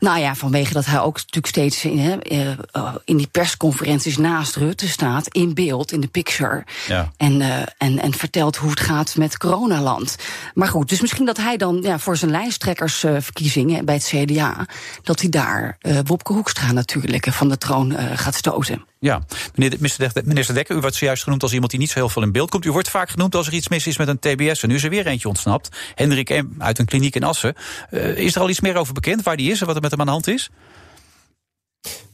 Nou 0.00 0.18
ja, 0.18 0.34
vanwege 0.34 0.72
dat 0.72 0.86
hij 0.86 1.00
ook 1.00 1.14
natuurlijk 1.14 1.46
steeds 1.46 1.84
in, 1.84 1.98
hè, 1.98 2.16
uh, 2.32 2.94
in 3.04 3.16
die 3.16 3.26
persconferenties 3.26 4.16
naast 4.16 4.56
Rutte 4.56 4.88
staat, 4.88 5.28
in 5.28 5.54
beeld, 5.54 5.92
in 5.92 6.00
de 6.00 6.06
picture. 6.06 6.64
Ja. 6.88 7.12
En, 7.16 7.40
uh, 7.40 7.58
en, 7.78 7.98
en 7.98 8.14
vertelt 8.14 8.56
hoe 8.56 8.70
het 8.70 8.80
gaat 8.80 9.16
met 9.16 9.36
coronaland. 9.38 10.16
Maar 10.54 10.68
goed, 10.68 10.88
dus 10.88 11.00
misschien 11.00 11.26
dat 11.26 11.36
hij 11.36 11.56
dan 11.56 11.78
ja, 11.82 11.98
voor 11.98 12.16
zijn 12.16 12.30
lijsttrekkersverkiezingen 12.30 13.78
uh, 13.78 13.84
bij 13.84 13.94
het 13.94 14.04
CDA, 14.04 14.66
dat 15.02 15.20
hij 15.20 15.30
daar 15.30 15.78
Wopke 16.04 16.32
Hoekstra 16.32 16.72
natuurlijk 16.72 17.32
van 17.32 17.48
de 17.48 17.58
troon 17.58 17.96
gaat 18.14 18.34
stoten. 18.34 18.84
Ja, 19.02 19.22
meneer, 19.54 19.76
minister 20.24 20.54
Dekker, 20.54 20.76
u 20.76 20.80
wordt 20.80 20.96
zojuist 20.96 21.22
genoemd 21.22 21.42
als 21.42 21.52
iemand 21.52 21.70
die 21.70 21.80
niet 21.80 21.90
zo 21.90 21.98
heel 21.98 22.08
veel 22.08 22.22
in 22.22 22.32
beeld 22.32 22.50
komt. 22.50 22.64
U 22.64 22.72
wordt 22.72 22.88
vaak 22.88 23.10
genoemd 23.10 23.34
als 23.34 23.46
er 23.46 23.52
iets 23.52 23.68
mis 23.68 23.86
is 23.86 23.96
met 23.96 24.08
een 24.08 24.18
TBS. 24.18 24.62
En 24.62 24.68
nu 24.68 24.74
is 24.74 24.84
er 24.84 24.90
weer 24.90 25.06
eentje 25.06 25.28
ontsnapt. 25.28 25.68
Hendrik 25.94 26.28
M. 26.28 26.46
uit 26.58 26.78
een 26.78 26.84
kliniek 26.84 27.14
in 27.14 27.22
Assen. 27.22 27.54
Uh, 27.90 28.18
is 28.18 28.34
er 28.34 28.40
al 28.40 28.48
iets 28.48 28.60
meer 28.60 28.76
over 28.76 28.94
bekend 28.94 29.22
waar 29.22 29.36
die 29.36 29.50
is 29.50 29.60
en 29.60 29.66
wat 29.66 29.76
er 29.76 29.82
met 29.82 29.90
hem 29.90 30.00
aan 30.00 30.06
de 30.06 30.12
hand 30.12 30.28
is? 30.28 30.50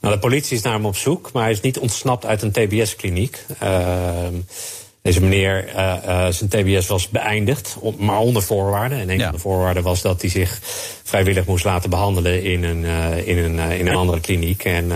Nou, 0.01 0.14
de 0.14 0.20
politie 0.20 0.57
is 0.57 0.62
naar 0.62 0.72
hem 0.72 0.87
op 0.87 0.97
zoek, 0.97 1.32
maar 1.32 1.43
hij 1.43 1.53
is 1.53 1.61
niet 1.61 1.78
ontsnapt 1.78 2.26
uit 2.26 2.43
een 2.43 2.53
TBS-kliniek. 2.53 3.45
Uh, 3.62 4.26
deze 5.03 5.20
meneer, 5.20 5.68
uh, 5.68 5.97
uh, 6.07 6.26
zijn 6.28 6.51
TBS 6.51 6.87
was 6.87 7.09
beëindigd, 7.09 7.76
maar 7.99 8.18
onder 8.18 8.43
voorwaarden. 8.43 8.99
En 8.99 9.11
een 9.11 9.20
van 9.20 9.32
de 9.32 9.39
voorwaarden 9.39 9.82
was 9.82 10.03
dat 10.03 10.20
hij 10.20 10.30
zich 10.30 10.59
vrijwillig 11.03 11.47
moest 11.47 11.64
laten 11.64 11.91
behandelen 11.91 12.43
in 12.43 12.64
een, 12.64 12.82
uh, 12.82 13.28
in 13.28 13.39
een, 13.39 13.59
in 13.59 13.87
een 13.87 13.97
andere 13.97 14.20
kliniek. 14.20 14.64
En 14.64 14.93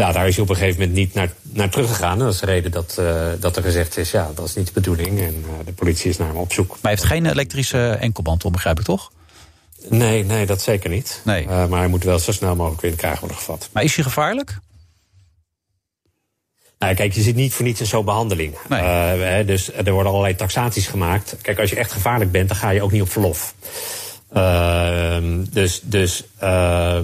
ja, 0.00 0.12
daar 0.12 0.28
is 0.28 0.34
hij 0.34 0.44
op 0.44 0.50
een 0.50 0.56
gegeven 0.56 0.80
moment 0.80 0.98
niet 0.98 1.14
naar, 1.14 1.32
naar 1.42 1.70
teruggegaan. 1.70 2.18
En 2.18 2.24
dat 2.24 2.34
is 2.34 2.40
de 2.40 2.46
reden 2.46 2.70
dat, 2.70 3.00
dat 3.40 3.56
er 3.56 3.62
gezegd 3.62 3.96
is, 3.96 4.10
ja, 4.10 4.30
dat 4.34 4.48
is 4.48 4.54
niet 4.54 4.66
de 4.66 4.72
bedoeling. 4.72 5.20
En 5.20 5.44
de 5.64 5.72
politie 5.72 6.10
is 6.10 6.16
naar 6.16 6.28
hem 6.28 6.36
op 6.36 6.52
zoek. 6.52 6.68
Maar 6.68 6.78
hij 6.80 6.90
heeft 6.90 7.04
geen 7.04 7.26
elektrische 7.26 7.90
enkelband 7.90 8.44
om, 8.44 8.52
begrijp 8.52 8.78
ik 8.78 8.84
toch? 8.84 9.12
Nee, 9.88 10.24
nee, 10.24 10.46
dat 10.46 10.62
zeker 10.62 10.90
niet. 10.90 11.20
Nee. 11.24 11.46
maar 11.46 11.78
hij 11.78 11.88
moet 11.88 12.04
wel 12.04 12.18
zo 12.18 12.32
snel 12.32 12.56
mogelijk 12.56 12.80
weer 12.80 12.90
in 12.90 12.96
de 12.96 13.02
krijg 13.02 13.20
worden 13.20 13.38
gevat. 13.38 13.68
Maar 13.72 13.82
is 13.82 13.94
hij 13.94 14.04
gevaarlijk? 14.04 14.58
Nou, 16.80 16.94
kijk, 16.94 17.12
je 17.12 17.22
zit 17.22 17.34
niet 17.34 17.54
voor 17.54 17.64
niets 17.64 17.80
in 17.80 17.86
zo'n 17.86 18.04
behandeling. 18.04 18.56
Nee. 18.68 19.44
Dus 19.44 19.72
er 19.72 19.92
worden 19.92 20.12
allerlei 20.12 20.36
taxaties 20.36 20.86
gemaakt. 20.86 21.36
Kijk, 21.42 21.58
als 21.58 21.70
je 21.70 21.76
echt 21.76 21.92
gevaarlijk 21.92 22.30
bent, 22.30 22.48
dan 22.48 22.56
ga 22.56 22.70
je 22.70 22.82
ook 22.82 22.92
niet 22.92 23.02
op 23.02 23.10
verlof. 23.10 23.54
Uh, 24.36 25.16
dus 25.50 25.80
dus 25.82 26.24
uh, 26.42 26.98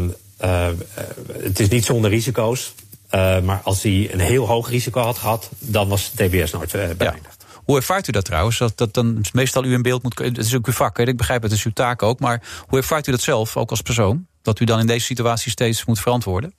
het 1.42 1.61
is 1.61 1.68
niet 1.68 1.84
zonder 1.84 2.11
risico's. 2.11 2.74
Maar 3.11 3.61
als 3.63 3.83
hij 3.83 4.13
een 4.13 4.21
heel 4.21 4.47
hoog 4.47 4.69
risico 4.69 5.01
had 5.01 5.19
gehad, 5.19 5.51
dan 5.59 5.89
was 5.89 6.09
TBS 6.09 6.53
nooit 6.53 6.73
beëindigd. 6.73 7.37
Ja. 7.39 7.47
Hoe 7.67 7.77
ervaart 7.77 8.09
u 8.09 8.13
dat 8.13 8.25
trouwens? 8.25 8.59
Dat, 8.59 8.77
dat 8.77 8.95
dan 8.95 9.25
meestal 9.33 9.65
u 9.65 9.73
in 9.73 9.83
beeld 9.83 10.03
moet. 10.03 10.19
Het 10.19 10.39
is 10.39 10.55
ook 10.55 10.67
uw 10.67 10.73
vak, 10.73 10.97
hè? 10.97 11.03
ik 11.03 11.17
begrijp 11.17 11.43
het, 11.43 11.51
het 11.51 11.61
is 11.61 11.67
uw 11.67 11.73
taak 11.73 12.03
ook. 12.03 12.21
Maar 12.21 12.43
hoe 12.67 12.79
ervaart 12.79 13.07
u 13.07 13.11
dat 13.11 13.21
zelf, 13.21 13.57
ook 13.57 13.71
als 13.71 13.81
persoon? 13.81 14.27
Dat 14.43 14.61
u 14.61 14.65
dan 14.65 14.79
in 14.79 14.87
deze 14.87 15.05
situatie 15.05 15.51
steeds 15.51 15.85
moet 15.85 16.01
verantwoorden? 16.01 16.55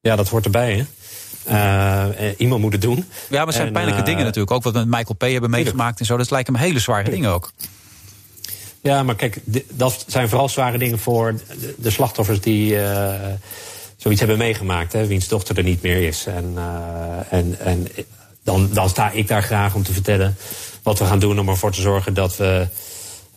Ja, 0.00 0.16
dat 0.16 0.28
hoort 0.28 0.44
erbij, 0.44 0.74
hè? 0.76 0.84
Uh, 1.48 2.34
iemand 2.36 2.60
moet 2.60 2.72
het 2.72 2.82
doen. 2.82 2.96
Ja, 2.96 3.36
maar 3.36 3.46
het 3.46 3.54
zijn 3.54 3.66
en, 3.66 3.72
pijnlijke 3.72 4.00
uh, 4.00 4.06
dingen 4.06 4.24
natuurlijk. 4.24 4.52
Ook 4.52 4.62
wat 4.62 4.72
we 4.72 4.78
met 4.78 4.88
Michael 4.88 5.16
P. 5.16 5.32
hebben 5.32 5.50
meegemaakt 5.50 6.00
en 6.00 6.06
zo. 6.06 6.16
Dat 6.16 6.30
lijken 6.30 6.52
me 6.52 6.58
hele 6.58 6.78
zware 6.78 7.10
dingen 7.10 7.30
ook. 7.30 7.52
Ja, 8.80 9.02
maar 9.02 9.14
kijk, 9.14 9.40
dat 9.70 10.04
zijn 10.06 10.28
vooral 10.28 10.48
zware 10.48 10.78
dingen 10.78 10.98
voor 10.98 11.34
de, 11.60 11.74
de 11.78 11.90
slachtoffers 11.90 12.40
die 12.40 12.72
uh, 12.72 13.14
zoiets 13.98 14.20
hebben 14.20 14.38
meegemaakt. 14.38 14.92
Hè, 14.92 15.06
wiens 15.06 15.28
dochter 15.28 15.56
er 15.56 15.62
niet 15.62 15.82
meer 15.82 16.06
is. 16.06 16.26
En, 16.26 16.54
en, 17.30 17.56
en 17.60 17.88
dan, 18.44 18.68
dan 18.72 18.88
sta 18.88 19.10
ik 19.10 19.28
daar 19.28 19.42
graag 19.42 19.74
om 19.74 19.82
te 19.82 19.92
vertellen 19.92 20.36
wat 20.82 20.98
we 20.98 21.04
gaan 21.04 21.18
doen 21.18 21.38
om 21.38 21.48
ervoor 21.48 21.72
te 21.72 21.80
zorgen 21.80 22.14
dat 22.14 22.36
we 22.36 22.66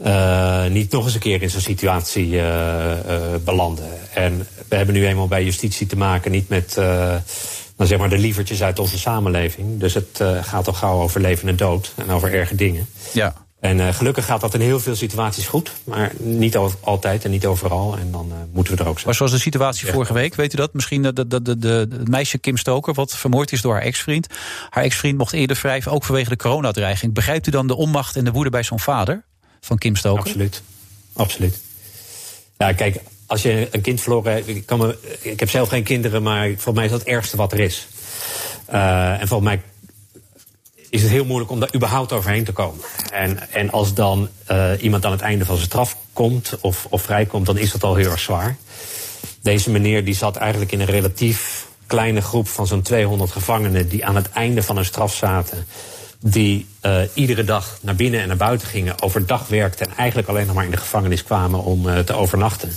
uh, 0.06 0.66
niet 0.66 0.92
nog 0.92 1.06
eens 1.06 1.14
een 1.14 1.20
keer 1.20 1.42
in 1.42 1.50
zo'n 1.50 1.62
situatie 1.62 2.28
uh, 2.28 2.94
belanden. 3.44 3.90
En 4.14 4.48
we 4.68 4.76
hebben 4.76 4.96
nu 4.96 5.08
eenmaal 5.08 5.28
bij 5.28 5.44
justitie 5.44 5.88
te 5.88 5.98
maken 5.98 6.32
niet 6.32 6.50
met 6.50 6.74
dan 7.76 7.88
zeg 7.88 8.00
maar 8.00 8.10
de 8.10 8.18
lievertjes 8.18 8.64
uit 8.64 8.80
onze 8.80 9.00
samenleving. 9.00 9.80
Dus 9.80 9.94
het 9.94 10.24
gaat 10.42 10.68
al 10.68 10.74
gauw 10.74 11.02
over 11.02 11.22
leven 11.22 11.48
en 11.48 11.56
dood 11.56 11.94
en 11.96 12.10
over 12.10 12.34
erge 12.34 12.56
dingen. 12.56 12.88
Ja. 13.14 13.34
En 13.62 13.94
gelukkig 13.94 14.26
gaat 14.26 14.42
dat 14.42 14.54
in 14.54 14.62
heel 14.62 14.80
veel 14.80 14.96
situaties 14.96 15.48
goed. 15.48 15.72
Maar 15.84 16.12
niet 16.18 16.58
altijd 16.82 17.26
en 17.26 17.32
niet 17.32 17.46
overal. 17.46 17.98
En 17.98 18.12
dan 18.12 18.34
moeten 18.52 18.76
we 18.76 18.80
er 18.80 18.88
ook 18.88 18.96
zijn. 18.96 19.06
Maar 19.06 19.16
zoals 19.16 19.32
de 19.32 19.40
situatie 19.40 19.88
vorige 19.88 20.14
week, 20.14 20.36
weet 20.36 20.54
u 20.54 20.58
dat? 20.58 20.74
Misschien 20.74 21.02
de, 21.02 21.42
de, 21.42 21.88
het 21.90 22.08
meisje 22.08 22.38
Kim 22.38 22.58
Stoker, 22.58 22.94
wat 22.94 23.16
vermoord 23.16 23.52
is 23.52 23.62
door 23.62 23.74
haar 23.74 23.82
ex-vriend. 23.82 24.28
Haar 24.70 24.84
ex-vriend 24.84 25.18
mocht 25.18 25.34
eerder 25.34 25.56
vrij, 25.56 25.82
ook 25.86 26.04
vanwege 26.04 26.30
de 26.30 26.36
coronadreiging. 26.36 27.14
Begrijpt 27.14 27.48
u 27.48 27.52
dan 27.52 27.68
de 27.68 27.76
onmacht 27.76 28.16
en 28.16 28.26
de 28.26 28.32
woede 28.32 28.50
bij 28.50 28.64
zo'n 28.64 28.80
vader? 28.80 29.24
van 29.62 29.78
Kim 29.78 29.96
Stoker? 29.96 30.24
Absoluut. 30.24 30.62
Absoluut. 31.14 31.60
Ja, 32.58 32.74
kijk, 32.74 33.00
als 33.26 33.42
je 33.42 33.68
een 33.72 33.82
kind 33.82 34.02
verloren 34.02 34.34
hebt. 34.34 34.48
Ik, 34.48 34.66
kan 34.66 34.80
me, 34.80 34.98
ik 35.22 35.40
heb 35.40 35.50
zelf 35.50 35.70
geen 35.70 35.84
kinderen, 35.84 36.24
maar 36.24 36.48
volgens 36.48 36.76
mij 36.76 36.86
is 36.86 36.92
dat 36.92 37.00
het 37.00 37.10
ergste 37.10 37.38
wat 37.38 37.52
er 37.52 37.60
is. 37.60 37.88
Uh, 38.74 39.22
en 39.22 39.28
volgens 39.28 39.50
mij 39.50 39.62
is 40.92 41.02
het 41.02 41.12
heel 41.12 41.26
moeilijk 41.26 41.52
om 41.52 41.60
daar 41.60 41.76
überhaupt 41.76 42.12
overheen 42.12 42.44
te 42.44 42.52
komen. 42.52 42.84
En, 43.12 43.52
en 43.52 43.72
als 43.72 43.94
dan 43.94 44.30
uh, 44.52 44.72
iemand 44.80 45.06
aan 45.06 45.12
het 45.12 45.22
einde 45.22 45.46
van 45.46 45.56
zijn 45.56 45.68
straf 45.68 45.98
komt 46.14 46.58
of, 46.62 46.88
of 46.90 47.02
vrijkomt, 47.02 47.46
dan 47.46 47.58
is 47.58 47.72
dat 47.72 47.84
al 47.84 47.96
heel 47.96 48.12
erg 48.12 48.20
zwaar. 48.20 48.58
Deze 49.42 49.70
meneer 49.70 50.06
die 50.06 50.16
zat 50.16 50.36
eigenlijk 50.36 50.72
in 50.72 50.80
een 50.80 50.86
relatief 50.86 51.68
kleine 51.86 52.22
groep 52.22 52.48
van 52.48 52.68
zo'n 52.68 52.82
200 52.82 53.32
gevangenen 53.32 53.90
die 53.90 54.06
aan 54.06 54.16
het 54.16 54.30
einde 54.30 54.64
van 54.64 54.76
hun 54.76 54.86
straf 54.86 55.16
zaten 55.16 55.66
die 56.20 56.66
uh, 56.86 57.02
iedere 57.14 57.44
dag 57.44 57.78
naar 57.82 57.96
binnen 57.96 58.22
en 58.22 58.28
naar 58.28 58.38
buiten 58.38 58.68
gingen, 58.68 59.02
overdag 59.02 59.48
werkten 59.48 59.86
en 59.86 59.98
eigenlijk 59.98 60.28
alleen 60.28 60.46
nog 60.46 60.56
maar 60.56 60.66
in 60.66 60.72
de 60.72 60.78
gevangenis 60.78 61.24
kwamen 61.24 61.64
om 61.64 61.88
uh, 61.88 62.00
te 62.00 62.14
overnachten. 62.14 62.72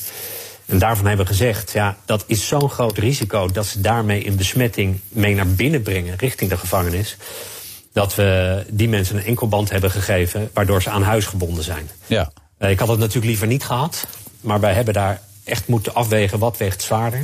En 0.67 0.79
daarvan 0.79 1.07
hebben 1.07 1.27
we 1.27 1.33
gezegd, 1.33 1.73
ja, 1.73 1.97
dat 2.05 2.25
is 2.27 2.49
zo'n 2.49 2.71
groot 2.71 2.99
risico 2.99 3.49
dat 3.49 3.67
ze 3.67 3.81
daarmee 3.81 4.27
een 4.27 4.37
besmetting 4.37 5.01
mee 5.09 5.35
naar 5.35 5.47
binnen 5.49 5.83
brengen 5.83 6.17
richting 6.17 6.51
de 6.51 6.57
gevangenis. 6.57 7.17
Dat 7.95 8.15
we 8.15 8.63
die 8.69 8.89
mensen 8.89 9.17
een 9.17 9.25
enkelband 9.25 9.71
hebben 9.71 9.91
gegeven, 9.91 10.51
waardoor 10.55 10.83
ze 10.83 10.91
aan 10.91 11.03
huis 11.03 11.27
gebonden 11.27 11.65
zijn. 11.65 11.91
Ja. 12.07 12.33
Uh, 12.59 12.71
ik 12.71 12.79
had 12.79 12.89
het 12.89 12.99
natuurlijk 12.99 13.27
liever 13.27 13.47
niet 13.47 13.65
gehad, 13.65 14.07
maar 14.41 14.61
wij 14.61 14.75
hebben 14.75 14.95
daar 14.95 15.21
echt 15.45 15.67
moeten 15.69 15.95
afwegen 15.95 16.39
wat 16.39 16.57
weegt 16.57 16.83
zwaarder. 16.83 17.21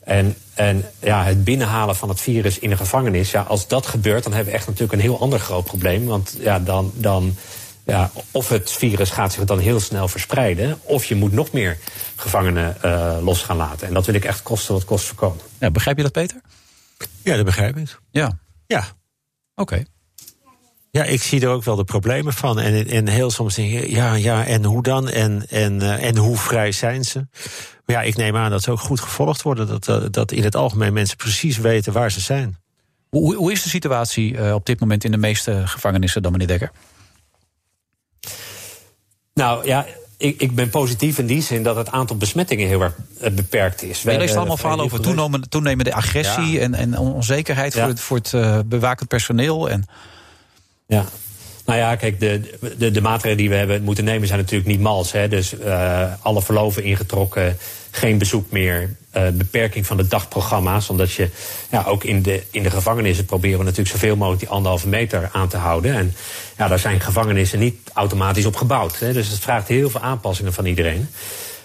En, 0.00 0.36
en 0.54 0.84
ja, 0.98 1.24
het 1.24 1.44
binnenhalen 1.44 1.96
van 1.96 2.08
het 2.08 2.20
virus 2.20 2.58
in 2.58 2.70
de 2.70 2.76
gevangenis, 2.76 3.30
ja, 3.30 3.42
als 3.42 3.68
dat 3.68 3.86
gebeurt, 3.86 4.22
dan 4.22 4.32
hebben 4.32 4.52
we 4.52 4.58
echt 4.58 4.66
natuurlijk 4.66 4.92
een 4.92 5.08
heel 5.08 5.20
ander 5.20 5.38
groot 5.38 5.64
probleem. 5.64 6.06
Want 6.06 6.36
ja, 6.38 6.58
dan, 6.58 6.92
dan 6.94 7.36
ja, 7.84 8.10
of 8.30 8.48
het 8.48 8.70
virus 8.70 9.10
gaat 9.10 9.32
zich 9.32 9.44
dan 9.44 9.58
heel 9.58 9.80
snel 9.80 10.08
verspreiden, 10.08 10.78
of 10.82 11.04
je 11.04 11.14
moet 11.14 11.32
nog 11.32 11.52
meer 11.52 11.78
gevangenen 12.16 12.76
uh, 12.84 13.16
los 13.22 13.42
gaan 13.42 13.56
laten. 13.56 13.88
En 13.88 13.94
dat 13.94 14.06
wil 14.06 14.14
ik 14.14 14.24
echt 14.24 14.42
kosten 14.42 14.74
wat 14.74 14.84
kost 14.84 15.04
voorkomen. 15.04 15.44
Ja, 15.58 15.70
begrijp 15.70 15.96
je 15.96 16.02
dat, 16.02 16.12
Peter? 16.12 16.40
Ja, 17.22 17.36
dat 17.36 17.44
begrijp 17.44 17.76
ik. 17.76 18.00
Ja. 18.10 18.38
Ja. 18.66 18.78
Oké. 18.78 19.72
Okay. 19.74 19.86
Ja, 20.94 21.04
ik 21.04 21.22
zie 21.22 21.40
er 21.40 21.48
ook 21.48 21.64
wel 21.64 21.76
de 21.76 21.84
problemen 21.84 22.32
van. 22.32 22.60
En, 22.60 22.88
en 22.88 23.08
heel 23.08 23.30
soms 23.30 23.54
denk 23.54 23.70
je, 23.70 23.90
ja, 23.90 24.14
ja, 24.14 24.46
en 24.46 24.64
hoe 24.64 24.82
dan? 24.82 25.08
En, 25.08 25.46
en, 25.48 25.74
uh, 25.82 26.04
en 26.04 26.16
hoe 26.16 26.36
vrij 26.36 26.72
zijn 26.72 27.04
ze? 27.04 27.26
Maar 27.86 27.96
ja, 27.96 28.02
ik 28.02 28.16
neem 28.16 28.36
aan 28.36 28.50
dat 28.50 28.62
ze 28.62 28.70
ook 28.70 28.80
goed 28.80 29.00
gevolgd 29.00 29.42
worden. 29.42 29.66
Dat, 29.66 29.88
uh, 29.88 29.96
dat 30.10 30.32
in 30.32 30.42
het 30.44 30.56
algemeen 30.56 30.92
mensen 30.92 31.16
precies 31.16 31.58
weten 31.58 31.92
waar 31.92 32.10
ze 32.10 32.20
zijn. 32.20 32.56
Hoe, 33.08 33.34
hoe 33.34 33.52
is 33.52 33.62
de 33.62 33.68
situatie 33.68 34.32
uh, 34.32 34.54
op 34.54 34.66
dit 34.66 34.80
moment 34.80 35.04
in 35.04 35.10
de 35.10 35.16
meeste 35.16 35.62
gevangenissen 35.64 36.22
dan, 36.22 36.32
meneer 36.32 36.46
Dekker? 36.46 36.70
Nou 39.34 39.66
ja, 39.66 39.86
ik, 40.16 40.40
ik, 40.40 40.54
ben 40.54 40.70
positief 40.70 41.18
in 41.18 41.26
die 41.26 41.42
zin 41.42 41.62
dat 41.62 41.76
het 41.76 41.90
aantal 41.90 42.16
besmettingen 42.16 42.68
heel 42.68 42.82
erg 42.82 42.94
beperkt 43.32 43.82
is. 43.82 44.02
Je 44.02 44.18
leest 44.18 44.36
allemaal 44.36 44.56
verhalen 44.56 44.84
over 44.84 45.00
toenemende, 45.00 45.48
toenemende 45.48 45.94
agressie 45.94 46.52
ja. 46.52 46.60
en, 46.60 46.74
en, 46.74 46.98
onzekerheid 46.98 47.72
ja. 47.74 47.80
voor 47.80 47.88
het, 47.88 48.00
voor 48.00 48.16
het 48.16 48.32
uh, 48.32 48.58
bewakend 48.64 49.08
personeel. 49.08 49.70
En... 49.70 49.84
Ja. 50.86 51.04
Nou 51.64 51.78
ja, 51.78 51.96
kijk, 51.96 52.20
de, 52.20 52.40
de, 52.78 52.90
de, 52.90 53.00
maatregelen 53.00 53.36
die 53.36 53.48
we 53.48 53.54
hebben 53.54 53.82
moeten 53.82 54.04
nemen 54.04 54.26
zijn 54.26 54.40
natuurlijk 54.40 54.68
niet 54.68 54.80
mals. 54.80 55.12
Hè. 55.12 55.28
Dus 55.28 55.54
uh, 55.54 56.12
alle 56.22 56.42
verloven 56.42 56.82
ingetrokken, 56.82 57.56
geen 57.90 58.18
bezoek 58.18 58.50
meer, 58.50 58.96
uh, 59.16 59.28
beperking 59.28 59.86
van 59.86 59.96
de 59.96 60.08
dagprogramma's. 60.08 60.88
Omdat 60.88 61.12
je 61.12 61.28
ja, 61.70 61.84
ook 61.86 62.04
in 62.04 62.22
de, 62.22 62.42
in 62.50 62.62
de 62.62 62.70
gevangenissen 62.70 63.24
proberen 63.24 63.58
we 63.58 63.64
natuurlijk 63.64 63.90
zoveel 63.90 64.16
mogelijk 64.16 64.40
die 64.40 64.50
anderhalve 64.50 64.88
meter 64.88 65.28
aan 65.32 65.48
te 65.48 65.56
houden. 65.56 65.94
En 65.94 66.14
ja, 66.56 66.68
daar 66.68 66.78
zijn 66.78 67.00
gevangenissen 67.00 67.58
niet 67.58 67.76
automatisch 67.92 68.46
op 68.46 68.56
gebouwd. 68.56 68.98
Hè. 68.98 69.12
Dus 69.12 69.28
het 69.28 69.40
vraagt 69.40 69.68
heel 69.68 69.90
veel 69.90 70.00
aanpassingen 70.00 70.52
van 70.52 70.66
iedereen. 70.66 71.08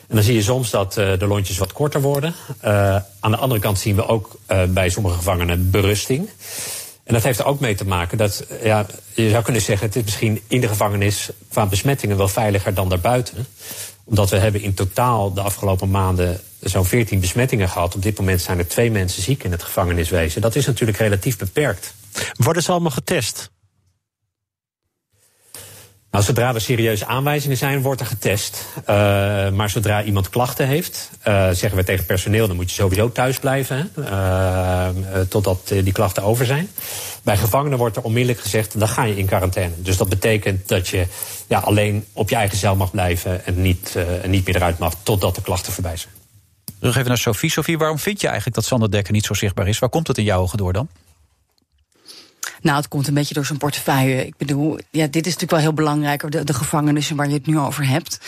En 0.08 0.16
dan 0.16 0.24
zie 0.24 0.36
je 0.36 0.42
soms 0.42 0.70
dat 0.70 0.98
uh, 0.98 1.20
de 1.20 1.28
lontjes 1.28 1.58
wat 1.58 1.74
korter 1.74 2.02
worden. 2.02 2.34
aan 3.20 3.32
de 3.32 3.38
andere 3.38 3.60
kant 3.60 3.80
zien 3.80 3.96
we 3.96 4.08
ook 4.08 4.40
bij 4.70 4.90
sommige 4.90 5.16
gevangenen 5.16 5.70
berusting. 5.70 6.30
En 7.10 7.16
dat 7.16 7.24
heeft 7.24 7.40
er 7.40 7.46
ook 7.46 7.60
mee 7.60 7.76
te 7.76 7.86
maken 7.86 8.18
dat, 8.18 8.46
ja, 8.64 8.86
je 9.14 9.30
zou 9.30 9.44
kunnen 9.44 9.62
zeggen, 9.62 9.88
het 9.88 9.96
is 9.96 10.04
misschien 10.04 10.42
in 10.48 10.62
de 10.62 10.68
gevangenis 10.68 11.30
qua 11.50 11.66
besmettingen 11.66 12.18
wel 12.18 12.28
veiliger 12.28 12.74
dan 12.74 12.90
daarbuiten. 12.90 13.48
Omdat 14.04 14.30
we 14.30 14.38
hebben 14.38 14.62
in 14.62 14.74
totaal 14.74 15.34
de 15.34 15.42
afgelopen 15.42 15.90
maanden 15.90 16.40
zo'n 16.60 16.86
14 16.86 17.20
besmettingen 17.20 17.70
gehad. 17.70 17.96
Op 17.96 18.02
dit 18.02 18.20
moment 18.20 18.42
zijn 18.42 18.58
er 18.58 18.68
twee 18.68 18.92
mensen 18.92 19.24
ziek 19.24 19.44
in 19.44 19.52
het 19.52 19.64
gevangeniswezen. 19.64 20.42
Dat 20.42 20.56
is 20.56 20.66
natuurlijk 20.66 20.98
relatief 20.98 21.38
beperkt. 21.38 21.94
Worden 22.34 22.64
ze 22.64 22.72
allemaal 22.72 22.92
getest? 22.92 23.52
Nou, 26.12 26.24
zodra 26.24 26.54
er 26.54 26.62
serieuze 26.62 27.06
aanwijzingen 27.06 27.58
zijn, 27.58 27.82
wordt 27.82 28.02
er 28.02 28.08
getest. 28.08 28.66
Uh, 28.82 28.86
maar 29.50 29.70
zodra 29.70 30.04
iemand 30.04 30.30
klachten 30.30 30.68
heeft, 30.68 31.10
uh, 31.28 31.50
zeggen 31.50 31.76
we 31.76 31.84
tegen 31.84 32.06
personeel, 32.06 32.48
dan 32.48 32.56
moet 32.56 32.70
je 32.70 32.76
sowieso 32.76 33.12
thuis 33.12 33.40
blijven. 33.40 33.92
Uh, 33.98 34.88
totdat 35.30 35.68
die 35.68 35.92
klachten 35.92 36.24
over 36.24 36.46
zijn. 36.46 36.70
Bij 37.24 37.38
gevangenen 37.38 37.78
wordt 37.78 37.96
er 37.96 38.04
onmiddellijk 38.04 38.42
gezegd, 38.42 38.80
dan 38.80 38.88
ga 38.88 39.04
je 39.04 39.18
in 39.18 39.26
quarantaine. 39.26 39.74
Dus 39.78 39.98
dat 39.98 40.10
betekent 40.10 40.68
dat 40.68 40.88
je 40.88 41.06
ja, 41.48 41.60
alleen 41.60 42.06
op 42.14 42.30
je 42.30 42.36
eigen 42.36 42.58
cel 42.58 42.76
mag 42.76 42.92
blijven 42.92 43.46
en 43.46 43.62
niet, 43.62 43.98
niet 44.26 44.46
meer 44.46 44.56
eruit 44.56 44.78
mag 44.78 44.94
totdat 45.04 45.36
de 45.36 45.42
klachten 45.42 45.74
voorbij 45.74 45.98
zijn. 45.98 46.14
Terug 46.80 46.96
even 46.96 47.08
naar 47.08 47.18
Sophie. 47.18 47.52
Sophie, 47.52 47.78
waarom 47.78 48.00
vind 48.00 48.22
je 48.22 48.28
eigenlijk 48.28 48.56
dat 48.56 48.66
Sander 48.66 48.92
Dekker 48.92 49.14
niet 49.14 49.26
zo 49.26 49.34
zichtbaar 49.34 49.68
is? 49.68 49.80
Waar 49.80 49.90
komt 49.90 50.08
het 50.08 50.18
in 50.18 50.24
jouw 50.24 50.42
ogen 50.42 50.58
door 50.58 50.74
dan? 50.74 50.90
Nou, 52.62 52.78
het 52.78 52.88
komt 52.88 53.08
een 53.08 53.14
beetje 53.14 53.34
door 53.34 53.46
zijn 53.46 53.58
portefeuille. 53.58 54.26
Ik 54.26 54.38
bedoel, 54.38 54.78
ja, 54.92 55.08
dit 55.08 55.26
is 55.26 55.34
natuurlijk 55.34 55.52
wel 55.52 55.60
heel 55.60 55.74
belangrijk, 55.74 56.32
de, 56.32 56.44
de 56.44 56.54
gevangenissen 56.54 57.16
waar 57.16 57.28
je 57.28 57.34
het 57.34 57.46
nu 57.46 57.60
over 57.60 57.88
hebt. 57.88 58.20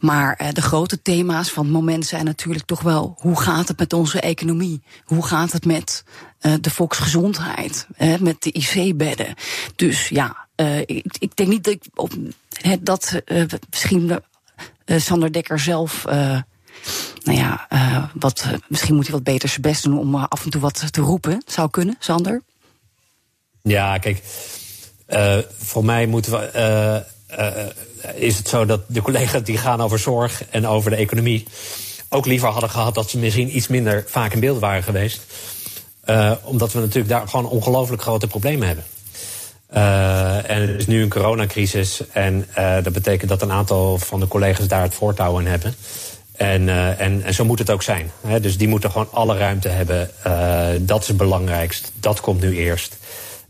Maar 0.00 0.34
eh, 0.34 0.48
de 0.52 0.62
grote 0.62 1.02
thema's 1.02 1.50
van 1.50 1.64
het 1.64 1.72
moment 1.72 2.06
zijn 2.06 2.24
natuurlijk 2.24 2.64
toch 2.64 2.80
wel... 2.80 3.14
hoe 3.18 3.40
gaat 3.40 3.68
het 3.68 3.78
met 3.78 3.92
onze 3.92 4.20
economie? 4.20 4.82
Hoe 5.04 5.26
gaat 5.26 5.52
het 5.52 5.64
met 5.64 6.04
uh, 6.40 6.54
de 6.60 6.70
volksgezondheid? 6.70 7.86
Met 8.20 8.42
de 8.42 8.52
IC-bedden? 8.52 9.34
Dus 9.76 10.08
ja, 10.08 10.46
uh, 10.56 10.78
ik, 10.78 11.16
ik, 11.18 11.36
denk 11.36 11.48
niet 11.48 11.64
dat, 11.64 11.72
ik 11.72 11.82
op, 11.94 12.12
dat 12.80 13.22
misschien 13.70 14.20
Sander 14.86 15.32
Dekker 15.32 15.58
zelf 15.58 16.04
nou 17.22 17.38
ja, 17.38 17.66
wat, 18.14 18.46
misschien 18.68 18.94
moet 18.94 19.06
hij 19.06 19.14
wat 19.14 19.22
beter 19.22 19.48
zijn 19.48 19.60
best 19.60 19.82
doen 19.82 19.98
om 19.98 20.14
af 20.14 20.44
en 20.44 20.50
toe 20.50 20.60
wat 20.60 20.92
te 20.92 21.00
roepen. 21.00 21.42
Zou 21.46 21.70
kunnen, 21.70 21.96
Sander? 21.98 22.42
Ja, 23.62 23.98
kijk, 23.98 24.22
uh, 25.08 25.38
voor 25.58 25.84
mij 25.84 26.06
moeten 26.06 26.32
we. 26.32 27.04
is 28.14 28.38
het 28.38 28.48
zo 28.48 28.64
dat 28.64 28.80
de 28.86 29.02
collega's 29.02 29.42
die 29.42 29.58
gaan 29.58 29.80
over 29.80 29.98
zorg 29.98 30.44
en 30.50 30.66
over 30.66 30.90
de 30.90 30.96
economie. 30.96 31.46
ook 32.08 32.26
liever 32.26 32.48
hadden 32.48 32.70
gehad 32.70 32.94
dat 32.94 33.10
ze 33.10 33.18
misschien 33.18 33.56
iets 33.56 33.68
minder 33.68 34.04
vaak 34.06 34.32
in 34.32 34.40
beeld 34.40 34.60
waren 34.60 34.82
geweest. 34.82 35.20
omdat 36.42 36.72
we 36.72 36.78
natuurlijk 36.78 37.08
daar 37.08 37.28
gewoon 37.28 37.48
ongelooflijk 37.48 38.02
grote 38.02 38.26
problemen 38.26 38.66
hebben. 38.66 38.84
En 40.46 40.60
het 40.60 40.78
is 40.78 40.86
nu 40.86 41.02
een 41.02 41.08
coronacrisis. 41.08 42.00
En 42.12 42.46
dat 42.82 42.92
betekent 42.92 43.30
dat 43.30 43.42
een 43.42 43.52
aantal 43.52 43.98
van 43.98 44.20
de 44.20 44.28
collega's 44.28 44.68
daar 44.68 44.82
het 44.82 44.94
voortouw 44.94 45.38
in 45.38 45.46
hebben. 45.46 45.74
En, 46.38 46.68
en, 46.98 47.22
en 47.22 47.34
zo 47.34 47.44
moet 47.44 47.58
het 47.58 47.70
ook 47.70 47.82
zijn. 47.82 48.10
Hè? 48.26 48.40
Dus 48.40 48.58
die 48.58 48.68
moeten 48.68 48.90
gewoon 48.90 49.08
alle 49.12 49.36
ruimte 49.36 49.68
hebben. 49.68 50.10
dat 50.86 51.00
is 51.02 51.08
het 51.08 51.16
belangrijkst. 51.16 51.92
Dat 52.00 52.20
komt 52.20 52.40
nu 52.40 52.56
eerst. 52.56 52.96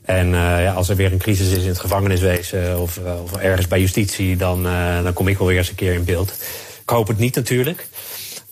En 0.08 0.28
ja, 0.28 0.72
als 0.72 0.88
er 0.88 0.96
weer 0.96 1.12
een 1.12 1.18
crisis 1.18 1.50
is 1.50 1.62
in 1.62 1.68
het 1.68 1.80
gevangeniswezen 1.80 2.80
of, 2.80 2.98
of 3.22 3.36
ergens 3.36 3.66
bij 3.66 3.80
justitie, 3.80 4.36
dan, 4.36 4.62
dan 5.02 5.12
kom 5.12 5.28
ik 5.28 5.38
wel 5.38 5.46
weer 5.46 5.58
eens 5.58 5.68
een 5.68 5.74
keer 5.74 5.92
in 5.92 6.04
beeld. 6.04 6.34
Ik 6.82 6.90
hoop 6.90 7.08
het 7.08 7.18
niet 7.18 7.34
natuurlijk. 7.34 7.88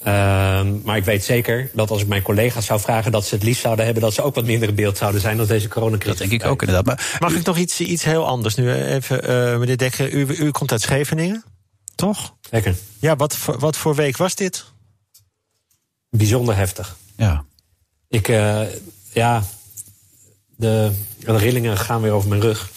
Ehm, 0.07 0.83
maar 0.85 0.97
ik 0.97 1.05
weet 1.05 1.25
zeker 1.25 1.71
dat 1.73 1.91
als 1.91 2.03
ik 2.03 2.09
mijn 2.09 2.23
collega's 2.23 2.67
zou 2.67 2.81
vragen 2.81 3.13
dat 3.13 3.27
ze 3.27 3.35
het 3.35 3.45
liefst 3.45 3.63
zouden 3.63 3.85
hebben 3.85 4.03
dat 4.03 4.15
ze 4.15 4.23
ook 4.23 4.35
wat 4.35 4.45
minder 4.45 4.69
in 4.69 4.75
beeld 4.75 4.97
zouden 4.97 5.21
zijn 5.21 5.37
dan 5.37 5.47
deze 5.47 5.69
coronacrisis. 5.69 6.19
Dat 6.19 6.29
denk 6.29 6.43
ik 6.43 6.49
ook 6.49 6.63
inderdaad. 6.63 6.87
Maar 6.87 7.17
mag 7.19 7.39
ik 7.39 7.45
nog 7.45 7.57
iets, 7.57 7.81
iets 7.81 8.05
heel 8.05 8.27
anders 8.27 8.55
nu 8.55 8.73
even, 8.73 9.31
uh, 9.31 9.59
meneer 9.59 9.77
Dekker? 9.77 10.13
U, 10.13 10.27
u 10.27 10.51
komt 10.51 10.73
uit 10.73 10.81
Scheveningen, 10.81 11.45
toch? 11.95 12.35
Zeker. 12.51 12.75
Ja, 12.99 13.17
wat 13.17 13.37
voor, 13.37 13.59
wat 13.59 13.77
voor 13.77 13.95
week 13.95 14.17
was 14.17 14.35
dit? 14.35 14.65
Bijzonder 16.11 16.57
heftig. 16.57 16.97
Ja. 17.17 17.45
Ik, 18.09 18.29
uh, 18.29 18.61
ja, 19.13 19.43
de, 20.57 20.93
de 21.19 21.37
rillingen 21.37 21.79
gaan 21.79 22.01
weer 22.01 22.13
over 22.13 22.29
mijn 22.29 22.41
rug. 22.41 22.71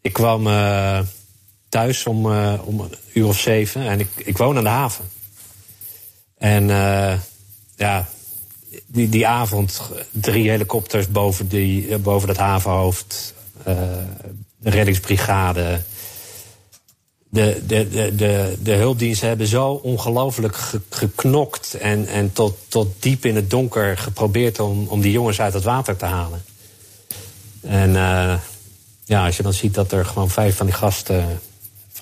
Ik 0.00 0.12
kwam 0.12 0.46
uh, 0.46 1.00
thuis 1.68 2.06
om, 2.06 2.26
om 2.64 2.80
een 2.80 2.94
uur 3.12 3.26
of 3.26 3.38
zeven 3.38 3.88
en 3.88 4.00
ik, 4.00 4.08
ik 4.16 4.36
woon 4.36 4.56
aan 4.56 4.64
de 4.64 4.68
haven. 4.68 5.04
En 6.38 6.68
uh, 6.68 7.12
ja, 7.76 8.08
die, 8.86 9.08
die 9.08 9.26
avond 9.26 9.82
drie 10.10 10.50
helikopters 10.50 11.08
boven, 11.08 11.48
die, 11.48 11.98
boven 11.98 12.28
dat 12.28 12.36
havenhoofd. 12.36 13.34
De 14.62 14.70
reddingsbrigade. 14.70 15.80
De, 17.32 17.62
de, 17.66 17.88
de, 17.88 18.14
de, 18.14 18.56
de 18.62 18.72
hulpdiensten 18.72 19.28
hebben 19.28 19.46
zo 19.46 19.70
ongelooflijk 19.70 20.56
geknokt 20.90 21.74
en, 21.74 22.06
en 22.06 22.32
tot, 22.32 22.56
tot 22.68 22.88
diep 22.98 23.24
in 23.24 23.36
het 23.36 23.50
donker 23.50 23.98
geprobeerd 23.98 24.60
om, 24.60 24.86
om 24.88 25.00
die 25.00 25.12
jongens 25.12 25.40
uit 25.40 25.54
het 25.54 25.64
water 25.64 25.96
te 25.96 26.04
halen. 26.04 26.42
En 27.60 27.90
uh, 27.90 28.34
ja, 29.04 29.24
als 29.24 29.36
je 29.36 29.42
dan 29.42 29.52
ziet 29.52 29.74
dat 29.74 29.92
er 29.92 30.06
gewoon 30.06 30.30
vijf 30.30 30.56
van 30.56 30.66
die 30.66 30.74
gasten, 30.74 31.40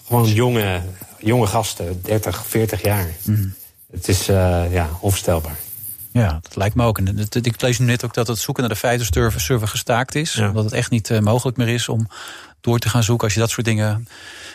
gewoon 0.07 0.33
jonge, 0.33 0.81
jonge 1.19 1.47
gasten, 1.47 2.01
30, 2.03 2.47
40 2.47 2.83
jaar. 2.83 3.17
Mm 3.25 3.55
het 3.91 4.09
is 4.09 4.29
uh, 4.29 4.73
ja, 4.73 4.89
onvoorstelbaar. 5.01 5.57
Ja, 6.13 6.39
dat 6.43 6.57
lijkt 6.57 6.75
me 6.75 6.85
ook. 6.85 6.99
En 6.99 7.29
ik 7.43 7.63
lees 7.63 7.79
nu 7.79 7.87
net 7.87 8.05
ook 8.05 8.15
dat 8.15 8.27
het 8.27 8.39
zoeken 8.39 8.63
naar 8.63 8.73
de 8.73 8.79
feiten 8.79 9.07
server 9.37 9.69
gestaakt 9.69 10.15
is. 10.15 10.33
Ja. 10.33 10.49
Omdat 10.49 10.65
het 10.65 10.73
echt 10.73 10.91
niet 10.91 11.11
uh, 11.11 11.19
mogelijk 11.19 11.57
meer 11.57 11.69
is 11.69 11.89
om 11.89 12.09
door 12.61 12.79
te 12.79 12.89
gaan 12.89 13.03
zoeken 13.03 13.25
als 13.25 13.35
je 13.35 13.41
dat 13.41 13.51
soort 13.51 13.67
dingen. 13.67 14.09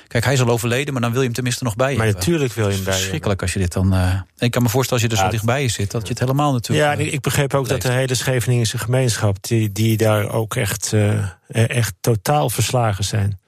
Kijk, 0.07 0.23
hij 0.23 0.33
is 0.33 0.41
al 0.41 0.49
overleden, 0.49 0.93
maar 0.93 1.01
dan 1.01 1.11
wil 1.11 1.19
je 1.19 1.25
hem 1.25 1.35
tenminste 1.35 1.63
nog 1.63 1.75
bij 1.75 1.91
je. 1.91 1.97
Maar 1.97 2.07
natuurlijk 2.07 2.53
wil 2.53 2.69
je 2.69 2.75
hem 2.75 2.83
bij 2.83 2.93
je. 2.93 2.99
Verschrikkelijk 2.99 3.41
als 3.41 3.53
je 3.53 3.59
dit 3.59 3.73
dan. 3.73 3.93
Uh, 3.93 4.21
ik 4.37 4.51
kan 4.51 4.63
me 4.63 4.69
voorstellen 4.69 5.03
als 5.03 5.11
je 5.11 5.17
er 5.17 5.23
zo 5.23 5.31
dichtbij 5.31 5.61
je 5.61 5.67
zit, 5.67 5.91
dat 5.91 6.01
je 6.01 6.09
het 6.09 6.19
helemaal 6.19 6.51
natuurlijk. 6.51 6.99
Ja, 6.99 7.05
ik 7.05 7.21
begreep 7.21 7.53
ook 7.53 7.67
leeft. 7.67 7.81
dat 7.81 7.91
de 7.91 7.97
hele 7.97 8.15
Scheveningse 8.15 8.77
gemeenschap, 8.77 9.37
die, 9.41 9.71
die 9.71 9.97
daar 9.97 10.29
ook 10.29 10.55
echt, 10.55 10.91
uh, 10.93 11.25
echt 11.47 11.93
totaal 12.01 12.49
verslagen 12.49 13.03
zijn. 13.03 13.39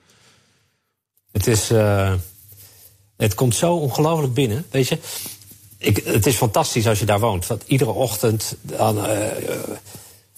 Het 1.31 1.47
is. 1.47 1.71
Uh, 1.71 2.13
het 3.17 3.33
komt 3.33 3.55
zo 3.55 3.75
ongelooflijk 3.75 4.33
binnen. 4.33 4.65
Weet 4.71 4.87
je, 4.87 4.99
ik, 5.77 6.01
het 6.05 6.25
is 6.25 6.35
fantastisch 6.35 6.87
als 6.87 6.99
je 6.99 7.05
daar 7.05 7.19
woont. 7.19 7.47
Want 7.47 7.63
iedere 7.65 7.91
ochtend 7.91 8.55
dan, 8.61 8.97
uh, 8.97 9.27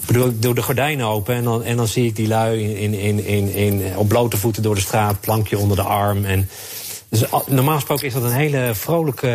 bedoel, 0.05 0.27
ik 0.27 0.41
doe 0.41 0.55
de 0.55 0.61
gordijnen 0.61 1.05
open 1.05 1.35
en 1.35 1.43
dan, 1.43 1.63
en 1.63 1.77
dan 1.77 1.87
zie 1.87 2.05
ik 2.05 2.15
die 2.15 2.27
lui 2.27 2.75
in, 2.75 2.93
in, 2.93 3.25
in, 3.25 3.53
in, 3.53 3.97
op 3.97 4.07
blote 4.07 4.37
voeten 4.37 4.63
door 4.63 4.75
de 4.75 4.81
straat, 4.81 5.19
plankje 5.19 5.57
onder 5.57 5.77
de 5.77 5.83
arm. 5.83 6.25
En, 6.25 6.49
dus, 7.09 7.23
normaal 7.47 7.75
gesproken 7.75 8.05
is 8.05 8.13
dat 8.13 8.23
een 8.23 8.31
hele 8.31 8.71
vrolijke. 8.73 9.27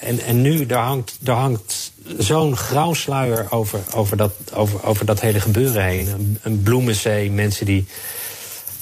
En, 0.00 0.20
en 0.20 0.42
nu, 0.42 0.66
daar 0.66 0.84
hangt, 0.84 1.16
daar 1.20 1.36
hangt 1.36 1.92
zo'n 2.18 2.56
grauw 2.56 2.92
sluier 2.92 3.46
over, 3.50 3.80
over, 3.94 4.16
dat, 4.16 4.32
over, 4.54 4.84
over 4.84 5.06
dat 5.06 5.20
hele 5.20 5.40
gebeuren 5.40 5.84
heen. 5.84 6.08
Een, 6.08 6.38
een 6.42 6.62
bloemenzee, 6.62 7.30
mensen 7.30 7.66
die 7.66 7.86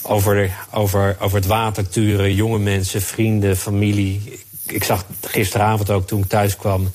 over, 0.02 0.50
over, 0.70 1.16
over 1.20 1.36
het 1.36 1.46
water 1.46 1.88
turen, 1.88 2.34
jonge 2.34 2.58
mensen, 2.58 3.02
vrienden, 3.02 3.56
familie 3.56 4.40
ik 4.66 4.84
zag 4.84 5.04
gisteravond 5.20 5.90
ook 5.90 6.06
toen 6.06 6.20
ik 6.20 6.28
thuis 6.28 6.56
kwam. 6.56 6.90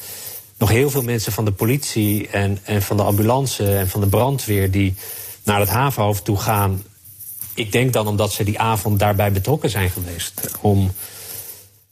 Nog 0.57 0.69
heel 0.69 0.89
veel 0.89 1.01
mensen 1.01 1.31
van 1.31 1.45
de 1.45 1.51
politie 1.51 2.27
en, 2.27 2.57
en 2.63 2.81
van 2.81 2.97
de 2.97 3.03
ambulance 3.03 3.75
en 3.77 3.89
van 3.89 4.01
de 4.01 4.07
brandweer. 4.07 4.71
die 4.71 4.95
naar 5.43 5.59
het 5.59 5.69
havenhoofd 5.69 6.25
toe 6.25 6.37
gaan. 6.37 6.83
Ik 7.53 7.71
denk 7.71 7.93
dan 7.93 8.07
omdat 8.07 8.31
ze 8.31 8.43
die 8.43 8.59
avond 8.59 8.99
daarbij 8.99 9.31
betrokken 9.31 9.69
zijn 9.69 9.89
geweest. 9.89 10.41
Om, 10.61 10.93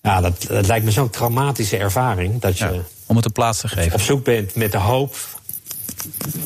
ja, 0.01 0.21
dat, 0.21 0.45
dat 0.47 0.67
lijkt 0.67 0.85
me 0.85 0.91
zo'n 0.91 1.09
traumatische 1.09 1.77
ervaring. 1.77 2.41
Dat 2.41 2.57
je 2.57 2.81
om 3.05 3.15
het 3.15 3.25
een 3.25 3.31
plaats 3.31 3.59
te 3.59 3.67
geven. 3.67 3.93
Op 3.93 4.01
zoek 4.01 4.23
bent 4.23 4.55
met 4.55 4.71
de 4.71 4.77
hoop 4.77 5.15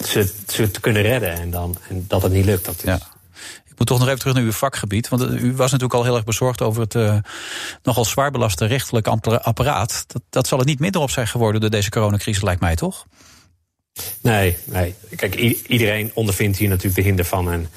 ze, 0.05 0.31
ze 0.47 0.71
te 0.71 0.79
kunnen 0.79 1.01
redden. 1.01 1.33
En, 1.33 1.51
dan, 1.51 1.77
en 1.89 2.05
dat 2.07 2.21
het 2.21 2.31
niet 2.31 2.45
lukt. 2.45 2.65
Dat 2.65 2.75
is, 2.75 2.83
ja 2.83 2.99
moet 3.79 3.87
toch 3.87 3.99
nog 3.99 4.07
even 4.07 4.19
terug 4.19 4.35
naar 4.35 4.43
uw 4.43 4.51
vakgebied. 4.51 5.09
Want 5.09 5.21
u 5.21 5.55
was 5.55 5.71
natuurlijk 5.71 5.99
al 5.99 6.03
heel 6.03 6.15
erg 6.15 6.23
bezorgd 6.23 6.61
over 6.61 6.81
het 6.81 6.95
uh, 6.95 7.17
nogal 7.83 8.05
zwaar 8.05 8.31
belaste 8.31 8.65
rechtelijk 8.65 9.07
apparaat. 9.07 10.03
Dat, 10.07 10.21
dat 10.29 10.47
zal 10.47 10.57
het 10.57 10.67
niet 10.67 10.79
minder 10.79 11.01
op 11.01 11.09
zijn 11.09 11.27
geworden 11.27 11.61
door 11.61 11.69
deze 11.69 11.89
coronacrisis, 11.89 12.43
lijkt 12.43 12.61
mij 12.61 12.75
toch? 12.75 13.05
Nee, 14.21 14.57
nee. 14.65 14.95
Kijk, 15.15 15.35
iedereen 15.67 16.11
ondervindt 16.13 16.57
hier 16.57 16.69
natuurlijk 16.69 16.95
de 16.95 17.01
hinder 17.01 17.25
van. 17.25 17.51
En 17.51 17.69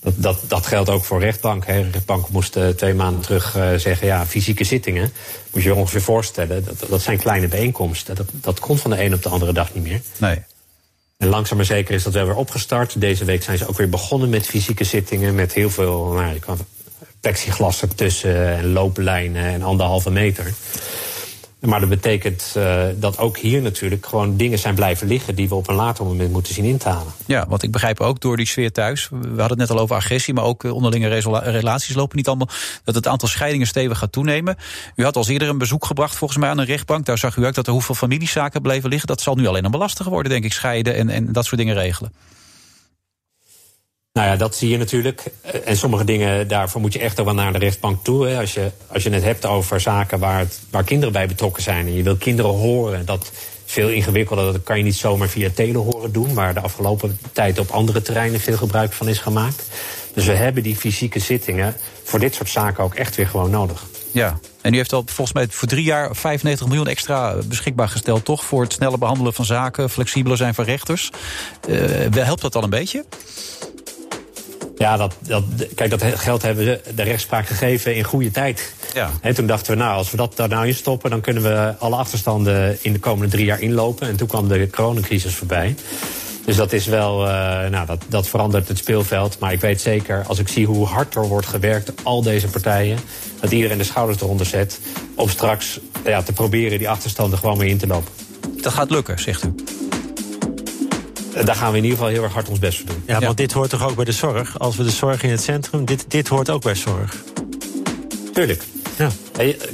dat, 0.00 0.14
dat, 0.16 0.40
dat 0.46 0.66
geldt 0.66 0.90
ook 0.90 1.04
voor 1.04 1.20
rechtbank. 1.20 1.66
Hè. 1.66 1.82
De 1.82 1.90
rechtbank 1.90 2.28
moest 2.28 2.56
uh, 2.56 2.68
twee 2.68 2.94
maanden 2.94 3.22
terug 3.22 3.56
uh, 3.56 3.74
zeggen... 3.74 4.06
ja, 4.06 4.26
fysieke 4.26 4.64
zittingen, 4.64 5.12
moet 5.52 5.62
je 5.62 5.68
je 5.68 5.74
ongeveer 5.74 6.02
voorstellen... 6.02 6.64
dat, 6.64 6.84
dat 6.88 7.00
zijn 7.00 7.18
kleine 7.18 7.48
bijeenkomsten. 7.48 8.14
Dat, 8.14 8.26
dat 8.32 8.60
komt 8.60 8.80
van 8.80 8.90
de 8.90 9.04
een 9.04 9.14
op 9.14 9.22
de 9.22 9.28
andere 9.28 9.52
dag 9.52 9.74
niet 9.74 9.82
meer. 9.82 10.00
Nee. 10.16 10.38
En 11.18 11.28
langzaam 11.28 11.56
maar 11.56 11.66
zeker 11.66 11.94
is 11.94 12.02
dat 12.02 12.12
wel 12.12 12.26
weer 12.26 12.34
opgestart. 12.34 13.00
Deze 13.00 13.24
week 13.24 13.42
zijn 13.42 13.58
ze 13.58 13.68
ook 13.68 13.76
weer 13.76 13.88
begonnen 13.88 14.28
met 14.28 14.46
fysieke 14.46 14.84
zittingen. 14.84 15.34
Met 15.34 15.52
heel 15.52 15.70
veel 15.70 16.12
nou, 16.12 16.38
plexiglas 17.20 17.82
ertussen 17.82 18.56
en 18.56 18.72
looplijnen 18.72 19.44
en 19.44 19.62
anderhalve 19.62 20.10
meter. 20.10 20.52
Maar 21.60 21.80
dat 21.80 21.88
betekent 21.88 22.54
uh, 22.56 22.82
dat 22.96 23.18
ook 23.18 23.38
hier 23.38 23.62
natuurlijk 23.62 24.06
gewoon 24.06 24.36
dingen 24.36 24.58
zijn 24.58 24.74
blijven 24.74 25.06
liggen 25.06 25.34
die 25.34 25.48
we 25.48 25.54
op 25.54 25.68
een 25.68 25.74
later 25.74 26.04
moment 26.04 26.32
moeten 26.32 26.54
zien 26.54 26.64
in 26.64 26.78
te 26.78 26.88
halen. 26.88 27.12
Ja, 27.26 27.46
want 27.48 27.62
ik 27.62 27.70
begrijp 27.70 28.00
ook 28.00 28.20
door 28.20 28.36
die 28.36 28.46
sfeer 28.46 28.72
thuis. 28.72 29.08
We 29.08 29.16
hadden 29.26 29.48
het 29.48 29.58
net 29.58 29.70
al 29.70 29.78
over 29.78 29.96
agressie, 29.96 30.34
maar 30.34 30.44
ook 30.44 30.64
eh, 30.64 30.74
onderlinge 30.74 31.08
relaties 31.42 31.94
lopen 31.94 32.16
niet 32.16 32.28
allemaal. 32.28 32.48
Dat 32.84 32.94
het 32.94 33.06
aantal 33.06 33.28
scheidingen 33.28 33.66
stevig 33.66 33.98
gaat 33.98 34.12
toenemen. 34.12 34.56
U 34.96 35.04
had 35.04 35.16
al 35.16 35.28
eerder 35.28 35.48
een 35.48 35.58
bezoek 35.58 35.84
gebracht 35.84 36.16
volgens 36.16 36.38
mij 36.38 36.48
aan 36.48 36.58
een 36.58 36.64
rechtbank. 36.64 37.06
Daar 37.06 37.18
zag 37.18 37.36
u 37.36 37.46
ook 37.46 37.54
dat 37.54 37.66
er 37.66 37.72
hoeveel 37.72 37.94
familiezaken 37.94 38.62
bleven 38.62 38.88
liggen. 38.88 39.08
Dat 39.08 39.20
zal 39.20 39.34
nu 39.34 39.46
alleen 39.46 39.62
maar 39.62 39.80
lastiger 39.80 40.12
worden, 40.12 40.32
denk 40.32 40.44
ik, 40.44 40.52
scheiden 40.52 40.94
en, 40.94 41.08
en 41.08 41.32
dat 41.32 41.44
soort 41.44 41.60
dingen 41.60 41.74
regelen. 41.74 42.12
Nou 44.18 44.30
ja, 44.30 44.36
dat 44.36 44.56
zie 44.56 44.68
je 44.68 44.78
natuurlijk. 44.78 45.22
En 45.64 45.76
sommige 45.76 46.04
dingen, 46.04 46.48
daarvoor 46.48 46.80
moet 46.80 46.92
je 46.92 46.98
echt 46.98 47.24
wel 47.24 47.34
naar 47.34 47.52
de 47.52 47.58
rechtbank 47.58 48.04
toe. 48.04 48.26
Hè. 48.26 48.38
Als, 48.40 48.54
je, 48.54 48.70
als 48.86 49.02
je 49.02 49.10
het 49.10 49.22
hebt 49.22 49.46
over 49.46 49.80
zaken 49.80 50.18
waar, 50.18 50.46
kinderen 50.84 51.12
bij 51.12 51.26
betrokken 51.26 51.62
zijn... 51.62 51.86
en 51.86 51.94
je 51.94 52.02
wil 52.02 52.16
kinderen 52.16 52.50
horen, 52.50 53.06
dat 53.06 53.22
is 53.22 53.30
veel 53.64 53.88
ingewikkelder. 53.88 54.52
Dat 54.52 54.62
kan 54.62 54.78
je 54.78 54.84
niet 54.84 54.96
zomaar 54.96 55.28
via 55.28 55.50
telehoren 55.54 56.12
doen... 56.12 56.34
waar 56.34 56.54
de 56.54 56.60
afgelopen 56.60 57.18
tijd 57.32 57.58
op 57.58 57.70
andere 57.70 58.02
terreinen 58.02 58.40
veel 58.40 58.56
gebruik 58.56 58.92
van 58.92 59.08
is 59.08 59.18
gemaakt. 59.18 59.62
Dus 60.14 60.26
we 60.26 60.34
hebben 60.34 60.62
die 60.62 60.76
fysieke 60.76 61.18
zittingen 61.18 61.76
voor 62.02 62.18
dit 62.18 62.34
soort 62.34 62.50
zaken 62.50 62.84
ook 62.84 62.94
echt 62.94 63.16
weer 63.16 63.26
gewoon 63.26 63.50
nodig. 63.50 63.84
Ja, 64.12 64.38
En 64.60 64.72
u 64.72 64.76
heeft 64.76 64.92
al 64.92 65.02
volgens 65.06 65.32
mij 65.32 65.46
voor 65.50 65.68
drie 65.68 65.84
jaar 65.84 66.16
95 66.16 66.66
miljoen 66.66 66.86
extra 66.86 67.36
beschikbaar 67.48 67.88
gesteld, 67.88 68.24
toch? 68.24 68.44
Voor 68.44 68.62
het 68.62 68.72
snelle 68.72 68.98
behandelen 68.98 69.32
van 69.32 69.44
zaken, 69.44 69.90
flexibeler 69.90 70.36
zijn 70.36 70.54
van 70.54 70.64
rechters. 70.64 71.10
Uh, 71.68 71.76
helpt 72.10 72.42
dat 72.42 72.56
al 72.56 72.62
een 72.62 72.70
beetje? 72.70 73.04
Ja, 74.78 74.96
dat, 74.96 75.16
dat, 75.20 75.44
kijk, 75.74 75.90
dat 75.90 76.02
geld 76.02 76.42
hebben 76.42 76.64
we 76.64 76.80
de 76.94 77.02
rechtspraak 77.02 77.46
gegeven 77.46 77.94
in 77.94 78.04
goede 78.04 78.30
tijd. 78.30 78.72
Ja. 78.94 79.10
En 79.20 79.34
toen 79.34 79.46
dachten 79.46 79.72
we, 79.72 79.78
nou, 79.78 79.96
als 79.96 80.10
we 80.10 80.16
dat 80.16 80.36
daar 80.36 80.48
nou 80.48 80.66
in 80.66 80.74
stoppen... 80.74 81.10
dan 81.10 81.20
kunnen 81.20 81.42
we 81.42 81.74
alle 81.78 81.96
achterstanden 81.96 82.78
in 82.80 82.92
de 82.92 82.98
komende 82.98 83.30
drie 83.32 83.44
jaar 83.44 83.60
inlopen. 83.60 84.08
En 84.08 84.16
toen 84.16 84.28
kwam 84.28 84.48
de 84.48 84.70
coronacrisis 84.70 85.34
voorbij. 85.34 85.74
Dus 86.44 86.56
dat 86.56 86.72
is 86.72 86.86
wel, 86.86 87.24
uh, 87.24 87.30
nou, 87.68 87.86
dat, 87.86 88.04
dat 88.08 88.28
verandert 88.28 88.68
het 88.68 88.78
speelveld. 88.78 89.38
Maar 89.38 89.52
ik 89.52 89.60
weet 89.60 89.80
zeker, 89.80 90.24
als 90.26 90.38
ik 90.38 90.48
zie 90.48 90.66
hoe 90.66 90.86
hard 90.86 91.14
er 91.14 91.26
wordt 91.26 91.46
gewerkt, 91.46 91.92
al 92.02 92.22
deze 92.22 92.48
partijen, 92.48 92.98
dat 93.40 93.52
iedereen 93.52 93.78
de 93.78 93.84
schouders 93.84 94.20
eronder 94.20 94.46
zet, 94.46 94.80
om 95.14 95.28
straks 95.28 95.80
ja, 96.04 96.22
te 96.22 96.32
proberen 96.32 96.78
die 96.78 96.88
achterstanden 96.88 97.38
gewoon 97.38 97.58
mee 97.58 97.68
in 97.68 97.78
te 97.78 97.86
lopen. 97.86 98.12
Dat 98.62 98.72
gaat 98.72 98.90
lukken, 98.90 99.18
zegt 99.18 99.44
u. 99.44 99.54
Eh, 101.38 101.44
daar 101.44 101.54
gaan 101.54 101.70
we 101.70 101.76
in 101.76 101.82
ieder 101.82 101.98
geval 101.98 102.12
heel 102.12 102.22
erg 102.22 102.32
hard 102.32 102.48
ons 102.48 102.58
best 102.58 102.78
voor 102.78 102.86
doen. 102.86 103.02
Ja, 103.06 103.20
want 103.20 103.36
dit 103.36 103.52
hoort 103.52 103.70
toch 103.70 103.88
ook 103.88 103.96
bij 103.96 104.04
de 104.04 104.12
zorg? 104.12 104.58
Als 104.58 104.76
we 104.76 104.84
de 104.84 104.90
zorg 104.90 105.22
in 105.22 105.30
het 105.30 105.42
centrum, 105.42 105.84
dit, 105.84 106.04
dit 106.08 106.28
hoort 106.28 106.50
ook 106.50 106.62
bij 106.62 106.74
zorg. 106.74 107.16
Tuurlijk. 108.32 108.62
Ja. 108.96 109.10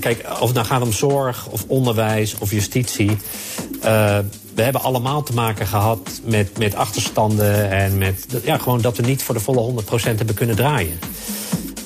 Kijk, 0.00 0.24
of 0.40 0.46
het 0.46 0.54
nou 0.54 0.66
gaat 0.66 0.82
om 0.82 0.92
zorg, 0.92 1.46
of 1.46 1.64
onderwijs, 1.66 2.34
of 2.38 2.50
justitie. 2.50 3.10
Uh, 3.10 3.16
we 4.54 4.62
hebben 4.62 4.82
allemaal 4.82 5.22
te 5.22 5.32
maken 5.32 5.66
gehad 5.66 6.20
met, 6.24 6.58
met 6.58 6.74
achterstanden 6.74 7.70
en 7.70 7.98
met 7.98 8.26
ja, 8.44 8.58
gewoon 8.58 8.80
dat 8.80 8.96
we 8.96 9.02
niet 9.02 9.22
voor 9.22 9.34
de 9.34 9.40
volle 9.40 9.82
100% 9.82 9.86
hebben 10.02 10.34
kunnen 10.34 10.56
draaien. 10.56 10.98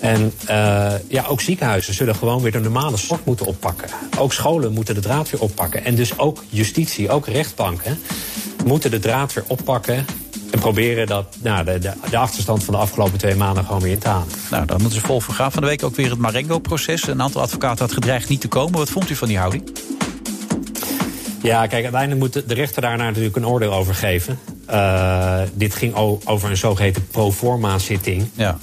En 0.00 0.32
uh, 0.50 0.92
ja, 1.09 1.24
ook 1.28 1.40
ziekenhuizen 1.40 1.94
zullen 1.94 2.14
gewoon 2.14 2.42
weer 2.42 2.52
de 2.52 2.60
normale 2.60 2.96
zorg 2.96 3.20
moeten 3.24 3.46
oppakken. 3.46 3.88
Ook 4.18 4.32
scholen 4.32 4.72
moeten 4.72 4.94
de 4.94 5.00
draad 5.00 5.30
weer 5.30 5.40
oppakken. 5.40 5.84
En 5.84 5.94
dus 5.94 6.18
ook 6.18 6.44
justitie, 6.48 7.10
ook 7.10 7.26
rechtbanken 7.26 7.98
moeten 8.64 8.90
de 8.90 8.98
draad 8.98 9.32
weer 9.32 9.44
oppakken. 9.47 10.06
En 10.51 10.59
proberen 10.59 11.06
dat, 11.06 11.36
nou, 11.43 11.64
de, 11.64 11.78
de, 11.78 11.93
de, 12.10 12.16
achterstand 12.16 12.64
van 12.64 12.74
de 12.74 12.80
afgelopen 12.80 13.18
twee 13.18 13.35
maanden 13.35 13.64
gewoon 13.64 13.80
weer 13.80 13.93
in 13.93 13.98
te 13.98 14.09
halen. 14.09 14.26
Nou, 14.51 14.66
dan 14.66 14.80
moeten 14.80 15.01
ze 15.01 15.06
vol 15.06 15.20
voor 15.20 15.35
gaan. 15.35 15.52
Van 15.52 15.62
de 15.62 15.68
week 15.68 15.82
ook 15.82 15.97
weer 15.97 16.10
het 16.10 16.18
Marengo-proces. 16.18 17.06
Een 17.06 17.22
aantal 17.22 17.43
advocaten 17.43 17.85
had 17.85 17.94
gedreigd 17.94 18.28
niet 18.28 18.40
te 18.40 18.48
komen. 18.48 18.78
Wat 18.78 18.90
vond 18.90 19.10
u 19.10 19.14
van 19.14 19.28
die 19.28 19.39
houding? 19.39 19.70
Ja, 21.43 21.66
kijk, 21.66 21.82
uiteindelijk 21.82 22.20
moet 22.20 22.48
de 22.48 22.55
rechter 22.55 22.82
daarna 22.82 23.05
natuurlijk 23.05 23.36
een 23.36 23.47
oordeel 23.47 23.72
over 23.72 23.94
geven. 23.94 24.39
Uh, 24.70 25.40
dit 25.55 25.74
ging 25.74 25.94
over 26.24 26.51
een 26.51 26.56
zogeheten 26.56 27.06
proforma-zitting. 27.06 28.28
Ja. 28.35 28.59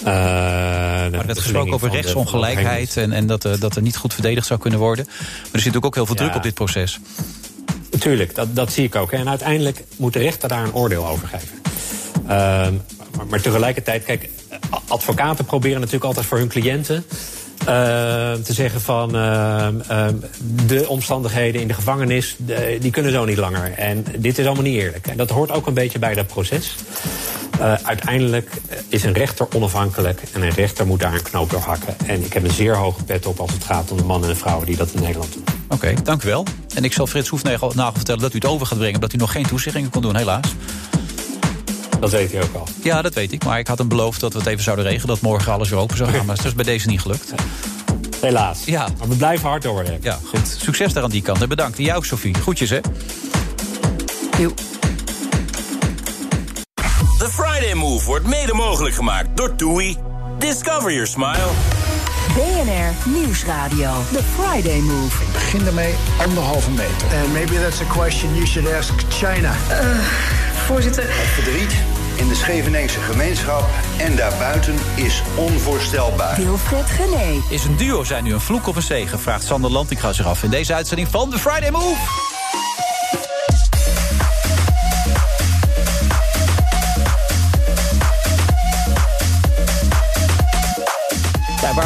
Uh, 0.00 0.04
maar 0.04 1.26
dat 1.26 1.38
gesproken 1.38 1.72
over 1.72 1.90
rechtsongelijkheid 1.90 2.96
en, 2.96 3.12
en 3.12 3.26
dat, 3.26 3.44
uh, 3.44 3.52
dat 3.60 3.76
er 3.76 3.82
niet 3.82 3.96
goed 3.96 4.14
verdedigd 4.14 4.46
zou 4.46 4.60
kunnen 4.60 4.78
worden. 4.78 5.04
Maar 5.06 5.48
er 5.52 5.60
zit 5.60 5.84
ook 5.84 5.94
heel 5.94 6.06
veel 6.06 6.14
ja. 6.14 6.20
druk 6.20 6.36
op 6.36 6.42
dit 6.42 6.54
proces. 6.54 7.00
Tuurlijk, 7.98 8.34
dat, 8.34 8.56
dat 8.56 8.72
zie 8.72 8.84
ik 8.84 8.94
ook. 8.94 9.12
En 9.12 9.28
uiteindelijk 9.28 9.84
moet 9.96 10.12
de 10.12 10.18
rechter 10.18 10.48
daar 10.48 10.64
een 10.64 10.74
oordeel 10.74 11.06
over 11.06 11.28
geven. 11.28 11.58
Uh, 12.22 12.68
maar, 13.28 13.40
tegelijkertijd, 13.40 14.04
kijk, 14.04 14.30
advocaten 14.88 15.44
proberen 15.44 15.78
natuurlijk 15.78 16.04
altijd 16.04 16.26
voor 16.26 16.38
hun 16.38 16.48
cliënten 16.48 17.04
uh, 17.60 17.66
te 18.32 18.52
zeggen 18.52 18.80
van 18.80 19.16
uh, 19.16 19.68
de 20.66 20.88
omstandigheden 20.88 21.60
in 21.60 21.68
de 21.68 21.74
gevangenis, 21.74 22.36
die 22.80 22.90
kunnen 22.90 23.12
zo 23.12 23.24
niet 23.24 23.36
langer. 23.36 23.72
En 23.72 24.04
dit 24.18 24.38
is 24.38 24.46
allemaal 24.46 24.64
niet 24.64 24.80
eerlijk. 24.80 25.06
En 25.06 25.16
dat 25.16 25.30
hoort 25.30 25.50
ook 25.50 25.66
een 25.66 25.74
beetje 25.74 25.98
bij 25.98 26.14
dat 26.14 26.26
proces. 26.26 26.74
Uh, 27.60 27.72
uiteindelijk 27.82 28.50
is 28.88 29.04
een 29.04 29.12
rechter 29.12 29.46
onafhankelijk 29.54 30.22
en 30.32 30.42
een 30.42 30.50
rechter 30.50 30.86
moet 30.86 31.00
daar 31.00 31.14
een 31.14 31.22
knoop 31.22 31.50
door 31.50 31.60
hakken. 31.60 31.96
En 32.06 32.24
ik 32.24 32.32
heb 32.32 32.44
een 32.44 32.50
zeer 32.50 32.76
hoge 32.76 33.04
pet 33.04 33.26
op 33.26 33.40
als 33.40 33.52
het 33.52 33.64
gaat 33.64 33.90
om 33.90 33.96
de 33.96 34.04
mannen 34.04 34.30
en 34.30 34.36
vrouwen 34.36 34.66
die 34.66 34.76
dat 34.76 34.90
in 34.92 35.00
Nederland 35.00 35.32
doen. 35.32 35.44
Oké, 35.64 35.74
okay, 35.74 36.02
dank 36.02 36.22
u 36.22 36.26
wel. 36.26 36.44
En 36.74 36.84
ik 36.84 36.92
zal 36.92 37.06
Frits 37.06 37.28
Hoefnagel 37.28 37.70
vertellen 37.70 38.20
dat 38.20 38.32
u 38.32 38.34
het 38.34 38.46
over 38.46 38.66
gaat 38.66 38.78
brengen... 38.78 38.94
omdat 38.94 39.12
u 39.12 39.16
nog 39.16 39.32
geen 39.32 39.46
toezeggingen 39.46 39.90
kon 39.90 40.02
doen, 40.02 40.16
helaas. 40.16 40.54
Dat 42.00 42.10
weet 42.10 42.32
hij 42.32 42.42
ook 42.42 42.54
al. 42.54 42.68
Ja, 42.82 43.02
dat 43.02 43.14
weet 43.14 43.32
ik. 43.32 43.44
Maar 43.44 43.58
ik 43.58 43.66
had 43.66 43.78
hem 43.78 43.88
beloofd 43.88 44.20
dat 44.20 44.32
we 44.32 44.38
het 44.38 44.48
even 44.48 44.62
zouden 44.62 44.84
regelen. 44.84 45.06
Dat 45.06 45.20
morgen 45.20 45.52
alles 45.52 45.68
weer 45.68 45.78
open 45.78 45.96
zou 45.96 46.10
gaan. 46.10 46.26
Maar 46.26 46.36
het 46.36 46.44
is 46.44 46.54
bij 46.54 46.64
deze 46.64 46.88
niet 46.88 47.00
gelukt. 47.00 47.32
Helaas. 48.20 48.64
Ja. 48.64 48.88
Maar 48.98 49.08
we 49.08 49.16
blijven 49.16 49.48
hard 49.48 49.62
doorwerken. 49.62 49.98
Ja, 50.02 50.18
goed. 50.24 50.56
Succes 50.58 50.92
daar 50.92 51.02
aan 51.02 51.10
die 51.10 51.22
kant. 51.22 51.42
En 51.42 51.48
bedankt. 51.48 51.78
En 51.78 51.84
jou, 51.84 52.04
Sophie. 52.04 52.34
Groetjes, 52.34 52.70
hè. 52.70 52.80
Jo. 54.38 54.54
The 57.58 57.64
Friday 57.64 57.80
Move 57.80 58.04
wordt 58.04 58.26
mede 58.26 58.54
mogelijk 58.54 58.94
gemaakt 58.94 59.28
door 59.34 59.54
TUI. 59.54 59.96
Discover 60.38 60.92
your 60.92 61.06
smile. 61.06 61.48
BNR 62.34 63.10
Nieuwsradio. 63.10 63.90
The 64.12 64.22
Friday 64.22 64.80
Move. 64.80 65.22
Ik 65.22 65.32
begin 65.32 65.66
ermee 65.66 65.94
anderhalve 66.26 66.70
meter. 66.70 67.18
And 67.22 67.32
maybe 67.32 67.54
that's 67.60 67.80
a 67.80 67.84
question 67.84 68.34
you 68.34 68.46
should 68.46 68.72
ask 68.72 68.92
China. 69.08 69.52
Uh, 69.70 69.98
voorzitter. 70.66 71.04
Het 71.06 71.44
verdriet 71.44 71.74
in 72.16 72.28
de 72.28 72.34
Scheveningse 72.34 73.00
gemeenschap 73.00 73.64
en 73.98 74.16
daarbuiten 74.16 74.74
is 74.94 75.22
onvoorstelbaar. 75.36 76.36
Wilfred 76.36 76.90
Gené. 76.90 77.42
Is 77.50 77.64
een 77.64 77.76
duo 77.76 78.04
zijn 78.04 78.24
nu 78.24 78.32
een 78.32 78.40
vloek 78.40 78.66
of 78.66 78.76
een 78.76 78.82
zegen? 78.82 79.20
Vraagt 79.20 79.44
Sander 79.44 79.70
Lantinga 79.70 80.12
zich 80.12 80.26
af 80.26 80.42
in 80.42 80.50
deze 80.50 80.74
uitzending 80.74 81.08
van 81.08 81.30
The 81.30 81.38
Friday 81.38 81.70
Move. 81.70 82.26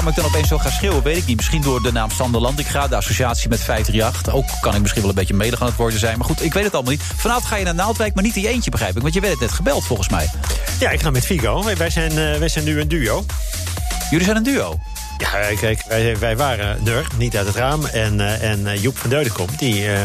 Waarom 0.03 0.19
ik 0.19 0.31
dan 0.31 0.41
opeens 0.41 0.49
zo 0.49 0.59
ga 0.59 0.71
schreeuwen, 0.71 1.03
weet 1.03 1.17
ik 1.17 1.27
niet. 1.27 1.37
Misschien 1.37 1.63
door 1.63 1.83
de 1.83 1.93
naam 1.93 2.11
Sander 2.11 2.41
Landinga, 2.41 2.89
de 2.89 2.97
associatie 2.97 3.49
met 3.49 3.61
538. 3.61 4.35
Ook 4.35 4.61
kan 4.61 4.75
ik 4.75 4.81
misschien 4.81 5.01
wel 5.01 5.11
een 5.11 5.17
beetje 5.17 5.35
mede 5.35 5.59
aan 5.59 5.67
het 5.67 5.77
worden 5.77 5.99
zijn. 5.99 6.19
Maar 6.19 6.27
goed, 6.27 6.43
ik 6.43 6.53
weet 6.53 6.65
het 6.65 6.75
allemaal 6.75 6.93
niet. 6.93 7.03
Vanavond 7.17 7.47
ga 7.47 7.57
je 7.57 7.65
naar 7.65 7.75
Naaldwijk, 7.75 8.15
maar 8.15 8.25
niet 8.25 8.37
in 8.37 8.43
je 8.43 8.49
eentje, 8.49 8.71
begrijp 8.71 8.97
ik. 8.97 9.03
Want 9.03 9.15
je 9.15 9.21
werd 9.21 9.41
net 9.41 9.53
gebeld, 9.53 9.85
volgens 9.85 10.09
mij. 10.09 10.31
Ja, 10.79 10.91
ik 10.91 11.01
ga 11.01 11.11
met 11.11 11.25
Figo. 11.25 11.65
Wij 11.77 11.91
zijn, 11.91 12.11
uh, 12.13 12.39
wij 12.39 12.49
zijn 12.49 12.65
nu 12.65 12.81
een 12.81 12.89
duo. 12.89 13.25
Jullie 14.11 14.25
zijn 14.25 14.37
een 14.37 14.43
duo? 14.43 14.79
Ja, 15.23 15.55
kijk, 15.61 15.83
wij, 15.89 16.19
wij 16.19 16.37
waren 16.37 16.87
er, 16.87 17.07
niet 17.17 17.37
uit 17.37 17.47
het 17.47 17.57
raam. 17.57 17.85
En, 17.85 18.15
uh, 18.15 18.51
en 18.51 18.81
Joep 18.81 18.99
van 18.99 19.11
Deudekom, 19.11 19.47
die, 19.57 19.85
uh, 19.85 20.01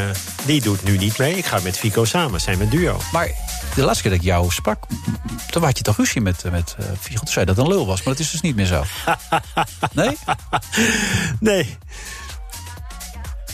die 0.46 0.62
doet 0.62 0.84
nu 0.84 0.98
niet 0.98 1.18
mee. 1.18 1.36
Ik 1.36 1.46
ga 1.46 1.60
met 1.64 1.78
Fico 1.78 2.06
samen, 2.06 2.42
zijn 2.42 2.58
we 2.58 2.64
een 2.64 2.70
duo. 2.70 2.98
Maar 3.12 3.32
de 3.76 3.82
laatste 3.82 4.02
keer 4.02 4.12
dat 4.12 4.20
ik 4.20 4.26
jou 4.26 4.52
sprak, 4.52 4.84
toen 5.50 5.64
had 5.64 5.78
je 5.78 5.84
toch 5.84 5.98
ruzie 5.98 6.22
met, 6.22 6.44
met 6.52 6.76
uh, 6.80 6.86
Figo. 7.00 7.18
Toen 7.18 7.28
zei 7.28 7.46
dat 7.46 7.58
een 7.58 7.68
lul 7.68 7.86
was, 7.86 8.04
maar 8.04 8.14
dat 8.14 8.24
is 8.24 8.32
dus 8.32 8.42
niet 8.42 8.56
meer 8.56 8.66
zo. 8.66 8.84
nee? 9.94 10.18
Nee. 11.40 11.78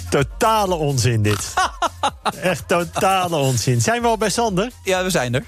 Totale 0.10 0.76
onzin 0.76 1.22
dit. 1.22 1.54
Echt 2.42 2.68
totale 2.68 3.36
onzin. 3.36 3.82
Zijn 3.82 4.02
we 4.02 4.08
al 4.08 4.18
bij 4.18 4.30
Sander? 4.30 4.72
Ja, 4.84 5.04
we 5.04 5.10
zijn 5.10 5.36
er. 5.36 5.44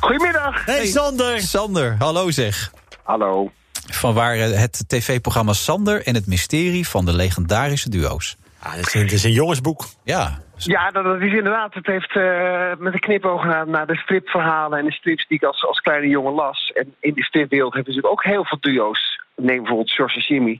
Goedemiddag. 0.00 0.64
Hey, 0.64 0.86
Sander. 0.86 1.40
Sander, 1.40 1.96
hallo 1.98 2.30
zeg. 2.30 2.72
Hallo. 3.02 3.50
Van 3.90 4.14
waar 4.14 4.36
het 4.36 4.84
tv-programma 4.88 5.52
Sander 5.52 6.06
en 6.06 6.14
het 6.14 6.26
mysterie 6.26 6.88
van 6.88 7.04
de 7.04 7.14
legendarische 7.14 7.90
duo's. 7.90 8.36
Ah, 8.62 8.72
het, 8.72 8.86
is 8.86 8.94
een, 8.94 9.00
het 9.00 9.12
is 9.12 9.24
een 9.24 9.32
jongensboek. 9.32 9.84
Ja. 10.04 10.38
Ja, 10.56 10.90
dat, 10.90 11.04
dat 11.04 11.20
is 11.20 11.32
inderdaad. 11.32 11.74
Het 11.74 11.86
heeft 11.86 12.16
uh, 12.16 12.72
met 12.78 12.92
een 12.92 13.00
knipoog 13.00 13.44
naar, 13.44 13.68
naar 13.68 13.86
de 13.86 13.96
stripverhalen 13.96 14.78
en 14.78 14.84
de 14.84 14.92
strips 14.92 15.26
die 15.26 15.36
ik 15.36 15.44
als, 15.44 15.66
als 15.66 15.80
kleine 15.80 16.08
jongen 16.08 16.32
las. 16.32 16.72
En 16.74 16.94
in 17.00 17.14
die 17.14 17.24
stripwereld 17.24 17.74
hebben 17.74 17.92
ze 17.92 18.00
natuurlijk 18.00 18.26
ook 18.26 18.32
heel 18.32 18.44
veel 18.44 18.58
duo's. 18.60 19.20
Neem 19.36 19.56
bijvoorbeeld 19.56 19.90
George 19.90 20.16
en 20.16 20.22
Jimmy. 20.22 20.58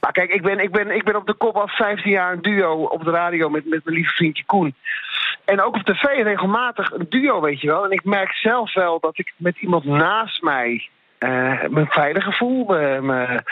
Maar 0.00 0.12
kijk, 0.12 0.30
ik 0.30 0.42
ben, 0.42 0.58
ik, 0.58 0.70
ben, 0.70 0.90
ik 0.90 1.04
ben 1.04 1.16
op 1.16 1.26
de 1.26 1.34
kop 1.34 1.56
al 1.56 1.68
15 1.68 2.10
jaar 2.10 2.32
een 2.32 2.42
duo 2.42 2.84
op 2.84 3.04
de 3.04 3.10
radio 3.10 3.48
met, 3.48 3.68
met 3.68 3.84
mijn 3.84 3.96
lieve 3.96 4.14
vriendje 4.14 4.44
Koen. 4.44 4.74
En 5.44 5.62
ook 5.62 5.74
op 5.74 5.82
tv 5.82 6.02
regelmatig 6.02 6.92
een 6.92 7.06
duo, 7.08 7.40
weet 7.40 7.60
je 7.60 7.66
wel. 7.66 7.84
En 7.84 7.90
ik 7.90 8.04
merk 8.04 8.32
zelf 8.32 8.74
wel 8.74 9.00
dat 9.00 9.18
ik 9.18 9.32
met 9.36 9.56
iemand 9.56 9.84
naast 9.84 10.42
mij 10.42 10.88
uh, 11.24 11.68
mijn 11.68 11.86
veilige 11.86 12.32
voel, 12.32 12.64
mijn 13.00 13.44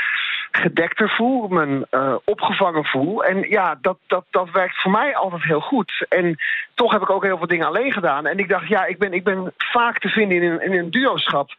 gedekter 0.51 1.11
voel, 1.11 1.49
mijn 1.49 1.87
uh, 1.91 2.15
opgevangen 2.25 2.85
voel. 2.85 3.25
En 3.25 3.49
ja, 3.49 3.79
dat, 3.81 3.99
dat, 4.07 4.25
dat 4.31 4.51
werkt 4.51 4.83
voor 4.83 4.91
mij 4.91 5.17
altijd 5.17 5.43
heel 5.43 5.61
goed. 5.61 6.07
En 6.09 6.37
toch 6.75 6.93
heb 6.93 7.03
ik 7.03 7.11
ook 7.11 7.25
heel 7.25 7.39
veel 7.39 7.47
dingen 7.47 7.67
alleen 7.67 7.93
gedaan. 7.93 8.27
En 8.27 8.39
ik 8.39 8.49
dacht, 8.49 8.69
ja, 8.69 8.85
ik 8.85 8.99
ben, 8.99 9.13
ik 9.13 9.25
ben 9.25 9.53
vaak 9.57 9.99
te 9.99 10.09
vinden 10.09 10.43
in 10.43 10.51
een, 10.51 10.63
in 10.63 10.73
een 10.73 10.91
duoschap. 10.91 11.51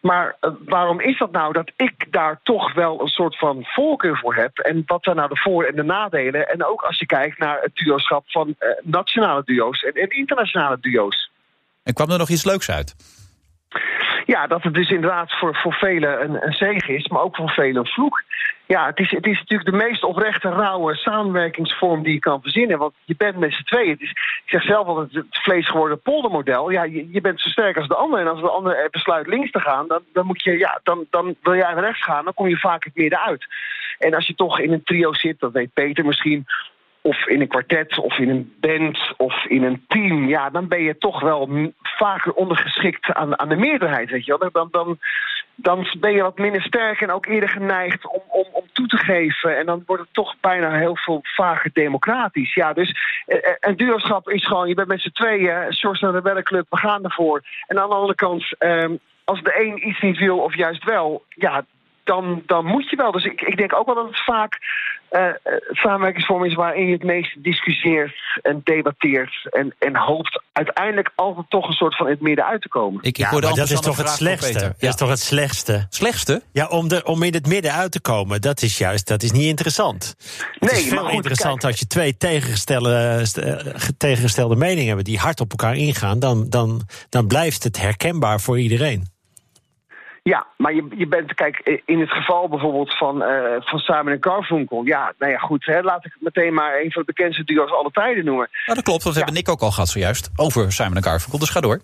Maar 0.00 0.36
uh, 0.40 0.50
waarom 0.64 1.00
is 1.00 1.18
dat 1.18 1.32
nou? 1.32 1.52
Dat 1.52 1.72
ik 1.76 2.06
daar 2.10 2.40
toch 2.42 2.74
wel 2.74 3.00
een 3.00 3.08
soort 3.08 3.38
van 3.38 3.64
voorkeur 3.64 4.18
voor 4.18 4.34
heb. 4.34 4.58
En 4.58 4.82
wat 4.86 5.04
zijn 5.04 5.16
nou 5.16 5.28
de 5.28 5.36
voor- 5.36 5.64
en 5.64 5.76
de 5.76 5.82
nadelen? 5.82 6.48
En 6.48 6.64
ook 6.64 6.82
als 6.82 6.98
je 6.98 7.06
kijkt 7.06 7.38
naar 7.38 7.58
het 7.60 7.74
duoschap 7.74 8.24
van 8.26 8.56
nationale 8.82 9.42
duo's 9.44 9.82
en 9.82 10.10
internationale 10.10 10.78
duo's. 10.80 11.30
En 11.82 11.94
kwam 11.94 12.10
er 12.10 12.18
nog 12.18 12.28
iets 12.28 12.44
leuks 12.44 12.70
uit? 12.70 13.20
Ja, 14.26 14.46
dat 14.46 14.62
het 14.62 14.74
dus 14.74 14.90
inderdaad 14.90 15.38
voor, 15.38 15.56
voor 15.56 15.72
velen 15.72 16.22
een, 16.22 16.46
een 16.46 16.52
zege 16.52 16.94
is, 16.94 17.08
maar 17.08 17.22
ook 17.22 17.36
voor 17.36 17.50
velen 17.50 17.76
een 17.76 17.92
vloek. 17.92 18.22
Ja, 18.66 18.86
het 18.86 18.98
is, 18.98 19.10
het 19.10 19.26
is 19.26 19.38
natuurlijk 19.38 19.70
de 19.70 19.84
meest 19.84 20.04
oprechte, 20.04 20.48
rauwe 20.48 20.96
samenwerkingsvorm 20.96 22.02
die 22.02 22.12
je 22.12 22.18
kan 22.18 22.42
verzinnen. 22.42 22.78
Want 22.78 22.92
je 23.04 23.14
bent 23.16 23.36
met 23.36 23.52
z'n 23.52 23.62
tweeën. 23.62 23.90
Het 23.90 24.00
is, 24.00 24.10
ik 24.10 24.42
zeg 24.44 24.62
zelf 24.62 24.86
altijd 24.86 25.12
het 25.12 25.42
vlees 25.42 25.68
geworden 25.68 26.00
poldermodel. 26.00 26.70
Ja, 26.70 26.82
je, 26.82 27.10
je 27.10 27.20
bent 27.20 27.40
zo 27.40 27.48
sterk 27.48 27.76
als 27.76 27.88
de 27.88 27.94
ander. 27.94 28.20
En 28.20 28.28
als 28.28 28.40
de 28.40 28.50
ander 28.50 28.88
besluit 28.90 29.26
links 29.26 29.50
te 29.50 29.60
gaan, 29.60 29.88
dan, 29.88 30.02
dan, 30.12 30.26
moet 30.26 30.42
je, 30.42 30.58
ja, 30.58 30.80
dan, 30.82 31.06
dan 31.10 31.36
wil 31.42 31.54
jij 31.54 31.74
rechts 31.74 32.04
gaan. 32.04 32.24
Dan 32.24 32.34
kom 32.34 32.48
je 32.48 32.58
vaak 32.58 32.84
het 32.84 32.94
midden 32.94 33.20
uit. 33.20 33.46
En 33.98 34.14
als 34.14 34.26
je 34.26 34.34
toch 34.34 34.58
in 34.58 34.72
een 34.72 34.84
trio 34.84 35.12
zit, 35.12 35.40
dat 35.40 35.52
weet 35.52 35.72
Peter 35.72 36.04
misschien 36.04 36.46
of 37.02 37.26
in 37.26 37.40
een 37.40 37.48
kwartet, 37.48 37.98
of 37.98 38.18
in 38.18 38.28
een 38.28 38.54
band, 38.60 39.12
of 39.16 39.44
in 39.44 39.62
een 39.62 39.84
team, 39.88 40.28
ja, 40.28 40.50
dan 40.50 40.68
ben 40.68 40.82
je 40.82 40.98
toch 40.98 41.20
wel 41.20 41.72
vaker 41.82 42.32
ondergeschikt 42.32 43.12
aan, 43.14 43.38
aan 43.38 43.48
de 43.48 43.56
meerderheid, 43.56 44.10
weet 44.10 44.24
je 44.24 44.36
wel. 44.38 44.50
Dan, 44.50 44.68
dan, 44.70 44.98
dan 45.54 45.86
ben 46.00 46.12
je 46.12 46.22
wat 46.22 46.38
minder 46.38 46.62
sterk 46.62 47.00
en 47.00 47.10
ook 47.10 47.26
eerder 47.26 47.48
geneigd 47.48 48.08
om, 48.08 48.22
om, 48.28 48.46
om 48.52 48.64
toe 48.72 48.86
te 48.86 48.96
geven. 48.96 49.58
En 49.58 49.66
dan 49.66 49.82
wordt 49.86 50.02
het 50.02 50.14
toch 50.14 50.34
bijna 50.40 50.70
heel 50.70 50.96
veel 50.96 51.20
vager 51.22 51.70
democratisch. 51.72 52.54
Ja, 52.54 52.72
dus 52.72 53.22
eh, 53.26 53.36
eh, 53.36 53.54
een 53.60 53.76
duoschap 53.76 54.28
is 54.28 54.46
gewoon, 54.46 54.68
je 54.68 54.74
bent 54.74 54.88
met 54.88 55.00
z'n 55.00 55.12
tweeën, 55.12 55.72
Sjors 55.72 56.00
naar 56.00 56.12
de 56.12 56.22
Bellenclub, 56.22 56.66
we 56.70 56.76
gaan 56.76 57.04
ervoor. 57.04 57.42
En 57.66 57.80
aan 57.80 57.88
de 57.88 57.94
andere 57.94 58.14
kant, 58.14 58.54
ehm, 58.58 58.96
als 59.24 59.42
de 59.42 59.60
een 59.60 59.88
iets 59.88 60.00
niet 60.00 60.18
wil 60.18 60.38
of 60.38 60.56
juist 60.56 60.84
wel, 60.84 61.24
ja, 61.28 61.64
dan, 62.04 62.42
dan 62.46 62.64
moet 62.64 62.90
je 62.90 62.96
wel. 62.96 63.12
Dus 63.12 63.24
ik, 63.24 63.40
ik 63.40 63.56
denk 63.56 63.74
ook 63.74 63.86
wel 63.86 63.94
dat 63.94 64.06
het 64.06 64.24
vaak 64.24 64.58
eh, 65.12 65.28
eh, 65.28 65.34
samenwerkingsvorm 65.70 66.44
is 66.44 66.54
waarin 66.54 66.86
je 66.86 66.92
het 66.92 67.04
meest 67.04 67.42
discussieert 67.42 68.14
en 68.42 68.60
debatteert. 68.64 69.48
En, 69.50 69.74
en 69.78 69.96
hoopt 69.96 70.42
uiteindelijk 70.52 71.12
altijd 71.14 71.50
toch 71.50 71.68
een 71.68 71.72
soort 71.72 71.96
van 71.96 72.06
in 72.06 72.12
het 72.12 72.20
midden 72.20 72.46
uit 72.46 72.62
te 72.62 72.68
komen. 72.68 73.02
Ik, 73.02 73.16
Ja, 73.16 73.30
maar 73.32 73.40
dat 73.40 73.58
is 73.70 73.80
toch 73.80 73.96
het 73.96 74.08
slechtste? 74.08 74.58
Dat 74.58 74.74
is 74.90 74.94
toch 74.94 75.08
het 75.08 75.18
slechtste? 75.20 75.86
Slechtste? 75.88 76.42
Ja, 76.52 76.66
om, 76.66 76.88
de, 76.88 77.04
om 77.04 77.22
in 77.22 77.34
het 77.34 77.46
midden 77.46 77.72
uit 77.72 77.92
te 77.92 78.00
komen, 78.00 78.40
dat 78.40 78.62
is 78.62 78.78
juist, 78.78 79.08
dat 79.08 79.22
is 79.22 79.32
niet 79.32 79.46
interessant. 79.46 80.14
Het 80.18 80.70
Nee, 80.70 80.80
is 80.80 80.86
veel 80.88 80.94
maar 80.94 81.04
goed, 81.04 81.14
interessant 81.14 81.64
als 81.64 81.78
je 81.78 81.86
twee 81.86 82.16
tegengestelde, 82.16 83.20
st- 83.22 83.36
eh, 83.38 83.56
tegengestelde 83.98 84.56
meningen 84.56 84.86
hebben 84.86 85.04
die 85.04 85.18
hard 85.18 85.40
op 85.40 85.50
elkaar 85.50 85.76
ingaan, 85.76 86.18
dan, 86.18 86.46
dan, 86.48 86.82
dan 87.08 87.26
blijft 87.26 87.62
het 87.64 87.80
herkenbaar 87.80 88.40
voor 88.40 88.58
iedereen. 88.58 89.11
Ja, 90.24 90.46
maar 90.56 90.74
je, 90.74 90.86
je 90.96 91.06
bent, 91.06 91.34
kijk, 91.34 91.80
in 91.84 92.00
het 92.00 92.10
geval 92.10 92.48
bijvoorbeeld 92.48 92.96
van, 92.98 93.22
eh, 93.22 93.56
van 93.60 93.78
Simon 93.78 94.08
en 94.08 94.16
Garfunkel. 94.20 94.84
Ja, 94.84 95.12
nou 95.18 95.32
ja, 95.32 95.38
goed, 95.38 95.66
hè, 95.66 95.80
laat 95.80 96.04
ik 96.04 96.16
meteen 96.20 96.54
maar 96.54 96.80
een 96.80 96.92
van 96.92 97.02
de 97.02 97.12
bekendste 97.12 97.44
duo's 97.44 97.70
alle 97.70 97.90
tijden 97.90 98.24
noemen. 98.24 98.48
Nou, 98.66 98.76
dat 98.76 98.84
klopt. 98.84 99.04
Dat 99.04 99.14
hebben 99.14 99.34
Nick 99.34 99.48
ook 99.48 99.60
al 99.60 99.70
gehad 99.70 99.88
zojuist. 99.88 100.30
Over 100.36 100.72
Simon 100.72 100.96
en 100.96 101.02
Garfunkel. 101.02 101.38
Dus 101.38 101.50
ga 101.50 101.60
door. 101.60 101.80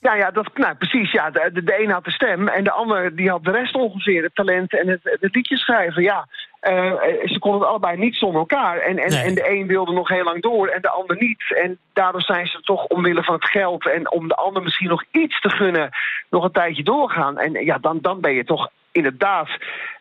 Ja, 0.00 0.14
ja, 0.14 0.30
dat, 0.30 0.50
nou, 0.54 0.74
precies. 0.74 1.12
Ja, 1.12 1.30
de, 1.30 1.50
de, 1.52 1.62
de 1.62 1.82
een 1.82 1.90
had 1.90 2.04
de 2.04 2.10
stem 2.10 2.48
en 2.48 2.64
de 2.64 2.70
ander 2.70 3.16
die 3.16 3.30
had 3.30 3.44
de 3.44 3.50
rest 3.50 3.74
ongeveer. 3.74 4.22
Het 4.22 4.34
talent 4.34 4.78
en 4.78 4.88
het, 4.88 5.00
het 5.02 5.34
liedje 5.34 5.56
schrijven. 5.56 6.02
Ja, 6.02 6.26
eh, 6.64 7.28
ze 7.28 7.38
konden 7.38 7.60
het 7.60 7.68
allebei 7.68 7.96
niet 7.96 8.14
zonder 8.14 8.40
elkaar. 8.40 8.78
En, 8.78 8.98
en, 8.98 9.12
en 9.12 9.34
de 9.34 9.50
een 9.50 9.66
wilde 9.66 9.92
nog 9.92 10.08
heel 10.08 10.24
lang 10.24 10.42
door 10.42 10.68
en 10.68 10.82
de 10.82 10.90
ander 10.90 11.16
niet. 11.16 11.54
En 11.62 11.78
daardoor 11.92 12.22
zijn 12.22 12.46
ze 12.46 12.60
toch 12.60 12.86
omwille 12.86 13.24
van 13.24 13.34
het 13.34 13.48
geld 13.48 13.88
en 13.88 14.10
om 14.10 14.28
de 14.28 14.34
ander 14.34 14.62
misschien 14.62 14.88
nog 14.88 15.04
iets 15.10 15.40
te 15.40 15.50
gunnen, 15.50 15.90
nog 16.30 16.44
een 16.44 16.52
tijdje 16.52 16.82
doorgaan. 16.82 17.38
En 17.38 17.64
ja, 17.64 17.78
dan, 17.78 17.98
dan 18.00 18.20
ben 18.20 18.32
je 18.32 18.44
toch 18.44 18.70
inderdaad 18.92 19.48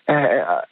eh, 0.03 0.15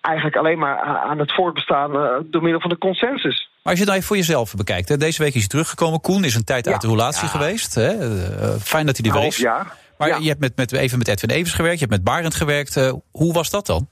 eigenlijk 0.02 0.36
alleen 0.36 0.60
maar 0.60 0.80
aan 0.82 1.20
het 1.20 1.34
voortbestaan 1.34 1.96
eh, 1.96 2.16
door 2.24 2.42
middel 2.42 2.62
van 2.62 2.70
de 2.70 2.78
consensus. 2.78 3.50
Maar 3.64 3.72
als 3.74 3.80
je 3.80 3.86
het 3.86 3.94
even 3.94 4.08
voor 4.08 4.18
jezelf 4.18 4.56
bekijkt. 4.56 4.90
Hè. 4.90 4.98
Deze 4.98 5.24
week 5.24 5.34
is 5.34 5.40
hij 5.40 5.50
teruggekomen. 5.50 6.02
Koen 6.02 6.24
is 6.24 6.36
een 6.36 6.44
tijd 6.44 6.68
uit 6.68 6.82
de 6.82 6.88
relatie 6.88 7.28
geweest. 7.28 7.76
Hè. 7.76 7.90
Eh, 7.90 8.56
fijn 8.62 8.86
dat 8.86 8.98
hij 8.98 9.12
er 9.12 9.18
weer 9.18 9.28
is. 9.28 9.38
jaar. 9.38 9.80
Maar 9.98 10.22
je 10.22 10.28
hebt 10.28 10.40
met, 10.40 10.56
met, 10.56 10.72
even 10.72 10.98
met 10.98 11.08
Edwin 11.08 11.30
Evers 11.30 11.54
gewerkt. 11.54 11.80
Je 11.80 11.86
hebt 11.86 11.98
met 11.98 12.14
Barend 12.14 12.36
gewerkt. 12.36 12.78
Eh, 12.78 12.94
hoe 13.12 13.34
was 13.34 13.50
dat 13.50 13.66
dan? 13.66 13.88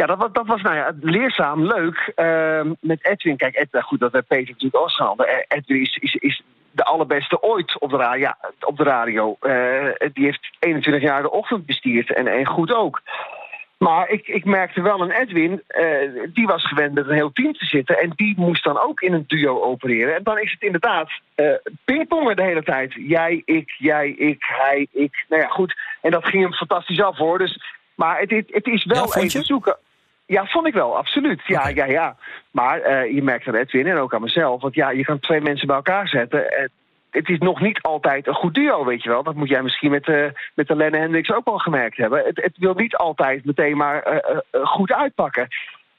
Ja, 0.00 0.06
dat 0.06 0.18
was, 0.18 0.32
dat 0.32 0.46
was 0.46 0.62
nou 0.62 0.76
ja, 0.76 0.92
leerzaam, 1.00 1.66
leuk. 1.66 2.12
Ehm, 2.14 2.72
met 2.80 3.06
Edwin, 3.06 3.36
kijk, 3.36 3.54
Ed, 3.54 3.72
nou 3.72 3.84
goed, 3.84 4.00
dat 4.00 4.12
werd 4.12 4.26
Peter 4.26 4.48
natuurlijk 4.48 4.82
ook 4.82 4.90
gehaald. 4.90 5.24
Eh, 5.24 5.34
Edwin 5.48 5.80
is, 5.80 5.96
is, 5.96 6.14
is 6.14 6.42
de 6.70 6.84
allerbeste 6.84 7.42
ooit 7.42 7.78
op 7.78 7.90
de, 7.90 7.96
ra 7.96 8.14
ja, 8.14 8.36
op 8.60 8.76
de 8.76 8.82
radio. 8.82 9.36
Eh, 9.40 10.10
die 10.12 10.24
heeft 10.24 10.56
21 10.58 11.02
jaar 11.02 11.22
de 11.22 11.30
ochtend 11.30 11.66
bestierd 11.66 12.14
en, 12.14 12.26
en 12.26 12.46
goed 12.46 12.72
ook. 12.72 13.02
Maar 13.78 14.08
ik, 14.08 14.28
ik 14.28 14.44
merkte 14.44 14.82
wel 14.82 15.00
aan 15.00 15.10
Edwin, 15.10 15.62
eh, 15.66 15.84
die 16.32 16.46
was 16.46 16.68
gewend 16.68 16.94
met 16.94 17.08
een 17.08 17.14
heel 17.14 17.32
team 17.32 17.52
te 17.52 17.64
zitten. 17.64 17.98
En 17.98 18.12
die 18.16 18.34
moest 18.36 18.64
dan 18.64 18.80
ook 18.80 19.00
in 19.00 19.12
een 19.12 19.24
duo 19.26 19.60
opereren. 19.62 20.14
En 20.14 20.22
dan 20.22 20.38
is 20.38 20.52
het 20.52 20.62
inderdaad 20.62 21.10
eh 21.34 21.54
pingpongen 21.84 22.36
de 22.36 22.42
hele 22.42 22.62
tijd. 22.62 22.92
Jij, 22.92 23.42
ik, 23.44 23.74
jij, 23.78 24.08
ik, 24.08 24.44
hij, 24.46 24.86
ik. 24.92 25.24
Nou 25.28 25.42
ja, 25.42 25.48
goed. 25.48 25.76
En 26.00 26.10
dat 26.10 26.24
ging 26.24 26.42
hem 26.42 26.52
fantastisch 26.52 27.02
af 27.02 27.16
hoor. 27.16 27.38
Dus, 27.38 27.60
maar 27.94 28.20
het, 28.20 28.30
het, 28.30 28.48
het 28.50 28.66
is 28.66 28.84
wel 28.84 29.14
even 29.16 29.44
zoeken. 29.44 29.76
Ja, 30.30 30.46
vond 30.46 30.66
ik 30.66 30.74
wel, 30.74 30.96
absoluut. 30.96 31.42
Ja, 31.46 31.68
ja, 31.68 31.84
ja. 31.84 32.16
Maar 32.50 32.80
eh, 32.80 33.14
je 33.14 33.22
merkt 33.22 33.46
aan 33.46 33.54
Edwin 33.54 33.86
en 33.86 33.96
ook 33.96 34.14
aan 34.14 34.22
mezelf. 34.22 34.62
Want 34.62 34.74
ja, 34.74 34.90
je 34.90 35.04
kan 35.04 35.18
twee 35.18 35.40
mensen 35.40 35.66
bij 35.66 35.76
elkaar 35.76 36.08
zetten. 36.08 36.50
Eh, 36.50 36.64
het 37.10 37.28
is 37.28 37.38
nog 37.38 37.60
niet 37.60 37.82
altijd 37.82 38.26
een 38.26 38.34
goed 38.34 38.54
duo, 38.54 38.84
weet 38.84 39.02
je 39.02 39.08
wel. 39.08 39.22
Dat 39.22 39.34
moet 39.34 39.48
jij 39.48 39.62
misschien 39.62 39.90
met, 39.90 40.08
eh 40.08 40.26
met 40.54 40.68
de 40.68 40.76
Lenne 40.76 40.98
Hendricks 40.98 41.30
ook 41.30 41.44
wel 41.44 41.58
gemerkt 41.58 41.96
hebben. 41.96 42.24
Het, 42.24 42.42
het 42.42 42.56
wil 42.56 42.74
niet 42.74 42.96
altijd 42.96 43.44
meteen 43.44 43.76
maar 43.76 44.02
eh, 44.02 44.38
goed 44.62 44.92
uitpakken. 44.92 45.48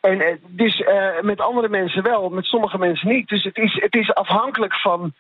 En 0.02 0.40
dus 0.48 0.84
met 1.22 1.42
andere 1.42 1.70
mensen 1.70 2.04
wel, 2.04 2.30
met 2.30 2.46
sommige 2.46 2.78
mensen 2.78 3.08
niet. 3.08 3.28
Dus 3.28 3.44
het 3.44 3.58
is, 3.58 3.74
het 3.82 3.96
is 3.96 4.14
afhankelijk 4.14 4.76
van 4.76 5.14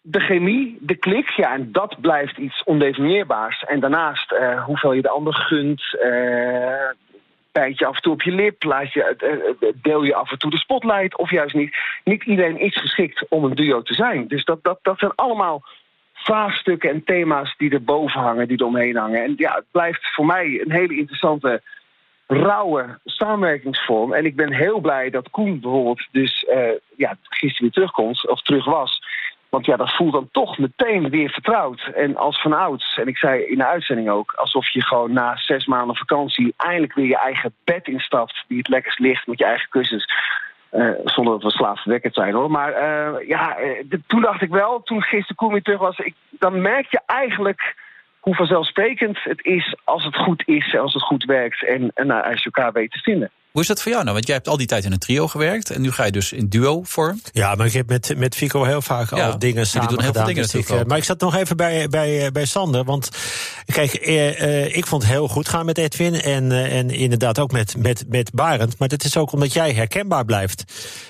de 0.00 0.20
chemie, 0.20 0.78
de 0.80 0.96
klik. 0.96 1.30
Ja, 1.30 1.52
en 1.52 1.72
dat 1.72 2.00
blijft 2.00 2.36
iets 2.36 2.62
ondefinieerbaars. 2.62 3.64
En 3.64 3.80
daarnaast 3.80 4.34
hoeveel 4.66 4.92
je 4.92 5.02
de 5.02 5.08
ander 5.08 5.34
gunt. 5.34 5.82
Bijt 7.54 7.78
je 7.78 7.86
af 7.86 7.96
en 7.96 8.02
toe 8.02 8.12
op 8.12 8.22
je 8.22 8.32
lip, 8.32 8.62
laat 8.62 8.92
je, 8.92 9.02
eh, 9.02 9.32
eh, 9.32 9.74
deel 9.74 10.02
je 10.02 10.14
af 10.14 10.30
en 10.30 10.38
toe 10.38 10.50
de 10.50 10.58
spotlight 10.58 11.18
of 11.18 11.30
juist 11.30 11.54
niet. 11.54 11.76
Niet 12.04 12.24
iedereen 12.24 12.58
is 12.58 12.76
geschikt 12.80 13.28
om 13.28 13.44
een 13.44 13.54
duo 13.54 13.82
te 13.82 13.94
zijn. 13.94 14.28
Dus 14.28 14.44
dat, 14.44 14.58
dat, 14.62 14.78
dat 14.82 14.98
zijn 14.98 15.12
allemaal 15.14 15.62
vraagstukken 16.12 16.90
en 16.90 17.04
thema's 17.04 17.54
die 17.56 17.70
er 17.70 17.84
boven 17.84 18.20
hangen, 18.20 18.48
die 18.48 18.58
er 18.58 18.66
omheen 18.66 18.96
hangen. 18.96 19.22
En 19.22 19.34
ja, 19.36 19.54
het 19.54 19.64
blijft 19.70 20.14
voor 20.14 20.26
mij 20.26 20.60
een 20.64 20.72
hele 20.72 20.96
interessante, 20.96 21.62
rauwe 22.26 22.98
samenwerkingsvorm. 23.04 24.12
En 24.12 24.24
ik 24.24 24.36
ben 24.36 24.52
heel 24.52 24.80
blij 24.80 25.10
dat 25.10 25.30
Koen 25.30 25.60
bijvoorbeeld 25.60 26.08
dus 26.12 26.44
eh, 26.44 26.68
ja, 26.96 27.16
gisteren 27.22 27.62
weer 27.62 27.70
terugkomt, 27.70 28.28
of 28.28 28.42
terug 28.42 28.64
was. 28.64 29.02
Want 29.54 29.66
ja, 29.66 29.76
dat 29.76 29.96
voelt 29.96 30.12
dan 30.12 30.28
toch 30.32 30.58
meteen 30.58 31.10
weer 31.10 31.30
vertrouwd. 31.30 31.90
En 31.94 32.16
als 32.16 32.40
van 32.40 32.52
ouds, 32.52 32.98
en 32.98 33.06
ik 33.06 33.16
zei 33.16 33.42
in 33.42 33.58
de 33.58 33.66
uitzending 33.66 34.10
ook, 34.10 34.32
alsof 34.32 34.68
je 34.68 34.82
gewoon 34.82 35.12
na 35.12 35.36
zes 35.36 35.66
maanden 35.66 35.96
vakantie 35.96 36.54
eindelijk 36.56 36.94
weer 36.94 37.06
je 37.06 37.18
eigen 37.18 37.54
bed 37.64 37.88
instapt, 37.88 38.44
die 38.48 38.58
het 38.58 38.68
lekkerst 38.68 38.98
ligt 38.98 39.26
met 39.26 39.38
je 39.38 39.44
eigen 39.44 39.68
kussens. 39.68 40.12
Eh, 40.70 40.90
zonder 41.04 41.32
dat 41.32 41.42
we 41.42 41.50
slaafverwekkend 41.50 42.14
zijn 42.14 42.34
hoor. 42.34 42.50
Maar 42.50 42.72
eh, 42.72 43.28
ja, 43.28 43.56
eh, 43.56 43.98
toen 44.06 44.20
dacht 44.20 44.42
ik 44.42 44.50
wel, 44.50 44.82
toen 44.82 45.02
gisteren 45.02 45.48
weer 45.48 45.62
terug 45.62 45.80
was, 45.80 45.98
ik, 45.98 46.14
dan 46.30 46.60
merk 46.60 46.90
je 46.90 47.00
eigenlijk 47.06 47.74
hoe 48.20 48.34
vanzelfsprekend 48.34 49.22
het 49.22 49.44
is 49.44 49.76
als 49.84 50.04
het 50.04 50.16
goed 50.16 50.42
is, 50.46 50.72
en 50.72 50.80
als 50.80 50.94
het 50.94 51.02
goed 51.02 51.24
werkt 51.24 51.64
en, 51.64 52.10
als 52.24 52.42
je 52.42 52.50
elkaar 52.52 52.72
weet 52.72 52.90
te 52.90 52.98
vinden. 52.98 53.30
Hoe 53.54 53.62
is 53.62 53.68
dat 53.68 53.82
voor 53.82 53.90
jou 53.92 54.02
nou? 54.02 54.14
Want 54.14 54.26
jij 54.26 54.36
hebt 54.36 54.48
al 54.48 54.56
die 54.56 54.66
tijd 54.66 54.84
in 54.84 54.92
een 54.92 54.98
trio 54.98 55.28
gewerkt. 55.28 55.70
En 55.70 55.80
nu 55.80 55.92
ga 55.92 56.04
je 56.04 56.12
dus 56.12 56.32
in 56.32 56.48
duo-vorm. 56.48 57.20
Ja, 57.32 57.54
maar 57.54 57.66
ik 57.66 57.72
heb 57.72 57.88
met, 57.88 58.14
met 58.16 58.34
Fico 58.34 58.64
heel 58.64 58.82
vaak 58.82 59.10
Ja, 59.16 59.28
al 59.28 59.38
dingen 59.38 59.66
samen 59.66 59.88
doen 59.88 59.96
heel 60.00 60.12
veel 60.12 60.12
gedaan. 60.12 60.26
dingen 60.26 60.42
dus 60.42 60.54
ik, 60.54 60.68
eh, 60.68 60.84
maar 60.86 60.96
ik 60.98 61.04
zat 61.04 61.20
nog 61.20 61.34
even 61.34 61.56
bij, 61.56 61.88
bij, 61.88 62.24
eh, 62.24 62.32
bij 62.32 62.44
Sander. 62.44 62.84
Want 62.84 63.08
kijk, 63.66 63.92
eh, 63.94 64.42
eh, 64.64 64.76
ik 64.76 64.86
vond 64.86 65.02
het 65.02 65.10
heel 65.12 65.28
goed 65.28 65.48
gaan 65.48 65.66
met 65.66 65.78
Edwin. 65.78 66.14
En, 66.20 66.52
eh, 66.52 66.78
en 66.78 66.90
inderdaad 66.90 67.38
ook 67.38 67.52
met, 67.52 67.76
met, 67.78 68.04
met 68.08 68.32
Barend. 68.32 68.78
Maar 68.78 68.88
dat 68.88 69.04
is 69.04 69.16
ook 69.16 69.32
omdat 69.32 69.52
jij 69.52 69.72
herkenbaar 69.72 70.24
blijft. 70.24 70.64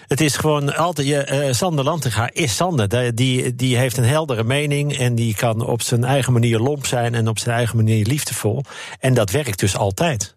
Het 0.06 0.20
is 0.20 0.36
gewoon 0.36 0.76
altijd... 0.76 1.06
je, 1.08 1.18
eh, 1.22 1.52
Sander 1.52 1.84
Lantinga 1.84 2.30
is 2.32 2.56
Sander. 2.56 2.88
Die- 2.88 3.12
Die, 3.14 3.54
die 3.54 3.76
heeft 3.76 3.96
een 3.96 4.04
heldere 4.04 4.44
mening. 4.44 4.98
En 4.98 5.14
die 5.14 5.34
kan 5.36 5.66
op 5.66 5.82
zijn 5.82 6.04
eigen 6.04 6.32
manier 6.32 6.58
lomp 6.58 6.86
zijn. 6.86 7.14
En 7.14 7.28
op 7.28 7.38
zijn 7.38 7.56
eigen 7.56 7.76
manier 7.76 8.06
liefdevol. 8.06 8.64
En 9.00 9.14
dat 9.14 9.30
werkt 9.30 9.58
dus 9.58 9.76
altijd. 9.76 10.34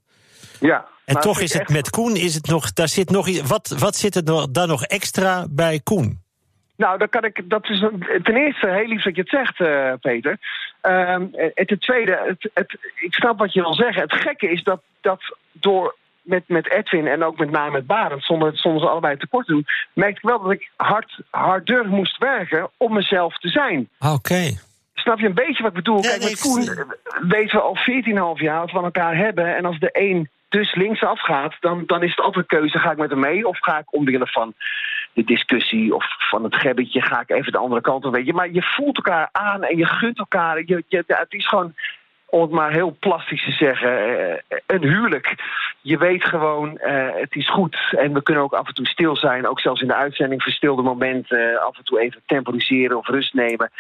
Ja. 0.60 0.86
En 1.08 1.14
maar 1.14 1.22
toch 1.24 1.40
is 1.42 1.54
het 1.54 1.62
echt- 1.62 1.72
met 1.72 1.90
Koen, 1.90 2.16
is 2.16 2.34
het 2.36 2.48
nog, 2.48 2.74
daar 2.74 2.88
zit 2.88 3.10
nog, 3.10 3.28
iets- 3.28 3.42
wat, 3.42 3.76
wat 3.80 3.96
zit 3.96 4.16
er 4.16 4.24
nog, 4.24 4.48
daar 4.52 4.68
nog 4.68 4.84
extra 4.84 5.46
bij 5.50 5.80
Koen? 5.84 6.22
Nou, 6.78 6.98
dan 6.98 7.10
kan 7.10 7.24
ik, 7.24 7.42
dat 7.46 7.70
is 7.70 7.82
een- 7.82 8.06
ten 8.24 8.36
eerste 8.36 8.70
heel 8.70 8.88
lief 8.88 9.04
dat 9.04 9.16
je 9.16 9.22
het 9.22 9.30
zegt, 9.30 9.60
eh, 9.60 9.94
Peter. 10.02 10.38
Ehm, 10.82 11.26
en 11.56 11.66
ten 11.66 11.80
tweede, 11.80 12.20
het, 12.28 12.50
het, 12.54 12.78
ik 12.96 13.14
snap 13.14 13.38
wat 13.40 13.54
je 13.54 13.62
wil 13.62 13.74
zeggen. 13.74 14.02
Het 14.02 14.14
gekke 14.14 14.52
is 14.52 14.64
dat, 14.64 14.82
dat 15.02 15.20
door 15.52 15.96
met, 16.22 16.44
met 16.48 16.72
Edwin 16.72 17.08
en 17.08 17.24
ook 17.24 17.38
met 17.38 17.52
name 17.52 17.72
met 17.72 17.86
Barend, 17.88 18.24
zonder, 18.24 18.58
zonder 18.58 18.82
ze 18.82 18.88
allebei 18.90 19.18
tekort 19.18 19.46
te 19.46 19.52
doen, 19.52 19.66
merkte 19.94 20.18
ik 20.22 20.30
wel 20.30 20.42
dat 20.42 20.52
ik 20.52 20.70
hard, 20.76 21.20
harder 21.30 21.86
moest 21.88 22.18
werken 22.18 22.70
om 22.78 22.94
mezelf 22.94 23.38
te 23.38 23.50
zijn. 23.50 23.90
Oké. 24.00 24.50
Snap 24.94 25.20
je 25.20 25.26
een 25.26 25.34
beetje 25.34 25.64
wat 25.64 25.72
ik 25.72 25.78
bedoel? 25.84 26.02
Kijk, 26.02 26.24
met 26.24 26.40
Koen 26.40 26.86
weten 27.28 27.56
we 27.58 27.62
al 27.62 27.76
14,5 27.78 28.42
jaar 28.42 28.58
wat 28.60 28.66
we 28.66 28.72
van 28.76 28.84
elkaar 28.84 29.16
hebben. 29.18 29.56
En 29.56 29.66
als 29.66 29.80
de 29.80 29.90
een 29.94 30.30
dus 30.50 30.76
linksaf 30.76 31.22
gaat, 31.22 31.56
dan, 31.60 31.84
dan 31.86 32.04
is 32.04 32.10
het 32.10 32.20
altijd 32.20 32.52
een 32.52 32.60
keuze. 32.60 32.80
Ga 32.80 32.92
ik 32.92 32.98
met 32.98 33.10
hem 33.10 33.20
mee 33.20 33.48
of 33.48 33.58
ga 33.60 33.78
ik 33.78 33.94
omwille 33.94 34.28
van 34.28 34.54
de 35.14 35.24
discussie 35.24 35.96
of 35.96 36.06
van 36.30 36.44
het 36.44 36.56
gebbetje... 36.56 37.02
ga 37.02 37.22
ik 37.22 37.30
even 37.30 37.52
de 37.52 37.58
andere 37.58 37.82
kant 37.82 38.06
op, 38.06 38.14
weet 38.14 38.26
je. 38.26 38.34
Maar 38.34 38.52
je 38.52 38.62
voelt 38.62 38.96
elkaar 38.96 39.30
aan 39.32 39.64
en 39.64 39.78
je 39.78 39.86
gunt 39.86 40.18
elkaar. 40.20 40.64
Je, 40.66 40.84
je, 40.88 41.04
het 41.08 41.34
is 41.34 41.48
gewoon, 41.48 41.74
om 42.26 42.42
het 42.42 42.52
maar 42.52 42.72
heel 42.72 42.96
plastisch 43.00 43.44
te 43.44 43.52
zeggen, 43.52 44.20
eh, 44.48 44.58
een 44.66 44.84
huwelijk. 44.84 45.36
Je 45.82 45.98
weet 45.98 46.24
gewoon, 46.24 46.78
eh, 46.78 47.08
het 47.14 47.36
is 47.36 47.50
goed. 47.50 47.78
En 47.98 48.14
we 48.14 48.24
kunnen 48.24 48.44
ook 48.44 48.54
af 48.54 48.68
en 48.68 48.74
toe 48.74 48.88
stil 48.88 49.16
zijn. 49.16 49.48
Ook 49.48 49.60
zelfs 49.60 49.82
in 49.82 49.88
de 49.88 49.96
uitzending 49.96 50.44
verstilde 50.44 50.82
momenten. 50.82 51.52
eh, 51.52 51.66
af 51.66 51.78
en 51.78 51.84
toe 51.84 52.00
even 52.00 52.22
temporiseren 52.26 52.98
of 52.98 53.08
rust 53.08 53.34
nemen. 53.34 53.72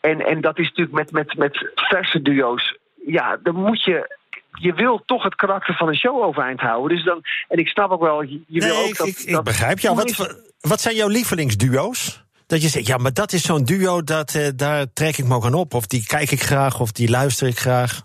En, 0.00 0.26
en 0.26 0.40
dat 0.40 0.58
is 0.58 0.68
natuurlijk 0.68 0.96
met, 0.96 1.12
met, 1.12 1.36
met 1.36 1.72
verse 1.74 2.22
duo's. 2.22 2.76
Ja, 3.06 3.38
dan 3.42 3.54
moet 3.54 3.84
je 3.84 4.16
je 4.58 4.72
wil 4.74 5.02
toch 5.06 5.22
het 5.22 5.34
karakter 5.34 5.74
van 5.74 5.88
een 5.88 5.96
show 5.96 6.22
overeind 6.22 6.60
houden. 6.60 6.96
Dus 6.96 7.04
dan, 7.06 7.20
en 7.48 7.58
ik 7.58 7.68
snap 7.68 7.90
ook 7.90 8.00
wel, 8.00 8.22
je, 8.22 8.40
je 8.46 8.60
wil 8.60 8.76
ook 8.76 8.86
ik, 8.86 8.96
dat... 8.96 9.06
ik, 9.06 9.18
ik 9.18 9.32
dat- 9.32 9.44
begrijp 9.44 9.78
jou. 9.78 9.96
Wat, 9.96 10.36
wat 10.60 10.80
zijn 10.80 10.94
jouw 10.96 11.08
lievelingsduo's? 11.08 12.24
Dat 12.46 12.62
je 12.62 12.68
zegt, 12.68 12.86
ja, 12.86 12.96
maar 12.96 13.12
dat 13.12 13.32
is 13.32 13.42
zo'n 13.42 13.64
duo, 13.64 14.02
dat, 14.02 14.34
eh, 14.34 14.48
daar 14.56 14.86
trek 14.92 15.16
ik 15.16 15.24
me 15.24 15.34
ook 15.34 15.44
aan 15.44 15.54
op. 15.54 15.74
Of 15.74 15.86
die 15.86 16.06
kijk 16.06 16.30
ik 16.30 16.40
graag, 16.42 16.80
of 16.80 16.92
die 16.92 17.10
luister 17.10 17.48
ik 17.48 17.58
graag. 17.58 18.00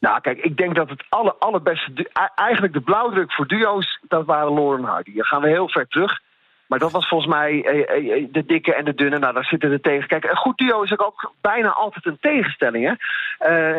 Nou, 0.00 0.20
kijk, 0.20 0.38
ik 0.38 0.56
denk 0.56 0.74
dat 0.74 0.88
het 0.88 1.04
alle, 1.08 1.34
allerbeste... 1.38 1.90
e- 1.96 2.28
Eigenlijk 2.34 2.72
de 2.72 2.80
blauwdruk 2.80 3.32
voor 3.32 3.46
duo's, 3.46 3.98
dat 4.08 4.26
waren 4.26 4.54
Lauren 4.54 4.78
en 4.84 4.90
Hardy. 4.90 5.14
Dan 5.14 5.24
gaan 5.24 5.40
we 5.42 5.48
heel 5.48 5.68
ver 5.68 5.86
terug. 5.88 6.20
Maar 6.66 6.78
dat 6.78 6.92
was 6.92 7.08
volgens 7.08 7.30
mij 7.30 7.62
eh, 7.64 7.96
eh, 7.96 8.16
eh, 8.16 8.26
de 8.30 8.44
dikke 8.46 8.74
en 8.74 8.84
de 8.84 8.94
dunne. 8.94 9.18
Nou, 9.18 9.34
daar 9.34 9.44
zitten 9.44 9.70
er 9.72 9.80
tegen. 9.80 10.08
Kijk, 10.08 10.24
een 10.24 10.36
goed 10.36 10.58
duo 10.58 10.82
is 10.82 10.98
ook, 10.98 11.32
bijna 11.40 11.68
altijd 11.68 12.06
een 12.06 12.18
tegenstelling, 12.20 12.84
hè? 12.86 12.94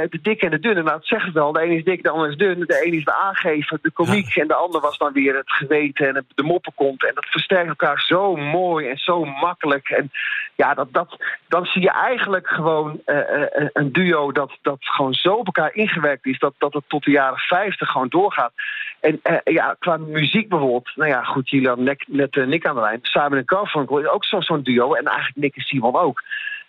De 0.07 0.19
dikke 0.22 0.45
en 0.45 0.51
de 0.51 0.59
dunne, 0.59 0.81
nou, 0.84 0.97
dat 0.97 1.07
zeg 1.07 1.26
ik 1.27 1.34
wel. 1.34 1.51
De 1.51 1.61
ene 1.61 1.76
is 1.76 1.84
dik, 1.84 2.03
de 2.03 2.09
ander 2.09 2.30
is 2.30 2.38
dun. 2.38 2.59
De 2.59 2.81
ene 2.85 2.95
is 2.95 3.03
de 3.03 3.14
aangever, 3.14 3.80
de 3.81 3.91
komiek. 3.91 4.35
En 4.35 4.47
de 4.47 4.53
ander 4.53 4.81
was 4.81 4.97
dan 4.97 5.14
weer 5.14 5.35
het 5.35 5.51
geweten 5.51 6.07
en 6.07 6.15
het- 6.15 6.26
de 6.35 6.43
moppenkont. 6.43 7.05
En 7.05 7.11
dat 7.14 7.26
versterkt 7.26 7.68
elkaar 7.68 8.01
zo 8.01 8.35
mooi 8.35 8.88
en 8.89 8.97
zo 8.97 9.26
makkelijk. 9.26 9.89
En 9.89 10.11
ja, 10.58 10.74
dat, 10.74 10.88
dat, 10.92 11.18
dan 11.48 11.66
zie 11.66 11.82
je 11.82 11.92
eigenlijk 11.92 12.48
gewoon 12.48 13.02
eh, 13.06 13.44
eh, 13.44 13.70
een 13.74 13.92
duo 13.92 14.32
dat, 14.32 14.58
dat 14.62 14.78
gewoon 14.80 15.14
zo 15.14 15.34
op 15.34 15.46
elkaar 15.46 15.74
ingewerkt 15.74 16.26
is... 16.26 16.40
dat, 16.40 16.54
dat 16.58 16.74
het 16.74 16.84
tot 16.88 17.04
de 17.04 17.12
jaren 17.12 17.38
50 17.38 17.90
gewoon 17.90 18.08
doorgaat. 18.08 18.52
En 19.00 19.20
eh, 19.24 19.54
ja, 19.54 19.76
qua 19.80 19.98
muziek 19.98 20.50
bijvoorbeeld... 20.50 20.92
Nou 20.96 21.10
ja, 21.10 21.24
goed, 21.24 21.50
jullie 21.50 21.68
hadden 21.68 21.98
net, 22.08 22.36
eh, 22.36 22.46
Nick 22.46 22.66
aan 22.66 22.76
de 22.76 22.82
lijn. 22.82 23.00
Simon 23.02 23.38
en 23.38 23.44
Garfunkel 23.46 24.00
is 24.00 24.08
ook 24.08 24.26
zo- 24.26 24.42
zo'n 24.42 24.62
duo. 24.62 24.94
En 24.94 25.06
eigenlijk 25.06 25.38
Nick 25.38 25.56
en 25.56 25.62
Simon 25.62 25.96
ook. 25.96 26.24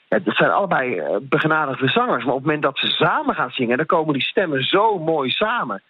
Ja, 0.09 0.19
dat 0.19 0.37
zijn 0.37 0.51
allebei 0.51 0.99
eh, 0.99 1.17
begenadigde 1.23 1.89
zangers. 1.89 2.25
Maar 2.25 2.35
op 2.35 2.39
het 2.39 2.47
moment 2.47 2.63
dat 2.63 2.79
ze 2.79 2.87
samen 2.87 3.35
gaan 3.35 3.51
zingen... 3.51 3.77
dan 3.77 3.87
komen 3.87 4.13
die 4.13 4.23
stemmen 4.23 4.63
zo 4.63 4.99
mooi 4.99 5.31
samen. 5.31 5.83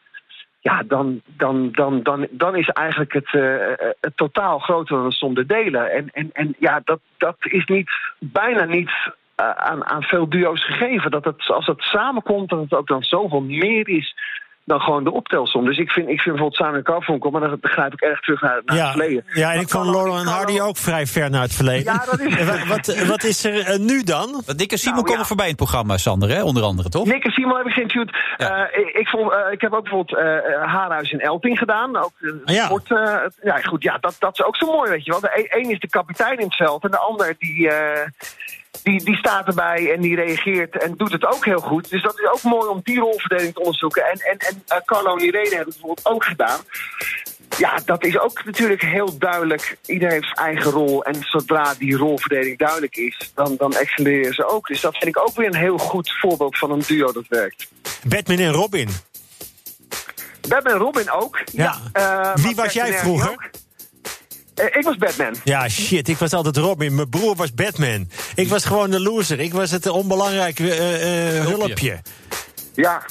Ja, 0.60 0.82
dan, 0.82 1.22
dan, 1.24 1.70
dan, 1.72 2.02
dan, 2.02 2.26
dan 2.30 2.56
is 2.56 2.68
eigenlijk 2.68 3.12
het, 3.12 3.35
eh, 3.35 3.72
eh, 3.72 3.90
het 4.01 4.16
totaal 4.16 4.59
groter 4.59 4.97
dan 4.97 5.09
de 5.09 5.14
som 5.14 5.35
der 5.35 5.47
delen. 5.47 5.93
En, 5.93 6.10
en, 6.12 6.30
en 6.32 6.55
ja, 6.59 6.80
dat, 6.85 7.01
dat 7.16 7.36
is 7.39 7.64
niet, 7.64 7.90
bijna 8.18 8.64
niet 8.64 8.90
eh, 9.35 9.51
aan, 9.51 9.85
aan 9.85 10.02
veel 10.02 10.28
duo's 10.28 10.64
gegeven. 10.64 11.10
Dat 11.10 11.24
het, 11.24 11.51
als 11.51 11.66
het 11.66 11.80
samenkomt, 11.80 12.48
dat 12.48 12.60
het 12.60 12.74
ook 12.74 12.86
dan 12.86 13.02
zoveel 13.02 13.40
meer 13.40 13.89
is 13.89 14.14
dan 14.69 14.81
gewoon 14.81 15.05
de 15.05 15.12
optelsom. 15.12 15.65
Dus 15.65 15.78
ik 15.78 15.90
vind, 15.90 16.09
ik 16.09 16.20
vind 16.20 16.36
bijvoorbeeld 16.36 16.55
Simon 16.66 16.81
Garfunkel, 16.95 17.31
maar 17.31 17.40
dan 17.40 17.59
begrijp 17.61 17.93
ik 17.93 18.01
erg 18.01 18.20
terug 18.20 18.40
naar, 18.40 18.51
naar 18.65 18.77
het 18.77 18.85
Ja, 18.86 18.90
verleden. 18.90 19.24
ja, 19.32 19.53
en 19.53 19.61
ik 19.61 19.69
vond 19.69 19.86
Laurel 19.90 20.19
en 20.19 20.27
Hardy 20.27 20.61
ook 20.61 20.77
vrij 20.77 21.07
ver 21.07 21.31
naar 21.31 21.43
het 21.43 21.55
verleden. 21.55 21.93
Ja, 21.93 22.05
dat 22.11 22.20
is- 22.20 22.36
En 22.36 22.47
wa- 22.53 22.66
wat, 22.66 23.03
wat 23.07 23.24
is 23.24 23.45
er 23.45 23.59
eh, 23.66 23.78
nu 23.78 24.03
dan? 24.03 24.43
En 24.47 24.57
Simon 24.78 24.95
Nou, 24.95 25.05
komen 25.07 25.19
ja. 25.20 25.24
voorbij 25.27 25.45
in 25.49 25.51
het 25.53 25.61
programma, 25.61 25.97
Sander, 25.97 26.28
hè? 26.28 26.43
onder 26.43 26.62
andere, 26.62 26.89
toch? 26.89 27.07
Nick 27.07 27.24
en 27.24 27.31
Simon 27.31 27.57
heb 27.57 27.66
ik 27.66 27.73
geïnterviewd. 27.73 28.16
Eh, 28.36 28.62
ik, 28.73 28.89
ik, 28.89 29.09
vond, 29.09 29.32
eh, 29.32 29.39
ik 29.53 29.61
heb 29.61 29.73
ook 29.73 29.82
bijvoorbeeld 29.82 30.19
eh, 30.20 30.36
eh, 30.36 30.62
Haarhuis 30.73 31.11
in 31.12 31.20
Elping 31.20 31.59
gedaan. 31.59 31.97
Ook, 31.97 32.12
Ah, 32.45 32.55
ja. 32.55 32.65
sport, 32.65 32.90
eh, 32.90 33.15
ja, 33.43 33.57
goed, 33.57 33.82
ja, 33.82 33.99
dat, 33.99 34.16
dat 34.19 34.32
is 34.39 34.45
ook 34.45 34.57
zo 34.57 34.66
mooi, 34.73 34.90
weet 34.90 35.05
je 35.05 35.11
wel. 35.11 35.20
De 35.20 35.31
e- 35.51 35.59
een 35.61 35.70
is 35.70 35.78
de 35.81 35.89
kapitein 35.89 36.39
in 36.39 36.45
het 36.45 36.57
veld 36.57 36.85
en 36.85 36.90
de 36.90 36.99
ander 36.99 37.35
die, 37.39 37.70
eh, 37.70 38.07
die, 38.82 39.05
die 39.05 39.16
staat 39.16 39.46
erbij 39.46 39.92
en 39.94 40.00
die 40.00 40.14
reageert 40.16 40.82
en 40.82 40.94
doet 40.96 41.12
het 41.12 41.26
ook 41.26 41.44
heel 41.44 41.60
goed. 41.60 41.90
Dus 41.90 42.02
dat 42.02 42.18
is 42.18 42.26
ook 42.32 42.42
mooi 42.42 42.68
om 42.68 42.80
die 42.82 42.98
rolverdeling 42.98 43.55
te 43.55 43.60
onderzoeken. 43.60 44.02
En, 44.05 44.20
en, 44.20 44.38
en 44.38 44.62
eh, 44.66 44.78
Carlo 44.84 45.16
en 45.16 45.24
Irene 45.24 45.48
hebben 45.55 45.59
het 45.59 45.66
bijvoorbeeld 45.80 46.06
ook 46.06 46.24
gedaan. 46.24 46.60
Ja, 47.59 47.78
dat 47.84 48.05
is 48.05 48.18
ook 48.18 48.44
natuurlijk 48.44 48.82
heel 48.82 49.18
duidelijk. 49.18 49.78
Iedereen 49.86 50.14
heeft 50.14 50.32
zijn 50.34 50.46
eigen 50.46 50.70
rol. 50.70 51.05
En 51.05 51.14
zodra 51.20 51.74
die 51.78 51.96
rolverdeling 51.96 52.59
duidelijk 52.59 52.96
is, 52.96 53.30
dan, 53.34 53.55
dan 53.59 53.76
excelleren 53.76 54.34
ze 54.34 54.46
ook. 54.48 54.66
Dus 54.66 54.80
dat 54.80 54.96
vind 54.96 55.16
ik 55.16 55.22
ook 55.28 55.36
weer 55.36 55.46
een 55.46 55.55
heel 55.56 55.78
goed 55.78 56.12
voorbeeld 56.20 56.59
van 56.59 56.70
een 56.70 56.82
duo 56.86 57.12
dat 57.12 57.24
werkt. 57.28 57.68
Batman 58.05 58.38
en 58.38 58.52
Robin. 58.52 58.88
Batman 60.48 60.72
en 60.72 60.78
Robin 60.78 61.10
ook. 61.10 61.40
Ja. 61.52 61.76
eh, 61.92 62.34
Wie 62.34 62.55
was 62.55 62.72
jij 62.72 62.92
vroeger? 62.92 63.30
ook. 63.30 63.50
Eh, 64.59 64.78
ik 64.78 64.82
was 64.82 64.97
Batman. 64.97 65.35
Ja, 65.44 65.68
shit, 65.68 66.09
ik 66.09 66.16
was 66.16 66.32
altijd 66.32 66.56
Robin. 66.56 66.94
Mijn 66.94 67.09
broer 67.09 67.36
was 67.36 67.55
Batman. 67.55 68.09
Ik 68.35 68.48
was 68.48 68.64
gewoon 68.64 68.90
de 68.90 69.01
loser. 69.01 69.40
Ik 69.40 69.52
was 69.52 69.70
het 69.70 69.86
onbelangrijke 69.86 70.70
eh, 70.74 71.39
eh, 71.39 71.47
hulpje. 71.47 72.01
Ja. 72.74 73.02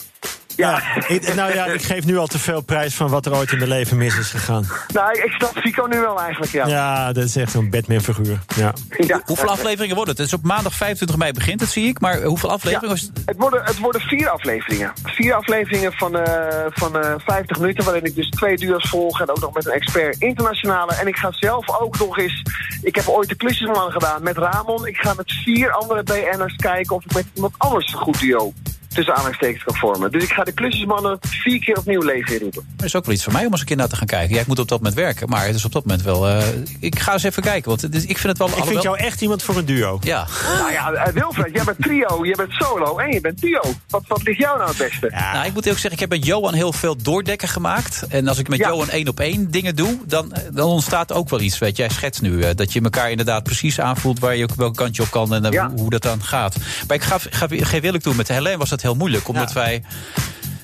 Ja, 0.58 0.82
ik, 1.08 1.34
nou 1.36 1.54
ja, 1.54 1.66
ik 1.66 1.82
geef 1.82 2.06
nu 2.06 2.18
al 2.18 2.28
te 2.28 2.40
veel 2.40 2.62
prijs 2.62 2.96
van 2.96 3.10
wat 3.10 3.26
er 3.26 3.36
ooit 3.36 3.52
in 3.52 3.58
mijn 3.58 3.70
leven 3.70 3.98
mis 3.98 4.18
is 4.18 4.30
gegaan. 4.30 4.68
Nou, 4.94 5.12
ik 5.12 5.32
snap 5.32 5.58
Fico 5.58 5.86
nu 5.86 6.00
wel 6.00 6.22
eigenlijk, 6.22 6.52
ja. 6.52 6.68
Ja, 6.68 7.14
dat 7.14 7.24
is 7.24 7.36
echt 7.36 7.52
zo'n 7.52 7.70
Batman-figuur. 7.70 8.40
Ja. 8.56 8.74
Ja. 8.98 9.22
Hoeveel 9.26 9.50
afleveringen 9.50 9.96
worden 9.96 10.14
het? 10.14 10.24
Het 10.24 10.34
is 10.34 10.40
op 10.40 10.44
maandag 10.44 10.74
25 10.74 11.18
mei 11.18 11.32
begint 11.32 11.60
het, 11.60 11.70
zie 11.70 11.88
ik. 11.88 12.00
Maar 12.00 12.22
hoeveel 12.22 12.52
afleveringen? 12.52 12.90
was 12.90 13.02
het? 13.02 13.12
Het 13.26 13.38
worden, 13.38 13.64
het 13.64 13.80
worden 13.80 14.02
vier 14.02 14.30
afleveringen. 14.30 14.94
Vier 15.04 15.34
afleveringen 15.34 15.94
van, 15.94 16.18
eh, 16.18 16.66
van 16.70 17.02
eh 17.02 17.14
50 17.26 17.60
minuten, 17.60 17.84
waarin 17.84 18.04
ik 18.04 18.16
dus 18.16 18.30
twee 18.30 18.58
duo's 18.58 18.90
volg 18.90 19.22
en 19.22 19.30
ook 19.30 19.40
nog 19.40 19.54
met 19.54 19.66
een 19.66 19.72
expert 19.72 20.22
internationale. 20.22 20.94
En 20.94 21.08
ik 21.08 21.16
ga 21.16 21.32
zelf 21.32 21.80
ook 21.80 22.00
nog 22.00 22.18
eens. 22.18 22.44
Ik 22.82 22.96
heb 22.96 23.08
ooit 23.08 23.30
de 23.30 23.36
klusjesman 23.36 23.92
gedaan 23.92 24.24
met 24.24 24.38
Ramon. 24.38 24.88
Ik 24.88 24.98
ga 24.98 25.14
met 25.14 25.32
vier 25.44 25.72
andere 25.72 26.04
BN'ers 26.04 26.56
kijken 26.56 26.96
of 26.96 27.06
ik 27.06 27.14
met 27.14 27.26
iemand 27.34 27.54
anders 27.58 27.94
een 27.94 28.00
goed 28.00 28.20
duo 28.20 28.54
tussen 28.98 29.14
aanhalingstekens 29.16 29.64
kan 29.64 29.76
vormen. 29.76 30.12
Dus 30.12 30.24
ik 30.24 30.32
ga 30.32 30.44
de 30.44 30.52
klusjesmannen 30.52 31.18
vier 31.22 31.60
keer 31.60 31.78
opnieuw 31.78 32.02
leven 32.02 32.34
inroepen. 32.34 32.68
Er 32.78 32.86
is 32.86 32.96
ook 32.96 33.06
wel 33.06 33.14
iets 33.14 33.24
voor 33.24 33.34
mij 33.34 33.46
om 33.46 33.52
eens 33.52 33.60
een 33.60 33.66
keer 33.68 33.76
naar 33.76 33.88
te 33.88 33.96
gaan 33.96 34.08
kijken. 34.08 34.36
Ja, 34.36 34.42
ik 34.42 34.48
moet 34.48 34.60
op 34.60 34.68
dat 34.68 34.78
moment 34.78 34.96
werken, 34.96 35.30
maar 35.30 35.46
het 35.46 35.56
is 35.56 35.66
op 35.66 35.72
dat 35.72 35.86
moment 35.86 36.04
wel... 36.06 36.28
eh, 36.28 36.44
ik 36.80 37.00
ga 37.00 37.14
eens 37.14 37.24
even 37.24 37.44
kijken, 37.44 37.70
want 37.70 37.82
het 37.82 37.96
is- 37.96 38.06
ik 38.06 38.18
vind 38.18 38.28
het 38.28 38.38
wel... 38.38 38.58
Ik 38.58 38.64
vind 38.64 38.82
jou 38.82 38.98
echt 38.98 39.22
iemand 39.22 39.44
voor 39.44 39.58
een 39.58 39.66
duo. 39.66 39.98
Ja. 40.02 40.28
Nou 40.58 40.72
ja, 40.72 40.92
eh, 40.92 41.14
Wilfred, 41.14 41.54
jij 41.54 41.64
bent 41.64 41.78
trio, 41.82 42.26
jij 42.26 42.36
bent 42.36 42.52
solo 42.52 42.98
en 42.98 43.12
je 43.12 43.22
bent 43.22 43.40
duo. 43.42 43.62
Wat, 43.90 44.04
wat 44.08 44.24
ligt 44.24 44.40
jou 44.40 44.58
nou 44.58 44.70
het 44.70 44.78
beste? 44.78 45.10
Nou, 45.12 45.46
ik 45.46 45.54
moet 45.54 45.66
eerlijk 45.66 45.82
zeggen, 45.82 45.92
ik 45.92 46.00
heb 46.00 46.10
met 46.10 46.26
Johan 46.26 46.54
heel 46.54 46.74
veel 46.74 46.96
doordekken 46.98 47.48
gemaakt. 47.48 48.06
En 48.10 48.28
als 48.28 48.38
ik 48.40 48.48
met 48.48 48.60
Ja. 48.60 48.68
Johan 48.68 48.90
één 48.90 49.08
op 49.08 49.20
één 49.20 49.52
dingen 49.52 49.76
doe, 49.76 49.98
dan, 50.06 50.34
dan 50.54 50.68
ontstaat 50.70 51.14
ook 51.14 51.30
wel 51.30 51.40
iets. 51.42 51.58
Weet 51.60 51.76
je, 51.78 51.84
jij 51.84 51.92
schetst 51.92 52.22
nu 52.22 52.42
eh, 52.42 52.56
dat 52.56 52.74
je 52.74 52.82
elkaar 52.82 53.10
inderdaad 53.12 53.44
precies 53.44 53.80
aanvoelt 53.80 54.20
waar 54.20 54.36
je 54.36 54.44
ook 54.44 54.56
welke 54.56 54.76
kant 54.76 54.96
je 54.96 55.02
op 55.02 55.12
kan 55.12 55.34
en 55.34 55.46
eh, 55.46 55.52
Ja. 55.52 55.70
hoe, 55.70 55.80
hoe 55.80 55.90
dat 55.90 56.02
dan 56.02 56.24
gaat. 56.24 56.56
Maar 56.88 56.98
ik 56.98 57.04
ga, 57.04 57.18
ga, 57.30 57.48
geef 57.50 57.84
eerlijk 57.84 58.04
toe, 58.04 58.14
met 58.16 58.28
Helene 58.28 58.58
was 58.58 58.70
dat 58.70 58.82
heel 58.88 58.96
moeilijk, 58.96 59.28
omdat 59.28 59.54
wij. 59.54 59.84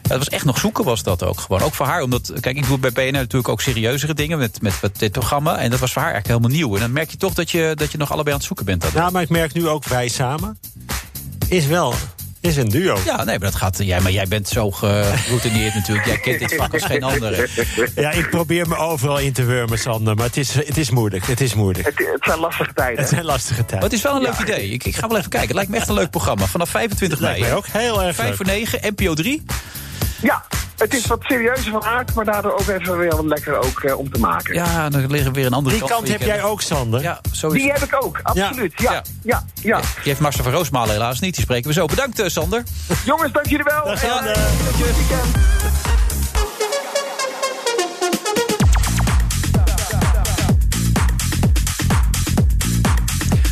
Ja, 0.03 0.09
het 0.09 0.17
was 0.17 0.29
echt 0.29 0.45
nog 0.45 0.57
zoeken, 0.57 0.83
was 0.83 1.03
dat 1.03 1.23
ook 1.23 1.39
gewoon. 1.39 1.61
Ook 1.61 1.73
voor 1.73 1.85
haar, 1.85 2.01
omdat, 2.01 2.33
kijk, 2.39 2.57
ik 2.57 2.67
doe 2.67 2.77
bij 2.79 2.91
BNR 2.91 3.11
natuurlijk 3.11 3.49
ook 3.49 3.61
serieuzere 3.61 4.13
dingen 4.13 4.37
met, 4.37 4.61
met, 4.61 4.81
met 4.81 4.99
dit 4.99 5.11
programma. 5.11 5.57
En 5.57 5.69
dat 5.69 5.79
was 5.79 5.93
voor 5.93 6.01
haar 6.01 6.11
eigenlijk 6.11 6.41
helemaal 6.41 6.61
nieuw. 6.61 6.75
En 6.75 6.81
dan 6.81 6.91
merk 6.91 7.11
je 7.11 7.17
toch 7.17 7.33
dat 7.33 7.51
je, 7.51 7.71
dat 7.75 7.91
je 7.91 7.97
nog 7.97 8.11
allebei 8.11 8.29
aan 8.29 8.37
het 8.37 8.47
zoeken 8.47 8.65
bent. 8.65 8.81
Dat 8.81 8.93
Nou, 8.93 9.11
maar 9.11 9.21
ik 9.21 9.29
merk 9.29 9.53
nu 9.53 9.67
ook 9.67 9.85
wij 9.85 10.07
samen. 10.07 10.59
Is 11.47 11.65
wel, 11.65 11.93
is 12.43 12.57
een 12.57 12.69
duo. 12.69 12.97
Ja, 13.05 13.15
nee, 13.15 13.25
maar 13.25 13.39
dat 13.51 13.55
gaat. 13.55 13.77
Jij, 13.83 13.99
maar 13.99 14.11
jij 14.11 14.27
bent 14.27 14.47
zo 14.47 14.71
geroutineerd 14.71 15.73
natuurlijk. 15.73 16.07
Jij 16.07 16.17
kent 16.19 16.39
dit 16.39 16.55
vak 16.55 16.73
als 16.73 16.83
geen 16.83 17.03
andere. 17.03 17.47
Ja, 17.95 18.11
ik 18.11 18.29
probeer 18.29 18.67
me 18.67 18.75
overal 18.75 19.19
in 19.19 19.33
te 19.33 19.43
wurmen, 19.43 19.79
Sander. 19.79 20.15
Maar 20.15 20.25
het 20.25 20.37
is, 20.37 20.53
het 20.53 20.77
is 20.77 20.89
moeilijk. 20.89 21.25
Het 21.27 21.41
is 21.41 21.53
moeilijk. 21.53 21.85
Het, 21.85 21.97
het 21.97 22.23
zijn 22.23 22.39
lastige 22.39 22.73
tijden. 22.73 22.99
Het 22.99 23.09
zijn 23.09 23.23
lastige 23.25 23.59
Maar 23.59 23.65
tijden. 23.69 23.87
het 23.89 23.97
is 23.97 24.01
wel 24.03 24.15
een 24.15 24.21
leuk 24.21 24.39
idee. 24.39 24.69
Ik, 24.69 24.83
ik 24.83 24.95
ga 24.95 25.07
wel 25.07 25.17
even 25.17 25.29
kijken. 25.29 25.47
Het 25.47 25.55
lijkt 25.57 25.71
me 25.71 25.77
echt 25.77 25.87
een 25.87 25.93
leuk 25.93 26.09
programma. 26.09 26.45
Vanaf 26.45 26.69
25 26.69 27.19
Lijkt 27.19 27.39
mei. 27.39 27.49
mij 27.51 27.57
ook 27.59 27.65
heel 27.67 28.03
erg 28.03 28.15
5 28.15 28.27
leuk. 28.27 28.37
voor 28.37 28.45
9, 28.45 28.79
NPO 28.95 29.13
3. 29.13 29.43
Ja, 30.23 30.43
het 30.77 30.93
is 30.93 31.05
wat 31.05 31.19
serieuzer 31.23 31.71
van 31.71 31.83
aard, 31.83 32.13
maar 32.13 32.25
daardoor 32.25 32.51
ook 32.51 32.67
even 32.67 32.97
weer 32.97 33.15
wat 33.15 33.25
lekker 33.25 33.57
ook, 33.57 33.79
eh, 33.83 33.97
om 33.97 34.11
te 34.11 34.19
maken. 34.19 34.53
Ja, 34.53 34.89
dan 34.89 35.11
liggen 35.11 35.33
weer 35.33 35.45
een 35.45 35.53
andere 35.53 35.75
Die 35.75 35.79
kant. 35.85 35.91
kant 35.93 36.09
van 36.09 36.19
heb 36.19 36.27
jij 36.27 36.43
ook, 36.43 36.61
Sander. 36.61 37.01
Ja, 37.01 37.21
zo 37.31 37.47
is 37.47 37.61
Die 37.61 37.71
heb 37.71 37.81
ik 37.83 38.03
ook, 38.03 38.19
absoluut. 38.23 38.73
Ja, 38.75 38.91
ja, 38.91 39.01
Ja. 39.23 39.43
ja. 39.61 39.77
Die 39.79 39.87
heeft 40.03 40.19
Marcel 40.19 40.43
van 40.43 40.53
Roosmalen 40.53 40.91
helaas 40.91 41.19
niet. 41.19 41.33
Die 41.35 41.43
spreken 41.43 41.67
we 41.67 41.73
zo. 41.73 41.85
Bedankt, 41.85 42.19
eh, 42.19 42.27
Sander. 42.29 42.63
Jongens, 43.05 43.31
dank 43.31 43.45
jullie 43.47 43.65
wel. 43.65 43.85
Dag, 43.85 44.03
En, 44.03 44.09
Sander. 44.09 44.31
eh, 44.35 44.41
tot 44.67 44.77
je 44.77 44.83
weekend. 44.83 45.41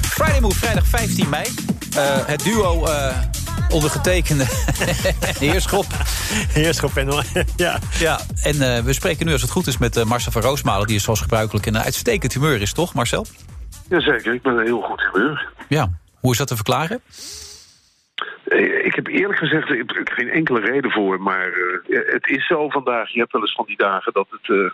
Friday 0.09 0.39
Move, 0.41 0.55
vrijdag 0.59 0.85
15 0.87 1.29
mei. 1.29 1.43
Eh, 1.95 2.03
het 2.25 2.43
duo 2.43 2.85
eh, 2.85 3.15
ondergetekende 3.71 4.45
Heerschop. 5.45 5.85
Heerschop 6.53 6.95
en... 6.97 7.07
ja. 7.55 7.79
Ja, 7.99 8.19
en 8.43 8.61
eh, 8.75 8.83
we 8.83 8.93
spreken 8.93 9.25
nu, 9.25 9.31
als 9.31 9.41
het 9.41 9.51
goed 9.51 9.67
is, 9.67 9.77
met 9.77 9.97
eh, 9.97 10.03
Marcel 10.03 10.31
van 10.31 10.41
Roosmalen... 10.41 10.87
die 10.87 10.95
is 10.95 11.03
zoals 11.03 11.21
gebruikelijk 11.21 11.65
in 11.65 11.75
een 11.75 11.81
uitstekend 11.81 12.33
humeur 12.33 12.61
is, 12.61 12.73
toch, 12.73 12.93
Marcel? 12.93 13.25
Jazeker, 13.89 14.33
ik 14.33 14.41
ben 14.41 14.57
een 14.57 14.65
heel 14.65 14.81
goed 14.81 15.01
humeur. 15.11 15.49
Ja. 15.67 15.89
Hoe 16.19 16.31
is 16.31 16.37
dat 16.37 16.47
te 16.47 16.55
verklaren? 16.55 17.01
Eh, 18.43 18.85
Ik 18.85 18.95
heb 18.95 19.07
eerlijk 19.07 19.39
gezegd 19.39 19.69
ik 19.69 19.77
heb 19.95 20.07
er 20.07 20.13
geen 20.15 20.29
enkele 20.29 20.59
reden 20.59 20.91
voor, 20.91 21.21
maar 21.21 21.47
eh, 21.89 22.13
het 22.13 22.27
is 22.27 22.47
zo 22.47 22.69
vandaag. 22.69 23.09
Je 23.13 23.19
hebt 23.19 23.31
wel 23.31 23.41
eens 23.41 23.53
van 23.55 23.65
die 23.65 23.77
dagen 23.77 24.13
dat 24.13 24.27
het, 24.29 24.49
eh, 24.57 24.71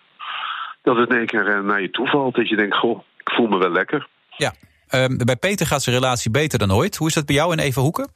dat 0.83 0.97
het 0.97 1.09
in 1.09 1.17
één 1.17 1.25
keer 1.25 1.63
naar 1.63 1.81
je 1.81 1.89
toe 1.89 2.07
valt. 2.07 2.35
Dat 2.35 2.49
je 2.49 2.55
denkt, 2.55 2.77
goh, 2.77 2.99
ik 3.17 3.29
voel 3.29 3.47
me 3.47 3.57
wel 3.57 3.71
lekker. 3.71 4.07
Ja. 4.37 4.53
Ehm, 4.87 5.17
bij 5.17 5.35
Peter 5.35 5.65
gaat 5.67 5.83
zijn 5.83 5.95
relatie 5.95 6.31
beter 6.31 6.59
dan 6.59 6.73
ooit. 6.73 6.95
Hoe 6.95 7.07
is 7.07 7.13
dat 7.13 7.25
bij 7.25 7.35
jou 7.35 7.51
en 7.51 7.59
Eva 7.59 7.81
Hoeken? 7.81 8.11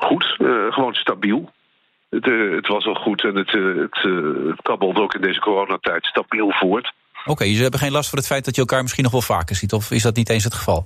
Goed, 0.00 0.36
eh, 0.38 0.72
gewoon 0.72 0.94
stabiel. 0.94 1.50
Het, 2.10 2.26
eh, 2.26 2.54
het 2.54 2.66
was 2.66 2.86
al 2.86 2.94
goed 2.94 3.24
en 3.24 3.36
het, 3.36 3.54
eh, 3.54 3.64
het, 3.64 4.02
het 4.48 4.62
kabbelt 4.62 4.98
ook 4.98 5.14
in 5.14 5.20
deze 5.20 5.40
coronatijd 5.40 6.04
stabiel 6.04 6.50
voort. 6.50 6.92
Oké, 7.24 7.44
jullie 7.44 7.62
hebben 7.62 7.80
geen 7.80 7.92
last 7.92 8.08
van 8.08 8.18
het 8.18 8.26
feit 8.26 8.44
dat 8.44 8.54
je 8.54 8.60
elkaar 8.60 8.82
misschien 8.82 9.02
nog 9.02 9.12
wel 9.12 9.22
vaker 9.22 9.56
ziet? 9.56 9.72
Of 9.72 9.90
is 9.90 10.02
dat 10.02 10.16
niet 10.16 10.28
eens 10.30 10.44
het 10.44 10.54
geval? 10.54 10.84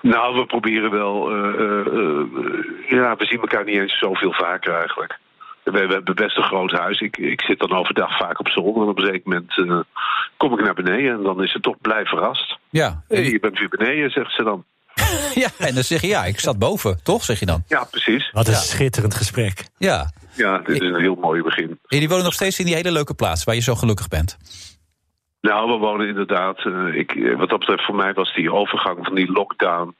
Nou, 0.00 0.34
we 0.34 0.46
proberen 0.46 0.90
wel. 0.90 1.30
ja, 2.88 3.16
we 3.16 3.24
zien 3.26 3.40
elkaar 3.40 3.64
niet 3.64 3.78
eens 3.78 3.98
zoveel 3.98 4.32
vaker 4.32 4.74
eigenlijk. 4.74 5.18
We, 5.62 5.70
we 5.70 5.92
hebben 5.92 6.14
best 6.14 6.36
een 6.36 6.42
groot 6.42 6.72
huis. 6.72 7.00
Ik, 7.00 7.16
ik 7.16 7.40
zit 7.40 7.58
dan 7.58 7.72
overdag 7.72 8.16
vaak 8.16 8.40
op 8.40 8.48
zolder. 8.48 8.82
En 8.82 8.88
op 8.88 8.98
een 8.98 9.06
zeker 9.06 9.22
moment 9.24 9.84
kom 10.36 10.52
ik 10.52 10.64
naar 10.64 10.74
beneden. 10.74 11.12
En 11.12 11.22
dan 11.22 11.42
is 11.42 11.52
het 11.52 11.62
toch 11.62 11.80
blij 11.80 12.04
verrast. 12.04 12.58
Ja. 12.70 13.02
Hey, 13.08 13.24
je 13.24 13.40
bent 13.40 13.58
weer 13.58 13.68
beneden, 13.68 14.10
zegt 14.10 14.34
ze 14.34 14.42
dan. 14.42 14.64
ja, 15.44 15.48
en 15.58 15.74
dan 15.74 15.84
zeg 15.84 16.00
je 16.00 16.06
ja, 16.06 16.24
ik 16.24 16.40
zat 16.40 16.58
boven, 16.58 17.00
toch? 17.02 17.24
Zeg 17.24 17.40
je 17.40 17.46
dan. 17.46 17.62
Ja, 17.68 17.84
precies. 17.84 18.30
Wat 18.30 18.46
een 18.46 18.52
Ja. 18.52 18.58
schitterend 18.58 19.14
gesprek. 19.14 19.64
Ja. 19.78 20.10
Ja, 20.34 20.58
dit 20.58 20.82
is 20.82 20.88
een 20.88 21.00
heel 21.00 21.14
mooi 21.14 21.42
begin. 21.42 21.68
En 21.68 21.78
jullie 21.88 22.08
wonen 22.08 22.24
nog 22.24 22.34
steeds 22.34 22.58
in 22.58 22.64
die 22.66 22.74
hele 22.74 22.90
leuke 22.92 23.14
plaats 23.14 23.44
waar 23.44 23.54
je 23.54 23.60
zo 23.60 23.74
gelukkig 23.74 24.08
bent. 24.08 24.36
Nou, 25.40 25.70
we 25.72 25.76
wonen 25.78 26.08
inderdaad. 26.08 26.58
eh, 26.66 26.94
ik, 26.94 27.14
eh, 27.14 27.36
wat 27.38 27.48
dat 27.48 27.58
betreft, 27.58 27.84
voor 27.84 27.94
mij 27.94 28.12
was 28.12 28.34
die 28.34 28.52
overgang 28.52 28.98
van 29.04 29.14
die 29.14 29.32
lockdown 29.32 29.94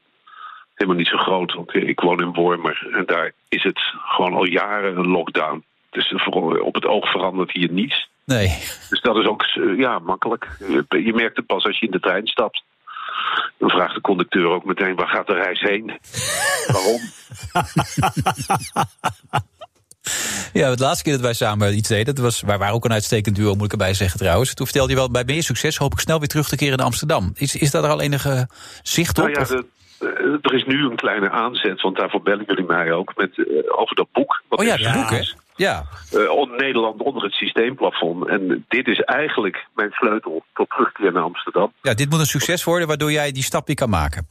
helemaal 0.75 0.99
niet 1.01 1.09
zo 1.11 1.17
groot. 1.17 1.55
Want 1.55 1.75
ik 1.75 2.01
woon 2.01 2.21
in 2.21 2.33
Wormer 2.33 2.89
en 2.93 3.07
daar 3.07 3.33
is 3.49 3.63
het 3.63 3.79
gewoon 4.05 4.35
al 4.35 4.45
jaren 4.47 4.97
een 4.97 5.09
lockdown. 5.09 5.65
Dus 5.91 6.13
voor- 6.17 6.59
op 6.61 6.75
het 6.75 6.87
oog 6.87 7.11
verandert 7.11 7.53
hier 7.53 7.71
niets. 7.73 8.09
Nee. 8.25 8.49
Dus 8.91 9.01
dat 9.01 9.17
is 9.17 9.27
ook 9.27 9.43
eh, 9.43 9.79
ja, 9.79 9.99
makkelijk. 9.99 10.49
Je 10.89 11.13
merkt 11.15 11.37
het 11.37 11.47
pas 11.47 11.65
als 11.65 11.79
je 11.79 11.87
in 11.87 11.93
de 11.93 12.01
trein 12.01 12.27
stapt. 12.27 12.63
Dan 13.59 13.71
vraagt 13.71 13.95
de 13.95 14.01
conducteur 14.01 14.47
ook 14.47 14.65
meteen: 14.65 14.95
waar 14.97 15.09
gaat 15.09 15.27
de 15.27 15.35
reis 15.35 15.61
heen? 15.61 15.99
Waarom? 16.67 17.01
Ja, 20.53 20.71
het 20.71 20.79
laatste 20.81 21.03
keer 21.05 21.13
dat 21.13 21.23
wij 21.23 21.33
samen 21.35 21.77
iets 21.77 21.89
deden, 21.89 22.15
dat 22.15 22.25
was, 22.25 22.41
wij 22.41 22.59
waren 22.59 22.75
ook 22.75 22.85
een 22.85 22.93
uitstekend 22.93 23.37
duo, 23.37 23.55
moet 23.55 23.65
ik 23.65 23.73
erbij 23.73 23.95
zeggen 23.95 24.19
trouwens. 24.19 24.55
Toen 24.55 24.67
vertelde 24.67 24.91
je 24.91 24.97
wel, 24.99 25.11
bij 25.11 25.25
meer 25.25 25.43
succes 25.43 25.77
hoop 25.77 25.93
ik 25.93 25.99
snel 25.99 26.19
weer 26.19 26.29
terug 26.29 26.49
te 26.49 26.57
keren 26.57 26.79
in 26.79 26.85
Amsterdam. 26.85 27.33
Is, 27.35 27.57
is 27.57 27.71
daar 27.71 27.87
al 27.87 28.01
enige 28.01 28.49
zicht 28.83 29.19
op? 29.19 29.25
Nou 29.29 29.39
ja, 29.39 29.45
de- 29.45 29.67
eh, 29.99 30.39
er 30.43 30.55
is 30.55 30.65
nu 30.65 30.85
een 30.85 30.97
kleine 30.97 31.31
aanzet, 31.31 31.81
want 31.81 31.97
daarvoor 31.97 32.23
bellen 32.23 32.45
jullie 32.47 32.65
mij 32.65 32.93
ook 32.93 33.13
met, 33.17 33.39
eh, 33.39 33.45
over 33.81 33.97
dat 33.97 34.09
boek. 34.13 34.43
Wat 34.49 34.59
oh 34.61 34.65
ja, 34.67 34.77
het 34.77 34.93
boek 34.93 35.11
hè? 35.11 35.23
Ja. 35.63 35.85
Eh, 36.13 36.31
on- 36.31 36.57
Nederland 36.57 37.01
onder 37.03 37.23
het 37.23 37.33
systeemplafond. 37.33 38.29
En 38.29 38.65
dit 38.69 38.87
is 38.87 39.01
eigenlijk 39.01 39.67
mijn 39.75 39.91
sleutel 39.91 40.45
tot 40.55 40.69
terugkeer 40.71 41.13
naar 41.13 41.23
Amsterdam. 41.23 41.73
ja, 41.83 41.95
dit 41.95 42.11
moet 42.11 42.19
een 42.21 42.27
succes 42.27 42.65
worden 42.65 42.89
waardoor 42.89 43.13
jij 43.13 43.33
die 43.33 43.43
stap 43.43 43.67
weer 43.67 43.77
kan 43.77 43.91
maken. 43.91 44.27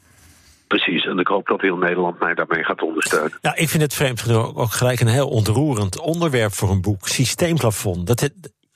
Precies, 0.68 1.06
en 1.06 1.20
ik 1.20 1.28
hoop 1.28 1.48
dat 1.48 1.62
heel 1.62 1.78
Nederland 1.78 2.20
mij 2.20 2.34
daarmee 2.34 2.64
gaat 2.64 2.82
ondersteunen. 2.82 3.38
Nou, 3.42 3.56
ik 3.56 3.70
vind 3.70 3.84
het 3.84 3.94
vreemd 3.94 4.22
genoeg 4.22 4.56
ook 4.56 4.72
gelijk 4.72 5.00
een 5.00 5.08
heel 5.08 5.28
ontroerend 5.30 6.00
onderwerp 6.00 6.52
voor 6.52 6.70
een 6.70 6.82
boek. 6.82 7.08
Systeemplafond. 7.08 8.08
Dat 8.08 8.20
het, 8.20 8.34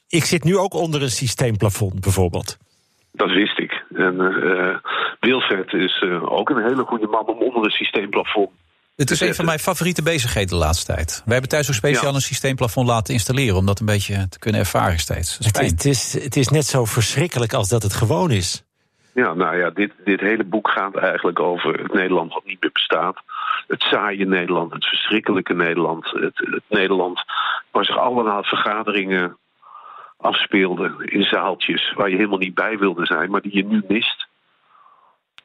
ik 0.07 0.23
zit 0.23 0.43
nu 0.43 0.57
ook 0.57 0.73
onder 0.73 1.01
een 1.01 1.09
systeemplafond, 1.09 1.99
bijvoorbeeld. 1.99 2.57
Dat 3.11 3.29
wist 3.31 3.59
ik. 3.59 3.83
En 3.95 4.19
eh 4.21 4.75
Wilfred 5.19 5.73
is 5.73 6.01
eh, 6.03 6.31
ook 6.31 6.49
een 6.49 6.63
hele 6.63 6.83
goede 6.83 7.07
man 7.07 7.25
om 7.25 7.39
onder 7.41 7.63
een 7.63 7.71
systeemplafond. 7.71 8.49
Het 8.95 9.11
is 9.11 9.21
een 9.21 9.35
van 9.35 9.45
mijn 9.45 9.59
favoriete 9.59 10.03
bezigheden 10.03 10.49
de 10.49 10.55
laatste 10.55 10.93
tijd. 10.93 11.21
Wij 11.25 11.33
hebben 11.33 11.49
thuis 11.49 11.67
ook 11.67 11.75
speciaal 11.75 12.15
een 12.15 12.21
systeemplafond 12.21 12.87
laten 12.87 13.13
installeren 13.13 13.55
om 13.55 13.65
dat 13.65 13.79
een 13.79 13.85
beetje 13.85 14.29
te 14.29 14.39
kunnen 14.39 14.61
ervaren 14.61 14.99
steeds. 14.99 15.37
Is 15.39 15.45
het, 15.45 15.85
is, 15.85 16.23
het 16.23 16.35
is 16.35 16.49
net 16.49 16.65
zo 16.65 16.85
verschrikkelijk 16.85 17.53
als 17.53 17.69
dat 17.69 17.83
het 17.83 17.93
gewoon 17.93 18.31
is. 18.31 18.63
Ja, 19.13 19.33
nou 19.33 19.57
ja, 19.57 19.69
dit, 19.69 19.91
dit 20.03 20.19
hele 20.19 20.43
boek 20.43 20.69
gaat 20.69 20.95
eigenlijk 20.95 21.39
over 21.39 21.79
het 21.81 21.93
Nederland 21.93 22.33
wat 22.33 22.45
niet 22.45 22.61
meer 22.61 22.71
bestaat. 22.71 23.17
Het 23.67 23.81
saaie 23.81 24.25
Nederland, 24.25 24.73
het 24.73 24.85
verschrikkelijke 24.85 25.53
Nederland. 25.53 26.05
Het, 26.05 26.37
het 26.37 26.63
Nederland 26.69 27.23
waar 27.71 27.85
zich 27.85 27.97
allemaal 27.97 28.43
vergaderingen 28.43 29.37
afspeelden 30.17 30.99
in 30.99 31.23
zaaltjes 31.23 31.93
waar 31.93 32.09
je 32.09 32.15
helemaal 32.15 32.37
niet 32.37 32.55
bij 32.55 32.77
wilde 32.77 33.05
zijn, 33.05 33.31
maar 33.31 33.41
die 33.41 33.55
je 33.55 33.65
nu 33.65 33.83
mist. 33.87 34.27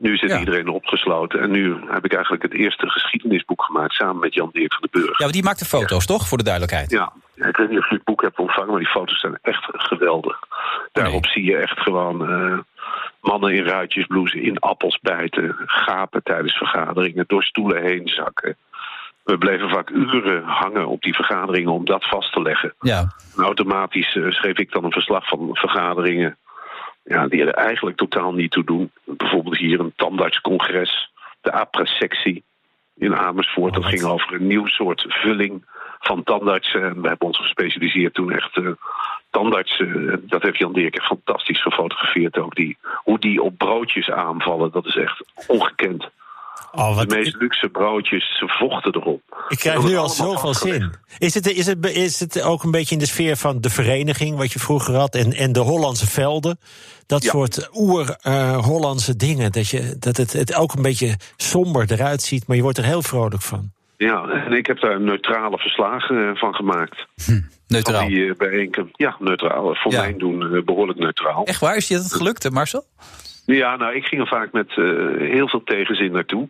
Nu 0.00 0.16
zit 0.16 0.38
iedereen 0.38 0.68
opgesloten 0.68 1.40
en 1.40 1.50
nu 1.50 1.76
heb 1.88 2.04
ik 2.04 2.12
eigenlijk 2.12 2.42
het 2.42 2.54
eerste 2.54 2.90
geschiedenisboek 2.90 3.62
gemaakt 3.62 3.94
samen 3.94 4.20
met 4.20 4.34
Jan 4.34 4.50
Dirk 4.52 4.72
van 4.72 4.88
den 4.90 5.02
Burg. 5.02 5.18
Ja, 5.18 5.24
maar 5.24 5.34
die 5.34 5.42
maakt 5.42 5.58
de 5.58 5.64
foto's, 5.64 6.06
toch? 6.06 6.28
Voor 6.28 6.38
de 6.38 6.44
duidelijkheid. 6.44 6.90
Ja, 6.90 7.12
ik 7.34 7.56
weet 7.56 7.70
niet 7.70 7.78
of 7.78 7.88
je 7.88 7.94
het 7.94 8.04
boek 8.04 8.22
hebt 8.22 8.38
ontvangen, 8.38 8.70
maar 8.70 8.78
die 8.78 8.88
foto's 8.88 9.20
zijn 9.20 9.38
echt 9.42 9.68
geweldig. 9.72 10.38
Daarop 10.92 11.26
zie 11.26 11.44
je 11.44 11.56
echt 11.56 11.78
gewoon 11.78 12.28
eh, 12.28 12.58
mannen 13.20 13.54
in 13.54 13.64
ruitjesblouses 13.64 14.40
in 14.40 14.58
appels 14.58 14.98
bijten, 15.02 15.56
gapen 15.66 16.22
tijdens 16.22 16.56
vergaderingen, 16.56 17.24
door 17.26 17.42
stoelen 17.42 17.82
heen 17.82 18.08
zakken. 18.08 18.56
We 19.24 19.38
bleven 19.38 19.68
vaak 19.68 19.90
uren 19.90 20.42
hangen 20.42 20.86
op 20.86 21.02
die 21.02 21.14
vergaderingen 21.14 21.72
om 21.72 21.84
dat 21.84 22.08
vast 22.08 22.32
te 22.32 22.42
leggen. 22.42 22.74
Ja. 22.80 23.12
En 23.36 23.44
automatisch 23.44 24.16
eh, 24.16 24.30
schreef 24.30 24.58
ik 24.58 24.72
dan 24.72 24.84
een 24.84 24.92
verslag 24.92 25.28
van 25.28 25.48
vergaderingen 25.52 26.36
ja, 27.10 27.26
die 27.28 27.40
er 27.40 27.54
eigenlijk 27.54 27.96
totaal 27.96 28.32
niet 28.32 28.50
toe 28.50 28.64
doen. 28.64 28.90
Bijvoorbeeld 29.04 29.56
hier 29.56 29.80
een 29.80 29.92
tandartscongres, 29.96 31.10
de 31.40 31.52
APRA-sectie 31.52 32.42
in 32.96 33.16
Amersfoort. 33.16 33.74
Dat 33.74 33.84
ging 33.84 34.02
over 34.02 34.34
een 34.34 34.46
nieuw 34.46 34.66
soort 34.66 35.04
vulling 35.08 35.64
van 35.98 36.22
tandartsen. 36.22 36.82
En 36.82 37.02
we 37.02 37.08
hebben 37.08 37.26
ons 37.26 37.38
gespecialiseerd 37.38 38.14
toen 38.14 38.32
echt 38.32 38.56
eh, 38.56 38.70
tandartsen. 39.30 40.10
En 40.10 40.22
Dat 40.26 40.42
heeft 40.42 40.58
Jan 40.58 40.72
Dirk 40.72 41.02
fantastisch 41.02 41.62
gefotografeerd 41.62 42.38
ook. 42.38 42.54
Die, 42.54 42.78
hoe 43.04 43.18
die 43.18 43.42
op 43.42 43.58
broodjes 43.58 44.10
aanvallen, 44.10 44.70
dat 44.70 44.86
is 44.86 44.96
echt 44.96 45.24
ongekend. 45.46 46.10
Oh, 46.72 46.96
wat 46.96 47.08
de 47.10 47.16
meest 47.16 47.36
luxe 47.36 47.68
broodjes, 47.68 48.38
ze 48.38 48.48
vochten 48.48 48.94
erop. 48.94 49.44
Ik 49.48 49.58
krijg 49.58 49.84
nu 49.84 49.96
al 49.96 50.08
zoveel 50.08 50.54
zin. 50.54 50.94
Is 51.18 51.34
het, 51.34 51.46
is, 51.46 51.66
het, 51.66 51.86
is 51.86 52.20
het 52.20 52.42
ook 52.42 52.62
een 52.62 52.70
beetje 52.70 52.94
in 52.94 53.00
de 53.00 53.06
sfeer 53.06 53.36
van 53.36 53.60
de 53.60 53.70
vereniging, 53.70 54.36
wat 54.36 54.52
je 54.52 54.58
vroeger 54.58 54.94
had, 54.94 55.14
en, 55.14 55.32
en 55.32 55.52
de 55.52 55.60
Hollandse 55.60 56.06
velden? 56.06 56.58
Dat 57.06 57.22
soort 57.22 57.68
oer-Hollandse 57.74 59.16
dingen. 59.16 59.52
Dat, 59.52 59.68
je, 59.68 59.96
dat 59.98 60.16
het, 60.16 60.32
het 60.32 60.54
ook 60.54 60.72
een 60.72 60.82
beetje 60.82 61.16
somber 61.36 61.92
eruit 61.92 62.22
ziet, 62.22 62.46
maar 62.46 62.56
je 62.56 62.62
wordt 62.62 62.78
er 62.78 62.84
heel 62.84 63.02
vrolijk 63.02 63.42
van. 63.42 63.72
Ja, 63.96 64.28
en 64.28 64.52
ik 64.52 64.66
heb 64.66 64.80
daar 64.80 64.94
een 64.94 65.04
neutrale 65.04 65.58
verslag 65.58 66.10
eh, 66.10 66.30
van 66.34 66.54
gemaakt. 66.54 67.06
neutraal? 67.66 68.00
Van 68.00 68.08
die 68.08 68.18
uh, 68.18 68.34
bijeenkomst. 68.36 68.92
Ja, 68.96 69.16
neutraal. 69.18 69.74
Voor 69.74 69.92
Ja. 69.92 70.00
mijn 70.00 70.18
doen 70.18 70.62
behoorlijk 70.64 70.98
neutraal. 70.98 71.44
Echt 71.44 71.60
waar? 71.60 71.76
Is 71.76 71.88
je 71.88 71.94
dat 71.94 72.12
gelukt, 72.12 72.42
hè, 72.42 72.50
Marcel? 72.50 72.84
Ja, 73.44 73.76
nou, 73.76 73.94
ik 73.94 74.04
ging 74.04 74.20
er 74.20 74.26
vaak 74.26 74.52
met 74.52 74.76
uh, 74.76 75.16
heel 75.30 75.48
veel 75.48 75.62
tegenzin 75.62 76.12
naartoe. 76.12 76.48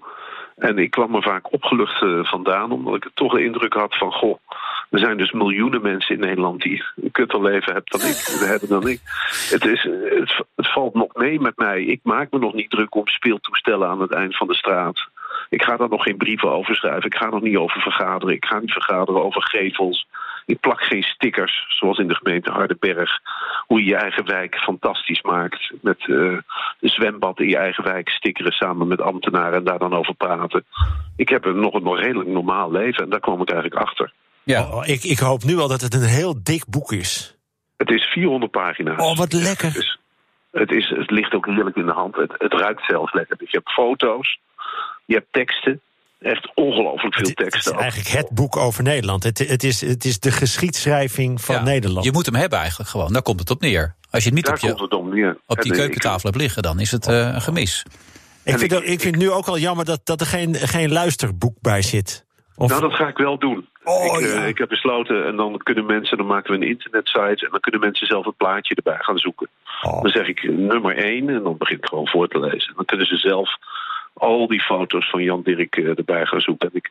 En 0.56 0.78
ik 0.78 0.90
kwam 0.90 1.14
er 1.14 1.22
vaak 1.22 1.52
opgelucht 1.52 2.02
uh, 2.02 2.24
vandaan, 2.24 2.72
omdat 2.72 2.94
ik 2.94 3.10
toch 3.14 3.32
de 3.32 3.44
indruk 3.44 3.72
had 3.72 3.96
van... 3.96 4.12
goh, 4.12 4.38
er 4.90 4.98
zijn 4.98 5.16
dus 5.16 5.32
miljoenen 5.32 5.82
mensen 5.82 6.14
in 6.14 6.20
Nederland 6.20 6.62
die 6.62 6.84
een 7.02 7.10
kutter 7.10 7.42
leven 7.42 7.72
hebben 7.72 7.98
dan 7.98 8.08
ik, 8.10 8.16
hebben 8.52 8.68
dan 8.68 8.88
ik. 8.88 9.00
Het, 9.50 9.64
is, 9.64 9.82
het, 9.82 10.44
het 10.56 10.72
valt 10.72 10.94
nog 10.94 11.14
mee 11.14 11.40
met 11.40 11.56
mij. 11.56 11.82
Ik 11.82 12.00
maak 12.02 12.30
me 12.30 12.38
nog 12.38 12.54
niet 12.54 12.70
druk 12.70 12.94
om 12.94 13.06
speeltoestellen 13.06 13.88
aan 13.88 14.00
het 14.00 14.12
eind 14.12 14.36
van 14.36 14.46
de 14.46 14.54
straat. 14.54 15.08
Ik 15.48 15.62
ga 15.62 15.76
daar 15.76 15.88
nog 15.88 16.02
geen 16.02 16.16
brieven 16.16 16.50
over 16.50 16.74
schrijven. 16.74 17.04
Ik 17.04 17.16
ga 17.16 17.28
nog 17.28 17.40
niet 17.40 17.56
over 17.56 17.80
vergaderen. 17.80 18.34
Ik 18.34 18.44
ga 18.44 18.58
niet 18.58 18.72
vergaderen 18.72 19.24
over 19.24 19.42
gevels. 19.42 20.06
Ik 20.50 20.60
plak 20.60 20.80
geen 20.80 21.02
stickers, 21.02 21.64
zoals 21.68 21.98
in 21.98 22.08
de 22.08 22.14
gemeente 22.14 22.50
Hardenberg. 22.50 23.10
Hoe 23.66 23.80
je 23.80 23.86
je 23.86 23.96
eigen 23.96 24.26
wijk 24.26 24.56
fantastisch 24.56 25.22
maakt. 25.22 25.72
Met 25.82 26.06
uh, 26.06 26.38
een 26.80 26.88
zwembad 26.88 27.40
in 27.40 27.48
je 27.48 27.56
eigen 27.56 27.84
wijk 27.84 28.08
stickeren 28.08 28.52
samen 28.52 28.88
met 28.88 29.00
ambtenaren 29.00 29.58
en 29.58 29.64
daar 29.64 29.78
dan 29.78 29.94
over 29.94 30.14
praten. 30.14 30.64
Ik 31.16 31.28
heb 31.28 31.44
een, 31.44 31.60
nog 31.60 31.74
een 31.74 31.96
redelijk 31.96 32.28
normaal 32.28 32.70
leven 32.70 33.04
en 33.04 33.10
daar 33.10 33.20
kwam 33.20 33.40
ik 33.40 33.50
eigenlijk 33.50 33.82
achter. 33.82 34.12
Ja. 34.42 34.68
Oh, 34.70 34.86
ik, 34.86 35.02
ik 35.02 35.18
hoop 35.18 35.44
nu 35.44 35.58
al 35.58 35.68
dat 35.68 35.80
het 35.80 35.94
een 35.94 36.08
heel 36.08 36.42
dik 36.42 36.64
boek 36.68 36.92
is. 36.92 37.36
Het 37.76 37.90
is 37.90 38.04
400 38.04 38.52
pagina's. 38.52 39.02
Oh, 39.02 39.16
wat 39.16 39.32
lekker. 39.32 39.72
Dus 39.72 39.98
het, 40.50 40.70
is, 40.72 40.88
het 40.88 41.10
ligt 41.10 41.34
ook 41.34 41.46
heerlijk 41.46 41.76
in 41.76 41.86
de 41.86 41.92
hand. 41.92 42.16
Het, 42.16 42.32
het 42.38 42.52
ruikt 42.52 42.84
zelfs 42.84 43.12
lekker. 43.12 43.36
Dus 43.36 43.50
je 43.50 43.56
hebt 43.56 43.72
foto's, 43.72 44.38
je 45.04 45.14
hebt 45.14 45.32
teksten. 45.32 45.80
Echt 46.20 46.50
ongelooflijk 46.54 47.14
veel 47.14 47.26
het, 47.26 47.36
teksten. 47.36 47.72
Het 47.72 47.80
is 47.80 47.82
eigenlijk 47.82 48.16
het 48.16 48.30
boek 48.30 48.56
over 48.56 48.82
Nederland. 48.82 49.22
Het, 49.22 49.38
het, 49.38 49.64
is, 49.64 49.80
het 49.80 50.04
is 50.04 50.20
de 50.20 50.30
geschiedschrijving 50.30 51.40
van 51.40 51.54
ja, 51.54 51.62
Nederland. 51.62 52.04
Je 52.04 52.12
moet 52.12 52.26
hem 52.26 52.34
hebben 52.34 52.58
eigenlijk 52.58 52.90
gewoon. 52.90 53.12
Daar 53.12 53.22
komt 53.22 53.40
het 53.40 53.50
op 53.50 53.60
neer. 53.60 53.94
Als 54.10 54.22
je 54.22 54.28
het 54.28 54.36
niet 54.36 54.46
Daar 54.46 54.54
op, 54.54 54.60
je, 54.60 54.82
het 54.82 54.94
om 54.94 55.36
op 55.46 55.62
die 55.62 55.72
keukentafel 55.72 56.30
hebt 56.30 56.42
liggen, 56.42 56.62
dan 56.62 56.80
is 56.80 56.90
het 56.90 57.08
uh, 57.08 57.34
een 57.34 57.40
gemis. 57.40 57.84
Ik 58.44 58.58
vind, 58.58 58.72
ik, 58.72 58.82
ik 58.82 59.00
vind 59.00 59.16
nu 59.16 59.30
ook 59.30 59.46
al 59.46 59.58
jammer 59.58 59.84
dat, 59.84 60.00
dat 60.04 60.20
er 60.20 60.26
geen, 60.26 60.54
geen 60.54 60.92
luisterboek 60.92 61.54
bij 61.60 61.82
zit. 61.82 62.26
Of... 62.56 62.68
Nou, 62.70 62.80
dat 62.80 62.94
ga 62.94 63.08
ik 63.08 63.16
wel 63.16 63.38
doen. 63.38 63.68
Oh, 63.84 64.04
ik, 64.04 64.26
ja. 64.26 64.42
uh, 64.42 64.48
ik 64.48 64.58
heb 64.58 64.68
besloten 64.68 65.26
en 65.26 65.36
dan 65.36 65.58
kunnen 65.58 65.86
mensen, 65.86 66.16
dan 66.16 66.26
maken 66.26 66.50
we 66.50 66.56
een 66.56 66.70
internetsite 66.70 67.44
en 67.44 67.50
dan 67.50 67.60
kunnen 67.60 67.80
mensen 67.80 68.06
zelf 68.06 68.24
het 68.24 68.36
plaatje 68.36 68.74
erbij 68.74 68.98
gaan 68.98 69.18
zoeken. 69.18 69.48
Oh. 69.82 70.02
Dan 70.02 70.10
zeg 70.10 70.26
ik 70.26 70.42
nummer 70.42 70.96
1 70.96 71.28
en 71.28 71.42
dan 71.42 71.56
begin 71.56 71.76
ik 71.76 71.86
gewoon 71.86 72.08
voor 72.08 72.28
te 72.28 72.40
lezen. 72.40 72.72
Dan 72.76 72.84
kunnen 72.84 73.06
ze 73.06 73.16
zelf 73.16 73.56
al 74.12 74.46
die 74.46 74.60
foto's 74.60 75.10
van 75.10 75.22
Jan 75.22 75.42
Dirk 75.42 75.76
uh, 75.76 75.98
erbij 75.98 76.26
gaan 76.26 76.40
zoeken. 76.40 76.68
En 76.68 76.76
ik, 76.76 76.90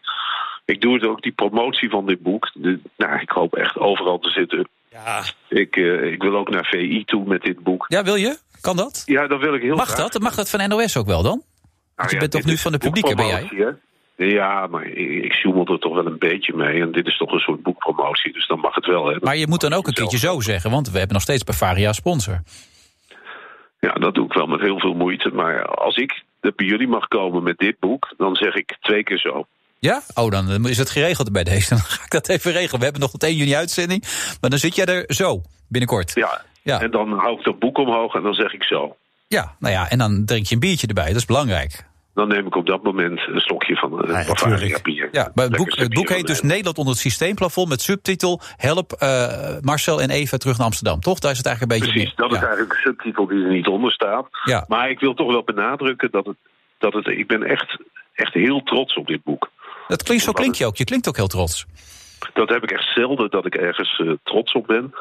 ik 0.65 0.81
doe 0.81 0.93
het 0.93 1.05
ook, 1.05 1.21
die 1.21 1.31
promotie 1.31 1.89
van 1.89 2.05
dit 2.05 2.21
boek. 2.21 2.49
De, 2.53 2.79
nou, 2.97 3.19
ik 3.19 3.29
hoop 3.29 3.55
echt 3.55 3.77
overal 3.77 4.19
te 4.19 4.29
zitten. 4.29 4.67
Ja. 4.91 5.23
Ik, 5.47 5.75
uh, 5.75 6.11
ik 6.11 6.21
wil 6.21 6.35
ook 6.35 6.49
naar 6.49 6.65
VI 6.65 7.03
toe 7.05 7.25
met 7.25 7.41
dit 7.41 7.59
boek. 7.59 7.85
Ja, 7.87 8.03
wil 8.03 8.15
je? 8.15 8.37
Kan 8.61 8.75
dat? 8.75 9.03
Ja, 9.05 9.27
dat 9.27 9.39
wil 9.39 9.53
ik 9.53 9.61
heel 9.61 9.75
Mag 9.75 9.87
graag. 9.87 10.09
dat? 10.09 10.21
Mag 10.21 10.35
dat 10.35 10.49
van 10.49 10.69
NOS 10.69 10.97
ook 10.97 11.05
wel 11.05 11.23
dan? 11.23 11.37
Nou, 11.37 11.43
Want 11.95 12.09
je 12.09 12.15
ja, 12.15 12.21
bent 12.21 12.31
toch 12.31 12.45
nu 12.45 12.57
van 12.57 12.71
de 12.71 12.77
publieke, 12.77 13.15
ben 13.15 13.27
jij? 13.27 13.49
Hè? 13.51 13.69
Ja, 14.25 14.67
maar 14.67 14.85
ik, 14.85 15.23
ik 15.23 15.33
zoemel 15.33 15.67
er 15.67 15.79
toch 15.79 15.93
wel 15.93 16.05
een 16.05 16.17
beetje 16.17 16.53
mee. 16.55 16.81
En 16.81 16.91
dit 16.91 17.07
is 17.07 17.17
toch 17.17 17.31
een 17.31 17.39
soort 17.39 17.63
boekpromotie, 17.63 18.33
dus 18.33 18.47
dan 18.47 18.59
mag 18.59 18.75
het 18.75 18.85
wel. 18.85 19.05
Hè. 19.05 19.17
Maar 19.19 19.37
je 19.37 19.47
moet 19.47 19.61
dan 19.61 19.73
ook 19.73 19.87
een 19.87 19.93
keertje 19.93 20.17
zo 20.17 20.39
zeggen, 20.39 20.71
want 20.71 20.89
we 20.89 20.97
hebben 20.97 21.13
nog 21.13 21.23
steeds 21.23 21.43
Bavaria 21.43 21.93
sponsor. 21.93 22.41
Ja, 23.79 23.93
dat 23.93 24.15
doe 24.15 24.25
ik 24.25 24.33
wel 24.33 24.47
met 24.47 24.59
heel 24.59 24.79
veel 24.79 24.93
moeite. 24.93 25.29
Maar 25.29 25.65
als 25.65 25.95
ik 25.95 26.23
bij 26.39 26.65
jullie 26.67 26.87
mag 26.87 27.07
komen 27.07 27.43
met 27.43 27.57
dit 27.57 27.79
boek, 27.79 28.13
dan 28.17 28.35
zeg 28.35 28.53
ik 28.55 28.77
twee 28.81 29.03
keer 29.03 29.17
zo. 29.19 29.45
Ja? 29.79 30.01
Oh, 30.13 30.31
dan 30.31 30.67
is 30.67 30.77
het 30.77 30.89
geregeld 30.89 31.31
bij 31.31 31.43
deze. 31.43 31.69
Dan 31.75 31.79
ga 31.79 32.03
ik 32.03 32.11
dat 32.11 32.29
even 32.29 32.51
regelen. 32.51 32.77
We 32.77 32.83
hebben 32.83 33.01
nog 33.01 33.11
tot 33.11 33.23
1 33.23 33.35
juni 33.35 33.55
uitzending. 33.55 34.03
Maar 34.41 34.49
dan 34.49 34.59
zit 34.59 34.75
jij 34.75 34.85
er 34.85 35.03
zo, 35.13 35.41
binnenkort. 35.67 36.11
Ja, 36.15 36.41
Ja. 36.63 36.81
en 36.81 36.91
dan 36.91 37.11
hou 37.11 37.37
ik 37.37 37.43
dat 37.45 37.59
boek 37.59 37.77
omhoog 37.77 38.13
en 38.15 38.23
dan 38.23 38.33
zeg 38.33 38.53
ik 38.53 38.63
zo. 38.63 38.95
Ja, 39.27 39.55
nou 39.59 39.73
ja, 39.73 39.89
en 39.89 39.97
dan 39.97 40.25
drink 40.25 40.45
je 40.45 40.53
een 40.53 40.59
biertje 40.59 40.87
erbij. 40.87 41.07
Dat 41.07 41.15
is 41.15 41.25
belangrijk. 41.25 41.85
Dan 42.19 42.27
neem 42.27 42.45
ik 42.45 42.55
op 42.55 42.65
dat 42.65 42.83
moment 42.83 43.19
een 43.27 43.39
slokje 43.39 43.75
van 43.75 43.93
een 43.93 44.25
Bavaria 44.27 44.79
bier. 44.83 45.09
Ja, 45.11 45.31
maar 45.33 45.45
het 45.45 45.55
boek, 45.55 45.75
het 45.75 45.93
boek 45.93 46.09
heet 46.09 46.27
dus 46.27 46.41
Nederland 46.41 46.77
onder 46.77 46.93
het 46.93 47.01
systeemplafond... 47.01 47.69
met 47.69 47.81
subtitel 47.81 48.41
Help 48.57 48.91
eh, 48.91 49.57
Marcel 49.61 50.01
en 50.01 50.09
Eva 50.09 50.37
terug 50.37 50.57
naar 50.57 50.65
Amsterdam. 50.65 50.99
Toch? 50.99 51.19
Daar 51.19 51.31
is 51.31 51.37
het 51.37 51.45
eigenlijk 51.45 51.75
een 51.75 51.79
beetje... 51.79 51.99
Precies, 51.99 52.15
dat 52.15 52.31
is 52.31 52.37
eigenlijk 52.37 52.71
de 52.71 52.77
subtitel 52.77 53.27
die 53.27 53.43
er 53.43 53.51
niet 53.51 53.67
onder 53.67 53.91
staat. 53.91 54.27
Ja. 54.43 54.65
Maar 54.67 54.89
ik 54.89 54.99
wil 54.99 55.13
toch 55.13 55.31
wel 55.31 55.43
benadrukken 55.43 56.11
dat 56.11 56.25
het. 56.25 56.35
Dat 56.77 56.93
het 56.93 57.07
ik 57.07 57.27
ben 57.27 57.43
echt, 57.43 57.77
echt 58.13 58.33
heel 58.33 58.63
trots 58.63 58.95
op 58.95 59.07
dit 59.07 59.23
boek. 59.23 59.49
Dat 59.87 60.03
klinkt, 60.03 60.23
zo 60.23 60.31
klink 60.31 60.55
je 60.55 60.65
ook. 60.65 60.77
Je 60.77 60.83
klinkt 60.83 61.07
ook 61.07 61.15
heel 61.15 61.27
trots. 61.27 61.65
Dat 62.33 62.49
heb 62.49 62.63
ik 62.63 62.71
echt 62.71 62.93
zelden 62.93 63.29
dat 63.29 63.45
ik 63.45 63.55
ergens 63.55 63.99
eh, 63.99 64.11
trots 64.23 64.53
op 64.53 64.67
ben. 64.67 64.93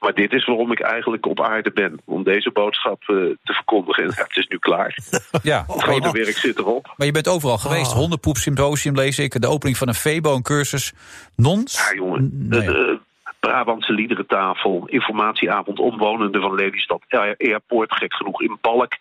Maar 0.00 0.14
dit 0.14 0.32
is 0.32 0.44
waarom 0.44 0.72
ik 0.72 0.80
eigenlijk 0.80 1.26
op 1.26 1.40
aarde 1.40 1.70
ben. 1.72 2.00
Om 2.04 2.22
deze 2.22 2.50
boodschap 2.50 3.00
eh, 3.00 3.06
te 3.16 3.52
verkondigen. 3.52 4.02
En 4.04 4.12
ja, 4.16 4.22
het 4.22 4.36
is 4.36 4.46
nu 4.46 4.58
klaar. 4.58 4.96
Ja, 5.42 5.58
Het 5.58 5.66
maar 5.66 5.94
je, 5.94 6.00
grote 6.00 6.18
werk 6.18 6.36
zit 6.36 6.58
erop. 6.58 6.92
maar 6.96 7.06
je 7.06 7.12
bent 7.12 7.28
overal 7.28 7.58
geweest. 7.58 7.90
Ah. 7.90 7.96
Hondenpoep 7.96 8.36
symposium 8.36 8.94
lees 8.94 9.18
ik. 9.18 9.40
De 9.40 9.46
opening 9.48 9.76
van 9.76 9.88
een 9.88 9.94
Febo, 9.94 10.34
een 10.34 10.42
cursus. 10.42 10.92
Nons? 11.36 11.88
Ja, 11.88 11.94
jongen. 11.96 12.30
De, 12.50 12.58
de 12.64 12.98
Brabantse 13.40 13.92
liederentafel. 13.92 14.82
Informatieavond 14.86 15.78
omwonenden 15.78 16.40
van 16.40 16.54
Lelystad. 16.54 17.02
Air- 17.08 17.34
Airport, 17.38 17.92
gek 17.94 18.14
genoeg, 18.14 18.42
in 18.42 18.58
Balk. 18.60 18.92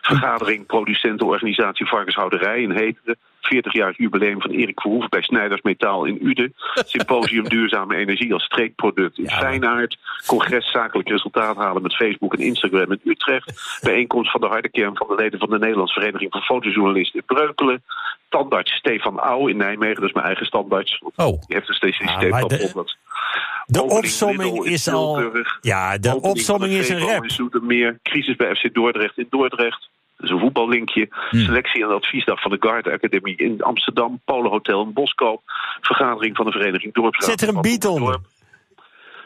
Vergadering 0.00 0.66
producentenorganisatie 0.66 1.86
Varkenshouderij 1.86 2.60
in 2.62 2.70
Heteren. 2.70 3.16
40-jarig 3.40 3.96
jubileum 3.96 4.40
van 4.40 4.50
Erik 4.50 4.80
Verhoeven 4.80 5.10
bij 5.10 5.22
Snijders 5.22 5.62
Metaal 5.62 6.04
in 6.04 6.26
Uden. 6.26 6.54
Symposium 6.74 7.48
Duurzame 7.48 7.96
Energie 7.96 8.32
als 8.32 8.44
streekproduct 8.44 9.18
in 9.18 9.30
Feyenoord. 9.30 9.98
Congres 10.26 10.70
Zakelijk 10.70 11.08
Resultaat 11.08 11.56
halen 11.56 11.82
met 11.82 11.96
Facebook 11.96 12.34
en 12.34 12.40
Instagram 12.44 12.92
in 12.92 13.00
Utrecht. 13.04 13.78
Bijeenkomst 13.82 14.30
van 14.30 14.40
de 14.40 14.46
harde 14.46 14.70
kern 14.70 14.96
van 14.96 15.06
de 15.08 15.14
leden 15.14 15.38
van 15.38 15.50
de 15.50 15.58
Nederlandse 15.58 16.00
Vereniging 16.00 16.30
van 16.30 16.40
Fotojournalisten 16.42 17.20
in 17.20 17.36
Breukelen. 17.36 17.82
Tandarts 18.28 18.72
Stefan 18.72 19.18
Auw 19.18 19.46
in 19.46 19.56
Nijmegen, 19.56 19.94
dat 20.00 20.04
is 20.08 20.12
mijn 20.12 20.26
eigen 20.26 20.46
standaarts. 20.46 21.02
Oh. 21.16 21.26
Die 21.26 21.56
heeft 21.56 21.82
een 21.82 21.94
Ja, 21.98 22.28
maar 22.28 22.42
op 22.42 22.48
de- 22.48 22.70
dat. 22.74 22.96
De 23.66 23.82
opsomming 23.82 24.64
is 24.64 24.88
al. 24.88 25.32
Ja, 25.60 25.98
de 25.98 26.20
opsomming 26.20 26.72
is 26.72 26.88
een 26.88 26.98
rap. 26.98 27.22
in 27.22 27.30
Zoetermeer. 27.30 27.98
Crisis 28.02 28.36
bij 28.36 28.54
FC 28.54 28.74
Dordrecht 28.74 29.18
in 29.18 29.26
Dordrecht. 29.30 29.88
Dat 30.20 30.30
is 30.30 30.30
een 30.30 30.40
voetballinkje. 30.40 31.08
Hmm. 31.30 31.40
Selectie 31.40 31.82
en 31.82 31.94
adviesdag 31.94 32.40
van 32.40 32.50
de 32.50 32.56
Garde 32.60 32.92
Academy 32.92 33.34
in 33.36 33.62
Amsterdam. 33.62 34.20
Polenhotel 34.24 34.82
in 34.82 34.92
Boskoop. 34.92 35.42
Vergadering 35.80 36.36
van 36.36 36.46
de 36.46 36.52
Vereniging 36.52 36.94
Dorpsraad. 36.94 37.30
Zet 37.30 37.48
er 37.48 37.54
een 37.54 37.62
beat 37.62 37.84
onder. 37.84 38.18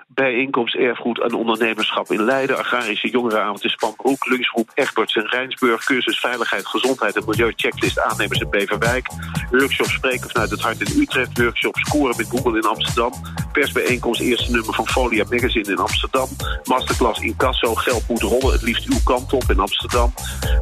Bijeenkomst 0.09 0.75
Erfgoed 0.75 1.21
en 1.21 1.35
Ondernemerschap 1.35 2.11
in 2.11 2.23
Leiden. 2.25 2.59
Agrarische 2.59 3.11
Jongerenavond 3.11 3.65
in 3.65 3.71
Spanbroek. 3.71 4.27
Lunchgroep 4.27 4.71
Egberts 4.75 5.15
in 5.15 5.27
Rijnsburg. 5.27 5.85
Cursus 5.85 6.21
Veiligheid, 6.21 6.67
Gezondheid 6.67 7.17
en 7.17 7.25
Milieu. 7.27 7.53
Checklist 7.57 8.01
aannemers 8.01 8.41
in 8.41 8.51
Beverwijk. 8.51 9.07
Workshop 9.51 9.87
Spreken 9.87 10.31
vanuit 10.31 10.51
het 10.51 10.61
Hart 10.61 10.81
in 10.81 11.01
Utrecht. 11.01 11.39
Workshop 11.39 11.77
Scoren 11.77 12.17
met 12.17 12.27
Google 12.29 12.59
in 12.59 12.65
Amsterdam. 12.65 13.13
Persbijeenkomst 13.53 14.21
Eerste 14.21 14.51
nummer 14.51 14.75
van 14.75 14.89
Folia 14.89 15.25
Magazine 15.29 15.71
in 15.71 15.79
Amsterdam. 15.79 16.29
Masterclass 16.65 17.21
in 17.21 17.37
Casso. 17.37 17.75
Geld 17.75 18.09
moet 18.09 18.23
rollen. 18.23 18.53
Het 18.53 18.63
liefst 18.63 18.89
uw 18.89 19.01
kant 19.05 19.33
op 19.33 19.45
in 19.49 19.59
Amsterdam. 19.59 20.15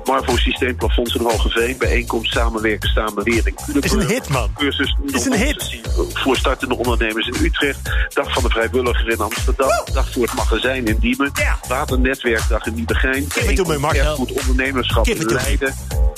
Marvo 0.05 0.36
Systeemplafonds 0.36 1.14
in 1.14 1.23
Hogeveen. 1.23 1.78
Bijeenkomst 1.78 2.32
Samenwerken, 2.32 2.89
Samenlering. 2.89 3.64
Het 3.73 3.85
is 3.85 3.93
een 3.93 4.06
hit, 4.06 4.28
man. 4.28 4.51
Cursus 4.55 4.97
is 5.06 5.24
een 5.24 5.32
hit. 5.32 5.81
voor 6.14 6.36
startende 6.36 6.77
ondernemers 6.77 7.27
in 7.27 7.44
Utrecht. 7.44 7.81
Dag 8.14 8.32
van 8.32 8.43
de 8.43 8.48
vrijwilliger 8.48 9.09
in 9.09 9.19
Amsterdam. 9.19 9.32
Dag 9.93 10.13
voor 10.13 10.23
het 10.23 10.35
magazijn 10.35 10.87
in 10.87 10.97
Diemen. 11.01 11.33
Waternetwerkdag 11.69 12.67
in 12.67 12.75
Nieuwegein. 12.75 13.27
Erfgoed 13.95 14.33
ondernemerschap 14.33 15.07
in. 15.07 15.27
Leiden. 15.27 15.75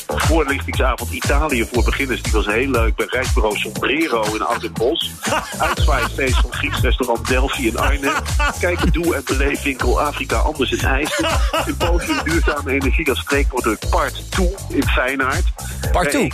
Voorlichtingsavond 0.06 1.10
Italië 1.10 1.68
voor 1.72 1.84
beginners. 1.84 2.22
Die 2.22 2.32
was 2.32 2.46
heel 2.46 2.70
leuk 2.70 2.96
bij 2.96 3.06
reisbureau 3.08 3.56
Sombrero 3.56 4.34
in 4.34 4.42
Oud-en-Bos. 4.42 5.10
Uitzwaaienfeest 5.58 6.40
van 6.40 6.52
Grieks 6.52 6.80
restaurant 6.80 7.28
Delphi 7.28 7.66
in 7.66 7.78
Arnhem. 7.78 8.22
Kijk, 8.60 8.92
doe 8.92 9.14
en 9.14 9.22
beleefwinkel 9.24 10.00
Afrika 10.00 10.36
anders 10.36 10.70
in 10.70 10.88
IJsden. 10.88 11.30
Symposium 11.64 12.18
duurzame 12.24 12.72
energie 12.72 13.08
als 13.08 13.20
streekproduct 13.20 13.90
Part 13.90 14.30
2 14.30 14.54
in 14.68 14.86
Feyenaard. 14.86 15.44
Part 15.92 16.10
2. 16.10 16.30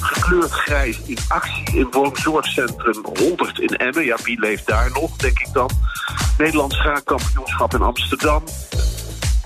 Gekleurd 0.00 0.50
grijs 0.50 1.00
in 1.04 1.18
actie 1.28 1.78
in 1.78 1.88
woonzorgcentrum 1.90 3.04
Holdert 3.14 3.58
in 3.58 3.76
Emmen. 3.76 4.04
Ja, 4.04 4.16
wie 4.22 4.40
leeft 4.40 4.66
daar 4.66 4.90
nog, 4.92 5.16
denk 5.16 5.38
ik 5.38 5.52
dan. 5.52 5.70
Nederlands 6.38 6.76
schaakkampioenschap 6.76 7.74
in 7.74 7.82
Amsterdam. 7.82 8.42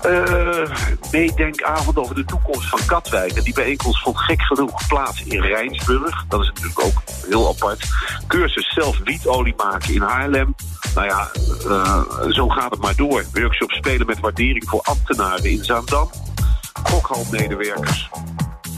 Eh, 0.01 0.63
meedenkavond 1.11 1.97
over 1.97 2.15
de 2.15 2.25
toekomst 2.25 2.69
van 2.69 2.79
Katwijk. 2.85 3.31
En 3.31 3.43
die 3.43 3.53
bijeenkomst 3.53 4.01
vond 4.01 4.17
gek 4.17 4.41
genoeg 4.41 4.87
plaats 4.87 5.23
in 5.23 5.41
Rijnsburg. 5.41 6.25
Dat 6.27 6.41
is 6.41 6.47
natuurlijk 6.47 6.83
ook 6.83 7.01
heel 7.27 7.47
apart. 7.47 7.87
Cursus 8.27 8.73
zelf 8.73 8.99
wietolie 9.03 9.53
maken 9.57 9.93
in 9.93 10.01
Haarlem. 10.01 10.55
Nou 10.95 11.07
ja, 11.07 11.29
eh, 11.67 12.03
zo 12.29 12.47
gaat 12.47 12.71
het 12.71 12.81
maar 12.81 12.95
door. 12.95 13.25
Workshop 13.33 13.71
spelen 13.71 14.07
met 14.07 14.19
waardering 14.19 14.69
voor 14.69 14.81
ambtenaren 14.81 15.45
in 15.45 15.63
Zaandam. 15.63 16.09
Gokhalmedewerkers. 16.83 18.09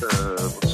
Eh 0.09 0.72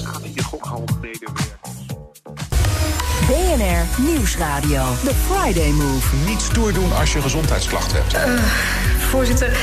BNR 3.30 4.04
Nieuwsradio. 4.06 4.84
The 5.04 5.12
Friday 5.28 5.70
Move. 5.70 6.16
Niet 6.26 6.42
stoer 6.42 6.74
doen 6.74 6.96
als 6.96 7.14
je 7.14 7.22
gezondheidsklachten 7.22 7.98
hebt. 8.04 8.42
Voorzitter, 9.10 9.58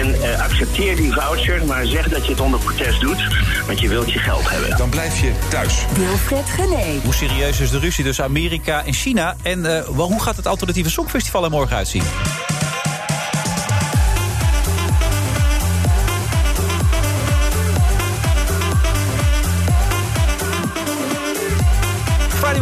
En 0.00 0.22
eh, 0.22 0.40
accepteer 0.42 0.96
die 0.96 1.12
voucher, 1.12 1.64
maar 1.64 1.86
zeg 1.86 2.08
dat 2.08 2.24
je 2.24 2.30
het 2.30 2.40
onder 2.40 2.60
protest 2.60 3.00
doet. 3.00 3.26
Want 3.66 3.80
je 3.80 3.88
wilt 3.88 4.12
je 4.12 4.18
geld 4.18 4.50
hebben. 4.50 4.76
Dan 4.76 4.88
blijf 4.88 5.20
je 5.20 5.32
thuis. 5.48 5.84
Wilfred 5.94 6.48
Gené. 6.48 7.00
Hoe 7.04 7.14
serieus 7.14 7.60
is 7.60 7.70
de 7.70 7.78
ruzie 7.78 8.04
tussen 8.04 8.24
Amerika 8.24 8.84
en 8.84 8.92
China? 8.92 9.36
En 9.42 9.76
eh, 9.76 9.84
hoe 9.84 10.22
gaat 10.22 10.36
het 10.36 10.46
alternatieve 10.46 10.90
songfestival 10.90 11.44
er 11.44 11.50
morgen 11.50 11.76
uitzien? 11.76 12.02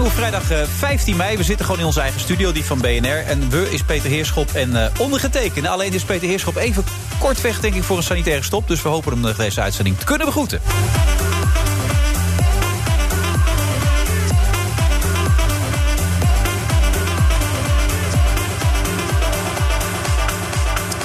Move, 0.07 0.19
vrijdag 0.19 0.51
eh, 0.51 0.63
15 0.77 1.17
mei. 1.17 1.37
We 1.37 1.43
zitten 1.43 1.65
gewoon 1.65 1.81
in 1.81 1.87
onze 1.87 2.01
eigen 2.01 2.21
studio, 2.21 2.53
die 2.53 2.65
van 2.65 2.79
BNR. 2.79 3.25
En 3.27 3.51
we 3.51 3.71
is 3.71 3.83
Peter 3.83 4.11
Heerschop 4.11 4.53
en 4.53 4.77
eh 4.77 5.01
ondergetekende. 5.01 5.69
Alleen 5.69 5.93
is 5.93 6.05
Peter 6.05 6.29
Heerschop 6.29 6.57
even 6.57 6.85
kort 7.19 7.41
weg, 7.41 7.61
denk 7.61 7.75
ik, 7.75 7.83
voor 7.83 7.97
een 7.97 8.03
sanitaire 8.03 8.43
stop. 8.43 8.69
Dus 8.69 8.83
we 8.83 8.89
hopen 8.89 9.13
hem 9.13 9.21
nog 9.21 9.37
deze 9.37 9.61
uitzending 9.61 9.99
te 9.99 10.05
kunnen 10.05 10.27
begroeten. 10.27 10.61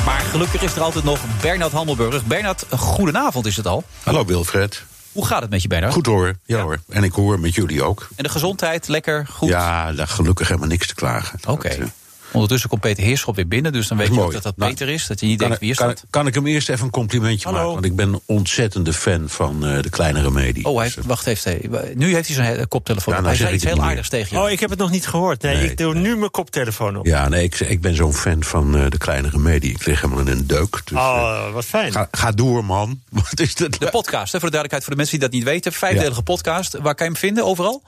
Maar 0.06 0.19
gelukkig 0.19 0.61
is 0.61 0.76
er 0.76 0.82
altijd 0.82 1.03
nog 1.03 1.19
Bernard 1.41 1.72
Handelburg. 1.72 2.26
Bernard, 2.26 2.65
goedenavond 2.69 3.45
is 3.45 3.57
het 3.57 3.68
al. 3.68 3.84
Hallo 4.03 4.26
Wilfred. 4.26 4.90
Hoe 5.12 5.26
gaat 5.26 5.42
het 5.42 5.50
met 5.50 5.62
je, 5.62 5.68
Bernard? 5.68 5.94
Goed 5.94 6.06
hoor, 6.06 6.36
ja, 6.46 6.62
hoor. 6.62 6.80
En 6.90 7.04
ik 7.04 7.12
hoor 7.12 7.40
met 7.40 7.56
jullie 7.56 7.84
ook. 7.84 8.08
En 8.16 8.24
de 8.24 8.30
gezondheid, 8.30 8.88
lekker, 8.88 9.28
goed? 9.28 9.50
Ja, 9.50 9.92
daar 9.94 10.08
gelukkig 10.08 10.48
helemaal 10.48 10.70
niks 10.70 10.88
te 10.88 10.96
klagen. 10.96 11.40
Oké. 11.48 11.68
Eh, 11.68 11.86
Ondertussen 12.32 12.70
komt 12.70 12.82
Peter 12.82 13.03
Heerschop 13.03 13.36
weer 13.36 13.48
binnen, 13.48 13.72
dus 13.74 13.88
dan 13.88 13.98
weet 13.98 14.14
je 14.14 14.22
ook 14.22 14.32
dat 14.34 14.44
dat 14.44 14.58
Nou, 14.58 14.72
Peter 14.72 14.90
is. 14.90 15.08
Dat 15.08 15.20
je 15.20 15.26
niet 15.26 15.40
denkt, 15.40 15.60
wie 15.60 15.70
is 15.70 15.78
kan, 15.78 15.88
dat? 15.88 16.03
kan 16.10 16.28
ik 16.28 16.34
hem 16.34 16.48
eerst 16.48 16.70
even 16.70 16.86
een 16.86 16.91
complimentje 16.91 17.45
Hallo. 17.48 17.58
maken? 17.60 17.74
Want 17.74 17.86
ik 17.86 17.95
ben 17.95 18.14
een 18.14 18.22
ontzettende 18.26 18.94
fan 18.94 19.30
van 19.30 19.66
eh, 19.66 19.82
de 19.82 19.90
kleine 19.90 20.22
remedie. 20.22 20.66
Oh, 20.66 20.78
hij, 20.80 20.94
wacht 21.06 21.28
even. 21.28 21.60
Nu 21.95 22.14
heeft 22.14 22.28
hij 22.28 22.36
zijn 22.36 22.58
he- 22.58 22.68
koptelefoon 22.68 23.14
Ja, 23.14 23.20
op. 23.20 23.26
nou 23.26 23.38
Hij 23.38 23.45
zei 23.45 23.56
iets 23.58 23.64
heel 23.74 23.84
aardigs 23.84 24.10
tegen 24.10 24.38
je. 24.38 24.44
Oh, 24.44 24.49
ik 24.49 24.60
heb 24.60 24.70
het 24.70 24.80
nog 24.80 24.90
niet 24.91 25.08
gehoord. 25.08 25.41
Nee, 25.41 25.56
Nee. 25.56 25.70
ik 25.70 25.78
doe 25.78 25.94
nu 25.94 26.16
mijn 26.18 26.32
koptelefoon 26.32 26.98
op. 26.98 27.06
Ja, 27.06 27.30
nee, 27.30 27.44
ik, 27.44 27.60
ik 27.60 27.82
ben 27.82 27.95
zo'n 27.95 28.14
fan 28.14 28.44
van 28.44 28.76
eh, 28.78 28.90
de 28.90 28.98
kleine 28.98 29.30
remedie. 29.30 29.72
Ik 29.72 29.86
lig 29.86 30.02
helemaal 30.02 30.26
in 30.26 30.28
een 30.32 30.48
deuk. 30.48 30.82
Dus, 30.86 30.98
eh, 30.98 31.03
Oh, 31.03 31.53
wat 31.53 31.66
fijn. 31.66 31.91
ga, 31.91 32.08
ga 32.12 32.32
door, 32.32 32.66
man. 32.66 32.99
Wat 33.10 33.40
is 33.40 33.56
dat? 33.56 33.74
De 33.74 33.90
podcast, 33.90 34.32
hè, 34.32 34.40
voor 34.40 34.49
de 34.49 34.58
duidelijkheid 34.58 34.84
voor 34.84 34.91
de 34.91 34.98
mensen 34.98 35.20
die 35.20 35.28
dat 35.30 35.38
niet 35.38 35.44
weten. 35.48 35.72
Vijfdelige 35.74 36.22
podcast. 36.22 36.72
Waar 36.82 36.95
kan 36.95 37.06
je 37.06 37.12
hem 37.12 37.22
vinden? 37.22 37.45
Overal? 37.45 37.84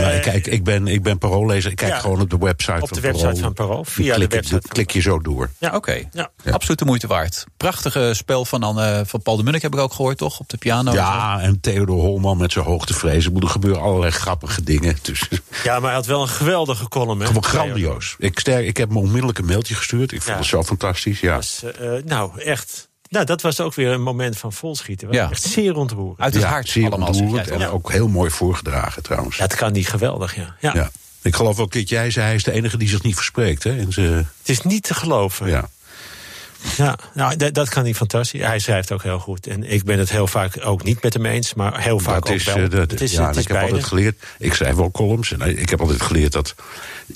Ja, 0.00 0.10
ik, 0.10 0.22
kijk, 0.22 0.46
ik 0.46 0.64
ben, 0.64 0.86
ik 0.88 1.02
ben 1.02 1.18
paroollezer. 1.18 1.70
Ik 1.70 1.76
kijk 1.76 1.92
ja. 1.92 1.98
gewoon 1.98 2.20
op 2.20 2.30
de 2.30 2.38
website 2.38 2.72
Op 2.80 2.88
van 2.88 2.96
de 2.96 3.00
website 3.00 3.24
Parool. 3.26 3.42
van 3.42 3.52
Parool, 3.52 3.84
via 3.84 4.10
Dan 4.10 4.20
de 4.20 4.26
klik 4.26 4.30
je- 4.30 4.36
website 4.36 4.60
dan 4.60 4.72
klik 4.72 4.90
je 4.90 5.00
zo 5.00 5.18
door. 5.20 5.50
Ja. 5.58 5.74
Oké. 5.74 6.02
Ja. 6.12 6.30
Absoluut 6.50 6.78
de 6.78 6.84
moeite 6.84 7.06
waard. 7.06 7.44
Prachtige 7.56 8.10
spel 8.14 8.44
van, 8.44 8.80
eh, 8.80 9.00
van 9.04 9.22
Paul 9.22 9.36
de 9.36 9.42
Munnik 9.42 9.62
heb 9.62 9.74
ik 9.74 9.80
ook 9.80 9.92
gehoord, 9.92 10.18
toch? 10.18 10.40
Op 10.40 10.48
de 10.48 10.56
piano. 10.56 10.92
Ja, 10.92 11.40
en 11.40 11.60
Theodor 11.60 12.00
Holman 12.00 12.36
met 12.36 12.52
zijn 12.52 12.64
hoogtevrees. 12.64 13.24
Er 13.24 13.32
moeten 13.32 13.50
gebeuren 13.50 13.82
allerlei 13.82 14.12
grappige 14.12 14.62
dingen. 14.62 14.96
Dus, 15.02 15.28
Ja, 15.64 15.72
maar 15.74 15.82
hij 15.88 15.94
had 15.94 16.06
wel 16.06 16.22
een 16.22 16.28
geweldige 16.28 16.88
column. 16.88 17.20
Hè? 17.20 17.26
gewoon 17.26 17.44
grandioos. 17.44 18.14
Ik, 18.18 18.38
sterk, 18.38 18.66
ik 18.66 18.76
heb 18.76 18.88
hem 18.88 18.96
onmiddellijk 18.98 19.38
een 19.38 19.44
mailtje 19.46 19.74
gestuurd. 19.74 20.12
Ik 20.12 20.22
vond 20.22 20.34
Ja. 20.34 20.36
het 20.40 20.46
zo 20.46 20.62
fantastisch. 20.62 21.20
Ja. 21.20 21.36
Dus, 21.36 21.62
eh, 21.62 21.96
eh, 21.96 22.04
nou, 22.04 22.40
echt. 22.40 22.88
Nou, 23.14 23.26
dat 23.26 23.42
was 23.42 23.60
ook 23.60 23.74
weer 23.74 23.90
een 23.90 24.02
moment 24.02 24.36
van 24.38 24.52
volschieten. 24.52 25.08
Ja. 25.10 25.30
Echt 25.30 25.42
zeer 25.42 25.76
ontroerend. 25.76 26.20
Uit 26.20 26.34
het 26.34 26.42
Ja, 26.42 26.48
hart 26.48 26.68
zeer 26.68 26.88
allemaal. 26.90 27.08
ontroerend 27.08 27.48
en 27.50 27.68
ook 27.68 27.92
heel 27.92 28.08
mooi 28.08 28.30
voorgedragen 28.30 29.02
trouwens. 29.02 29.36
Dat 29.36 29.54
kan 29.54 29.72
die 29.72 29.84
geweldig, 29.84 30.36
ja. 30.36 30.54
ja. 30.60 30.74
Ja. 30.74 30.90
Ik 31.22 31.34
geloof 31.36 31.58
ook 31.58 31.72
dat 31.72 31.88
jij 31.88 32.10
zei, 32.10 32.26
hij 32.26 32.34
is 32.34 32.44
de 32.44 32.52
enige 32.52 32.76
die 32.76 32.88
zich 32.88 33.02
niet 33.02 33.14
verspreekt. 33.14 33.62
Hè? 33.62 33.78
En 33.78 33.92
ze, 33.92 34.00
Het 34.00 34.48
is 34.48 34.60
niet 34.62 34.82
te 34.82 34.94
geloven. 34.94 35.48
ja. 35.48 35.68
Ja, 36.76 36.98
nou, 37.14 37.36
dat, 37.36 37.54
dat 37.54 37.68
kan 37.68 37.82
hij 37.84 37.94
fantastisch. 37.94 38.40
Hij 38.40 38.58
schrijft 38.58 38.92
ook 38.92 39.02
heel 39.02 39.18
goed. 39.18 39.46
En 39.46 39.70
ik 39.70 39.84
ben 39.84 39.98
het 39.98 40.10
heel 40.10 40.26
vaak 40.26 40.58
ook 40.66 40.82
niet 40.82 41.02
met 41.02 41.12
hem 41.14 41.26
eens, 41.26 41.54
maar 41.54 41.80
heel 41.80 41.98
vaak 41.98 42.14
Dat 42.22 42.28
ook 42.28 42.34
is, 42.36 42.44
wel. 42.44 42.56
eh, 42.56 42.70
dat- 42.70 42.90
het 42.90 43.00
is, 43.00 43.12
ja, 43.12 43.26
het 43.26 43.36
is 43.36 43.42
ik 43.42 43.48
heb 43.48 43.62
altijd 43.62 43.84
geleerd, 43.84 44.22
ik 44.38 44.54
schrijf 44.54 44.74
wel 44.74 44.90
columns, 44.90 45.32
en 45.32 45.58
ik 45.58 45.68
heb 45.70 45.80
altijd 45.80 46.02
geleerd 46.02 46.32
dat 46.32 46.54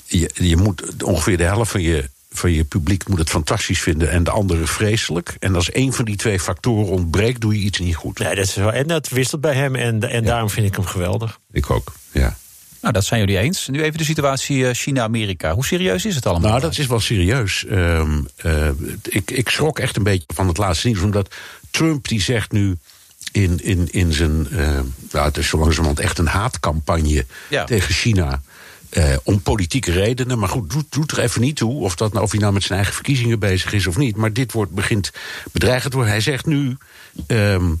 je, 0.05 0.29
je 0.33 0.57
moet 0.57 1.03
ongeveer 1.03 1.37
de 1.37 1.43
helft 1.43 1.71
van 1.71 1.81
je, 1.81 2.09
van 2.29 2.51
je 2.51 2.63
publiek 2.63 3.07
moet 3.07 3.19
het 3.19 3.29
fantastisch 3.29 3.81
vinden 3.81 4.11
en 4.11 4.23
de 4.23 4.31
andere 4.31 4.65
vreselijk. 4.67 5.35
En 5.39 5.55
als 5.55 5.71
één 5.71 5.93
van 5.93 6.05
die 6.05 6.15
twee 6.15 6.39
factoren 6.39 6.91
ontbreekt, 6.91 7.41
doe 7.41 7.53
je 7.53 7.59
iets 7.59 7.79
niet 7.79 7.95
goed. 7.95 8.19
Nee, 8.19 8.35
dat 8.35 8.45
is 8.45 8.55
wel, 8.55 8.73
en 8.73 8.87
dat 8.87 9.09
wisselt 9.09 9.41
bij 9.41 9.53
hem 9.53 9.75
en, 9.75 10.09
en 10.09 10.23
daarom 10.23 10.49
vind 10.49 10.65
ik 10.67 10.75
hem 10.75 10.85
geweldig. 10.85 11.39
Ik 11.51 11.69
ook, 11.69 11.93
ja. 12.11 12.37
Nou, 12.81 12.93
dat 12.93 13.05
zijn 13.05 13.19
jullie 13.19 13.37
eens. 13.37 13.67
Nu 13.67 13.83
even 13.83 13.97
de 13.97 14.03
situatie 14.03 14.67
eh, 14.67 14.73
China-Amerika. 14.73 15.53
Hoe 15.53 15.65
serieus 15.65 16.05
is 16.05 16.15
het 16.15 16.25
allemaal? 16.25 16.49
Nou, 16.49 16.61
dat 16.61 16.77
is 16.77 16.87
wel 16.87 16.99
serieus. 16.99 17.65
Ehm, 17.65 18.21
eh, 18.35 18.67
ik, 19.09 19.31
ik 19.31 19.49
schrok 19.49 19.79
echt 19.79 19.95
een 19.97 20.03
beetje 20.03 20.25
van 20.33 20.47
het 20.47 20.57
laatste 20.57 20.87
nieuws, 20.87 21.01
omdat 21.01 21.35
Trump 21.71 22.07
die 22.07 22.21
zegt 22.21 22.51
nu 22.51 22.77
in, 23.31 23.59
in, 23.63 23.87
in 23.91 24.13
zijn, 24.13 24.47
eh, 24.51 24.79
nou, 25.11 25.25
het 25.25 25.37
is 25.37 25.47
zo 25.47 25.57
langzamerhand 25.57 25.99
echt 25.99 26.17
een 26.17 26.27
haatcampagne 26.27 27.25
Ja. 27.49 27.63
tegen 27.63 27.93
China. 27.93 28.41
Eh, 28.89 29.15
om 29.23 29.41
politieke 29.41 29.91
redenen. 29.91 30.39
Maar 30.39 30.49
goed, 30.49 30.69
doet, 30.69 30.85
doet 30.89 31.11
er 31.11 31.19
even 31.19 31.41
niet 31.41 31.55
toe 31.55 31.81
of, 31.83 31.95
dat 31.95 32.13
nou, 32.13 32.23
of 32.23 32.31
hij 32.31 32.39
nou 32.39 32.53
met 32.53 32.63
zijn 32.63 32.77
eigen 32.77 32.93
verkiezingen 32.95 33.39
bezig 33.39 33.73
is 33.73 33.87
of 33.87 33.97
niet. 33.97 34.15
Maar 34.15 34.33
dit 34.33 34.51
wordt, 34.51 34.71
begint 34.71 35.11
bedreigend 35.51 35.91
te 35.91 35.97
worden. 35.97 36.13
Hij 36.13 36.23
zegt 36.23 36.45
nu: 36.45 36.77
ehm, 37.27 37.73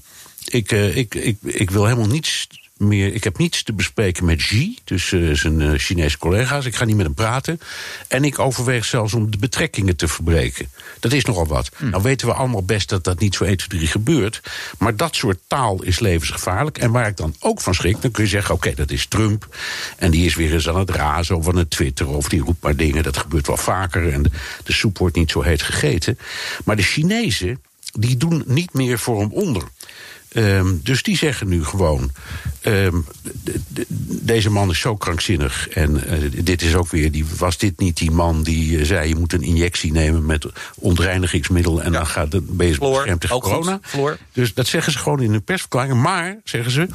ik, 0.45 0.71
eh, 0.71 0.97
ik, 0.97 1.15
ik, 1.15 1.37
ik 1.41 1.69
wil 1.69 1.85
helemaal 1.85 2.07
niets 2.07 2.47
meer. 2.79 3.13
Ik 3.13 3.23
heb 3.23 3.37
niets 3.37 3.63
te 3.63 3.73
bespreken 3.73 4.25
met 4.25 4.37
Xi, 4.37 4.77
dus 4.83 5.11
eh, 5.11 5.29
zijn 5.33 5.61
eh, 5.61 5.71
Chinese 5.77 6.17
collega's. 6.17 6.65
Ik 6.65 6.75
ga 6.75 6.85
niet 6.85 6.95
met 6.95 7.05
hem 7.05 7.13
praten. 7.13 7.59
En 8.07 8.23
ik 8.23 8.39
overweeg 8.39 8.85
zelfs 8.85 9.13
om 9.13 9.31
de 9.31 9.37
betrekkingen 9.37 9.95
te 9.95 10.07
verbreken. 10.07 10.69
Dat 10.99 11.11
is 11.11 11.25
nogal 11.25 11.47
wat. 11.47 11.69
Nou 11.79 12.03
weten 12.03 12.27
we 12.27 12.33
allemaal 12.33 12.63
best 12.63 12.89
dat 12.89 13.03
dat 13.03 13.19
niet 13.19 13.35
zo 13.35 13.43
1, 13.43 13.57
2, 13.57 13.67
3 13.79 13.87
gebeurt. 13.87 14.41
Maar 14.77 14.95
dat 14.95 15.15
soort 15.15 15.39
taal 15.47 15.83
is 15.83 15.99
levensgevaarlijk. 15.99 16.77
En 16.77 16.91
waar 16.91 17.07
ik 17.07 17.17
dan 17.17 17.35
ook 17.39 17.61
van 17.61 17.73
schrik, 17.73 18.01
dan 18.01 18.11
kun 18.11 18.23
je 18.23 18.29
zeggen: 18.29 18.55
oké, 18.55 18.73
dat 18.73 18.91
is 18.91 19.05
Trump. 19.05 19.55
En 19.97 20.11
die 20.11 20.25
is 20.25 20.35
weer 20.35 20.53
eens 20.53 20.69
aan 20.69 20.79
het 20.79 20.89
razen 20.89 21.37
of 21.37 21.47
aan 21.47 21.57
het 21.57 21.69
twitteren. 21.69 22.13
Of 22.13 22.29
die 22.29 22.41
roept 22.41 22.63
maar 22.63 22.75
dingen. 22.75 23.03
Dat 23.03 23.17
gebeurt 23.17 23.47
wel 23.47 23.57
vaker. 23.57 24.13
En 24.13 24.23
de, 24.23 24.31
de 24.63 24.73
soep 24.73 24.97
wordt 24.97 25.15
niet 25.15 25.31
zo 25.31 25.41
heet 25.41 25.61
gegeten. 25.61 26.17
Maar 26.63 26.75
de 26.75 26.81
Chinezen, 26.81 27.61
die 27.91 28.17
doen 28.17 28.43
niet 28.45 28.73
meer 28.73 28.99
voor 28.99 29.19
hem 29.19 29.31
onder. 29.31 29.63
Ehm, 30.29 30.73
dus 30.83 31.03
die 31.03 31.17
zeggen 31.17 31.47
nu 31.47 31.63
gewoon: 31.65 32.11
ehm, 32.61 32.95
de- 33.43 33.61
de- 33.67 33.85
deze 34.21 34.49
man 34.49 34.69
is 34.69 34.79
zo 34.79 34.95
krankzinnig. 34.95 35.69
En 35.69 36.03
eh, 36.07 36.43
dit 36.43 36.61
is 36.61 36.75
ook 36.75 36.89
weer, 36.89 37.11
die, 37.11 37.25
was 37.37 37.57
dit 37.57 37.79
niet 37.79 37.97
die 37.97 38.11
man 38.11 38.43
die 38.43 38.79
eh, 38.79 38.85
zei: 38.85 39.07
je 39.07 39.15
moet 39.15 39.33
een 39.33 39.41
injectie 39.41 39.91
nemen 39.91 40.25
met 40.25 40.45
ontreinigingsmiddel. 40.75 41.81
en 41.83 41.91
dan 41.91 42.07
gaat 42.07 42.31
het 42.31 42.43
Floor, 42.75 42.91
beschermd 42.93 43.21
tegen 43.21 43.39
corona. 43.39 43.79
Dus 44.31 44.53
dat 44.53 44.67
zeggen 44.67 44.91
ze 44.93 44.99
gewoon 44.99 45.21
in 45.21 45.31
hun 45.31 45.43
persverklaring. 45.43 46.01
Maar, 46.01 46.37
zeggen 46.43 46.71
ze, 46.71 46.87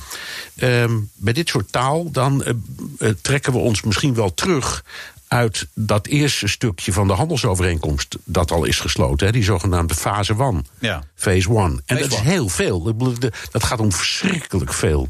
ehm, 0.57 0.93
bij 1.15 1.33
dit 1.33 1.49
soort 1.49 1.73
taal, 1.73 2.11
dan 2.11 2.45
eh, 2.45 3.09
trekken 3.23 3.53
we 3.53 3.59
ons 3.59 3.83
misschien 3.83 4.15
wel 4.15 4.35
terug 4.35 4.85
uit 5.35 5.67
dat 5.75 6.07
eerste 6.07 6.49
stukje 6.49 6.93
van 6.93 7.07
de 7.07 7.13
handelsovereenkomst 7.13 8.17
dat 8.25 8.51
al 8.51 8.65
is 8.65 8.81
gesloten, 8.81 9.27
hè, 9.27 9.33
die 9.33 9.45
zogenaamde 9.45 9.95
fase 9.95 10.35
1. 10.39 10.67
Ja. 10.79 11.03
Phase 11.15 11.49
1. 11.49 11.57
En 11.59 11.83
Phase 11.87 12.01
dat 12.09 12.19
is 12.19 12.25
heel 12.25 12.49
veel. 12.49 12.95
Dat 13.51 13.65
gaat 13.65 13.81
om 13.81 13.93
verschrikkelijk 13.93 14.73
veel 14.73 15.09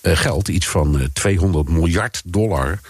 eh, 0.00 0.16
geld. 0.16 0.48
Iets 0.48 0.68
van 0.68 0.98
eh, 0.98 1.06
200 1.12 1.68
miljard 1.68 2.22
dollar. 2.24 2.80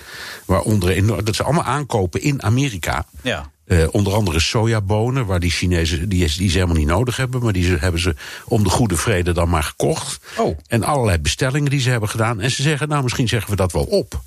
Waaronder 0.44 0.88
enorm, 0.88 1.24
dat 1.24 1.34
ze 1.34 1.42
allemaal 1.42 1.64
aankopen 1.64 2.22
in 2.22 2.42
Amerika. 2.42 3.06
Ja. 3.22 3.50
Eh, 3.64 3.84
onder 3.90 4.14
andere 4.14 4.40
sojabonen, 4.40 5.26
waar 5.26 5.40
die 5.40 5.50
Chinezen 5.50 6.08
die, 6.08 6.36
die 6.36 6.48
ze 6.48 6.58
helemaal 6.58 6.76
niet 6.76 6.86
nodig 6.86 7.16
hebben, 7.16 7.42
maar 7.42 7.52
die 7.52 7.64
ze, 7.64 7.76
hebben 7.80 8.00
ze 8.00 8.14
om 8.44 8.64
de 8.64 8.70
goede 8.70 8.96
vrede 8.96 9.32
dan 9.32 9.48
maar 9.48 9.62
gekocht. 9.62 10.20
Oh. 10.36 10.58
En 10.66 10.82
allerlei 10.82 11.18
bestellingen 11.18 11.70
die 11.70 11.80
ze 11.80 11.90
hebben 11.90 12.08
gedaan. 12.08 12.40
En 12.40 12.50
ze 12.50 12.62
zeggen, 12.62 12.88
nou 12.88 13.02
misschien 13.02 13.28
zeggen 13.28 13.50
we 13.50 13.56
dat 13.56 13.72
wel 13.72 13.84
op. 13.84 14.20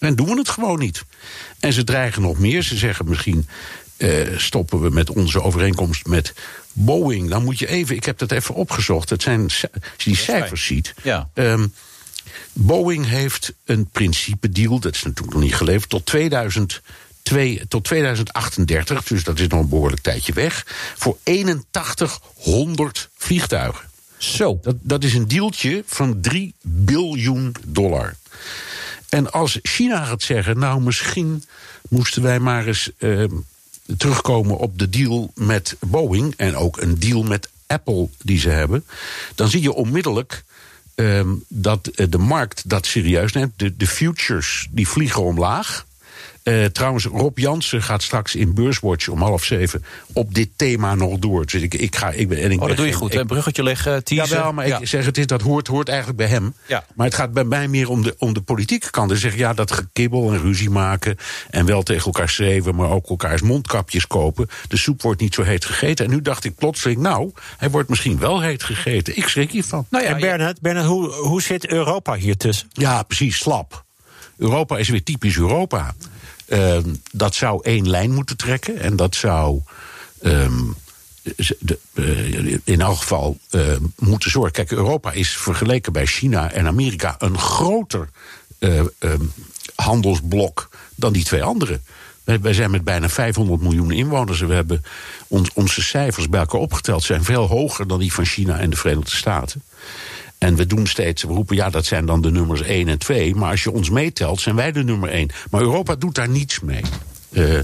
En 0.00 0.16
doen 0.16 0.26
we 0.26 0.36
het 0.36 0.48
gewoon 0.48 0.78
niet. 0.78 1.04
En 1.58 1.72
ze 1.72 1.84
dreigen 1.84 2.22
nog 2.22 2.38
meer. 2.38 2.62
Ze 2.62 2.76
zeggen 2.76 3.08
misschien 3.08 3.48
eh, 3.96 4.38
stoppen 4.38 4.80
we 4.80 4.90
met 4.90 5.10
onze 5.10 5.42
overeenkomst 5.42 6.06
met 6.06 6.34
Boeing. 6.72 7.30
Dan 7.30 7.44
moet 7.44 7.58
je 7.58 7.66
even, 7.66 7.96
ik 7.96 8.04
heb 8.04 8.18
dat 8.18 8.32
even 8.32 8.54
opgezocht. 8.54 9.10
Het 9.10 9.22
zijn, 9.22 9.42
als 9.42 9.60
je 9.60 9.70
die 9.96 10.16
cijfers 10.16 10.64
ziet. 10.64 10.94
Ja. 11.02 11.28
Ehm, 11.34 11.66
Boeing 12.52 13.06
heeft 13.06 13.52
een 13.64 13.86
principe 13.86 14.48
deal, 14.48 14.78
dat 14.78 14.94
is 14.94 15.02
natuurlijk 15.02 15.34
nog 15.34 15.42
niet 15.42 15.54
geleverd, 15.54 15.90
tot 15.90 16.06
2002, 16.06 17.66
tot 17.68 17.84
2038, 17.84 19.02
dus 19.02 19.24
dat 19.24 19.38
is 19.38 19.46
nog 19.46 19.60
een 19.60 19.68
behoorlijk 19.68 20.02
tijdje 20.02 20.32
weg, 20.32 20.66
voor 20.96 21.16
8100 21.24 23.08
vliegtuigen. 23.16 23.88
Zo. 24.16 24.58
Dat, 24.62 24.76
dat 24.80 25.04
is 25.04 25.14
een 25.14 25.28
dealtje 25.28 25.82
van 25.86 26.20
3 26.20 26.54
biljoen 26.62 27.54
dollar. 27.66 28.16
En 29.10 29.32
als 29.32 29.58
China 29.62 30.04
gaat 30.04 30.22
zeggen, 30.22 30.58
nou 30.58 30.80
misschien 30.80 31.44
moesten 31.88 32.22
wij 32.22 32.40
maar 32.40 32.66
eens 32.66 32.90
ehm, 32.98 33.34
terugkomen 33.96 34.58
op 34.58 34.78
de 34.78 34.88
deal 34.88 35.30
met 35.34 35.76
Boeing 35.80 36.34
en 36.36 36.56
ook 36.56 36.80
een 36.80 36.98
deal 36.98 37.22
met 37.22 37.48
Apple 37.66 38.08
die 38.22 38.38
ze 38.38 38.48
hebben, 38.48 38.84
dan 39.34 39.48
zie 39.48 39.62
je 39.62 39.72
onmiddellijk 39.72 40.44
ehm, 40.94 41.28
dat 41.48 41.86
eh, 41.86 42.06
de 42.10 42.18
markt 42.18 42.68
dat 42.68 42.86
serieus 42.86 43.32
neemt. 43.32 43.52
De, 43.56 43.76
de 43.76 43.86
futures 43.86 44.68
die 44.70 44.88
vliegen 44.88 45.22
omlaag. 45.22 45.86
Eh, 46.42 46.64
trouwens, 46.64 47.04
Rob 47.04 47.38
Jansen 47.38 47.82
gaat 47.82 48.02
straks 48.02 48.34
in 48.34 48.54
Beurswatch 48.54 49.08
om 49.08 49.22
half 49.22 49.44
zeven 49.44 49.84
op 50.12 50.34
dit 50.34 50.48
thema 50.56 50.94
nog 50.94 51.18
door. 51.18 51.46
Dus 51.46 51.62
ik, 51.62 51.74
ik 51.74 51.96
ga, 51.96 52.10
ik 52.10 52.28
ben, 52.28 52.38
en 52.38 52.50
ik 52.50 52.52
Oh, 52.52 52.58
ben 52.58 52.68
dat 52.68 52.76
doe 52.76 52.86
je 52.86 52.92
geen- 52.92 53.00
goed. 53.00 53.12
ik- 53.14 53.20
Een 53.20 53.26
bruggetje 53.26 53.62
leggen, 53.62 54.04
teasen. 54.04 54.36
ja, 54.36 54.42
wel, 54.42 54.52
maar 54.52 54.66
Ja. 54.66 54.78
ik 54.78 54.86
zeg 54.88 55.04
het 55.04 55.18
is, 55.18 55.26
dat 55.26 55.40
hoort, 55.42 55.66
hoort 55.66 55.88
eigenlijk 55.88 56.18
bij 56.18 56.26
hem. 56.26 56.54
Ja. 56.66 56.84
Maar 56.94 57.06
het 57.06 57.14
gaat 57.14 57.32
bij 57.32 57.44
mij 57.44 57.68
meer 57.68 57.88
om 57.88 58.02
de, 58.02 58.14
om 58.18 58.32
de 58.34 58.40
politieke 58.40 58.90
kant. 58.90 59.08
Dus 59.08 59.20
zeg 59.20 59.36
ja, 59.36 59.52
dat 59.54 59.72
gekibbel 59.72 60.32
en 60.32 60.40
ruzie 60.40 60.70
maken. 60.70 61.16
En 61.50 61.66
wel 61.66 61.82
tegen 61.82 62.04
elkaar 62.04 62.28
schreeuwen, 62.28 62.74
maar 62.74 62.90
ook 62.90 63.08
elkaars 63.08 63.40
mondkapjes 63.42 64.06
kopen. 64.06 64.48
De 64.68 64.76
soep 64.76 65.02
wordt 65.02 65.20
niet 65.20 65.34
zo 65.34 65.42
heet 65.42 65.64
gegeten. 65.64 66.04
En 66.04 66.10
nu 66.10 66.22
dacht 66.22 66.44
ik 66.44 66.54
plotseling, 66.54 67.00
nou, 67.00 67.30
hij 67.56 67.70
wordt 67.70 67.88
misschien 67.88 68.18
wel 68.18 68.40
heet 68.40 68.62
gegeten. 68.62 69.16
Ik 69.16 69.28
schrik 69.28 69.50
hiervan. 69.50 69.86
Nou 69.90 70.04
ja, 70.04 70.10
en 70.14 70.20
Bernhard 70.60 70.86
hoe, 70.86 71.12
hoe 71.12 71.42
zit 71.42 71.66
Europa 71.68 72.14
hier 72.14 72.36
tussen? 72.36 72.68
Ja, 72.72 73.02
precies, 73.02 73.36
slap. 73.38 73.84
Europa 74.38 74.78
is 74.78 74.88
weer 74.88 75.02
typisch 75.02 75.36
Europa. 75.36 75.94
Ehm, 76.50 76.94
dat 77.12 77.34
zou 77.34 77.60
één 77.62 77.88
lijn 77.88 78.12
moeten 78.12 78.36
trekken. 78.36 78.78
En 78.78 78.96
dat 78.96 79.14
zou 79.14 79.60
ehm, 80.22 80.64
eh, 81.94 82.58
in 82.64 82.80
elk 82.80 82.96
geval 82.96 83.38
ehm, 83.50 83.82
moeten 83.98 84.30
zorgen. 84.30 84.52
Kijk, 84.52 84.70
Europa 84.70 85.12
is 85.12 85.36
vergeleken 85.36 85.92
bij 85.92 86.06
China 86.06 86.52
en 86.52 86.66
Amerika 86.66 87.14
een 87.18 87.38
groter 87.38 88.08
eh, 88.58 88.82
handelsblok 89.74 90.68
dan 90.94 91.12
die 91.12 91.24
twee 91.24 91.42
andere. 91.42 91.80
Wij, 92.24 92.52
zijn 92.52 92.70
met 92.70 92.84
bijna 92.84 93.08
500 93.08 93.62
miljoen 93.62 93.90
inwoners. 93.90 94.40
en 94.40 94.48
We 94.48 94.54
hebben 94.54 94.84
onze 95.54 95.82
cijfers 95.82 96.28
bij 96.28 96.40
elkaar 96.40 96.60
opgeteld 96.60 97.02
zijn 97.02 97.24
veel 97.24 97.46
hoger 97.46 97.86
dan 97.86 97.98
die 97.98 98.12
van 98.12 98.24
China 98.24 98.58
en 98.58 98.70
de 98.70 98.76
Verenigde 98.76 99.16
Staten. 99.16 99.62
En 100.40 100.54
we 100.54 100.66
doen 100.66 100.86
steeds, 100.86 101.22
we 101.22 101.32
roepen 101.32 101.56
ja, 101.56 101.70
dat 101.70 101.84
zijn 101.84 102.06
dan 102.06 102.20
de 102.22 102.30
nummers 102.30 102.60
1 102.62 102.88
en 102.88 102.98
2. 102.98 103.34
Maar 103.34 103.50
als 103.50 103.62
je 103.62 103.70
ons 103.70 103.90
meetelt, 103.90 104.40
zijn 104.40 104.56
wij 104.56 104.72
de 104.72 104.84
nummer 104.84 105.08
1. 105.08 105.30
Maar 105.50 105.60
Europa 105.60 105.94
doet 105.94 106.14
daar 106.14 106.28
niets 106.28 106.60
mee. 106.60 106.82
Eh, 107.32 107.58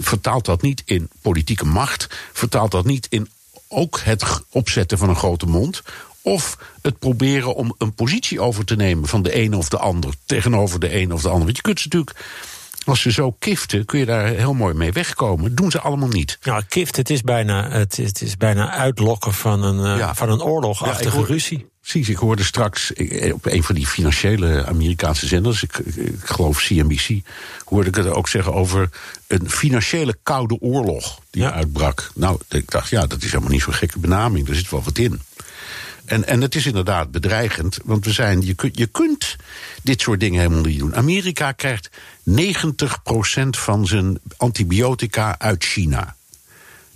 vertaalt 0.00 0.44
dat 0.44 0.62
niet 0.62 0.82
in 0.84 1.08
politieke 1.22 1.64
macht. 1.64 2.06
Vertaalt 2.32 2.70
dat 2.70 2.84
niet 2.84 3.06
in 3.10 3.28
ook 3.68 4.00
het 4.02 4.24
opzetten 4.50 4.98
van 4.98 5.08
een 5.08 5.16
grote 5.16 5.46
mond. 5.46 5.82
Of 6.22 6.58
het 6.82 6.98
proberen 6.98 7.54
om 7.54 7.74
een 7.78 7.92
positie 7.94 8.40
over 8.40 8.64
te 8.64 8.76
nemen 8.76 9.08
van 9.08 9.22
de 9.22 9.32
ene 9.32 9.56
of 9.56 9.68
de 9.68 9.78
ander. 9.78 10.14
Tegenover 10.24 10.80
de 10.80 10.88
ene 10.88 11.14
of 11.14 11.22
de 11.22 11.28
ander. 11.28 11.44
Want 11.44 11.56
je 11.56 11.62
kunt 11.62 11.80
ze 11.80 11.88
natuurlijk. 11.88 12.24
Als 12.84 13.00
ze 13.00 13.12
zo 13.12 13.30
kiften, 13.38 13.84
kun 13.84 13.98
je 13.98 14.04
daar 14.06 14.26
heel 14.26 14.54
mooi 14.54 14.74
mee 14.74 14.92
wegkomen. 14.92 15.54
doen 15.54 15.70
ze 15.70 15.80
allemaal 15.80 16.08
niet. 16.08 16.38
Nou, 16.42 16.62
Kift, 16.68 16.96
het 16.96 17.10
is 17.10 17.22
bijna, 17.22 17.68
het, 17.70 17.98
is- 17.98 18.06
het 18.08 18.20
is 18.22 18.36
bijna 18.36 18.70
uitlokken 18.70 19.34
van 19.34 19.62
een, 19.62 19.92
eh, 19.92 19.98
Ja. 19.98 20.14
van 20.14 20.30
een 20.30 20.42
oorlogachtige 20.42 21.18
Ja, 21.18 21.24
ruzie. 21.26 21.66
Precies, 21.86 22.08
ik 22.08 22.16
hoorde 22.16 22.44
straks 22.44 22.92
eh, 22.92 23.34
op 23.34 23.46
een 23.46 23.62
van 23.62 23.74
die 23.74 23.86
financiële 23.86 24.64
Amerikaanse 24.66 25.26
zenders, 25.26 25.62
ik, 25.62 25.78
ik, 25.78 25.96
ik 25.96 26.24
geloof 26.24 26.58
CNBC, 26.58 27.08
hoorde 27.64 27.88
ik 27.88 27.94
het 27.94 28.06
ook 28.06 28.28
zeggen 28.28 28.54
over 28.54 28.88
een 29.26 29.50
financiële 29.50 30.16
koude 30.22 30.60
oorlog 30.60 31.20
die 31.30 31.42
Ja. 31.42 31.52
uitbrak. 31.52 32.10
Nou, 32.14 32.38
ik 32.48 32.70
dacht, 32.70 32.88
ja, 32.88 33.06
dat 33.06 33.22
is 33.22 33.30
helemaal 33.30 33.50
niet 33.50 33.62
zo'n 33.62 33.72
gekke 33.72 33.98
benaming, 33.98 34.48
er 34.48 34.54
zit 34.54 34.70
wel 34.70 34.82
wat 34.82 34.98
in. 34.98 35.20
En, 36.04 36.26
en 36.26 36.40
het 36.40 36.54
is 36.54 36.66
inderdaad 36.66 37.10
bedreigend, 37.10 37.78
want 37.84 38.04
we 38.04 38.12
zijn, 38.12 38.42
je, 38.46 38.54
kunt, 38.54 38.78
je 38.78 38.86
kunt 38.86 39.36
dit 39.82 40.00
soort 40.00 40.20
dingen 40.20 40.40
helemaal 40.40 40.62
niet 40.64 40.78
doen. 40.78 40.96
Amerika 40.96 41.52
krijgt 41.52 41.90
90% 42.30 42.32
van 43.50 43.86
zijn 43.86 44.18
antibiotica 44.36 45.38
uit 45.38 45.64
China. 45.64 46.16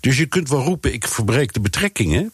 Dus 0.01 0.17
je 0.17 0.27
kunt 0.27 0.49
wel 0.49 0.63
roepen, 0.63 0.93
ik 0.93 1.09
verbreek 1.09 1.53
de 1.53 1.61
betrekkingen. 1.61 2.33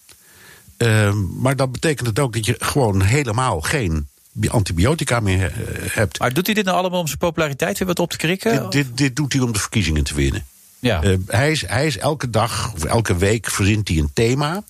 Ehm, 0.77 1.41
maar 1.41 1.57
dat 1.57 1.73
betekent 1.73 2.07
het 2.07 2.19
ook 2.19 2.33
dat 2.33 2.47
je 2.47 2.55
gewoon 2.59 3.03
helemaal 3.03 3.61
geen 3.61 4.09
antibiotica 4.49 5.21
meer 5.21 5.45
eh, 5.45 5.91
hebt. 5.91 6.19
Maar 6.19 6.33
doet 6.33 6.47
hij 6.47 6.55
dit 6.55 6.65
nou 6.65 6.77
allemaal 6.77 7.01
om 7.01 7.07
zijn 7.07 7.19
populariteit 7.19 7.79
weer 7.79 7.89
wat 7.89 7.99
op 7.99 8.11
te 8.11 8.17
krikken? 8.17 8.63
Dit, 8.63 8.73
dit, 8.73 8.97
dit 8.97 9.17
doet 9.17 9.33
hij 9.33 9.43
om 9.43 9.53
de 9.53 9.59
verkiezingen 9.59 10.05
te 10.05 10.15
winnen. 10.15 10.45
Ja. 10.79 11.03
Eh, 11.03 11.15
hij, 11.27 11.51
is, 11.51 11.67
hij 11.67 11.87
is 11.87 11.99
elke 11.99 12.31
dag 12.31 12.73
of 12.75 12.85
elke 12.85 13.17
week 13.17 13.51
verzint 13.51 13.89
hij 13.89 13.99
een 13.99 14.11
thema. 14.13 14.63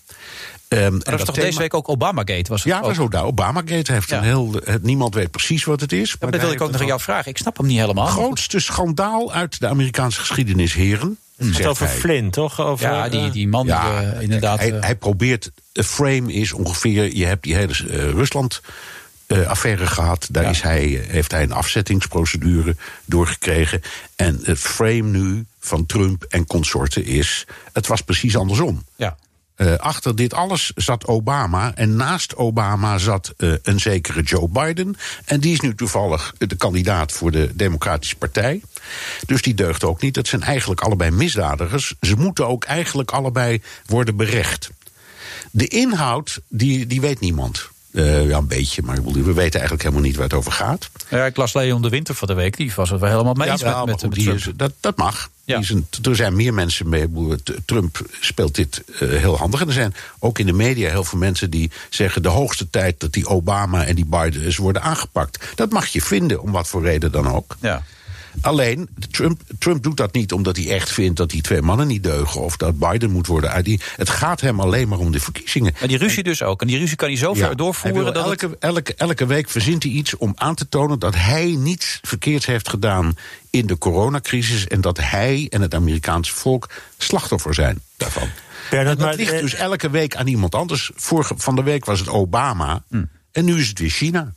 Ehm, 0.69 0.85
en 0.85 0.99
dat 0.99 1.05
was 1.09 1.25
toch 1.25 1.35
thema- 1.35 1.47
deze 1.47 1.59
week 1.59 1.75
ook 1.75 1.89
Obamagate? 1.89 2.51
Was 2.51 2.63
het 2.65 2.73
Ja, 2.73 2.79
ook? 2.79 2.85
was 2.85 2.99
ook 2.99 3.11
daar. 3.11 3.25
Obamagate 3.25 3.93
heeft 3.93 4.11
een 4.11 4.23
heel. 4.23 4.61
het- 4.65 4.83
Niemand 4.83 5.15
weet 5.15 5.31
precies 5.31 5.65
wat 5.65 5.81
het 5.81 5.93
is. 5.93 6.11
Ja, 6.11 6.17
maar 6.21 6.31
dat 6.31 6.41
wil 6.41 6.53
ik 6.53 6.61
ook 6.61 6.71
nog 6.71 6.81
aan 6.81 6.87
jou 6.87 7.01
vragen. 7.01 7.31
Ik 7.31 7.39
snap 7.39 7.57
hem 7.57 7.67
niet 7.67 7.79
helemaal. 7.79 8.05
Het 8.05 8.15
grootste 8.15 8.59
schandaal 8.61 9.33
uit 9.33 9.61
de 9.61 9.67
Amerikaanse 9.69 10.21
geschiedenis, 10.21 10.75
heren. 10.75 11.19
Het 11.37 11.57
gaat 11.57 11.67
over 11.67 11.87
hij. 11.87 11.97
Flynn, 11.97 12.31
toch? 12.31 12.61
Over, 12.61 12.87
Ja, 12.91 13.09
die, 13.09 13.21
eh, 13.27 13.33
die 13.33 13.49
man 13.49 13.63
die 13.67 13.75
Ja, 13.75 14.03
eh, 14.03 14.23
inderdaad... 14.23 14.59
Hij, 14.59 14.73
eh, 14.73 14.83
hij 14.83 14.97
probeert. 14.97 15.51
De 15.73 15.85
frame 15.85 16.33
is 16.33 16.53
ongeveer. 16.53 17.17
Je 17.17 17.25
hebt 17.25 17.43
die 17.43 17.55
hele 17.55 17.73
Rusland. 18.13 18.61
eh, 19.27 19.47
affaire 19.47 19.87
gehad. 19.87 20.29
Daar 20.31 20.51
is 20.51 20.61
hij, 20.63 21.05
heeft 21.09 21.31
hij 21.31 21.43
een 21.43 21.53
afzettingsprocedure 21.53 22.77
doorgekregen. 23.05 23.81
En 24.17 24.41
het 24.43 24.59
frame 24.59 25.03
nu 25.03 25.45
van 25.61 25.87
Trump 25.87 26.23
en 26.29 26.47
consorten 26.47 27.05
is. 27.05 27.47
Het 27.73 27.87
was 27.87 28.01
precies 28.01 28.37
andersom. 28.37 28.85
ja. 28.97 29.17
Eh, 29.57 29.75
achter 29.75 30.17
dit 30.17 30.35
alles 30.35 30.73
zat 30.75 31.07
Obama. 31.07 31.75
En 31.75 31.97
naast 31.97 32.37
Obama 32.37 32.99
zat 32.99 33.35
eh, 33.37 33.53
een 33.63 33.81
zekere 33.81 34.23
Joe 34.23 34.49
Biden. 34.49 34.97
En 35.25 35.41
die 35.41 35.53
is 35.53 35.61
nu 35.61 35.75
toevallig 35.75 36.35
de 36.39 36.57
kandidaat 36.57 37.13
voor 37.13 37.31
de 37.31 37.51
Democratische 37.55 38.17
Partij. 38.17 38.61
Dus 39.27 39.43
die 39.43 39.55
deugt 39.55 39.85
ook 39.85 40.03
niet. 40.03 40.15
Dat 40.15 40.29
zijn 40.29 40.43
eigenlijk 40.43 40.81
allebei 40.81 41.11
misdadigers. 41.11 41.95
Ze 42.01 42.17
moeten 42.17 42.47
ook 42.47 42.65
eigenlijk 42.65 43.11
allebei 43.11 43.63
worden 43.87 44.17
berecht. 44.17 44.71
De 45.51 45.69
inhoud, 45.69 46.41
die, 46.49 46.87
die 46.87 47.01
weet 47.01 47.21
niemand. 47.21 47.69
Eh, 47.97 48.29
ja, 48.29 48.37
een 48.39 48.47
beetje, 48.47 48.83
maar 48.83 49.03
we 49.05 49.23
weten 49.33 49.35
eigenlijk 49.61 49.83
helemaal 49.83 50.03
niet 50.05 50.15
waar 50.17 50.25
het 50.25 50.35
over 50.35 50.53
gaat. 50.53 50.91
Ja, 51.09 51.25
ik 51.27 51.37
las 51.37 51.53
Leon 51.53 51.83
de 51.83 51.89
Winter 51.89 52.15
van 52.15 52.29
de 52.29 52.35
week. 52.35 52.57
Die 52.57 52.73
was 52.77 52.91
het 52.91 53.01
wel 53.01 53.11
helemaal 53.11 53.35
mee 53.35 53.51
eens 53.51 53.61
Ja, 53.61 53.77
met, 53.79 53.87
met, 53.87 53.95
goed, 53.95 54.03
met 54.03 54.13
die 54.13 54.25
Trump. 54.25 54.39
is- 54.39 54.49
dat, 54.57 54.73
dat 54.81 54.97
mag. 54.97 55.31
Die 55.45 55.57
is 55.57 55.71
een- 55.71 55.87
er 56.03 56.17
zijn 56.17 56.37
meer 56.37 56.55
mensen 56.55 56.89
mee. 56.89 57.07
Trump 57.65 58.01
speelt 58.21 58.55
dit 58.55 58.83
eh, 59.01 59.09
heel 59.09 59.37
handig. 59.39 59.61
En 59.61 59.67
er 59.67 59.73
zijn 59.73 59.95
ook 60.19 60.39
in 60.39 60.47
de 60.47 60.53
media 60.53 60.91
heel 60.91 61.05
veel 61.05 61.19
mensen 61.19 61.51
die 61.51 61.71
zeggen... 61.91 62.23
de 62.23 62.29
hoogste 62.29 62.71
tijd 62.71 63.01
dat 63.01 63.13
die 63.13 63.27
Obama 63.27 63.85
en 63.85 63.95
die 63.95 64.07
Biden 64.07 64.45
eens 64.45 64.57
worden 64.57 64.83
aangepakt. 64.83 65.45
Dat 65.55 65.71
mag 65.73 65.87
je 65.87 66.03
vinden, 66.03 66.41
om 66.43 66.51
wat 66.53 66.69
voor 66.69 66.83
reden 66.83 67.13
dan 67.13 67.29
ook. 67.29 67.57
Ja. 67.61 67.83
Alleen, 68.41 68.89
Trump, 69.11 69.41
Trump 69.59 69.83
doet 69.83 69.97
dat 69.97 70.13
niet 70.13 70.33
omdat 70.33 70.57
hij 70.57 70.69
echt 70.71 70.91
vindt 70.93 71.17
dat 71.17 71.31
die 71.31 71.43
twee 71.43 71.63
mannen 71.63 71.87
niet 71.87 72.03
deugen... 72.03 72.41
of 72.41 72.57
dat 72.57 72.79
Biden 72.79 73.11
moet 73.11 73.27
worden 73.27 73.51
uit 73.51 73.65
die. 73.65 73.81
Het 73.97 74.09
gaat 74.11 74.41
hem 74.41 74.61
alleen 74.61 74.89
maar 74.89 74.99
om 74.99 75.13
de 75.13 75.21
verkiezingen. 75.21 75.75
En 75.81 75.89
die 75.89 75.99
ruzie 75.99 76.23
dus 76.23 76.43
ook. 76.43 76.61
En 76.61 76.67
die 76.67 76.79
ruzie 76.79 76.97
kan 76.97 77.09
hij 77.09 77.17
zo 77.17 77.35
Ja, 77.35 77.47
ver 77.47 77.57
doorvoeren... 77.57 78.05
dat 78.15 78.29
het- 78.29 78.43
elke, 78.43 78.57
elke, 78.61 78.95
elke 78.95 79.27
week 79.27 79.51
verzint 79.51 79.83
hij 79.83 79.93
iets 79.93 80.17
om 80.17 80.33
aan 80.35 80.55
te 80.55 80.69
tonen 80.69 80.99
dat 80.99 81.15
hij 81.15 81.47
niets 81.59 81.99
verkeerds 82.03 82.47
heeft 82.47 82.69
gedaan 82.69 83.15
in 83.51 83.67
de 83.67 83.79
coronacrisis. 83.79 84.67
En 84.67 84.81
dat 84.81 84.99
hij 85.01 85.47
en 85.51 85.61
het 85.61 85.75
Amerikaanse 85.75 86.35
volk 86.35 86.71
slachtoffer 86.99 87.55
zijn 87.55 87.81
daarvan. 87.97 88.29
Bernard, 88.71 88.91
En 88.91 88.97
dat 88.99 89.07
maar, 89.07 89.17
ligt 89.17 89.33
eh, 89.33 89.41
dus 89.41 89.55
elke 89.55 89.91
week 89.91 90.17
aan 90.17 90.27
iemand 90.27 90.55
anders. 90.55 90.91
Vorige, 90.95 91.35
van 91.37 91.57
de 91.57 91.63
week 91.63 91.85
was 91.85 91.99
het 91.99 92.09
Obama. 92.09 92.83
Hm. 92.89 93.05
En 93.33 93.45
nu 93.45 93.59
is 93.59 93.69
het 93.69 93.79
weer 93.79 93.91
China. 93.91 94.33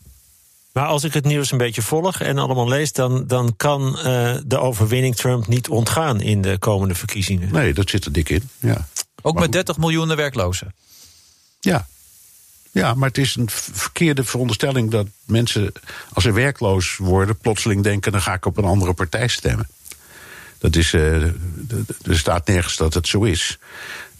Maar 0.71 0.85
als 0.85 1.03
ik 1.03 1.13
het 1.13 1.25
nieuws 1.25 1.51
een 1.51 1.57
beetje 1.57 1.81
volg 1.81 2.21
en 2.21 2.37
allemaal 2.37 2.67
lees, 2.67 2.91
dan, 2.91 3.27
dan 3.27 3.53
kan 3.57 3.97
eh, 3.97 4.35
de 4.45 4.59
overwinning 4.59 5.15
Trump 5.15 5.47
niet 5.47 5.69
ontgaan 5.69 6.21
in 6.21 6.41
de 6.41 6.57
komende 6.57 6.95
verkiezingen. 6.95 7.51
Nee, 7.51 7.73
dat 7.73 7.89
zit 7.89 8.05
er 8.05 8.11
dik 8.11 8.29
in. 8.29 8.49
Ja. 8.59 8.87
Ook 9.21 9.39
met 9.39 9.51
30 9.51 9.77
miljoen 9.77 10.15
werklozen. 10.15 10.73
Ja. 11.59 11.87
Ja, 12.71 12.93
maar 12.93 13.07
het 13.07 13.17
is 13.17 13.35
een 13.35 13.49
verkeerde 13.49 14.23
veronderstelling 14.23 14.91
dat 14.91 15.07
mensen, 15.25 15.71
als 16.13 16.23
ze 16.23 16.31
werkloos 16.31 16.97
worden, 16.97 17.37
plotseling 17.37 17.83
denken: 17.83 18.11
dan 18.11 18.21
ga 18.21 18.33
ik 18.33 18.45
op 18.45 18.57
een 18.57 18.63
andere 18.63 18.93
partij 18.93 19.27
stemmen. 19.27 19.67
Dat 20.57 20.75
is, 20.75 20.93
eh, 20.93 21.23
er 22.01 22.17
staat 22.17 22.47
nergens 22.47 22.75
dat 22.75 22.93
het 22.93 23.07
zo 23.07 23.23
is. 23.23 23.57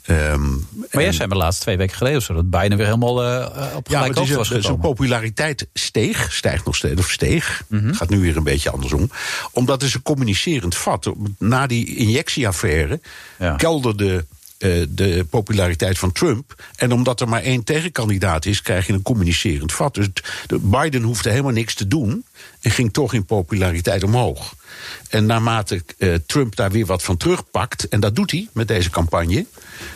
Ehm, 0.10 0.49
Maar 0.91 1.02
jij 1.03 1.11
zei 1.11 1.27
me 1.27 1.36
laatst 1.36 1.61
twee 1.61 1.77
weken 1.77 1.98
geleden 1.98 2.18
of 2.18 2.23
zo... 2.23 2.34
dat 2.34 2.49
bijna 2.49 2.76
weer 2.76 2.86
helemaal 2.86 3.23
eh, 3.23 3.76
op 3.76 3.88
ja, 3.90 3.98
gelijk 3.98 4.15
hoogte 4.15 4.31
is 4.31 4.38
was 4.38 4.49
een- 4.49 4.61
zijn 4.61 4.61
gekomen. 4.64 4.81
populariteit 4.95 5.68
steeg, 5.73 6.34
stijgt 6.34 6.65
nog 6.65 6.76
steeds, 6.76 6.99
of 6.99 7.10
steeg. 7.11 7.64
Het 7.69 7.95
gaat 7.95 8.10
nu 8.10 8.19
weer 8.19 8.38
een 8.38 8.44
beetje 8.44 8.69
andersom. 8.69 9.10
Omdat 9.52 9.81
het 9.81 9.94
een 9.94 10.02
communicerend 10.02 10.76
vat. 10.77 11.11
Na 11.38 11.68
die 11.68 11.95
injectieaffaire 11.95 12.99
kelderde 13.57 14.26
eh, 14.57 14.72
de 14.90 15.26
populariteit 15.30 15.99
van 15.99 16.11
Trump. 16.11 16.64
En 16.76 16.91
omdat 16.91 17.22
er 17.22 17.30
maar 17.30 17.41
één 17.41 17.64
tegenkandidaat 17.64 18.45
is, 18.45 18.61
krijg 18.61 18.88
je 18.88 18.94
een 18.94 19.02
communicerend 19.02 19.72
vat. 19.73 19.94
Dus 19.94 20.07
de 20.48 20.60
Biden 20.60 21.02
hoefde 21.03 21.30
helemaal 21.30 21.52
niks 21.52 21.73
te 21.73 21.88
doen 21.88 22.26
en 22.61 22.72
ging 22.72 22.94
toch 22.94 23.14
in 23.14 23.26
populariteit 23.26 24.03
omhoog. 24.03 24.53
En 25.10 25.26
naarmate 25.26 25.84
eh, 25.97 26.14
Trump 26.26 26.56
daar 26.56 26.72
weer 26.72 26.85
wat 26.85 27.03
van 27.03 27.18
terugpakt, 27.18 27.88
en 27.88 27.99
dat 27.99 28.15
doet 28.15 28.31
hij 28.31 28.47
met 28.53 28.68
deze 28.68 28.89
campagne. 28.89 29.45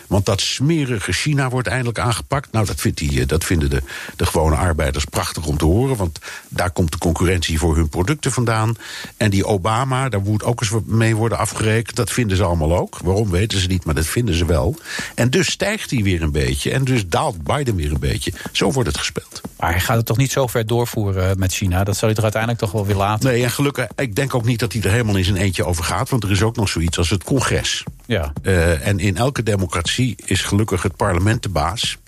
Want 0.06 0.26
dat 0.26 0.40
smerige 0.40 1.12
China 1.12 1.48
wordt 1.48 1.68
eindelijk 1.68 1.98
aangepakt. 1.98 2.52
Nou, 2.52 2.66
dat, 2.66 2.80
vindt 2.80 3.00
hij, 3.00 3.08
eh, 3.08 3.26
dat 3.26 3.44
vinden 3.44 3.70
de, 3.70 3.82
de 4.16 4.26
gewone 4.26 4.56
arbeiders 4.56 5.04
prachtig 5.04 5.46
om 5.46 5.56
te 5.56 5.64
horen. 5.64 5.96
Want 5.96 6.18
daar 6.48 6.70
komt 6.70 6.92
de 6.92 6.98
concurrentie 6.98 7.58
voor 7.58 7.76
hun 7.76 7.88
producten 7.88 8.32
vandaan. 8.32 8.76
En 9.16 9.30
die 9.30 9.46
Obama, 9.46 10.08
daar 10.08 10.20
moet 10.20 10.42
ook 10.42 10.60
eens 10.60 10.70
mee 10.84 11.16
worden 11.16 11.38
afgerekend. 11.38 11.96
Dat 11.96 12.10
vinden 12.10 12.36
ze 12.36 12.42
allemaal 12.42 12.76
ook. 12.76 12.98
Waarom 12.98 13.30
weten 13.30 13.58
ze 13.58 13.66
niet, 13.66 13.84
maar 13.84 13.94
dat 13.94 14.06
vinden 14.06 14.34
ze 14.34 14.44
wel. 14.44 14.76
En 15.14 15.30
dus 15.30 15.50
stijgt 15.50 15.90
hij 15.90 16.02
weer 16.02 16.22
een 16.22 16.32
beetje. 16.32 16.70
En 16.70 16.84
dus 16.84 17.08
daalt 17.08 17.42
Biden 17.42 17.76
weer 17.76 17.92
een 17.92 18.00
beetje. 18.00 18.32
Zo 18.52 18.72
wordt 18.72 18.88
het 18.88 18.98
gespeeld. 18.98 19.40
Maar 19.56 19.70
hij 19.70 19.80
gaat 19.80 19.96
het 19.96 20.06
toch 20.06 20.16
niet 20.16 20.32
zo 20.32 20.46
ver 20.46 20.66
doorvoeren 20.66 21.30
eh, 21.30 21.36
met 21.36 21.52
China? 21.52 21.84
Dat 21.84 21.96
zal 21.96 22.08
hij 22.08 22.16
er 22.16 22.22
uiteindelijk 22.22 22.62
toch 22.62 22.72
wel 22.72 22.86
weer 22.86 22.96
laten? 22.96 23.28
Nee, 23.30 23.42
en 23.42 23.50
gelukkig, 23.50 23.86
ik 23.96 24.14
denk 24.14 24.34
ook 24.34 24.44
niet 24.44 24.58
dat 24.58 24.73
hij 24.74 24.82
er 24.82 24.90
helemaal 24.90 25.16
in 25.16 25.24
zijn 25.24 25.36
eentje 25.36 25.64
over 25.64 25.84
gaat. 25.84 26.08
Want 26.08 26.22
er 26.24 26.30
is 26.30 26.42
ook 26.42 26.56
nog 26.56 26.68
zoiets 26.68 26.98
als 26.98 27.10
het 27.10 27.24
congres. 27.24 27.82
Ja. 28.06 28.32
Eh, 28.42 28.86
en 28.86 28.98
in 28.98 29.16
elke 29.16 29.42
democratie 29.42 30.16
is 30.24 30.42
gelukkig 30.42 30.82
het 30.82 30.96
parlement 30.96 31.42
de 31.42 31.48
baas. 31.48 31.98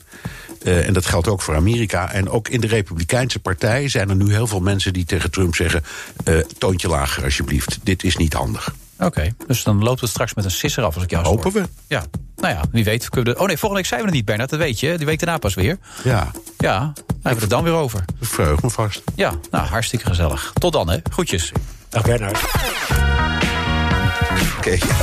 Eh, 0.62 0.86
en 0.86 0.92
dat 0.92 1.06
geldt 1.06 1.28
ook 1.28 1.42
voor 1.42 1.54
Amerika. 1.54 2.12
En 2.12 2.28
ook 2.30 2.48
in 2.48 2.60
de 2.60 2.66
Republikeinse 2.66 3.38
Partij 3.38 3.88
zijn 3.88 4.08
er 4.08 4.16
nu 4.16 4.32
heel 4.32 4.46
veel 4.46 4.60
mensen 4.60 4.92
die 4.92 5.04
tegen 5.04 5.30
Trump 5.30 5.54
zeggen: 5.54 5.84
eh, 6.24 6.38
toontje 6.58 6.88
lager 6.88 7.24
alsjeblieft. 7.24 7.78
Dit 7.82 8.04
is 8.04 8.16
niet 8.16 8.32
handig. 8.32 8.74
Oké, 8.98 9.34
dus 9.46 9.62
dan 9.62 9.82
loopt 9.82 10.00
het 10.00 10.10
straks 10.10 10.34
met 10.34 10.44
een 10.44 10.50
sisser 10.50 10.82
af 10.84 10.94
als 10.94 11.04
ik 11.04 11.10
jou 11.10 11.24
zo 11.24 11.30
Hopen 11.30 11.52
hoor. 11.52 11.62
we. 11.62 11.68
Ja, 11.86 12.04
nou 12.36 12.54
ja, 12.54 12.62
wie 12.70 12.84
weet. 12.84 13.08
Kunnen 13.08 13.28
we 13.28 13.34
de... 13.36 13.42
Oh 13.42 13.46
nee, 13.46 13.56
volgende 13.58 13.82
week 13.82 13.90
zijn 13.90 14.00
we 14.00 14.06
er 14.06 14.12
niet, 14.12 14.24
Bernard, 14.24 14.50
dat 14.50 14.58
weet 14.58 14.80
je. 14.80 14.96
Die 14.96 15.06
week 15.06 15.18
daarna 15.18 15.38
pas 15.38 15.54
weer. 15.54 15.78
Ja, 16.04 16.30
Ja, 16.58 16.78
dan 16.78 17.04
hebben 17.06 17.34
we 17.34 17.40
het 17.40 17.50
dan 17.50 17.62
weer 17.62 17.72
over. 17.72 18.04
verheug 18.20 18.62
me 18.62 18.70
vast. 18.70 19.02
Ja, 19.14 19.34
nou, 19.50 19.66
hartstikke 19.66 20.06
gezellig. 20.06 20.52
Tot 20.58 20.72
dan, 20.72 20.90
hè. 20.90 20.98
Groetjes. 21.10 21.52
Dag 21.96 22.04
Bernard. 22.04 22.42
Oké, 24.56 24.70
ja. 24.70 24.96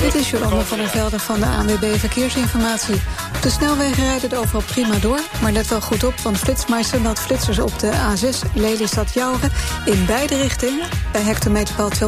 Dit 0.00 0.14
is 0.14 0.30
Jolanda 0.30 0.60
van 0.60 0.78
der 0.78 0.88
Velde 0.88 1.18
van 1.18 1.40
de 1.40 1.46
ANWB 1.46 1.98
Verkeersinformatie. 1.98 2.94
Op 3.34 3.42
de 3.42 3.50
snelwegen 3.50 4.04
rijdt 4.04 4.22
het 4.22 4.34
overal 4.34 4.62
prima 4.62 4.98
door. 4.98 5.20
Maar 5.42 5.52
let 5.52 5.68
wel 5.68 5.80
goed 5.80 6.04
op, 6.04 6.20
want 6.20 6.38
Flitsmeister 6.38 7.00
meldt 7.00 7.20
flitsers 7.20 7.58
op 7.58 7.78
de 7.78 7.92
A6 7.92 8.54
Lelystad-Jouren... 8.54 9.50
in 9.84 10.06
beide 10.06 10.36
richtingen 10.36 10.88
bij 11.12 11.22
hectometerpaal 11.22 11.90
282.8. 11.90 11.98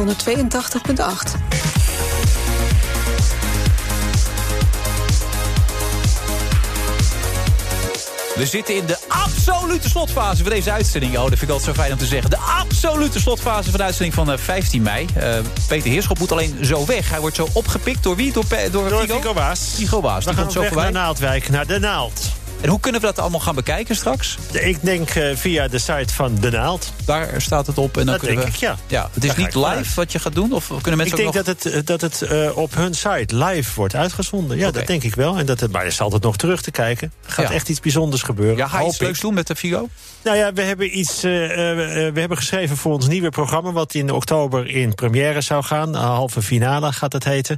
We 8.35 8.45
zitten 8.45 8.75
in 8.75 8.85
de 8.85 8.97
absolute 9.07 9.89
slotfase 9.89 10.41
van 10.43 10.51
deze 10.51 10.71
uitzending. 10.71 11.13
Oh, 11.15 11.19
dat 11.19 11.29
vind 11.29 11.41
ik 11.41 11.49
altijd 11.49 11.75
zo 11.75 11.81
fijn 11.81 11.91
om 11.93 11.97
te 11.97 12.05
zeggen. 12.05 12.29
De 12.29 12.37
absolute 12.37 13.19
slotfase 13.19 13.69
van 13.69 13.77
de 13.79 13.83
uitzending 13.85 14.13
van 14.15 14.31
eh, 14.31 14.37
15 14.37 14.81
mei. 14.81 15.05
Eh, 15.15 15.35
Peter 15.67 15.89
Heerschop 15.89 16.19
moet 16.19 16.31
alleen 16.31 16.57
zo 16.65 16.85
weg. 16.85 17.09
Hij 17.09 17.19
wordt 17.19 17.35
zo 17.35 17.47
opgepikt 17.53 18.03
door 18.03 18.15
wie? 18.15 18.31
Door, 18.33 18.45
Pe- 18.45 18.69
door, 18.71 18.89
Door 18.89 19.01
Figo? 19.01 19.15
Figo 19.19 19.33
Waas. 19.33 19.59
Figo 19.75 20.01
Waas, 20.01 20.17
We 20.17 20.23
die 20.23 20.33
gaan 20.33 20.41
komt 20.41 20.53
zo 20.53 20.59
weg 20.59 20.69
voorbij. 20.71 20.91
naar 20.91 21.01
Naaldwijk, 21.03 21.49
naar 21.49 21.67
De 21.67 21.79
Naald. 21.79 22.21
En 22.63 22.69
hoe 22.69 22.79
kunnen 22.79 23.01
we 23.01 23.07
dat 23.07 23.19
allemaal 23.19 23.39
gaan 23.39 23.55
bekijken 23.55 23.95
straks? 23.95 24.37
Ik 24.51 24.77
denk 24.81 25.09
eh, 25.09 25.35
via 25.35 25.67
de 25.67 25.77
site 25.79 26.13
van 26.13 26.35
De 26.35 26.49
Naald. 26.49 26.93
Daar 27.05 27.41
staat 27.41 27.67
het 27.67 27.77
op. 27.77 27.97
En 27.97 28.05
dan 28.05 28.13
Dat 28.13 28.23
kunnen 28.25 28.35
denk 28.35 28.47
we... 28.57 28.65
ik, 28.65 28.69
ja. 28.69 28.77
ja 28.87 29.09
het 29.13 29.23
is 29.23 29.29
Daar 29.29 29.39
niet 29.39 29.55
live 29.55 29.95
wat 29.95 30.11
je 30.11 30.19
gaat 30.19 30.33
doen? 30.35 30.51
Of 30.53 30.67
kunnen 30.81 30.97
mensen 30.97 31.17
Ik 31.17 31.25
ook 31.25 31.33
denk 31.33 31.45
nog... 31.45 31.55
dat 31.55 31.63
het, 31.63 31.73
eh, 31.73 31.81
dat 31.85 32.01
het 32.01 32.21
eh, 32.21 32.57
op 32.57 32.75
hun 32.75 32.93
site 32.95 33.35
live 33.35 33.71
wordt 33.75 33.95
uitgezonden. 33.95 34.57
Ja, 34.57 34.71
dat 34.71 34.87
denk 34.87 35.03
ik 35.03 35.15
wel. 35.15 35.37
En 35.37 35.45
dat 35.45 35.59
het, 35.59 35.71
maar 35.71 35.81
er 35.81 35.87
is 35.87 36.01
altijd 36.01 36.23
nog 36.23 36.37
terug 36.37 36.61
te 36.61 36.71
kijken. 36.71 37.13
Er 37.25 37.31
gaat 37.31 37.47
Ja. 37.47 37.53
echt 37.53 37.69
iets 37.69 37.79
bijzonders 37.79 38.21
gebeuren. 38.21 38.57
Ja, 38.57 38.67
ga 38.67 38.79
je 38.79 38.87
iets 38.87 38.99
leuks 38.99 39.19
doen 39.19 39.33
met 39.33 39.47
de 39.47 39.55
Figo? 39.55 39.89
Nou 40.23 40.37
ja, 40.37 40.53
we 40.53 40.61
hebben 40.61 40.97
iets. 40.99 41.23
eh, 41.23 41.43
eh, 41.51 42.07
eh, 42.07 42.13
we 42.13 42.19
hebben 42.19 42.37
geschreven 42.37 42.77
voor 42.77 42.93
ons 42.93 43.07
nieuwe 43.07 43.29
programma. 43.29 43.71
wat 43.71 43.93
in 43.93 44.11
oktober 44.11 44.67
in 44.69 44.95
première 44.95 45.41
zou 45.41 45.63
gaan. 45.63 45.95
Halve 45.95 46.41
finale 46.41 46.91
gaat 46.93 47.13
het 47.13 47.23
heten. 47.23 47.57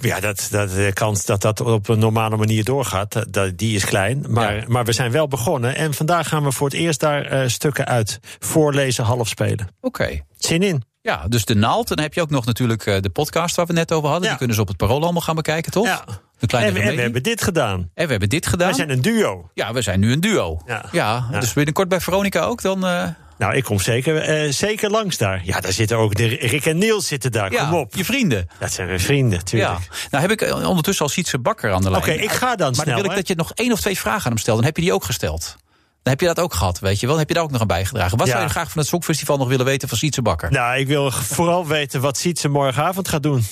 Ja, 0.00 0.20
dat, 0.20 0.48
dat, 0.50 0.70
de 0.70 0.90
kans 0.92 1.24
dat 1.24 1.40
dat 1.42 1.60
op 1.60 1.88
een 1.88 1.98
normale 1.98 2.36
manier 2.36 2.64
doorgaat. 2.64 3.32
dat- 3.32 3.58
die 3.58 3.74
is 3.76 3.84
klein. 3.84 4.24
Maar, 4.28 4.64
maar 4.66 4.84
we 4.84 4.92
zijn 4.92 5.10
wel 5.10 5.28
begonnen. 5.28 5.76
En 5.76 5.94
vandaag 5.94 6.28
gaan 6.28 6.44
we 6.44 6.52
voor 6.52 6.66
het 6.68 6.76
eerst 6.76 7.00
daar 7.00 7.50
stukken 7.50 7.86
uit 7.86 8.18
voorlezen, 8.38 9.04
half 9.04 9.28
spelen. 9.28 9.68
Oké. 9.80 10.20
Zin 10.38 10.62
in. 10.62 10.82
Ja, 11.00 11.24
dus 11.28 11.44
de 11.44 11.54
naald. 11.54 11.90
En 11.90 11.94
dan 11.96 12.04
heb 12.04 12.14
je 12.14 12.20
ook 12.20 12.30
nog 12.30 12.44
natuurlijk 12.46 12.84
de 13.02 13.10
podcast 13.12 13.56
waar 13.56 13.66
we 13.66 13.72
net 13.72 13.92
over 13.92 14.08
hadden. 14.08 14.28
Die 14.28 14.38
kunnen 14.38 14.56
ze 14.56 14.62
op 14.62 14.68
het 14.68 14.76
parool 14.76 15.02
allemaal 15.02 15.22
gaan 15.22 15.34
bekijken, 15.34 15.72
toch? 15.72 15.84
Ja. 15.86 16.04
De 16.38 16.46
kleine 16.46 16.68
En 16.70 16.74
we, 16.74 16.90
en 16.90 16.96
we 16.96 17.02
hebben 17.02 17.22
dit 17.22 17.42
gedaan. 17.42 17.90
En 17.94 18.04
we 18.04 18.10
hebben 18.10 18.28
dit 18.28 18.46
gedaan. 18.46 18.66
Wij 18.68 18.76
zijn 18.76 18.90
een 18.90 19.02
duo. 19.02 19.50
Ja, 19.54 19.72
we 19.72 19.82
zijn 19.82 20.00
nu 20.00 20.12
een 20.12 20.20
duo. 20.20 20.60
Ja. 20.66 20.84
Ja, 20.92 21.28
dus 21.40 21.52
binnenkort 21.52 21.88
bij 21.88 22.00
Veronica 22.00 22.42
ook 22.42 22.62
dan... 22.62 22.86
eh, 22.86 23.04
Nou, 23.38 23.54
ik 23.54 23.64
kom 23.64 23.80
zeker, 23.80 24.16
eh, 24.16 24.52
zeker 24.52 24.90
langs 24.90 25.16
daar. 25.16 25.40
Ja, 25.44 25.60
daar 25.60 25.72
zitten 25.72 25.96
ook 25.96 26.14
de 26.14 26.26
Rick 26.26 26.66
en 26.66 26.78
Niels 26.78 27.06
zitten 27.06 27.32
daar. 27.32 27.52
ja, 27.52 27.64
Kom 27.68 27.78
op. 27.78 27.94
je 27.96 28.04
vrienden. 28.04 28.48
Dat 28.58 28.72
zijn 28.72 28.86
mijn 28.86 29.00
vrienden, 29.00 29.44
tuurlijk. 29.44 29.70
Ja. 29.90 29.94
Nou 30.10 30.22
heb 30.22 30.30
ik 30.32 30.40
eh, 30.42 30.68
ondertussen 30.68 31.04
al 31.04 31.10
Sietse 31.10 31.38
Bakker 31.38 31.72
aan 31.72 31.82
de 31.82 31.90
lijn. 31.90 32.02
Oké, 32.02 32.12
ik 32.12 32.30
ga 32.32 32.56
dan 32.56 32.66
Maar 32.66 32.74
snel, 32.74 32.86
dan 32.86 33.02
wil 33.02 33.10
ik 33.10 33.16
dat 33.16 33.28
je 33.28 33.34
nog 33.34 33.52
één 33.54 33.72
of 33.72 33.80
twee 33.80 33.98
vragen 33.98 34.24
aan 34.24 34.30
hem 34.30 34.38
stelt. 34.38 34.56
Dan 34.56 34.66
heb 34.66 34.76
je 34.76 34.82
die 34.82 34.92
ook 34.92 35.04
gesteld. 35.04 35.56
Dan 36.02 36.12
heb 36.16 36.20
je 36.20 36.26
dat 36.34 36.44
ook 36.44 36.54
gehad, 36.54 36.78
weet 36.78 36.94
je 36.94 37.00
wel. 37.00 37.08
Dan 37.10 37.18
heb 37.18 37.28
je 37.28 37.34
daar 37.34 37.42
ook 37.44 37.50
nog 37.50 37.60
aan 37.60 37.66
bijgedragen. 37.66 38.18
Wat 38.18 38.26
Ja. 38.26 38.32
zou 38.32 38.44
je 38.44 38.50
graag 38.50 38.70
van 38.70 38.80
het 38.80 38.88
Songfestival 38.90 39.36
nog 39.36 39.48
willen 39.48 39.64
weten 39.64 39.88
van 39.88 39.98
Sietse 39.98 40.22
Bakker? 40.22 40.50
Nou, 40.50 40.78
ik 40.78 40.86
wil 40.86 41.10
vooral 41.10 41.66
weten 41.66 42.00
wat 42.00 42.16
Sietse 42.18 42.48
morgenavond 42.48 43.08
gaat 43.08 43.22
doen. 43.22 43.44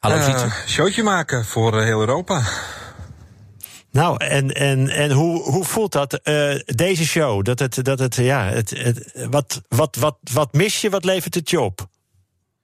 Hallo 0.00 0.20
Sietse. 0.22 0.48
showtje 0.66 1.02
maken 1.02 1.44
voor 1.44 1.78
eh, 1.78 1.84
heel 1.84 2.00
Europa. 2.00 2.42
Nou, 3.90 4.24
en, 4.24 4.50
en, 4.54 4.88
en 4.88 5.10
hoe, 5.10 5.42
hoe 5.42 5.64
voelt 5.64 5.92
dat, 5.92 6.14
eh, 6.14 6.54
deze 6.64 7.04
show? 7.06 7.44
Dat 7.44 7.58
het, 7.58 7.84
dat 7.84 7.98
het, 7.98 8.14
ja, 8.14 8.44
het, 8.44 8.70
het, 8.70 9.12
wat, 9.30 9.60
wat, 9.68 9.96
wat, 9.96 10.16
wat 10.32 10.52
mis 10.52 10.80
je, 10.80 10.90
wat 10.90 11.04
levert 11.04 11.34
het 11.34 11.50
je 11.50 11.60
op? 11.60 11.88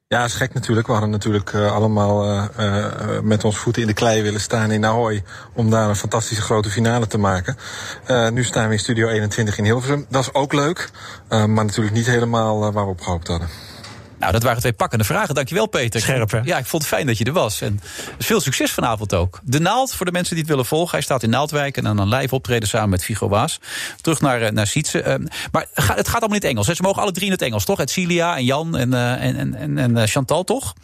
Ja, 0.08 0.24
is 0.24 0.34
gek 0.34 0.54
natuurlijk. 0.54 0.86
We 0.86 0.92
hadden 0.92 1.10
natuurlijk 1.10 1.54
allemaal 1.54 2.24
eh, 2.24 2.46
eh, 2.56 3.20
met 3.22 3.44
ons 3.44 3.56
voeten 3.56 3.82
in 3.82 3.88
de 3.88 3.94
klei 3.94 4.22
willen 4.22 4.40
staan 4.40 4.70
in 4.70 4.84
Ahoy. 4.84 5.22
Om 5.54 5.70
daar 5.70 5.88
een 5.88 5.96
fantastische 5.96 6.42
grote 6.42 6.70
finale 6.70 7.06
te 7.06 7.18
maken. 7.18 7.56
Eh, 8.04 8.28
nu 8.28 8.44
staan 8.44 8.66
we 8.66 8.72
in 8.72 8.78
Studio 8.78 9.08
21 9.08 9.58
in 9.58 9.64
Hilversum. 9.64 10.06
Dat 10.08 10.22
is 10.22 10.34
ook 10.34 10.52
leuk. 10.52 10.90
eh, 11.28 11.44
maar 11.44 11.64
natuurlijk 11.64 11.96
niet 11.96 12.06
helemaal 12.06 12.58
waar 12.72 12.84
we 12.84 12.90
op 12.90 13.00
gehoopt 13.00 13.28
hadden. 13.28 13.48
Nou, 14.18 14.32
dat 14.32 14.42
waren 14.42 14.60
twee 14.60 14.72
pakkende 14.72 15.04
vragen. 15.04 15.34
Dankjewel, 15.34 15.66
Peter. 15.66 16.00
Scherp, 16.00 16.30
hè? 16.30 16.40
Ja, 16.44 16.58
ik 16.58 16.66
vond 16.66 16.82
het 16.82 16.92
fijn 16.92 17.06
dat 17.06 17.18
je 17.18 17.24
er 17.24 17.32
was. 17.32 17.60
En 17.60 17.80
veel 18.18 18.40
succes 18.40 18.72
vanavond 18.72 19.14
ook. 19.14 19.40
De 19.42 19.58
Naald, 19.60 19.94
voor 19.94 20.06
de 20.06 20.12
mensen 20.12 20.30
die 20.34 20.42
het 20.42 20.50
willen 20.52 20.66
volgen. 20.66 20.90
Hij 20.90 21.00
staat 21.02 21.22
in 21.22 21.30
Naaldwijk 21.30 21.76
en 21.76 21.84
dan 21.84 21.98
een 21.98 22.08
live 22.08 22.34
optreden 22.34 22.68
samen 22.68 22.88
met 22.88 23.04
Vigo 23.04 23.28
Waas. 23.28 23.60
Terug 24.00 24.20
naar, 24.20 24.42
eh, 24.42 24.50
naar 24.50 24.66
Sietse. 24.66 25.02
Eh, 25.02 25.14
maar 25.52 25.66
het 25.74 26.08
gaat 26.08 26.20
allemaal 26.20 26.28
in 26.28 26.34
het 26.34 26.44
Engels. 26.44 26.66
hè? 26.66 26.74
Ze 26.74 26.82
mogen 26.82 27.02
alle 27.02 27.12
drie 27.12 27.26
in 27.26 27.32
het 27.32 27.42
Engels, 27.42 27.64
toch? 27.64 27.78
Het 27.78 27.90
Cilia 27.90 28.36
en 28.36 28.44
Jan 28.44 28.76
en, 28.76 28.94
eh, 28.94 29.12
en, 29.12 29.36
en, 29.36 29.54
en, 29.54 29.78
en 29.78 29.96
eh, 29.96 30.06
Chantal, 30.08 30.44
toch? 30.44 30.74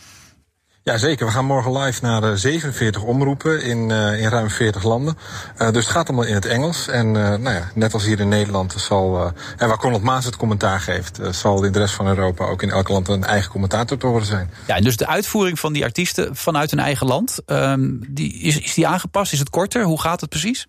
Ja, 0.85 0.97
zeker. 0.97 1.27
We 1.27 1.33
gaan 1.33 1.45
morgen 1.45 1.79
live 1.79 2.03
naar 2.03 2.23
eh, 2.23 2.33
47 2.35 3.03
omroepen 3.03 3.63
in, 3.63 3.91
eh, 3.91 4.21
in 4.21 4.29
ruim 4.29 4.51
40 4.51 4.83
landen. 4.83 5.19
Eh, 5.57 5.71
dus 5.73 5.85
het 5.85 5.93
gaat 5.93 6.09
allemaal 6.09 6.27
in 6.27 6.35
het 6.35 6.45
Engels. 6.45 6.89
En 6.89 7.07
eh, 7.07 7.39
nou 7.39 7.51
ja, 7.55 7.71
net 7.75 7.93
als 7.95 8.05
hier 8.05 8.21
in 8.21 8.29
Nederland 8.29 8.75
zal, 8.77 9.19
eh, 9.19 9.31
en 9.57 9.69
waar 9.69 9.79
Conrad 9.79 10.01
Maas 10.01 10.25
het 10.25 10.37
commentaar 10.37 10.81
geeft, 10.81 11.19
eh, 11.19 11.33
zal 11.33 11.65
in 11.65 11.73
de 11.73 11.79
rest 11.79 11.95
van 11.95 12.07
Europa 12.07 12.45
ook 12.45 12.63
in 12.63 12.71
elk 12.71 12.89
land 12.89 13.09
een 13.09 13.25
eigen 13.25 13.51
commentator 13.51 13.99
te 13.99 14.07
horen 14.07 14.27
zijn. 14.27 14.51
Ja, 14.67 14.77
en 14.77 14.83
dus 14.85 14.97
de 14.97 15.07
uitvoering 15.07 15.59
van 15.59 15.73
die 15.73 15.85
artiesten 15.85 16.37
vanuit 16.37 16.71
hun 16.71 16.81
eigen 16.81 17.07
land, 17.07 17.39
ehm, 17.47 17.89
die, 18.09 18.33
is, 18.33 18.59
is 18.59 18.75
die 18.75 18.87
aangepast? 18.87 19.33
Is 19.33 19.39
het 19.39 19.51
korter? 19.51 19.85
Hoe 19.85 20.01
gaat 20.01 20.21
het 20.21 20.31
precies? 20.31 20.67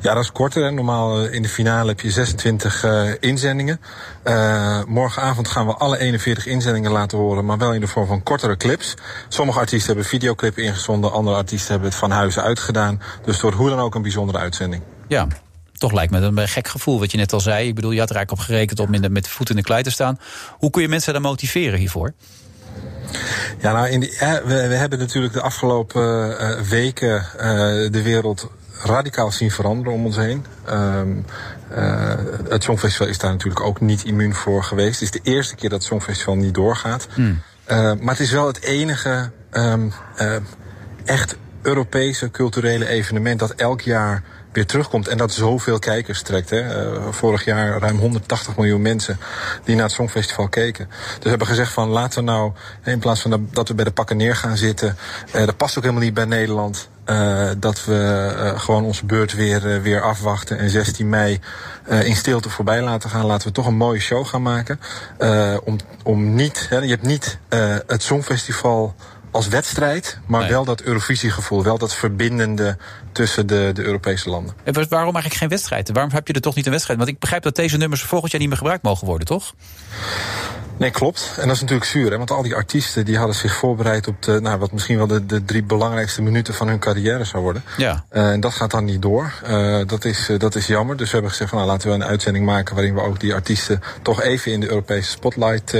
Ja, 0.00 0.14
dat 0.14 0.22
is 0.22 0.32
korter. 0.32 0.64
Hè. 0.64 0.70
Normaal 0.70 1.24
eh, 1.24 1.34
in 1.34 1.42
de 1.42 1.48
finale 1.48 1.88
heb 1.88 2.00
je 2.00 2.10
26 2.10 2.84
eh, 2.84 3.10
inzendingen. 3.20 3.80
Eh, 4.22 4.84
morgenavond 4.84 5.48
gaan 5.48 5.66
we 5.66 5.74
alle 5.74 5.98
41 5.98 6.46
inzendingen 6.46 6.90
laten 6.90 7.18
horen, 7.18 7.44
maar 7.44 7.58
wel 7.58 7.72
in 7.72 7.80
de 7.80 7.86
vorm 7.86 8.06
van 8.06 8.22
kortere 8.22 8.56
clips. 8.56 8.94
Sommige 9.28 9.58
artiesten 9.58 9.86
hebben 9.86 10.04
videoclip 10.04 10.58
ingezonden, 10.58 11.12
andere 11.12 11.36
artiesten 11.36 11.70
hebben 11.70 11.88
het 11.88 11.98
van 11.98 12.10
huizen 12.10 12.42
uitgedaan. 12.42 13.00
Dus 13.24 13.32
het 13.32 13.42
wordt 13.42 13.56
hoe 13.56 13.68
dan 13.68 13.78
ook 13.78 13.94
een 13.94 14.02
bijzondere 14.02 14.38
uitzending. 14.38 14.82
Ja, 15.08 15.26
toch 15.72 15.92
lijkt 15.92 16.12
me 16.12 16.18
een 16.18 16.48
gek 16.48 16.68
gevoel 16.68 16.98
wat 16.98 17.10
je 17.10 17.18
net 17.18 17.32
al 17.32 17.40
zei. 17.40 17.68
Ik 17.68 17.74
bedoel, 17.74 17.90
je 17.90 18.00
had 18.00 18.10
er 18.10 18.16
eigenlijk 18.16 18.46
op 18.46 18.48
gerekend 18.50 18.80
om 18.80 18.94
in 18.94 19.02
de, 19.02 19.10
met 19.10 19.24
de 19.24 19.30
voet 19.30 19.50
in 19.50 19.56
de 19.56 19.62
klei 19.62 19.82
te 19.82 19.90
staan. 19.90 20.18
Hoe 20.50 20.70
kun 20.70 20.82
je 20.82 20.88
mensen 20.88 21.12
daar 21.12 21.22
motiveren 21.22 21.78
hiervoor? 21.78 22.12
Ja, 23.60 23.72
nou, 23.72 23.88
in 23.88 24.00
die, 24.00 24.16
we, 24.18 24.66
we 24.68 24.74
hebben 24.74 24.98
natuurlijk 24.98 25.32
de 25.32 25.40
afgelopen 25.40 26.36
weken 26.68 27.26
de 27.90 28.02
wereld 28.02 28.48
radicaal 28.82 29.32
zien 29.32 29.50
veranderen 29.50 29.92
om 29.92 30.04
ons 30.04 30.16
heen. 30.16 30.44
Ehm, 30.64 31.08
eh, 31.68 32.14
het 32.48 32.62
Songfestival 32.62 33.06
is 33.06 33.18
daar 33.18 33.30
natuurlijk 33.30 33.64
ook 33.64 33.80
niet 33.80 34.04
immuun 34.04 34.34
voor 34.34 34.64
geweest. 34.64 35.00
Het 35.00 35.14
is 35.14 35.22
de 35.22 35.30
eerste 35.30 35.54
keer 35.54 35.68
dat 35.68 35.78
het 35.78 35.88
Songfestival 35.88 36.36
niet 36.36 36.54
doorgaat. 36.54 37.06
Eh, 37.64 37.76
maar 37.76 38.14
het 38.14 38.20
is 38.20 38.30
wel 38.30 38.46
het 38.46 38.62
enige 38.62 39.30
ehm, 39.50 39.88
eh, 40.16 40.36
echt 41.04 41.36
Europese 41.62 42.30
culturele 42.30 42.86
evenement 42.86 43.38
dat 43.38 43.50
elk 43.50 43.80
jaar 43.80 44.22
weer 44.54 44.66
terugkomt 44.66 45.08
en 45.08 45.18
dat 45.18 45.32
zoveel 45.32 45.78
kijkers 45.78 46.22
trekt. 46.22 46.50
Hè. 46.50 46.60
Eh, 46.60 47.02
vorig 47.10 47.44
jaar 47.44 47.78
ruim 47.78 47.98
180 47.98 48.56
miljoen 48.56 48.82
mensen 48.82 49.18
die 49.64 49.74
naar 49.74 49.84
het 49.84 49.94
Songfestival 49.94 50.48
keken. 50.48 50.88
Dus 50.88 51.22
we 51.22 51.28
hebben 51.28 51.46
gezegd 51.46 51.72
van 51.72 51.88
laten 51.88 52.18
we 52.24 52.30
nou, 52.30 52.52
in 52.84 52.98
plaats 52.98 53.20
van 53.20 53.48
dat- 53.52 53.68
we 53.68 53.74
bij 53.74 53.84
de 53.84 53.90
pakken 53.90 54.16
neer 54.16 54.36
gaan 54.36 54.56
zitten, 54.56 54.96
eh, 55.32 55.46
dat 55.46 55.56
past 55.56 55.76
ook 55.76 55.82
helemaal 55.82 56.04
niet 56.04 56.14
bij 56.14 56.24
Nederland. 56.24 56.88
eh, 57.04 57.50
dat 57.58 57.84
we 57.84 58.52
gewoon 58.56 58.84
onze 58.84 59.04
beurt 59.06 59.34
weer, 59.34 59.82
weer 59.82 60.00
afwachten 60.02 60.58
en 60.58 60.70
16 60.70 61.08
mei 61.08 61.40
in 61.88 62.16
stilte 62.16 62.50
voorbij 62.50 62.82
laten 62.82 63.10
gaan. 63.10 63.26
Laten 63.26 63.46
we 63.48 63.52
toch 63.54 63.66
een 63.66 63.76
mooie 63.76 64.00
show 64.00 64.26
gaan 64.26 64.42
maken. 64.42 64.80
Om, 65.64 65.76
om 66.02 66.34
niet, 66.34 66.66
hè, 66.68 66.78
je 66.78 66.88
hebt 66.88 67.02
niet 67.02 67.38
het 67.86 68.02
Songfestival 68.02 68.94
als 69.34 69.48
wedstrijd, 69.48 70.18
maar 70.26 70.48
wel 70.48 70.64
dat 70.64 70.80
Eurovisiegevoel, 70.80 71.62
wel 71.62 71.78
dat 71.78 71.94
verbindende 71.94 72.76
tussen 73.12 73.46
de, 73.46 73.70
de 73.74 73.82
Europese 73.82 74.28
landen. 74.30 74.54
En 74.64 74.72
wa- 74.74 74.86
waarom 74.88 75.12
eigenlijk 75.14 75.34
geen 75.34 75.48
wedstrijd? 75.48 75.90
Waarom 75.92 76.12
heb 76.12 76.26
je 76.26 76.32
er 76.32 76.40
toch 76.40 76.54
niet 76.54 76.64
een 76.64 76.70
wedstrijd? 76.70 76.98
Want 76.98 77.10
ik 77.10 77.18
begrijp 77.18 77.42
dat 77.42 77.56
deze 77.56 77.76
nummers 77.76 78.02
volgend 78.02 78.30
jaar 78.30 78.40
niet 78.40 78.48
meer 78.48 78.58
gebruikt 78.58 78.82
mogen 78.82 79.06
worden, 79.06 79.26
toch? 79.26 79.54
Nee, 80.76 80.90
klopt. 80.90 81.34
En 81.40 81.46
dat 81.46 81.54
is 81.54 81.60
natuurlijk 81.60 81.90
zuur, 81.90 82.10
hè? 82.10 82.16
want 82.16 82.30
al 82.30 82.42
die 82.42 82.54
artiesten 82.54 83.04
die 83.04 83.16
hadden 83.16 83.36
zich 83.36 83.54
voorbereid 83.54 84.08
op 84.08 84.22
de, 84.22 84.40
nou, 84.40 84.58
wat 84.58 84.72
misschien 84.72 84.96
wel 84.96 85.06
de, 85.06 85.26
de 85.26 85.44
drie 85.44 85.62
belangrijkste 85.62 86.22
minuten 86.22 86.54
van 86.54 86.68
hun 86.68 86.78
carrière 86.78 87.24
zou 87.24 87.42
worden. 87.42 87.64
Ja. 87.76 88.04
Eh, 88.08 88.30
en 88.30 88.40
dat 88.40 88.52
gaat 88.52 88.70
dan 88.70 88.84
niet 88.84 89.02
door. 89.02 89.32
Eh, 89.44 89.80
dat, 89.86 90.04
is, 90.04 90.28
eh, 90.28 90.38
dat 90.38 90.54
is 90.54 90.66
jammer. 90.66 90.96
Dus 90.96 91.06
we 91.06 91.12
hebben 91.12 91.30
gezegd 91.30 91.50
van 91.50 91.58
nou, 91.58 91.70
laten 91.70 91.88
we 91.88 91.94
een 91.94 92.04
uitzending 92.04 92.44
maken 92.44 92.74
waarin 92.74 92.94
we 92.94 93.00
ook 93.00 93.20
die 93.20 93.34
artiesten 93.34 93.82
toch 94.02 94.22
even 94.22 94.52
in 94.52 94.60
de 94.60 94.68
Europese 94.68 95.10
spotlight 95.10 95.76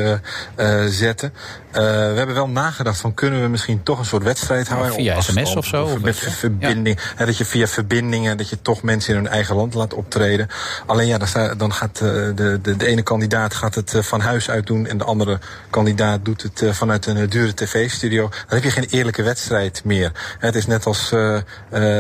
zetten. 0.89 1.33
We 1.73 1.81
hebben 2.17 2.35
wel 2.35 2.49
nagedacht 2.49 3.01
van 3.01 3.15
kunnen 3.15 3.43
we 3.43 3.49
misschien 3.49 3.83
toch 3.83 3.99
een 3.99 4.05
soort 4.05 4.23
wedstrijd 4.23 4.69
houden. 4.69 4.95
via 4.95 5.15
afstand, 5.15 5.39
SMS 5.39 5.57
of 5.57 5.67
zo, 5.67 5.85
of 5.85 6.01
met 6.01 6.17
verbinding. 6.17 6.99
Hè, 7.17 7.27
dat 7.27 7.37
je 7.37 7.45
via 7.45 7.67
verbindingen, 7.67 8.37
dat 8.37 8.49
je 8.49 8.63
toch 8.63 8.83
mensen 8.83 9.15
in 9.15 9.23
hun 9.23 9.33
eigen 9.33 9.57
land 9.57 9.75
laat 9.75 9.95
optreden. 9.95 10.49
Alleen 10.87 11.07
ja, 11.07 11.19
dan, 11.19 11.59
dan 11.59 11.73
gaat 11.73 11.99
de, 11.99 12.59
de, 12.63 12.77
de 12.77 12.87
ene 12.87 13.03
kandidaat 13.03 13.55
gaat 13.55 13.75
het 13.75 13.95
van 14.01 14.21
huis 14.21 14.51
uit 14.51 14.67
doen 14.67 14.84
en 14.87 14.99
de 14.99 15.05
andere 15.05 15.39
kandidaat 15.71 16.25
doet 16.25 16.43
het 16.43 16.63
eh, 16.63 16.73
vanuit 16.73 17.07
een 17.07 17.17
eh, 17.17 17.31
dure 17.31 17.55
tv-studio. 17.55 18.29
Dan 18.29 18.41
heb 18.49 18.63
je 18.63 18.71
geen 18.71 18.87
eerlijke 18.91 19.23
wedstrijd 19.23 19.85
meer. 19.85 20.13
Het 20.39 20.55
is 20.55 20.67
net 20.67 20.87
als 20.87 21.13
eh, 21.13 21.39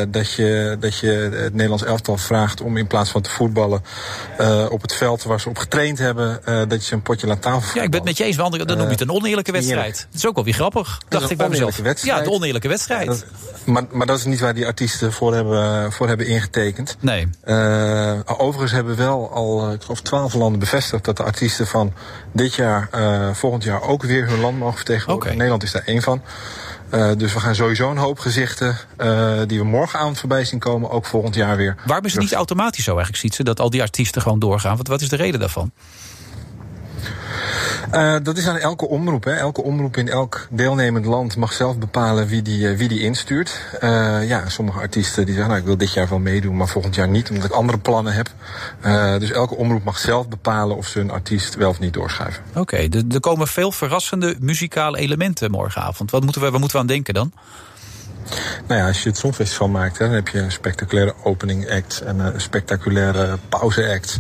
dat, 0.09 0.33
je, 0.33 0.77
dat 0.81 0.99
je 0.99 1.11
het 1.33 1.53
Nederlands 1.53 1.85
elftal 1.85 2.17
vraagt 2.17 2.61
om 2.61 2.77
in 2.77 2.87
plaats 2.87 3.11
van 3.11 3.23
te 3.23 3.31
voetballen 3.31 3.83
op 4.71 4.83
het 4.83 4.95
veld 4.95 5.23
waar 5.23 5.41
ze 5.41 5.49
op 5.49 5.59
getraind 5.59 5.99
hebben, 5.99 6.41
dat 6.45 6.81
je 6.81 6.87
ze 6.87 6.95
een 6.95 7.03
potje 7.03 7.27
laat 7.27 7.43
tafel 7.43 7.79
Ja, 7.79 7.83
ik 7.83 7.91
ben 7.91 8.01
het 8.01 8.09
met 8.09 8.19
je 8.19 8.25
eens, 8.25 8.37
want 8.37 8.69
dan 8.69 8.77
noem 8.77 8.87
je 8.87 8.93
het 8.93 9.01
een 9.01 9.11
oneerlijke 9.11 9.53
wedstrijd. 9.53 10.07
Dat 10.11 10.21
is 10.21 10.27
ook 10.27 10.35
wel 10.35 10.45
weer 10.45 10.55
grappig, 10.55 11.01
dacht 11.09 11.31
ik 11.31 11.37
bij 11.37 11.49
mezelf. 11.49 11.77
wedstrijd. 11.77 12.19
Ja, 12.19 12.25
de 12.25 12.31
oneerlijke 12.31 12.69
wedstrijd. 12.69 13.07
Dat- 13.07 13.25
maar, 13.65 13.83
maar 13.91 14.07
dat 14.07 14.19
is 14.19 14.25
niet 14.25 14.41
waar 14.41 14.55
die 14.55 14.67
artiesten 14.67 15.13
voor 15.13 15.35
hebben, 15.35 15.93
voor 15.93 16.09
hebben 16.09 16.27
ingetekend. 16.27 16.97
Nee. 17.01 17.29
Overigens 18.37 18.73
hebben 18.73 18.97
wel 18.97 19.31
al, 19.31 19.73
ik 19.73 19.83
geloof, 19.83 20.01
twaalf 20.01 20.35
landen 20.35 20.61
bevestigd 20.61 21.05
dat 21.05 21.17
de 21.17 21.23
artiesten 21.23 21.67
van 21.67 21.93
dit 22.35 22.55
jaar, 22.55 22.89
eh, 22.91 23.35
volgend 23.35 23.65
jaar 23.65 23.83
ook 23.83 24.03
weer 24.03 24.29
hun 24.29 24.41
land 24.41 24.59
mogen 24.59 24.77
vertegenwoordigen. 24.77 25.33
Nederland 25.33 25.63
is 25.63 25.73
daar 25.73 25.85
één 25.85 26.03
van. 26.03 26.23
Eh, 26.91 27.11
dus 27.17 27.33
we 27.33 27.41
gaan 27.41 27.55
sowieso 27.55 27.91
een 27.91 27.97
hoop 27.97 28.19
gezichten 28.19 28.77
eh, 28.97 29.39
die 29.47 29.59
we 29.59 29.65
morgenavond 29.65 30.19
voorbij 30.19 30.45
zien 30.45 30.59
komen, 30.59 30.91
ook 30.91 31.07
volgend 31.07 31.35
jaar 31.35 31.57
weer. 31.57 31.77
Waarom 31.87 32.07
is 32.07 32.13
het 32.13 32.21
niet 32.21 32.33
automatisch 32.33 32.85
zo 32.85 32.91
eigenlijk, 32.91 33.23
ziet 33.23 33.35
ze, 33.35 33.45
dat 33.45 33.61
al 33.61 33.71
die 33.71 33.83
artiesten 33.83 34.23
gewoon 34.23 34.39
doorgaan? 34.39 34.77
Wat, 34.77 34.89
wat 34.89 35.01
is 35.01 35.09
de 35.09 35.17
reden 35.17 35.41
daarvan? 35.41 35.73
Eh, 37.91 38.17
dat 38.23 38.37
is 38.37 38.47
aan 38.47 38.57
elke 38.57 38.89
omroep. 38.89 39.25
Hè. 39.25 39.33
Elke 39.33 39.63
omroep 39.63 39.97
in 39.97 40.09
elk 40.09 40.47
deelnemend 40.51 41.05
land 41.05 41.37
mag 41.37 41.53
zelf 41.53 41.79
bepalen 41.79 42.27
wie 42.27 42.43
die, 42.43 42.69
eh, 42.69 42.77
wie 42.77 42.89
die 42.89 43.01
instuurt. 43.01 43.61
Eh, 43.81 44.29
ja, 44.29 44.49
sommige 44.49 44.79
artiesten 44.79 45.25
die 45.25 45.35
zeggen, 45.35 45.51
nou, 45.51 45.61
ik 45.61 45.67
wil 45.67 45.77
dit 45.77 45.93
jaar 45.93 46.09
wel 46.09 46.19
meedoen, 46.19 46.57
maar 46.57 46.69
volgend 46.69 46.95
jaar 46.95 47.09
niet, 47.09 47.31
omdat 47.31 47.45
ik 47.45 47.51
andere 47.51 47.79
plannen 47.79 48.13
heb. 48.13 48.29
Dus 49.21 49.31
elke 49.31 49.55
omroep 49.55 49.85
mag 49.85 49.99
zelf 49.99 50.29
bepalen 50.29 50.77
of 50.77 50.87
ze 50.87 51.01
een 51.01 51.11
artiest 51.11 51.55
wel 51.55 51.69
of 51.69 51.79
niet 51.79 51.93
doorschuiven. 51.93 52.43
Oké, 52.55 52.77
er 52.77 53.05
er 53.11 53.21
komen 53.21 53.47
veel 53.47 53.73
verrassende 53.73 54.37
muzikale 54.41 54.99
elementen 54.99 55.51
morgenavond. 55.51 56.11
Wat 56.11 56.23
moeten 56.23 56.43
we, 56.43 56.51
waar 56.51 56.61
moeten 56.61 56.77
we 56.77 56.83
aan 56.83 56.89
denken 56.93 57.15
dan? 57.15 57.33
Nou 58.67 58.81
ja, 58.81 58.87
als 58.87 59.03
je 59.03 59.09
het 59.09 59.19
Songfestival 59.19 59.69
maakt, 59.69 59.99
hè, 59.99 60.05
dan 60.05 60.15
heb 60.15 60.29
je 60.29 60.39
een 60.39 60.53
spectaculaire 60.53 61.15
opening 61.23 61.71
act 61.71 62.01
en 62.01 62.19
een 62.19 62.41
spectaculaire 62.41 63.39
pauze 63.49 63.89
act. 63.89 64.19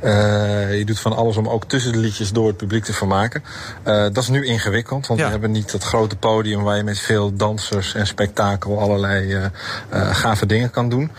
Eh, 0.00 0.78
je 0.78 0.84
doet 0.84 1.00
van 1.00 1.16
alles 1.16 1.36
om 1.36 1.48
ook 1.48 1.64
tussen 1.64 1.92
de 1.92 1.98
liedjes 1.98 2.32
door 2.32 2.46
het 2.46 2.56
publiek 2.56 2.84
te 2.84 2.92
vermaken. 2.92 3.42
Eh, 3.82 4.02
dat 4.02 4.16
is 4.16 4.28
nu 4.28 4.46
ingewikkeld, 4.46 5.06
want 5.06 5.20
we 5.20 5.26
hebben 5.26 5.50
niet 5.50 5.72
dat 5.72 5.84
grote 5.84 6.16
podium 6.16 6.62
waar 6.62 6.76
je 6.76 6.82
met 6.82 6.98
veel 6.98 7.36
dansers 7.36 7.94
en 7.94 8.06
spektakel 8.06 8.80
allerlei 8.80 9.34
eh, 9.34 9.44
eh, 9.88 10.14
gave 10.14 10.46
dingen 10.46 10.70
kan 10.70 10.88
doen. 10.88 11.10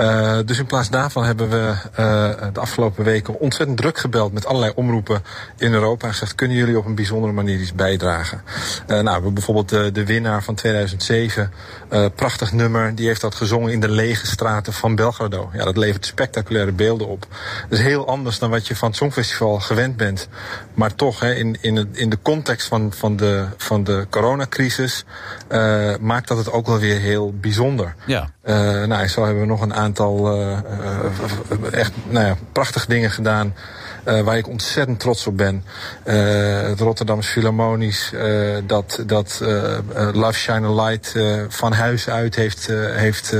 Uh, 0.00 0.38
dus 0.44 0.58
in 0.58 0.66
plaats 0.66 0.90
daarvan 0.90 1.24
hebben 1.24 1.48
we 1.48 1.74
uh, 1.90 2.30
de 2.52 2.60
afgelopen 2.60 3.04
weken 3.04 3.40
ontzettend 3.40 3.78
druk 3.78 3.98
gebeld 3.98 4.32
met 4.32 4.46
allerlei 4.46 4.72
omroepen 4.74 5.22
in 5.56 5.72
Europa. 5.72 6.06
En 6.06 6.12
gezegd: 6.12 6.34
kunnen 6.34 6.56
jullie 6.56 6.78
op 6.78 6.84
een 6.84 6.94
bijzondere 6.94 7.32
manier 7.32 7.60
iets 7.60 7.74
bijdragen? 7.74 8.42
Uh, 8.46 8.86
nou, 8.88 9.04
we 9.04 9.10
hebben 9.10 9.34
bijvoorbeeld 9.34 9.68
de, 9.68 9.92
de 9.92 10.04
winnaar 10.04 10.42
van 10.42 10.54
2007, 10.54 11.52
prachtig 12.14 12.52
nummer, 12.52 12.94
die 12.94 13.06
heeft 13.06 13.20
dat 13.20 13.34
gezongen 13.34 13.72
in 13.72 13.80
de 13.80 13.88
lege 13.88 14.26
straten 14.26 14.72
van 14.72 14.94
Belgrado. 14.94 15.50
Ja, 15.52 15.64
dat 15.64 15.76
levert 15.76 16.06
spectaculaire 16.06 16.72
beelden 16.72 17.08
op. 17.08 17.26
Dat 17.68 17.78
is 17.78 17.84
heel 17.84 18.06
anders 18.06 18.38
dan 18.38 18.50
wat 18.50 18.66
je 18.66 18.76
van 18.76 18.88
het 18.88 18.96
Songfestival 18.96 19.60
gewend 19.60 19.96
bent. 19.96 20.28
Maar 20.74 20.94
toch, 20.94 21.20
hè, 21.20 21.34
in, 21.34 21.56
in, 21.60 21.76
het, 21.76 21.88
in 21.92 22.10
de 22.10 22.18
context 22.22 22.68
van, 22.68 22.92
van, 22.92 23.16
de, 23.16 23.46
van 23.56 23.84
de 23.84 24.06
coronacrisis, 24.10 25.04
maakt 26.00 26.28
dat 26.28 26.38
het 26.38 26.52
ook 26.52 26.66
wel 26.66 26.78
weer 26.78 26.98
heel 26.98 27.34
bijzonder. 27.40 27.94
Ja. 28.06 28.30
nou, 28.86 29.06
zo 29.06 29.24
hebben 29.24 29.42
we 29.42 29.48
nog 29.48 29.60
een 29.60 29.74
aantal 29.74 29.86
uh, 29.96 30.58
echt 31.70 31.92
nou 32.08 32.26
ja, 32.26 32.36
prachtige 32.52 32.86
dingen 32.88 33.10
gedaan. 33.10 33.54
Uh, 34.04 34.20
waar 34.20 34.36
ik 34.36 34.48
ontzettend 34.48 35.00
trots 35.00 35.26
op 35.26 35.36
ben. 35.36 35.64
Het 36.02 36.80
Rotterdams 36.80 37.26
Philharmonisch, 37.26 38.12
dat, 38.66 39.02
dat 39.06 39.42
Love 40.12 40.38
Shine 40.38 40.66
a 40.66 40.84
Light 40.84 41.14
van 41.48 41.72
huis 41.72 42.08
uit 42.08 42.34
heeft, 42.34 42.66
heeft 42.92 43.36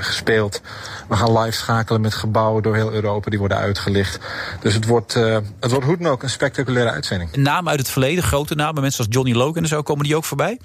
gespeeld. 0.00 0.60
We 1.08 1.16
gaan 1.16 1.38
live 1.38 1.56
schakelen 1.56 2.00
met 2.00 2.14
gebouwen 2.14 2.62
door 2.62 2.74
heel 2.74 2.92
Europa, 2.92 3.30
die 3.30 3.38
worden 3.38 3.58
uitgelicht. 3.58 4.18
Dus 4.60 4.74
het 4.74 4.86
wordt, 4.86 5.14
het 5.60 5.70
wordt 5.70 5.84
hoe 5.84 5.96
dan 5.96 6.06
ook 6.06 6.22
een 6.22 6.30
spectaculaire 6.30 6.90
uitzending. 6.90 7.36
Namen 7.36 7.70
uit 7.70 7.80
het 7.80 7.88
verleden, 7.88 8.24
grote 8.24 8.54
namen, 8.54 8.82
mensen 8.82 9.04
als 9.04 9.14
Johnny 9.14 9.34
Logan 9.34 9.62
en 9.62 9.68
zo, 9.68 9.82
komen 9.82 10.04
die 10.04 10.16
ook 10.16 10.24
voorbij? 10.24 10.58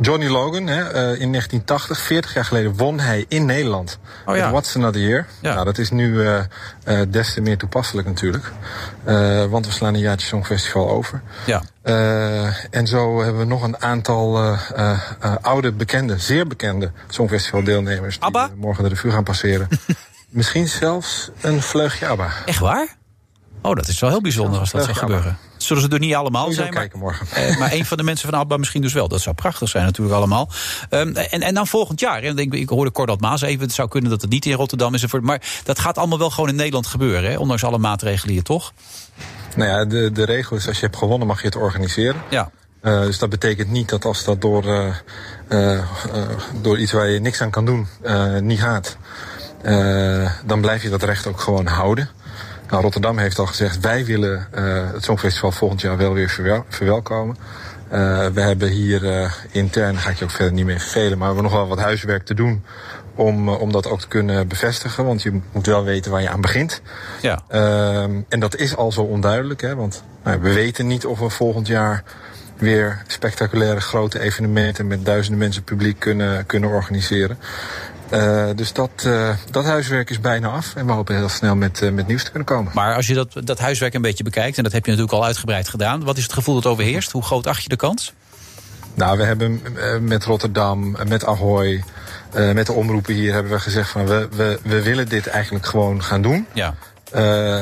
Johnny 0.00 0.28
Logan, 0.28 0.66
hè, 0.66 0.80
uh, 0.80 1.20
in 1.20 1.30
1980, 1.30 1.98
40 1.98 2.34
jaar 2.34 2.44
geleden, 2.44 2.76
won 2.76 3.00
hij 3.00 3.24
in 3.28 3.46
Nederland. 3.46 3.98
Oh 4.26 4.36
ja. 4.36 4.50
What's 4.50 4.76
Another 4.76 5.00
Year. 5.00 5.26
Ja. 5.40 5.52
Nou, 5.52 5.64
dat 5.64 5.78
is 5.78 5.90
nu 5.90 6.12
uh, 6.12 6.38
uh, 6.84 7.00
des 7.08 7.32
te 7.32 7.40
meer 7.40 7.58
toepasselijk 7.58 8.06
natuurlijk. 8.08 8.52
want 9.50 9.66
we 9.66 9.72
slaan 9.72 9.94
een 9.94 10.00
jaartje 10.00 10.26
Songfestival 10.26 10.90
over. 10.90 11.22
Ja. 11.46 11.62
en 12.70 12.86
zo 12.86 13.22
hebben 13.22 13.40
we 13.40 13.46
nog 13.46 13.62
een 13.62 13.82
aantal 13.82 14.56
oude, 15.40 15.72
bekende, 15.72 16.18
zeer 16.18 16.46
bekende 16.46 16.90
Songfestival-deelnemers... 17.08 18.20
Abba? 18.20 18.46
die 18.46 18.56
morgen 18.56 18.82
de 18.82 18.88
revue 18.88 19.10
gaan 19.10 19.24
passeren. 19.24 19.68
Misschien 20.30 20.68
zelfs 20.68 21.30
een 21.40 21.62
vleugje 21.62 22.06
ABBA. 22.06 22.30
Echt 22.44 22.58
waar? 22.58 22.98
Oh, 23.62 23.74
dat 23.74 23.88
is 23.88 24.00
wel 24.00 24.10
heel 24.10 24.20
bijzonder 24.20 24.60
als 24.60 24.70
dat 24.70 24.84
zou 24.84 24.96
gebeuren. 24.96 25.38
Zullen 25.56 25.82
ze 25.82 25.88
er 25.88 25.98
niet 25.98 26.14
allemaal 26.14 26.52
zijn? 26.52 26.74
Maar, 26.74 26.88
morgen. 26.94 27.26
Eh, 27.32 27.58
maar 27.58 27.72
een 27.72 27.84
van 27.84 27.96
de 27.96 28.02
mensen 28.02 28.28
van 28.28 28.38
Alba 28.38 28.56
misschien 28.56 28.82
dus 28.82 28.92
wel. 28.92 29.08
Dat 29.08 29.20
zou 29.20 29.34
prachtig 29.34 29.68
zijn 29.68 29.84
natuurlijk 29.84 30.16
allemaal. 30.16 30.48
Um, 30.90 31.16
en, 31.16 31.40
en 31.40 31.54
dan 31.54 31.66
volgend 31.66 32.00
jaar. 32.00 32.22
En 32.22 32.38
ik, 32.38 32.54
ik 32.54 32.68
hoorde 32.68 32.92
Cordat 32.92 33.20
Maas 33.20 33.42
even. 33.42 33.60
Het 33.60 33.72
zou 33.72 33.88
kunnen 33.88 34.10
dat 34.10 34.20
het 34.20 34.30
niet 34.30 34.46
in 34.46 34.52
Rotterdam 34.52 34.94
is. 34.94 35.06
Maar 35.20 35.42
dat 35.64 35.78
gaat 35.78 35.98
allemaal 35.98 36.18
wel 36.18 36.30
gewoon 36.30 36.48
in 36.48 36.54
Nederland 36.54 36.86
gebeuren. 36.86 37.30
Hè? 37.30 37.38
Ondanks 37.38 37.64
alle 37.64 37.78
maatregelen 37.78 38.34
hier, 38.34 38.42
toch? 38.42 38.72
Nou 39.56 39.70
ja, 39.70 39.84
de, 39.84 40.12
de 40.12 40.24
regel 40.24 40.56
is 40.56 40.66
als 40.66 40.76
je 40.76 40.86
hebt 40.86 40.96
gewonnen 40.96 41.26
mag 41.26 41.40
je 41.40 41.46
het 41.46 41.56
organiseren. 41.56 42.22
Ja. 42.30 42.50
Uh, 42.82 43.00
dus 43.00 43.18
dat 43.18 43.28
betekent 43.28 43.70
niet 43.70 43.88
dat 43.88 44.04
als 44.04 44.24
dat 44.24 44.40
door, 44.40 44.64
uh, 44.64 44.94
uh, 45.48 45.80
door 46.62 46.78
iets 46.78 46.92
waar 46.92 47.08
je 47.08 47.20
niks 47.20 47.40
aan 47.40 47.50
kan 47.50 47.64
doen 47.64 47.86
niet 48.40 48.60
gaat... 48.60 48.96
dan 50.44 50.60
blijf 50.60 50.82
je 50.82 50.88
dat 50.88 51.02
recht 51.02 51.26
ook 51.26 51.40
gewoon 51.40 51.66
houden. 51.66 52.08
Nou, 52.70 52.82
Rotterdam 52.82 53.18
heeft 53.18 53.38
al 53.38 53.46
gezegd, 53.46 53.80
wij 53.80 54.04
willen 54.04 54.48
uh, 54.54 54.92
het 54.92 55.04
Songfestival 55.04 55.52
volgend 55.52 55.80
jaar 55.80 55.96
wel 55.96 56.12
weer 56.12 56.28
verwel 56.28 56.64
verwelkomen. 56.68 57.36
Uh, 57.92 58.26
we 58.26 58.40
hebben 58.40 58.68
hier 58.68 59.04
uh, 59.04 59.32
intern, 59.50 59.96
ga 59.96 60.10
ik 60.10 60.16
je 60.16 60.24
ook 60.24 60.30
verder 60.30 60.52
niet 60.52 60.64
meer 60.64 60.80
vervelen, 60.80 61.18
maar 61.18 61.28
we 61.28 61.34
hebben 61.34 61.42
nog 61.42 61.52
wel 61.52 61.68
wat 61.68 61.84
huiswerk 61.84 62.24
te 62.24 62.34
doen 62.34 62.64
om, 63.14 63.48
om 63.48 63.72
dat 63.72 63.86
ook 63.86 64.00
te 64.00 64.08
kunnen 64.08 64.48
bevestigen. 64.48 65.04
Want 65.04 65.22
je 65.22 65.40
moet 65.52 65.66
wel 65.66 65.84
weten 65.84 66.10
waar 66.10 66.22
je 66.22 66.28
aan 66.28 66.40
begint. 66.40 66.82
Ja. 67.20 67.42
en 68.28 68.40
dat 68.40 68.56
is 68.56 68.76
al 68.76 68.92
zo 68.92 69.02
onduidelijk, 69.02 69.60
hè, 69.60 69.74
want 69.74 70.02
nou, 70.24 70.40
we 70.40 70.52
weten 70.52 70.86
niet 70.86 71.06
of 71.06 71.18
we 71.18 71.30
volgend 71.30 71.66
jaar 71.66 72.02
weer 72.56 73.02
spectaculaire 73.06 73.80
grote 73.80 74.20
evenementen 74.20 74.86
met 74.86 75.04
duizenden 75.04 75.38
mensen 75.38 75.62
publiek 75.62 75.98
kunnen, 75.98 76.46
kunnen 76.46 76.70
organiseren. 76.70 77.38
Uh, 78.12 78.46
dus 78.54 78.72
dat, 78.72 78.90
uh, 79.06 79.28
dat 79.50 79.64
huiswerk 79.64 80.10
is 80.10 80.20
bijna 80.20 80.48
af. 80.48 80.74
En 80.74 80.86
we 80.86 80.92
hopen 80.92 81.16
heel 81.16 81.28
snel 81.28 81.56
met, 81.56 81.80
uh, 81.80 81.90
met 81.90 82.06
nieuws 82.06 82.24
te 82.24 82.30
kunnen 82.30 82.48
komen. 82.48 82.72
Maar 82.74 82.94
als 82.94 83.06
je 83.06 83.14
dat, 83.14 83.36
dat 83.44 83.58
huiswerk 83.58 83.94
een 83.94 84.02
beetje 84.02 84.24
bekijkt, 84.24 84.56
en 84.56 84.62
dat 84.62 84.72
heb 84.72 84.84
je 84.84 84.90
natuurlijk 84.90 85.18
al 85.18 85.24
uitgebreid 85.24 85.68
gedaan, 85.68 86.04
wat 86.04 86.16
is 86.16 86.22
het 86.22 86.32
gevoel 86.32 86.54
dat 86.54 86.66
overheerst? 86.66 87.10
Hoe 87.10 87.22
groot 87.22 87.46
acht 87.46 87.62
je 87.62 87.68
de 87.68 87.76
kans? 87.76 88.12
Nou, 88.94 89.18
we 89.18 89.24
hebben 89.24 89.62
met 90.00 90.24
Rotterdam, 90.24 90.96
met 91.08 91.26
Ahoy, 91.26 91.84
met 92.32 92.66
de 92.66 92.72
omroepen 92.72 93.14
hier, 93.14 93.32
hebben 93.32 93.52
we 93.52 93.60
gezegd 93.60 93.90
van 93.90 94.06
we, 94.06 94.28
we, 94.30 94.58
we 94.62 94.82
willen 94.82 95.08
dit 95.08 95.26
eigenlijk 95.26 95.66
gewoon 95.66 96.02
gaan 96.02 96.22
doen. 96.22 96.46
Ja. 96.52 96.74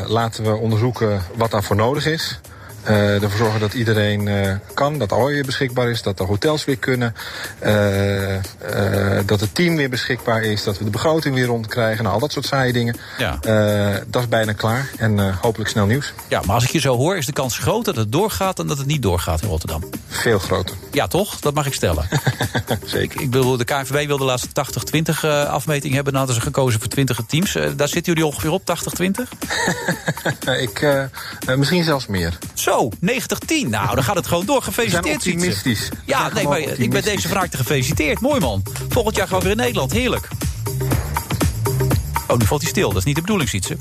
laten 0.06 0.44
we 0.44 0.54
onderzoeken 0.56 1.22
wat 1.34 1.50
daarvoor 1.50 1.76
nodig 1.76 2.06
is. 2.06 2.40
Uh, 2.88 3.22
ervoor 3.22 3.38
zorgen 3.38 3.60
dat 3.60 3.74
iedereen 3.74 4.26
uh, 4.26 4.54
kan, 4.74 4.98
dat 4.98 5.12
Ahoy 5.12 5.32
weer 5.32 5.44
beschikbaar 5.44 5.90
is, 5.90 6.02
dat 6.02 6.18
de 6.18 6.24
hotels 6.24 6.64
weer 6.64 6.76
kunnen, 6.76 7.14
uh, 7.66 8.36
dat 9.26 9.40
het 9.40 9.54
team 9.54 9.76
weer 9.76 9.90
beschikbaar 9.90 10.42
is, 10.42 10.64
dat 10.64 10.78
we 10.78 10.84
de 10.84 10.90
begroting 10.90 11.34
weer 11.34 11.46
rondkrijgen, 11.46 12.02
nou, 12.02 12.14
al 12.14 12.20
dat 12.20 12.32
soort 12.32 12.46
saaie 12.46 12.72
dingen. 12.72 12.96
Ja. 13.18 13.38
dat 14.06 14.22
is 14.22 14.28
bijna 14.28 14.52
klaar 14.52 14.90
en 14.96 15.34
hopelijk 15.40 15.70
snel 15.70 15.86
nieuws. 15.86 16.12
Ja, 16.28 16.40
maar 16.44 16.54
als 16.54 16.64
ik 16.64 16.70
je 16.70 16.80
zo 16.80 16.96
hoor, 16.96 17.16
is 17.16 17.26
de 17.26 17.32
kans 17.32 17.58
groot 17.58 17.84
dat 17.84 17.96
het 17.96 18.12
doorgaat 18.12 18.56
dan 18.56 18.66
dat 18.66 18.78
het 18.78 18.86
niet 18.86 19.02
doorgaat 19.02 19.42
in 19.42 19.48
Rotterdam? 19.48 19.82
Veel 20.08 20.38
groter. 20.38 20.76
Ja, 20.90 21.06
toch? 21.06 21.40
Dat 21.40 21.54
mag 21.54 21.66
ik 21.66 21.74
stellen. 21.74 22.08
Zeker. 22.84 23.20
Ik 23.20 23.30
bedoel, 23.30 23.56
de 23.56 23.64
KNVB 23.64 24.06
wilde 24.06 24.24
de 24.24 24.24
laatste 24.24 24.48
80-20 25.24 25.48
afmeting 25.48 25.94
hebben, 25.94 26.12
dan 26.12 26.22
hadden 26.22 26.40
ze 26.40 26.46
gekozen 26.46 26.80
voor 26.80 26.88
20 26.88 27.20
teams. 27.26 27.52
daar 27.52 27.88
zitten 27.88 28.12
jullie 28.12 28.26
ongeveer 28.26 28.50
op, 28.50 28.62
80-20? 29.02 29.04
ik, 30.66 31.06
misschien 31.56 31.84
zelfs 31.84 32.06
meer. 32.06 32.38
Zo, 32.54 32.90
90-10. 32.94 32.98
Nou, 33.68 33.94
dan 33.94 34.04
gaat 34.04 34.16
het 34.16 34.26
gewoon 34.26 34.46
door. 34.46 34.62
Gefeliciteerd, 34.62 35.22
Zijn 35.22 35.34
optimistisch. 35.36 35.88
Ja, 36.04 36.30
nee, 36.34 36.48
maar 36.48 36.60
ik 36.60 36.90
ben 36.90 37.02
deze 37.02 37.28
vraag 37.28 37.48
te 37.48 37.56
gefeliciteerd. 37.56 38.20
Mooi 38.20 38.40
man. 38.40 38.62
Volgend 38.88 39.16
jaar 39.16 39.26
gewoon 39.26 39.42
weer 39.42 39.52
in 39.52 39.56
Nederland. 39.56 39.92
Heerlijk. 39.92 40.28
Oh, 42.28 42.36
nu 42.36 42.46
valt 42.46 42.60
hij 42.60 42.70
stil. 42.70 42.88
Dat 42.88 42.98
is 42.98 43.04
niet 43.04 43.14
de 43.14 43.20
bedoeling, 43.20 43.50
ziet 43.50 43.64
ze. 43.64 43.76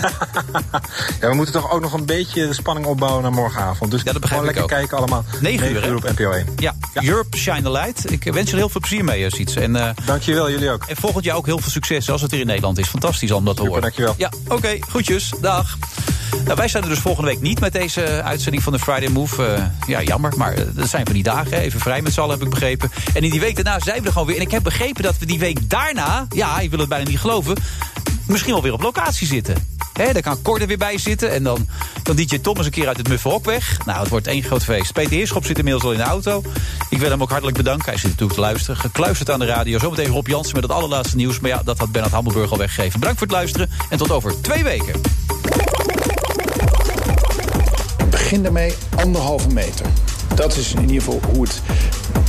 ja, 1.20 1.28
we 1.28 1.34
moeten 1.34 1.54
toch 1.54 1.70
ook 1.70 1.80
nog 1.80 1.92
een 1.92 2.06
beetje 2.06 2.46
de 2.46 2.54
spanning 2.54 2.86
opbouwen 2.86 3.22
naar 3.22 3.32
morgenavond. 3.32 3.90
Dus 3.90 4.02
ja, 4.02 4.12
dat 4.12 4.20
begrijp 4.20 4.40
gewoon 4.42 4.54
lekker 4.54 4.76
kijken 4.76 4.96
allemaal. 4.96 5.24
9 5.40 5.70
uur, 5.70 5.88
uur 5.88 5.96
op 5.96 6.10
NPO 6.16 6.30
1. 6.30 6.46
Ja, 6.56 6.74
ja, 6.94 7.02
Europe 7.02 7.36
Shine 7.36 7.62
the 7.62 7.70
Light. 7.70 8.10
Ik 8.12 8.24
wens 8.24 8.50
je 8.50 8.56
heel 8.56 8.68
veel 8.68 8.80
plezier 8.80 9.04
mee, 9.04 9.30
Sietse. 9.30 9.60
En, 9.60 9.74
uh, 9.74 9.88
dankjewel, 10.04 10.50
jullie 10.50 10.70
ook. 10.70 10.84
En 10.86 10.96
volgend 10.96 11.24
jaar 11.24 11.36
ook 11.36 11.46
heel 11.46 11.58
veel 11.58 11.70
succes 11.70 12.10
als 12.10 12.22
het 12.22 12.30
hier 12.30 12.40
in 12.40 12.46
Nederland 12.46 12.78
is. 12.78 12.88
Fantastisch 12.88 13.30
om 13.30 13.44
dat 13.44 13.56
te 13.56 13.62
horen. 13.62 13.80
dankjewel. 13.80 14.14
Ja, 14.16 14.30
oké. 14.44 14.54
Okay, 14.54 14.82
groetjes. 14.88 15.32
Dag. 15.40 15.76
Nou, 16.44 16.56
wij 16.58 16.68
zijn 16.68 16.82
er 16.82 16.88
dus 16.88 16.98
volgende 16.98 17.30
week 17.30 17.40
niet 17.40 17.60
met 17.60 17.72
deze 17.72 18.22
uitzending 18.22 18.62
van 18.62 18.72
de 18.72 18.78
Friday 18.78 19.08
Move. 19.08 19.56
Uh, 19.56 19.64
ja, 19.86 20.02
jammer, 20.02 20.32
maar 20.36 20.54
dat 20.74 20.88
zijn 20.88 21.04
van 21.04 21.14
die 21.14 21.22
dagen. 21.22 21.58
Even 21.58 21.80
vrij 21.80 22.02
met 22.02 22.12
z'n 22.12 22.20
allen, 22.20 22.34
heb 22.34 22.44
ik 22.44 22.50
begrepen. 22.50 22.90
En 23.14 23.22
in 23.22 23.30
die 23.30 23.40
week 23.40 23.54
daarna 23.54 23.80
zijn 23.80 24.00
we 24.00 24.06
er 24.06 24.12
gewoon 24.12 24.26
weer. 24.26 24.36
En 24.36 24.42
ik 24.42 24.50
heb 24.50 24.62
begrepen 24.62 25.02
dat 25.02 25.18
we 25.18 25.26
die 25.26 25.38
week 25.38 25.70
daarna... 25.70 26.26
ja, 26.30 26.58
ik 26.58 26.70
wil 26.70 26.78
het 26.78 26.88
bijna 26.88 27.08
niet 27.08 27.18
geloven... 27.18 27.56
misschien 28.26 28.52
wel 28.52 28.62
weer 28.62 28.72
op 28.72 28.82
locatie 28.82 29.26
zitten. 29.26 29.75
He, 29.96 30.12
daar 30.12 30.38
kan 30.42 30.58
er 30.60 30.66
weer 30.66 30.78
bij 30.78 30.98
zitten. 30.98 31.30
En 31.30 31.42
dan, 31.42 31.68
dan 32.02 32.16
DJ 32.16 32.38
Thomas 32.38 32.64
een 32.64 32.70
keer 32.70 32.88
uit 32.88 32.96
het 32.96 33.08
muffe 33.08 33.28
hok 33.28 33.44
weg. 33.44 33.78
Nou, 33.86 34.00
het 34.00 34.08
wordt 34.08 34.26
één 34.26 34.42
groot 34.42 34.64
feest. 34.64 34.92
Peter 34.92 35.12
Heerschop 35.12 35.44
zit 35.44 35.58
inmiddels 35.58 35.84
al 35.84 35.92
in 35.92 35.98
de 35.98 36.04
auto. 36.04 36.42
Ik 36.90 36.98
wil 36.98 37.10
hem 37.10 37.22
ook 37.22 37.30
hartelijk 37.30 37.56
bedanken. 37.56 37.88
Hij 37.88 37.98
zit 37.98 38.10
natuurlijk 38.10 38.34
te 38.34 38.40
luisteren. 38.40 38.76
Gekluisterd 38.76 39.30
aan 39.30 39.38
de 39.38 39.46
radio. 39.46 39.78
Zometeen 39.78 40.06
Rob 40.06 40.26
Jansen 40.26 40.54
met 40.54 40.62
het 40.62 40.72
allerlaatste 40.72 41.16
nieuws. 41.16 41.40
Maar 41.40 41.50
ja, 41.50 41.62
dat 41.64 41.78
had 41.78 41.92
Bernard 41.92 42.12
Hammelburg 42.12 42.50
al 42.50 42.58
weggegeven. 42.58 43.00
Bedankt 43.00 43.18
voor 43.18 43.28
het 43.28 43.36
luisteren. 43.36 43.70
En 43.90 43.98
tot 43.98 44.10
over 44.10 44.40
twee 44.40 44.64
weken. 44.64 45.00
Begin 48.10 48.42
daarmee 48.42 48.74
anderhalve 48.96 49.48
meter. 49.48 49.86
Dat 50.34 50.56
is 50.56 50.72
in 50.74 50.80
ieder 50.80 51.02
geval 51.02 51.20
hoe 51.32 51.42
het 51.42 51.60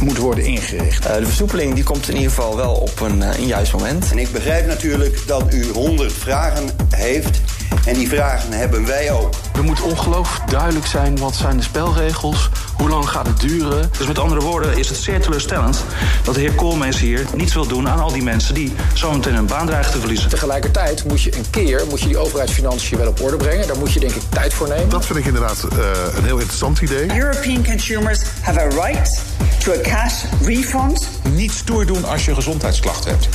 moet 0.02 0.18
worden 0.18 0.46
ingericht. 0.46 1.06
Uh, 1.06 1.16
de 1.16 1.26
versoepeling 1.26 1.74
die 1.74 1.84
komt 1.84 2.10
in 2.10 2.16
ieder 2.16 2.30
geval 2.30 2.56
wel 2.56 2.74
op 2.74 3.00
een, 3.00 3.18
uh, 3.18 3.38
een 3.38 3.48
juist 3.48 3.74
moment. 3.74 4.12
En 4.12 4.18
ik 4.18 4.32
begrijp 4.32 4.68
natuurlijk 4.68 5.28
dat 5.28 5.54
u 5.54 5.72
honderd 5.72 6.14
vragen 6.14 6.70
heeft. 6.96 7.42
En 7.86 7.94
die 7.94 8.08
vragen 8.08 8.52
hebben 8.52 8.86
wij 8.86 9.12
ook. 9.12 9.34
Er 9.56 9.64
moet 9.64 9.82
ongelooflijk 9.82 10.52
duidelijk 10.52 10.86
zijn 10.86 11.18
wat 11.18 11.36
zijn 11.36 11.58
de 11.58 11.64
spelregels, 11.64 12.50
hoe 12.76 12.90
lang 12.90 13.10
gaat 13.10 13.28
het 13.28 13.40
duren. 13.40 13.90
Dus 13.98 14.08
met 14.08 14.20
andere 14.20 14.42
woorden 14.42 14.78
is 14.78 14.90
het 14.90 14.98
zeer 14.98 15.22
teleurstellend 15.22 15.84
dat 16.24 16.36
de 16.36 16.42
heer 16.42 16.52
Koolmees 16.52 17.00
hier 17.00 17.26
niets 17.36 17.54
wil 17.54 17.68
doen 17.68 17.90
aan 17.90 18.00
al 18.00 18.12
die 18.12 18.24
mensen 18.24 18.54
die 18.54 18.74
zometeen 18.94 19.34
hun 19.34 19.46
baan 19.46 19.66
dreigen 19.66 19.92
te 19.92 20.00
verliezen. 20.00 20.30
Tegelijkertijd 20.30 21.06
moet 21.08 21.22
je 21.22 21.36
een 21.38 21.50
keer 21.50 21.86
moet 21.90 22.00
je 22.00 22.08
die 22.08 22.18
overheidsfinanciën 22.18 22.98
wel 22.98 23.08
op 23.08 23.22
orde 23.22 23.38
brengen. 23.38 23.68
Daar 23.68 23.78
moet 23.78 23.94
je 23.94 24.00
denk 24.00 24.14
ik 24.14 24.22
tijd 24.30 24.54
voor 24.54 24.68
nemen. 24.68 24.90
Dat 24.90 25.06
vind 25.06 25.20
ik 25.20 25.26
inderdaad 25.26 25.64
uh, 25.74 25.80
een 26.18 26.24
heel 26.24 26.38
interessant 26.38 26.82
idee. 26.82 27.18
European 27.20 27.66
consumers 27.66 28.22
have 28.42 28.60
a 28.60 28.68
right 28.68 29.22
to 29.64 29.72
a 29.72 29.82
cash 29.82 30.24
refund. 30.42 31.08
Niet 31.30 31.52
stoer 31.52 31.86
doen 31.86 32.06
als 32.06 32.26
je 32.26 32.34
gezondheidsklachten 32.34 33.12
hebt. 33.12 33.28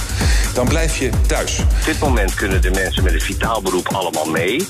Dan 0.54 0.68
blijf 0.68 0.96
je 0.96 1.10
thuis. 1.26 1.58
Op 1.58 1.84
dit 1.84 1.98
moment 1.98 2.34
kunnen 2.34 2.62
de 2.62 2.70
mensen 2.70 3.02
met 3.02 3.12
een 3.12 3.20
vitaal 3.20 3.62
beroep 3.62 3.88
allemaal 3.88 4.21
mee. 4.30 4.66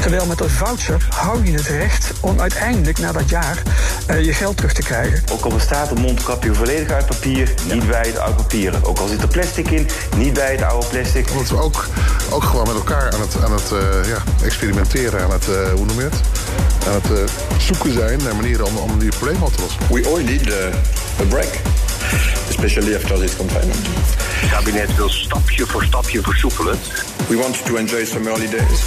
Terwijl 0.00 0.26
met 0.26 0.40
een 0.40 0.50
voucher 0.50 1.06
hou 1.10 1.44
je 1.44 1.52
het 1.52 1.66
recht 1.66 2.12
om 2.20 2.40
uiteindelijk 2.40 2.98
na 2.98 3.12
dat 3.12 3.28
jaar 3.28 3.62
uh, 4.10 4.24
je 4.24 4.32
geld 4.32 4.56
terug 4.56 4.72
te 4.72 4.82
krijgen. 4.82 5.22
Ook 5.32 5.44
al 5.44 5.50
bestaat 5.50 5.90
een 5.90 6.00
mondkapje 6.00 6.54
volledig 6.54 6.90
uit 6.90 7.06
papier, 7.06 7.54
niet 7.72 7.86
bij 7.86 8.06
het 8.06 8.18
oude 8.18 8.34
papier. 8.34 8.74
Ook 8.82 8.98
al 8.98 9.06
zit 9.06 9.22
er 9.22 9.28
plastic 9.28 9.70
in, 9.70 9.86
niet 10.16 10.32
bij 10.32 10.50
het 10.50 10.62
oude 10.62 10.86
plastic. 10.86 11.30
Omdat 11.30 11.48
we 11.48 11.60
ook, 11.60 11.86
ook 12.30 12.44
gewoon 12.44 12.66
met 12.66 12.76
elkaar 12.76 13.12
aan 13.12 13.20
het, 13.20 13.42
aan 13.44 13.52
het 13.52 13.70
uh, 13.72 14.08
ja, 14.08 14.22
experimenteren, 14.42 15.22
aan 15.22 15.30
het, 15.30 15.48
uh, 15.48 15.72
hoe 15.72 15.86
noem 15.86 15.98
je 15.98 16.08
het? 16.10 16.20
Aan 16.88 17.00
het 17.02 17.30
zoeken 17.58 17.92
zijn 17.92 18.22
naar 18.22 18.36
manieren 18.36 18.66
om, 18.66 18.76
om 18.76 18.98
die 18.98 19.08
problemen 19.08 19.42
op 19.42 19.52
te 19.52 19.60
lossen. 19.60 19.80
We 19.90 20.08
all 20.08 20.22
need 20.22 20.52
a 21.20 21.24
break. 21.28 21.60
Especially 22.48 22.94
after 22.94 23.18
this 23.18 23.36
confinement. 23.36 23.86
Het 23.86 24.50
kabinet 24.50 24.96
wil 24.96 25.08
stapje 25.08 25.66
voor 25.66 25.84
stapje 25.84 26.22
versoepelen. 26.22 26.78
We 27.28 27.36
want 27.36 27.64
to 27.64 27.76
enjoy 27.76 28.04
some 28.04 28.30
early 28.30 28.48
days. 28.48 28.80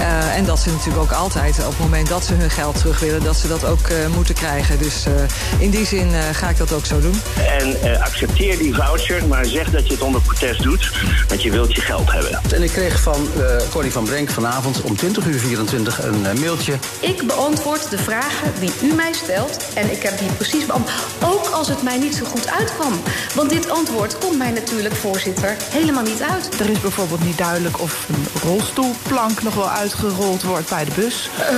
Uh, 0.00 0.36
en 0.36 0.44
dat 0.44 0.58
ze 0.58 0.70
natuurlijk 0.70 1.02
ook 1.02 1.12
altijd, 1.12 1.58
op 1.58 1.66
het 1.66 1.78
moment 1.78 2.08
dat 2.08 2.24
ze 2.24 2.34
hun 2.34 2.50
geld 2.50 2.78
terug 2.78 3.00
willen, 3.00 3.22
dat 3.22 3.36
ze 3.36 3.48
dat 3.48 3.64
ook 3.64 3.88
uh, 3.88 4.06
moeten 4.14 4.34
krijgen. 4.34 4.78
Dus 4.78 5.06
uh, 5.06 5.12
in 5.58 5.70
die 5.70 5.86
zin 5.86 6.10
ga 6.32 6.48
ik 6.48 6.56
dat 6.56 6.72
ook 6.72 6.86
zo 6.86 7.00
doen. 7.00 7.20
En 7.58 8.00
accepteer 8.00 8.58
die 8.58 8.74
voucher, 8.74 9.26
maar 9.26 9.44
zeg 9.44 9.70
dat 9.70 9.86
je 9.86 9.92
het 9.92 10.02
onder 10.02 10.20
protest 10.20 10.62
doet, 10.62 10.90
want 11.28 11.42
je 11.42 11.50
wilt 11.50 11.74
je 11.74 11.80
geld 11.80 12.12
hebben. 12.12 12.40
En 12.54 12.62
ik 12.62 12.70
kreeg 12.70 13.00
van 13.00 13.28
Connie 13.70 13.92
van 13.92 14.04
Brenk 14.04 14.30
vanavond 14.30 14.80
om 14.80 14.96
20 14.96 15.26
uur 15.26 15.38
24 15.38 16.04
een 16.04 16.22
mailtje. 16.40 16.74
Ik 17.00 17.26
beantwoord 17.26 17.90
de 17.90 17.98
vragen 17.98 18.52
die 18.60 18.72
u 18.82 18.94
mij 18.94 19.12
stelt 19.12 19.64
en 19.74 19.90
ik 19.90 20.02
heb 20.02 20.18
die 20.18 20.32
precies 20.32 20.66
beantwoord. 20.66 20.94
Ook 21.24 21.46
als 21.48 21.68
het 21.68 21.82
mij 21.82 21.98
niet 21.98 22.14
zo 22.14 22.24
goed 22.24 22.50
uitkwam. 22.50 22.92
Want 23.34 23.50
dit 23.50 23.70
antwoord 23.70 24.18
komt 24.18 24.38
mij 24.38 24.50
natuurlijk, 24.50 24.94
voorzitter, 24.94 25.56
helemaal 25.70 26.02
niet 26.02 26.22
uit. 26.22 26.60
Er 26.60 26.70
is 26.70 26.80
bijvoorbeeld 26.80 27.24
niet 27.24 27.38
duidelijk 27.38 27.80
of 27.80 28.06
een 28.08 28.26
rolstoelplank 28.48 29.42
nog 29.42 29.54
wel 29.54 29.70
uit 29.70 29.85
uitgerold 29.86 30.42
wordt 30.42 30.68
bij 30.68 30.84
de 30.84 30.90
bus? 30.94 31.30
Uh, 31.40 31.56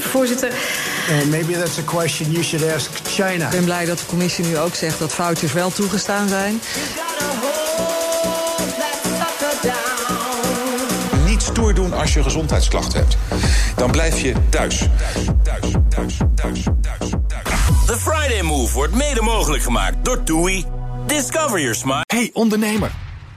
voorzitter. 0.00 0.52
And 1.10 1.30
maybe 1.30 1.52
that's 1.52 1.78
a 1.78 1.82
question 1.82 2.30
you 2.30 2.44
should 2.44 2.74
ask 2.74 2.90
China. 3.04 3.44
Ik 3.44 3.50
ben 3.50 3.64
blij 3.64 3.84
dat 3.84 3.98
de 3.98 4.06
commissie 4.06 4.44
nu 4.44 4.58
ook 4.58 4.74
zegt 4.74 4.98
dat 4.98 5.12
foutjes 5.12 5.52
wel 5.52 5.70
toegestaan 5.70 6.28
zijn. 6.28 6.60
Niet 11.24 11.42
stoer 11.42 11.74
doen 11.74 11.92
als 11.92 12.14
je 12.14 12.22
gezondheidsklachten 12.22 12.98
hebt. 12.98 13.16
Dan 13.76 13.90
blijf 13.90 14.20
je 14.20 14.34
thuis. 14.48 14.78
Thuis, 15.42 15.72
thuis, 15.88 16.16
thuis, 16.34 16.64
thuis, 16.82 17.10
The 17.86 17.96
Friday 17.98 18.42
Move 18.42 18.74
wordt 18.74 18.94
mede 18.94 19.22
mogelijk 19.22 19.62
gemaakt 19.62 20.04
door 20.04 20.22
TUI. 20.22 20.64
Discover 21.06 21.60
your 21.60 21.74
smile. 21.74 22.04
Hey 22.06 22.30
ondernemer. 22.32 23.11